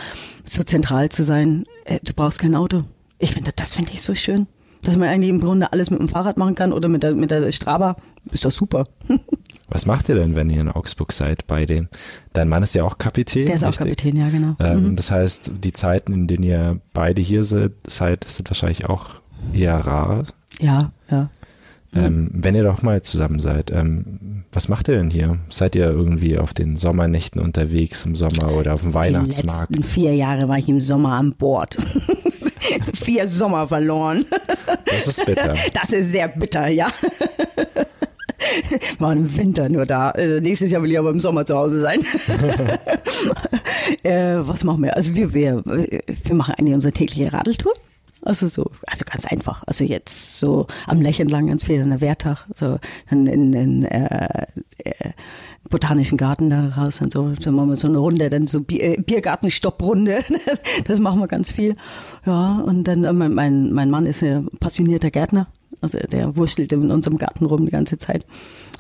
so 0.45 0.63
zentral 0.65 1.09
zu 1.11 1.23
sein. 1.23 1.65
Äh, 1.85 2.01
Du 2.03 2.13
brauchst 2.13 2.41
kein 2.41 2.55
Auto. 2.57 2.83
Ich 3.21 3.33
finde, 3.33 3.53
das 3.55 3.75
finde 3.75 3.93
ich 3.93 4.03
so 4.03 4.15
schön. 4.15 4.47
Dass 4.83 4.97
man 4.97 5.09
eigentlich 5.11 5.29
im 5.29 5.41
Grunde 5.41 5.73
alles 5.73 5.91
mit 5.91 6.01
dem 6.01 6.09
Fahrrad 6.09 6.39
machen 6.39 6.55
kann 6.55 6.73
oder 6.73 6.89
mit 6.89 7.03
der, 7.03 7.15
mit 7.15 7.31
der 7.31 7.53
Strava. 7.53 7.97
Ist 8.33 8.45
doch 8.47 8.51
super. 8.51 8.85
Was 9.69 9.85
macht 9.87 10.09
ihr 10.09 10.15
denn, 10.17 10.35
wenn 10.35 10.49
ihr 10.51 10.63
in 10.63 10.69
Augsburg 10.71 11.13
seid, 11.13 11.47
beide? 11.47 11.89
Dein 12.33 12.49
Mann 12.49 12.63
ist 12.63 12.75
ja 12.75 12.83
auch 12.83 12.97
Kapitän. 12.99 13.47
Der 13.47 13.57
ist 13.57 13.63
auch 13.63 13.69
richtig? 13.69 13.99
Kapitän, 13.99 14.17
ja, 14.17 14.29
genau. 14.31 14.57
Ähm, 14.59 14.97
Das 14.97 15.11
heißt, 15.11 15.53
die 15.63 15.73
Zeiten, 15.73 16.13
in 16.13 16.27
denen 16.27 16.43
ihr 16.43 16.81
beide 16.95 17.21
hier 17.21 17.45
seid, 17.45 17.73
seid 17.87 18.25
sind 18.25 18.49
wahrscheinlich 18.51 18.87
auch 18.87 19.21
eher 19.53 19.77
rar. 19.77 20.25
Ja, 20.61 20.93
ja. 21.11 21.29
Ähm, 21.95 22.31
wenn 22.33 22.55
ihr 22.55 22.63
doch 22.63 22.83
mal 22.83 23.03
zusammen 23.03 23.39
seid, 23.39 23.71
ähm, 23.71 24.45
was 24.53 24.69
macht 24.69 24.89
ihr 24.89 24.95
denn 24.95 25.11
hier? 25.11 25.39
Seid 25.51 25.75
ihr 25.75 25.91
irgendwie 25.91 26.39
auf 26.39 26.55
den 26.55 26.77
Sommernächten 26.77 27.41
unterwegs 27.41 28.05
im 28.05 28.15
Sommer 28.17 28.53
oder 28.53 28.75
auf 28.75 28.83
dem 28.83 28.95
Weihnachtsmarkt? 28.95 29.71
Die 29.71 29.79
letzten 29.79 29.93
vier 29.93 30.15
Jahre 30.15 30.49
war 30.49 30.57
ich 30.59 30.69
im 30.69 30.81
Sommer 30.81 31.13
an 31.13 31.33
Bord. 31.33 31.77
vier 32.95 33.29
Sommer 33.29 33.67
verloren. 33.67 34.25
Das 34.87 35.09
ist 35.09 35.25
bitter. 35.25 35.55
Das 35.75 35.93
ist 35.93 36.13
sehr 36.13 36.29
bitter, 36.29 36.69
ja. 36.69 36.89
War 38.99 39.13
im 39.13 39.37
Winter 39.37 39.69
nur 39.69 39.87
da. 39.87 40.11
Äh, 40.13 40.41
nächstes 40.41 40.71
Jahr 40.71 40.83
will 40.83 40.91
ich 40.91 40.99
aber 40.99 41.11
im 41.11 41.21
Sommer 41.21 41.45
zu 41.45 41.57
Hause 41.57 41.81
sein. 41.81 42.01
äh, 44.03 44.39
was 44.41 44.65
machen 44.65 44.83
wir? 44.83 44.97
Also 44.97 45.15
wir, 45.15 45.35
wir, 45.35 45.63
wir 45.65 46.35
machen 46.35 46.55
eigentlich 46.55 46.75
unsere 46.75 46.93
tägliche 46.93 47.33
Radeltour. 47.33 47.73
Also 48.23 48.49
so, 48.49 48.71
also 48.87 49.05
ganz 49.11 49.25
einfach. 49.27 49.63
Also 49.67 49.85
jetzt 49.85 50.39
so 50.39 50.67
am 50.87 51.01
Lech 51.01 51.21
entlang 51.21 51.47
ganz 51.47 51.65
viel 51.65 51.83
an 51.83 51.91
der 51.91 52.01
Wehrtag, 52.01 52.45
so 52.55 52.79
dann 53.09 53.27
in 53.27 53.53
den 53.53 53.85
äh, 53.85 54.47
äh, 54.79 55.11
botanischen 55.71 56.19
Garten 56.19 56.51
da 56.51 56.69
raus 56.71 57.01
und 57.01 57.13
so. 57.13 57.31
Dann 57.31 57.55
machen 57.55 57.71
wir 57.71 57.77
so 57.77 57.89
eine 57.89 57.99
Runde, 57.99 58.29
dann 58.29 58.47
so 58.47 58.61
Bier, 58.61 58.83
äh, 58.83 58.97
Biergarten-Stopprunde. 59.01 60.19
das 60.87 60.99
machen 60.99 61.21
wir 61.21 61.29
ganz 61.29 61.51
viel. 61.51 61.77
Ja, 62.27 62.61
und 62.61 62.85
dann 62.85 63.05
äh, 63.05 63.13
mein, 63.13 63.73
mein, 63.73 63.91
Mann 63.91 64.07
ist 64.07 64.23
ein 64.23 64.49
passionierter 64.59 65.11
Gärtner. 65.11 65.49
Also 65.81 65.99
der 65.99 66.37
wurschtelt 66.37 66.73
in 66.73 66.91
unserem 66.91 67.17
Garten 67.17 67.47
rum 67.47 67.65
die 67.65 67.71
ganze 67.71 67.97
Zeit. 67.97 68.27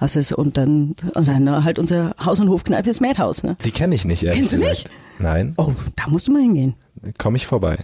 Also 0.00 0.36
und 0.36 0.56
dann 0.56 0.94
und 1.14 1.28
dann 1.28 1.64
halt 1.64 1.78
unser 1.78 2.14
Haus- 2.22 2.40
und 2.40 2.48
Hofkneipe 2.48 2.90
ist 2.90 3.00
Madhouse, 3.00 3.42
ne? 3.42 3.56
Die 3.64 3.70
kenne 3.70 3.94
ich 3.94 4.04
nicht, 4.04 4.22
ehrlich 4.22 4.40
Kennst 4.40 4.52
du 4.52 4.56
gesagt. 4.58 4.76
nicht? 4.76 4.90
Nein, 5.18 5.54
Oh, 5.56 5.72
da 5.96 6.10
musst 6.10 6.28
du 6.28 6.32
mal 6.32 6.42
hingehen. 6.42 6.74
komme 7.18 7.36
ich 7.36 7.46
vorbei. 7.46 7.78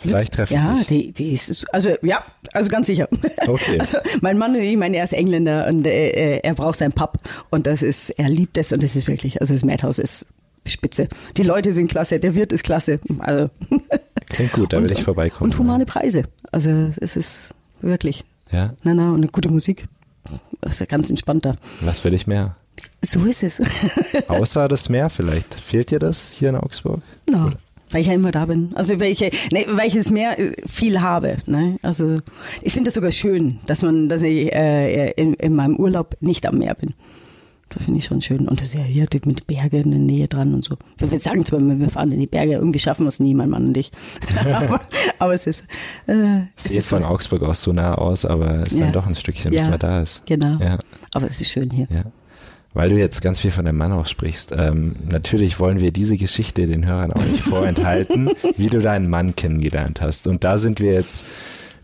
Vielleicht 0.00 0.34
treffe 0.34 0.54
ich 0.54 0.60
ja, 0.60 0.74
dich. 0.74 0.86
die, 0.86 1.12
die 1.12 1.32
ist, 1.32 1.64
also 1.74 1.90
ja, 2.02 2.24
also 2.52 2.70
ganz 2.70 2.86
sicher. 2.86 3.08
Okay. 3.46 3.78
Also, 3.80 3.98
mein 4.20 4.38
Mann, 4.38 4.54
ich 4.54 4.76
meine, 4.76 4.96
er 4.98 5.04
ist 5.04 5.12
Engländer 5.12 5.66
und 5.66 5.86
äh, 5.86 6.38
er 6.38 6.54
braucht 6.54 6.78
seinen 6.78 6.92
Pub 6.92 7.18
und 7.50 7.66
das 7.66 7.82
ist, 7.82 8.10
er 8.10 8.28
liebt 8.28 8.56
es 8.58 8.70
und 8.72 8.82
das 8.82 8.94
ist 8.96 9.08
wirklich, 9.08 9.40
also 9.40 9.54
das 9.54 9.64
Madhouse 9.64 9.98
ist 9.98 10.26
spitze. 10.66 11.08
Die 11.36 11.42
Leute 11.42 11.72
sind 11.72 11.90
klasse, 11.90 12.18
der 12.18 12.34
Wirt 12.34 12.52
ist 12.52 12.62
klasse. 12.64 13.00
Also 13.18 13.50
Klingt 14.28 14.52
gut, 14.52 14.72
da 14.72 14.82
will 14.82 14.92
ich 14.92 15.02
vorbeikommen. 15.02 15.50
und 15.50 15.58
humane 15.58 15.86
Preise. 15.86 16.24
Also 16.52 16.90
es 17.00 17.16
ist 17.16 17.50
wirklich, 17.80 18.24
Ja, 18.52 18.74
na 18.82 18.94
na 18.94 19.08
und 19.10 19.16
eine 19.16 19.28
gute 19.28 19.48
Musik. 19.48 19.86
Das 20.60 20.74
ist 20.74 20.80
ja 20.80 20.86
ganz 20.86 21.08
entspannter. 21.10 21.56
was 21.80 22.04
will 22.04 22.14
ich 22.14 22.26
mehr? 22.26 22.56
So 23.02 23.24
ist 23.24 23.42
es. 23.42 23.60
Außer 24.28 24.68
das 24.68 24.88
Meer 24.88 25.10
vielleicht. 25.10 25.54
Fehlt 25.54 25.90
dir 25.90 25.98
das 25.98 26.30
hier 26.30 26.50
in 26.50 26.56
Augsburg? 26.56 27.00
No. 27.28 27.50
Weil 27.90 28.02
ich 28.02 28.06
ja 28.06 28.12
immer 28.14 28.30
da 28.30 28.46
bin. 28.46 28.70
Also 28.74 29.00
weil 29.00 29.10
ich, 29.10 29.20
ne, 29.20 29.66
weil 29.70 29.88
ich 29.88 29.96
es 29.96 30.10
mehr 30.10 30.38
äh, 30.38 30.52
viel 30.66 31.00
habe. 31.00 31.36
Ne? 31.46 31.76
Also 31.82 32.18
ich 32.62 32.72
finde 32.72 32.88
es 32.88 32.94
sogar 32.94 33.10
schön, 33.10 33.58
dass 33.66 33.82
man, 33.82 34.08
dass 34.08 34.22
ich 34.22 34.52
äh, 34.52 35.10
in, 35.12 35.34
in 35.34 35.54
meinem 35.54 35.76
Urlaub 35.76 36.16
nicht 36.20 36.46
am 36.46 36.58
Meer 36.58 36.74
bin. 36.74 36.94
Das 37.72 37.84
finde 37.84 38.00
ich 38.00 38.04
schon 38.06 38.20
schön. 38.20 38.48
Und 38.48 38.58
das 38.60 38.68
ist 38.68 38.74
ja 38.74 38.82
hier 38.82 39.06
mit 39.26 39.46
Bergen 39.46 39.82
in 39.84 39.90
der 39.92 40.00
Nähe 40.00 40.26
dran 40.28 40.54
und 40.54 40.64
so. 40.64 40.76
Wir, 40.98 41.10
wir 41.10 41.20
sagen 41.20 41.44
zwar, 41.44 41.60
wir 41.60 41.88
fahren 41.88 42.10
in 42.10 42.18
die 42.18 42.26
Berge, 42.26 42.54
irgendwie 42.54 42.80
schaffen 42.80 43.04
wir 43.04 43.08
es 43.08 43.20
nie, 43.20 43.32
mein 43.32 43.48
Mann 43.48 43.66
und 43.68 43.76
ich. 43.76 43.92
aber, 44.52 44.80
aber 45.20 45.34
es 45.34 45.46
ist. 45.46 45.66
Äh, 46.08 46.40
es 46.56 46.64
Sieht 46.64 46.82
von 46.82 47.04
Augsburg 47.04 47.42
aus 47.44 47.62
so 47.62 47.72
nah 47.72 47.94
aus, 47.94 48.24
aber 48.24 48.62
ist 48.66 48.72
Ja. 48.72 48.84
dann 48.86 48.92
doch 48.92 49.06
ein 49.06 49.14
Stückchen, 49.14 49.52
bis 49.52 49.62
Ja, 49.64 49.70
man 49.70 49.78
da 49.78 50.02
ist. 50.02 50.26
Genau. 50.26 50.58
Ja, 50.58 50.78
Aber 51.14 51.28
es 51.28 51.40
ist 51.40 51.50
schön 51.50 51.70
hier. 51.70 51.86
ja. 51.90 52.02
Weil 52.72 52.88
du 52.88 52.96
jetzt 52.96 53.20
ganz 53.20 53.40
viel 53.40 53.50
von 53.50 53.64
deinem 53.64 53.78
Mann 53.78 53.92
auch 53.92 54.06
sprichst. 54.06 54.52
Ähm, 54.56 54.94
natürlich 55.08 55.58
wollen 55.58 55.80
wir 55.80 55.90
diese 55.90 56.16
Geschichte 56.16 56.68
den 56.68 56.86
Hörern 56.86 57.12
auch 57.12 57.24
nicht 57.24 57.42
vorenthalten, 57.42 58.30
wie 58.56 58.68
du 58.68 58.78
deinen 58.78 59.10
Mann 59.10 59.34
kennengelernt 59.34 60.00
hast. 60.00 60.28
Und 60.28 60.44
da 60.44 60.56
sind 60.56 60.78
wir 60.80 60.92
jetzt 60.92 61.24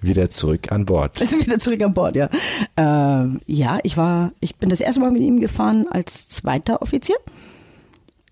wieder 0.01 0.31
zurück 0.31 0.71
an 0.71 0.87
Bord. 0.87 1.21
Also 1.21 1.39
wieder 1.41 1.59
zurück 1.59 1.83
an 1.83 1.95
Bord, 1.95 2.15
ja. 2.15 2.29
Ähm, 2.77 3.41
ja, 3.47 3.81
ich 3.83 3.97
war, 3.97 4.33
ich 4.41 4.57
bin 4.57 4.71
das 4.71 4.81
erste 4.81 5.01
Mal 5.01 5.11
mit 5.11 5.23
ihm 5.23 5.41
gefahren 5.41 5.87
als 5.91 6.29
zweiter 6.29 6.81
Offizier. 6.83 7.17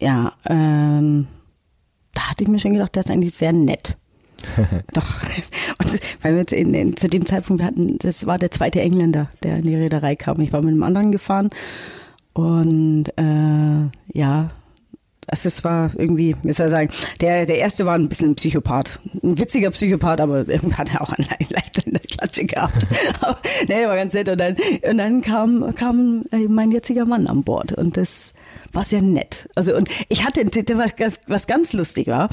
Ja, 0.01 0.33
ähm, 0.49 1.27
da 2.15 2.31
hatte 2.31 2.45
ich 2.45 2.49
mir 2.49 2.61
schon 2.61 2.75
gedacht, 2.75 2.95
der 2.95 3.05
ist 3.05 3.11
eigentlich 3.11 3.35
sehr 3.35 3.53
nett. 3.53 3.97
Doch. 4.93 5.15
Und 5.79 6.01
weil 6.23 6.35
wir 6.35 6.41
jetzt 6.41 6.53
in, 6.53 6.75
in, 6.75 6.97
zu 6.97 7.09
dem 7.09 7.27
Zeitpunkt, 7.27 7.63
wir 7.63 7.67
hatten, 7.67 7.99
das 7.99 8.27
war 8.27 8.39
der 8.39 8.51
zweite 8.51 8.81
Engländer, 8.81 9.31
der 9.43 9.57
in 9.57 9.63
die 9.63 9.77
Reederei 9.77 10.15
kam. 10.15 10.41
Ich 10.41 10.53
war 10.53 10.61
mit 10.61 10.73
einem 10.73 10.83
anderen 10.83 11.13
gefahren. 11.13 11.51
Und 12.35 13.07
äh, 13.17 13.89
ja, 14.19 14.51
also 15.29 15.47
es 15.47 15.65
war 15.65 15.91
irgendwie, 15.97 16.37
wie 16.43 16.53
soll 16.53 16.67
ich 16.67 16.71
sagen, 16.71 16.91
der, 17.23 17.47
der 17.47 17.57
erste 17.59 17.87
war 17.87 17.95
ein 17.95 18.09
bisschen 18.11 18.31
ein 18.33 18.35
Psychopath. 18.37 18.99
Ein 19.23 19.39
witziger 19.39 19.71
Psychopath, 19.71 20.21
aber 20.21 20.47
irgendwie 20.47 20.75
hat 20.75 20.93
er 20.93 21.01
auch 21.01 21.13
Le- 21.17 21.27
leicht 21.51 21.79
in 21.87 21.93
der 21.95 22.03
Klatsche 22.03 22.45
gehabt. 22.45 22.87
Aber, 23.21 23.39
nee, 23.69 23.87
war 23.87 23.97
ganz 23.97 24.13
nett. 24.13 24.29
Und 24.29 24.39
dann, 24.39 24.57
und 24.89 24.99
dann 24.99 25.23
kam, 25.23 25.75
kam 25.77 26.25
äh, 26.31 26.47
mein 26.49 26.73
jetziger 26.73 27.07
Mann 27.07 27.27
an 27.27 27.43
Bord 27.43 27.73
und 27.73 27.97
das 27.97 28.35
war 28.73 28.85
sehr 28.85 29.01
nett. 29.01 29.49
Also 29.55 29.75
und 29.77 29.89
ich 30.09 30.25
hatte, 30.27 30.45
was 31.29 31.47
ganz 31.47 31.73
lustig 31.73 32.09
war, 32.09 32.29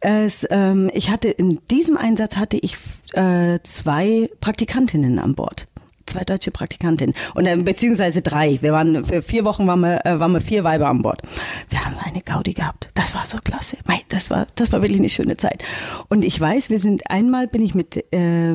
es, 0.00 0.46
ähm, 0.50 0.90
ich 0.94 1.10
hatte 1.10 1.28
in 1.28 1.58
diesem 1.70 1.96
Einsatz 1.96 2.36
hatte 2.36 2.58
ich 2.58 2.76
äh, 3.14 3.58
zwei 3.64 4.30
Praktikantinnen 4.40 5.18
an 5.18 5.34
Bord 5.34 5.66
zwei 6.06 6.24
deutsche 6.24 6.50
Praktikantinnen 6.50 7.14
und 7.34 7.46
äh, 7.46 7.56
beziehungsweise 7.56 8.22
drei. 8.22 8.58
Wir 8.60 8.72
waren 8.72 9.04
für 9.04 9.22
vier 9.22 9.44
Wochen 9.44 9.66
waren 9.66 9.80
wir, 9.80 10.04
äh, 10.04 10.18
waren 10.18 10.32
wir 10.32 10.40
vier 10.40 10.64
Weiber 10.64 10.88
an 10.88 11.02
Bord. 11.02 11.20
Wir 11.68 11.84
haben 11.84 11.96
eine 11.98 12.20
Gaudi 12.20 12.54
gehabt. 12.54 12.88
Das 12.94 13.14
war 13.14 13.26
so 13.26 13.38
klasse. 13.38 13.76
Mei, 13.86 14.02
das 14.08 14.30
war 14.30 14.46
das 14.54 14.72
war 14.72 14.82
wirklich 14.82 15.00
eine 15.00 15.08
schöne 15.08 15.36
Zeit. 15.36 15.64
Und 16.08 16.24
ich 16.24 16.40
weiß, 16.40 16.70
wir 16.70 16.78
sind 16.78 17.10
einmal 17.10 17.46
bin 17.46 17.62
ich 17.62 17.74
mit 17.74 18.12
äh, 18.12 18.54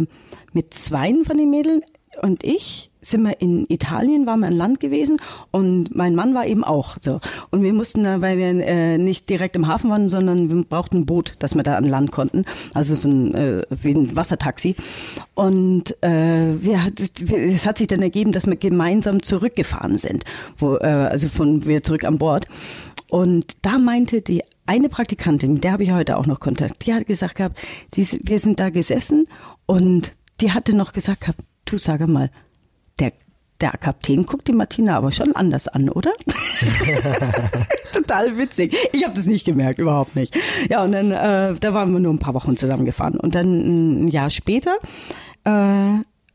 mit 0.54 0.74
zweien 0.74 1.26
von 1.26 1.38
den 1.38 1.50
Mädeln 1.50 1.82
und 2.22 2.44
ich 2.44 2.91
sind 3.02 3.24
wir 3.24 3.42
in 3.42 3.66
Italien, 3.68 4.26
waren 4.26 4.42
wir 4.42 4.48
an 4.48 4.54
Land 4.54 4.80
gewesen 4.80 5.20
und 5.50 5.96
mein 5.96 6.14
Mann 6.16 6.36
war 6.36 6.46
eben 6.46 6.64
auch 6.64 6.98
so. 7.02 7.20
Und 7.50 7.64
wir 7.64 7.74
mussten 7.74 8.04
da, 8.04 8.22
weil 8.22 8.38
wir 8.38 8.66
äh, 8.66 8.98
nicht 8.98 9.30
direkt 9.30 9.56
im 9.56 9.68
Hafen 9.68 9.90
waren, 9.90 10.08
sondern 10.08 10.50
wir 10.50 10.64
brauchten 10.64 10.98
ein 10.98 11.06
Boot, 11.06 11.34
dass 11.40 11.56
wir 11.56 11.64
da 11.64 11.76
an 11.76 11.86
Land 11.86 12.12
konnten. 12.12 12.46
Also 12.74 12.94
so 12.96 13.10
ein, 13.10 13.34
äh, 13.34 13.64
wie 13.70 13.94
ein 13.94 14.16
Wassertaxi. 14.16 14.76
Und 15.34 16.02
äh, 16.04 16.62
wir, 16.62 16.80
es 17.32 17.66
hat 17.66 17.80
sich 17.80 17.88
dann 17.88 18.02
ergeben, 18.02 18.32
dass 18.32 18.46
wir 18.46 18.56
gemeinsam 18.56 19.24
zurückgefahren 19.24 19.98
sind, 19.98 20.24
wo, 20.60 20.76
äh, 20.76 20.86
also 20.86 21.28
von 21.28 21.66
wieder 21.66 21.82
zurück 21.82 22.04
an 22.04 22.20
Bord. 22.20 22.48
Und 23.10 23.66
da 23.66 23.78
meinte 23.78 24.22
die 24.22 24.44
eine 24.66 24.90
Praktikantin, 24.90 25.54
mit 25.54 25.64
der 25.64 25.74
habe 25.74 25.84
ich 25.84 25.92
heute 25.92 26.18
auch 26.18 26.28
noch 26.28 26.40
Kontakt, 26.40 26.86
die 26.86 26.94
hat 26.94 27.08
gesagt 27.08 27.36
gehabt, 27.36 27.60
die, 27.96 28.08
wir 28.24 28.40
sind 28.40 28.60
da 28.60 28.70
gesessen 28.70 29.28
und 29.66 30.14
die 30.40 30.52
hatte 30.52 30.74
noch 30.74 30.94
gesagt 30.94 31.22
gehabt, 31.22 31.40
du 31.66 31.78
sage 31.78 32.08
mal, 32.08 32.30
der, 33.62 33.72
Kapitän 33.72 34.26
guckt 34.26 34.48
die 34.48 34.54
Martina 34.54 34.98
aber 34.98 35.12
schon 35.12 35.36
anders 35.36 35.68
an, 35.68 35.90
oder? 35.90 36.12
Total 37.94 38.38
witzig. 38.38 38.76
Ich 38.94 39.04
habe 39.04 39.14
das 39.16 39.26
nicht 39.26 39.46
gemerkt, 39.46 39.80
überhaupt 39.80 40.16
nicht. 40.16 40.36
Ja, 40.70 40.84
und 40.84 40.92
dann, 40.92 41.12
äh, 41.12 41.56
da 41.60 41.74
waren 41.74 41.92
wir 41.92 42.00
nur 42.00 42.14
ein 42.14 42.20
paar 42.20 42.34
Wochen 42.34 42.58
zusammengefahren. 42.58 43.20
Und 43.20 43.36
dann 43.36 44.06
ein 44.06 44.08
Jahr 44.08 44.30
später 44.30 44.76
äh, 45.44 45.50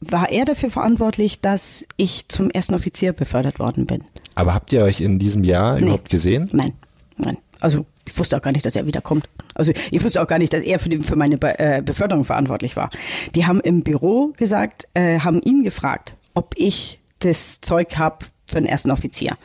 war 0.01 0.31
er 0.31 0.45
dafür 0.45 0.71
verantwortlich, 0.71 1.41
dass 1.41 1.87
ich 1.97 2.29
zum 2.29 2.51
ersten 2.51 2.75
Offizier 2.75 3.13
befördert 3.13 3.59
worden 3.59 3.87
bin. 3.87 4.05
Aber 4.35 4.55
habt 4.55 4.73
ihr 4.73 4.83
euch 4.83 5.01
in 5.01 5.19
diesem 5.19 5.45
Jahr 5.45 5.77
Nee. 5.77 5.83
überhaupt 5.87 6.11
gesehen? 6.11 6.49
Nein, 6.53 6.75
nein. 7.17 7.39
Also 7.61 7.87
Ich 8.07 8.17
wusste 8.19 8.37
auch 8.37 8.43
gar 8.43 8.53
nicht, 8.53 8.67
dass 8.67 8.77
er 8.77 8.87
wiederkommt. 8.87 9.29
Also 9.55 9.73
ich 9.91 10.05
wusste 10.05 10.23
auch 10.23 10.27
gar 10.29 10.39
nicht, 10.39 10.53
dass 10.53 10.63
er 10.63 10.79
für, 10.79 10.91
die, 10.91 10.99
für 10.99 11.17
meine 11.17 11.39
Be 11.39 11.59
äh, 11.59 11.83
Beförderung 11.83 12.25
verantwortlich 12.25 12.77
war. 12.77 12.91
Die 13.35 13.47
haben 13.47 13.61
im 13.61 13.83
Büro 13.83 14.33
gesagt, 14.37 14.87
äh, 14.95 15.21
haben 15.21 15.41
ihn 15.43 15.65
gefragt, 15.65 16.15
ob 16.35 16.53
ich 16.57 17.01
das 17.27 17.61
Zeug 17.61 17.97
habe 17.97 18.27
für 18.47 18.61
den 18.61 18.67
ersten 18.67 18.91
Offizier. 18.91 19.37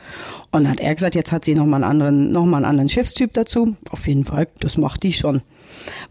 Und 0.50 0.68
hat 0.68 0.80
er 0.80 0.94
gesagt, 0.94 1.14
jetzt 1.14 1.32
hat 1.32 1.44
sie 1.44 1.54
nochmal 1.54 1.82
einen 1.82 1.90
anderen, 1.90 2.32
noch 2.32 2.44
mal 2.44 2.58
einen 2.58 2.66
anderen 2.66 2.88
Schiffstyp 2.88 3.32
dazu. 3.32 3.76
Auf 3.90 4.06
jeden 4.06 4.24
Fall, 4.24 4.48
das 4.60 4.76
macht 4.76 5.02
die 5.02 5.12
schon. 5.12 5.42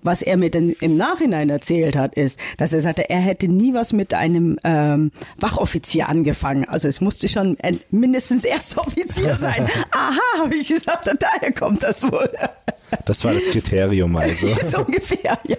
Was 0.01 0.21
er 0.21 0.35
mir 0.35 0.51
dann 0.51 0.71
im 0.81 0.97
Nachhinein 0.97 1.49
erzählt 1.49 1.95
hat, 1.95 2.15
ist, 2.15 2.39
dass 2.57 2.73
er 2.73 2.81
sagte, 2.81 3.09
er 3.09 3.19
hätte 3.19 3.47
nie 3.47 3.73
was 3.73 3.93
mit 3.93 4.13
einem 4.13 4.59
ähm, 4.63 5.11
Wachoffizier 5.37 6.09
angefangen. 6.09 6.65
Also 6.65 6.87
es 6.87 6.99
musste 6.99 7.29
schon 7.29 7.57
mindestens 7.89 8.43
Erstoffizier 8.43 9.33
sein. 9.39 9.67
Aha, 9.91 10.43
habe 10.43 10.55
ich 10.55 10.67
gesagt, 10.67 11.09
daher 11.19 11.53
kommt 11.53 11.83
das 11.83 12.03
wohl. 12.03 12.29
Das 13.05 13.23
war 13.23 13.33
das 13.33 13.45
Kriterium 13.45 14.15
also. 14.15 14.47
so 14.71 14.79
ungefähr, 14.79 15.37
ja. 15.47 15.57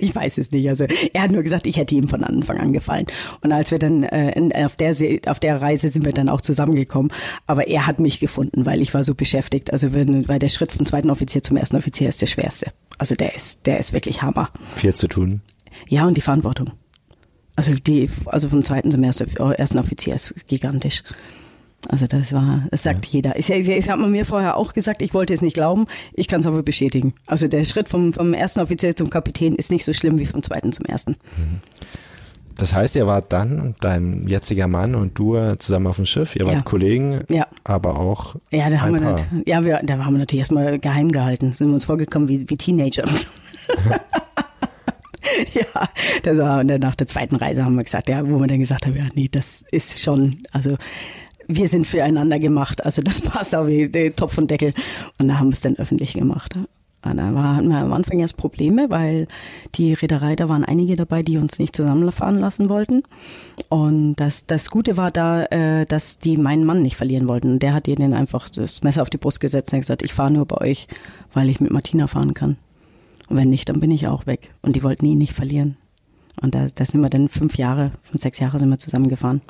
Ich 0.00 0.14
weiß 0.14 0.38
es 0.38 0.50
nicht. 0.50 0.68
Also 0.68 0.86
er 1.12 1.22
hat 1.22 1.30
nur 1.30 1.42
gesagt, 1.42 1.66
ich 1.66 1.76
hätte 1.76 1.94
ihm 1.94 2.08
von 2.08 2.24
Anfang 2.24 2.58
an 2.58 2.72
gefallen. 2.72 3.06
Und 3.42 3.52
als 3.52 3.70
wir 3.70 3.78
dann 3.78 4.02
äh, 4.04 4.32
in, 4.32 4.52
auf, 4.52 4.76
der, 4.76 4.94
auf 5.26 5.40
der 5.40 5.60
Reise 5.60 5.88
sind 5.88 6.04
wir 6.04 6.12
dann 6.12 6.28
auch 6.28 6.40
zusammengekommen. 6.40 7.12
Aber 7.46 7.66
er 7.66 7.86
hat 7.86 8.00
mich 8.00 8.20
gefunden, 8.20 8.66
weil 8.66 8.80
ich 8.80 8.92
war 8.94 9.04
so 9.04 9.14
beschäftigt. 9.14 9.72
Also 9.72 9.92
wenn, 9.92 10.28
weil 10.28 10.38
der 10.38 10.48
Schritt 10.48 10.72
vom 10.72 10.86
zweiten 10.86 11.10
Offizier 11.10 11.42
zum 11.42 11.56
ersten 11.56 11.76
Offizier 11.76 12.08
ist 12.08 12.20
der 12.20 12.26
schwerste. 12.26 12.72
Also 12.98 13.14
der 13.14 13.34
ist, 13.34 13.66
der 13.66 13.78
ist 13.78 13.92
wirklich 13.92 14.22
Hammer. 14.22 14.50
Viel 14.76 14.94
zu 14.94 15.08
tun. 15.08 15.42
Ja, 15.88 16.06
und 16.06 16.16
die 16.16 16.20
Verantwortung. 16.20 16.72
Also 17.56 17.72
die, 17.74 18.10
also 18.26 18.48
vom 18.48 18.64
zweiten 18.64 18.90
zum 18.90 19.04
ersten 19.04 19.78
Offizier 19.78 20.14
ist 20.14 20.34
gigantisch. 20.48 21.02
Also 21.88 22.06
das 22.06 22.32
war, 22.32 22.66
das 22.70 22.82
sagt 22.82 23.06
ja. 23.06 23.12
jeder. 23.12 23.38
Ich, 23.38 23.50
ich, 23.50 23.68
ich 23.68 23.90
habe 23.90 24.06
mir 24.06 24.24
vorher 24.24 24.56
auch 24.56 24.72
gesagt, 24.72 25.02
ich 25.02 25.14
wollte 25.14 25.34
es 25.34 25.42
nicht 25.42 25.54
glauben, 25.54 25.86
ich 26.14 26.28
kann 26.28 26.40
es 26.40 26.46
aber 26.46 26.62
bestätigen. 26.62 27.14
Also 27.26 27.48
der 27.48 27.64
Schritt 27.64 27.88
vom, 27.88 28.12
vom 28.12 28.34
ersten 28.34 28.60
Offizier 28.60 28.96
zum 28.96 29.10
Kapitän 29.10 29.54
ist 29.54 29.70
nicht 29.70 29.84
so 29.84 29.92
schlimm 29.92 30.18
wie 30.18 30.26
vom 30.26 30.42
zweiten 30.42 30.72
zum 30.72 30.86
ersten. 30.86 31.12
Mhm. 31.36 31.60
Das 32.56 32.72
heißt, 32.72 32.94
ihr 32.96 33.06
wart 33.06 33.32
dann, 33.32 33.74
dein 33.80 34.28
jetziger 34.28 34.68
Mann 34.68 34.94
und 34.94 35.18
du 35.18 35.56
zusammen 35.58 35.88
auf 35.88 35.96
dem 35.96 36.04
Schiff, 36.04 36.36
ihr 36.36 36.44
wart 36.44 36.54
ja. 36.54 36.62
Kollegen, 36.62 37.20
ja. 37.28 37.48
aber 37.64 37.98
auch. 37.98 38.36
Ja, 38.52 38.70
da 38.70 38.80
haben, 38.80 38.94
wir 38.94 39.00
nicht, 39.00 39.48
ja 39.48 39.64
wir, 39.64 39.80
da 39.82 39.98
haben 39.98 40.14
wir 40.14 40.20
natürlich 40.20 40.40
erstmal 40.40 40.78
geheim 40.78 41.10
gehalten, 41.10 41.52
sind 41.52 41.66
wir 41.66 41.74
uns 41.74 41.84
vorgekommen 41.84 42.28
wie, 42.28 42.48
wie 42.48 42.56
Teenager. 42.56 43.04
ja, 45.54 45.88
das 46.22 46.38
war 46.38 46.60
und 46.60 46.68
dann 46.68 46.80
nach 46.80 46.94
der 46.94 47.08
zweiten 47.08 47.36
Reise 47.36 47.64
haben 47.64 47.74
wir 47.74 47.82
gesagt, 47.82 48.08
ja, 48.08 48.24
wo 48.26 48.38
wir 48.38 48.46
dann 48.46 48.60
gesagt 48.60 48.86
haben, 48.86 48.96
ja, 48.96 49.04
nee, 49.14 49.28
das 49.28 49.64
ist 49.72 50.00
schon, 50.00 50.44
also 50.52 50.76
wir 51.48 51.68
sind 51.68 51.86
füreinander 51.86 52.38
gemacht. 52.38 52.84
Also 52.84 53.02
das 53.02 53.20
passt 53.20 53.54
auch 53.54 53.66
wie 53.66 53.88
Topf 54.10 54.38
und 54.38 54.50
Deckel. 54.50 54.72
Und 55.18 55.28
da 55.28 55.38
haben 55.38 55.48
wir 55.48 55.54
es 55.54 55.60
dann 55.60 55.76
öffentlich 55.76 56.14
gemacht. 56.14 56.56
Und 57.04 57.16
da 57.18 57.56
hatten 57.56 57.68
wir 57.68 57.76
am 57.76 57.92
Anfang 57.92 58.18
erst 58.18 58.36
Probleme, 58.36 58.88
weil 58.88 59.26
die 59.74 59.92
Reederei, 59.92 60.36
da 60.36 60.48
waren 60.48 60.64
einige 60.64 60.96
dabei, 60.96 61.22
die 61.22 61.36
uns 61.36 61.58
nicht 61.58 61.76
zusammenfahren 61.76 62.38
lassen 62.38 62.68
wollten. 62.68 63.02
Und 63.68 64.16
das, 64.16 64.46
das 64.46 64.70
Gute 64.70 64.96
war 64.96 65.10
da, 65.10 65.44
äh, 65.46 65.84
dass 65.84 66.18
die 66.18 66.36
meinen 66.36 66.64
Mann 66.64 66.82
nicht 66.82 66.96
verlieren 66.96 67.28
wollten. 67.28 67.52
Und 67.52 67.62
der 67.62 67.74
hat 67.74 67.88
ihnen 67.88 68.14
einfach 68.14 68.48
das 68.48 68.82
Messer 68.82 69.02
auf 69.02 69.10
die 69.10 69.18
Brust 69.18 69.40
gesetzt 69.40 69.72
und 69.72 69.80
gesagt, 69.80 70.02
ich 70.02 70.14
fahre 70.14 70.30
nur 70.30 70.46
bei 70.46 70.58
euch, 70.58 70.88
weil 71.34 71.50
ich 71.50 71.60
mit 71.60 71.72
Martina 71.72 72.06
fahren 72.06 72.32
kann. 72.32 72.56
Und 73.28 73.36
wenn 73.36 73.50
nicht, 73.50 73.68
dann 73.68 73.80
bin 73.80 73.90
ich 73.90 74.06
auch 74.06 74.26
weg. 74.26 74.50
Und 74.62 74.76
die 74.76 74.82
wollten 74.82 75.06
ihn 75.06 75.18
nicht 75.18 75.34
verlieren. 75.34 75.76
Und 76.40 76.54
da, 76.54 76.66
da 76.74 76.84
sind 76.84 77.00
wir 77.00 77.10
dann 77.10 77.28
fünf 77.28 77.56
Jahre, 77.56 77.92
fünf, 78.02 78.22
sechs 78.22 78.38
Jahre 78.38 78.58
sind 78.58 78.68
wir 78.68 78.78
zusammengefahren. 78.78 79.40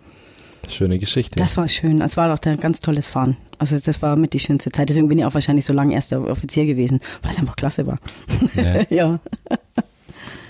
Schöne 0.71 0.99
Geschichte. 0.99 1.39
Das 1.39 1.57
war 1.57 1.69
schön. 1.69 2.01
Es 2.01 2.17
war 2.17 2.35
doch 2.35 2.43
ein 2.45 2.61
ganz 2.61 2.81
tolles 2.81 3.07
Fahren. 3.07 3.37
Also 3.59 3.79
das 3.79 4.03
war 4.03 4.17
mit 4.17 4.33
die 4.33 4.39
schönste 4.39 4.71
Zeit. 4.71 4.89
Deswegen 4.89 5.09
bin 5.09 5.19
ich 5.19 5.25
auch 5.25 5.35
wahrscheinlich 5.35 5.65
so 5.65 5.73
lange 5.73 5.95
erster 5.95 6.27
Offizier 6.27 6.67
gewesen, 6.67 7.01
weil 7.23 7.33
es 7.33 7.39
einfach 7.39 7.57
klasse 7.57 7.87
war. 7.87 7.99
Ja. 8.55 8.85
ja. 8.91 9.21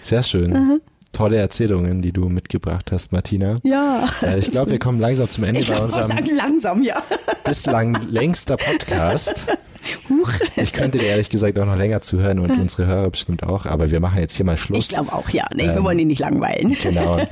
Sehr 0.00 0.22
schön. 0.22 0.50
Mhm. 0.52 0.80
Tolle 1.12 1.36
Erzählungen, 1.36 2.02
die 2.02 2.12
du 2.12 2.28
mitgebracht 2.28 2.90
hast, 2.90 3.12
Martina. 3.12 3.60
Ja. 3.62 4.08
Äh, 4.20 4.40
ich 4.40 4.50
glaube, 4.50 4.72
wir 4.72 4.78
kommen 4.80 4.98
langsam 4.98 5.30
zum 5.30 5.44
Ende 5.44 5.62
bei 5.64 5.78
unserem 5.78 6.10
langsam, 6.36 6.82
ja. 6.82 7.00
bislang 7.44 8.08
längster 8.10 8.56
Podcast. 8.56 9.46
Huch. 10.08 10.32
Ich 10.56 10.72
könnte 10.72 10.98
dir 10.98 11.08
ehrlich 11.08 11.30
gesagt 11.30 11.58
auch 11.58 11.66
noch 11.66 11.76
länger 11.76 12.00
zuhören 12.00 12.40
und 12.40 12.50
unsere 12.50 12.86
Hörer 12.86 13.10
bestimmt 13.10 13.42
auch, 13.42 13.66
aber 13.66 13.90
wir 13.90 14.00
machen 14.00 14.18
jetzt 14.18 14.34
hier 14.34 14.44
mal 14.44 14.56
Schluss. 14.56 14.90
Ich 14.90 14.94
glaube 14.96 15.12
auch, 15.12 15.28
ja. 15.28 15.46
Nee, 15.54 15.64
ähm, 15.64 15.74
wir 15.74 15.84
wollen 15.84 15.98
ihn 15.98 16.08
nicht 16.08 16.20
langweilen. 16.20 16.76
Genau. 16.82 17.20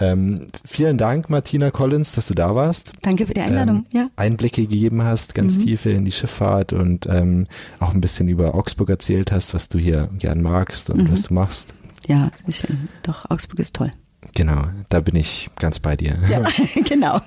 Ähm, 0.00 0.46
vielen 0.64 0.98
Dank, 0.98 1.28
Martina 1.28 1.70
Collins, 1.70 2.12
dass 2.12 2.28
du 2.28 2.34
da 2.34 2.54
warst. 2.54 2.92
Danke 3.02 3.26
für 3.26 3.34
die 3.34 3.40
Einladung. 3.40 3.86
Ähm, 3.92 4.00
ja. 4.00 4.10
Einblicke 4.16 4.62
gegeben 4.62 5.04
hast, 5.04 5.34
ganz 5.34 5.56
mhm. 5.56 5.64
tiefe 5.66 5.90
in 5.90 6.04
die 6.04 6.12
Schifffahrt 6.12 6.72
und 6.72 7.06
ähm, 7.06 7.46
auch 7.78 7.92
ein 7.92 8.00
bisschen 8.00 8.28
über 8.28 8.54
Augsburg 8.54 8.88
erzählt 8.88 9.30
hast, 9.30 9.52
was 9.54 9.68
du 9.68 9.78
hier 9.78 10.08
gern 10.18 10.42
magst 10.42 10.90
und 10.90 11.04
mhm. 11.04 11.12
was 11.12 11.22
du 11.24 11.34
machst. 11.34 11.74
Ja, 12.08 12.30
schön. 12.48 12.88
Doch, 13.02 13.30
Augsburg 13.30 13.60
ist 13.60 13.76
toll. 13.76 13.92
Genau, 14.34 14.62
da 14.88 15.00
bin 15.00 15.16
ich 15.16 15.50
ganz 15.58 15.78
bei 15.78 15.96
dir. 15.96 16.18
Ja, 16.30 16.46
genau. 16.88 17.20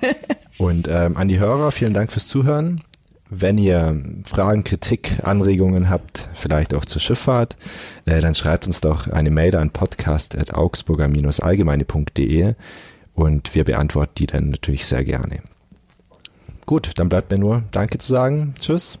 Und 0.58 0.88
ähm, 0.88 1.16
an 1.16 1.28
die 1.28 1.38
Hörer, 1.38 1.72
vielen 1.72 1.94
Dank 1.94 2.12
fürs 2.12 2.28
Zuhören. 2.28 2.80
Wenn 3.36 3.58
ihr 3.58 4.00
Fragen, 4.24 4.62
Kritik, 4.64 5.18
Anregungen 5.22 5.90
habt, 5.90 6.28
vielleicht 6.34 6.74
auch 6.74 6.84
zur 6.84 7.00
Schifffahrt, 7.00 7.54
äh, 8.06 8.20
dann 8.20 8.34
schreibt 8.34 8.66
uns 8.66 8.80
doch 8.80 9.06
eine 9.08 9.30
Mail 9.30 9.54
an 9.56 9.70
podcast.augsburger-allgemeine.de 9.70 12.54
und 13.14 13.54
wir 13.54 13.64
beantworten 13.64 14.14
die 14.18 14.26
dann 14.26 14.50
natürlich 14.50 14.84
sehr 14.86 15.04
gerne. 15.04 15.40
Gut, 16.66 16.90
dann 16.96 17.08
bleibt 17.08 17.30
mir 17.30 17.38
nur 17.38 17.62
Danke 17.70 17.98
zu 17.98 18.12
sagen. 18.12 18.54
Tschüss 18.58 18.98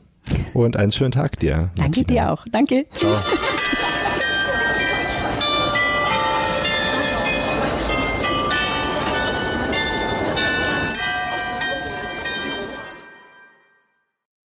und 0.52 0.76
einen 0.76 0.92
schönen 0.92 1.12
Tag 1.12 1.38
dir. 1.38 1.70
Danke 1.76 2.00
Martina. 2.00 2.06
dir 2.06 2.32
auch. 2.32 2.46
Danke. 2.50 2.86
Ciao. 2.92 3.12
Tschüss. 3.12 3.28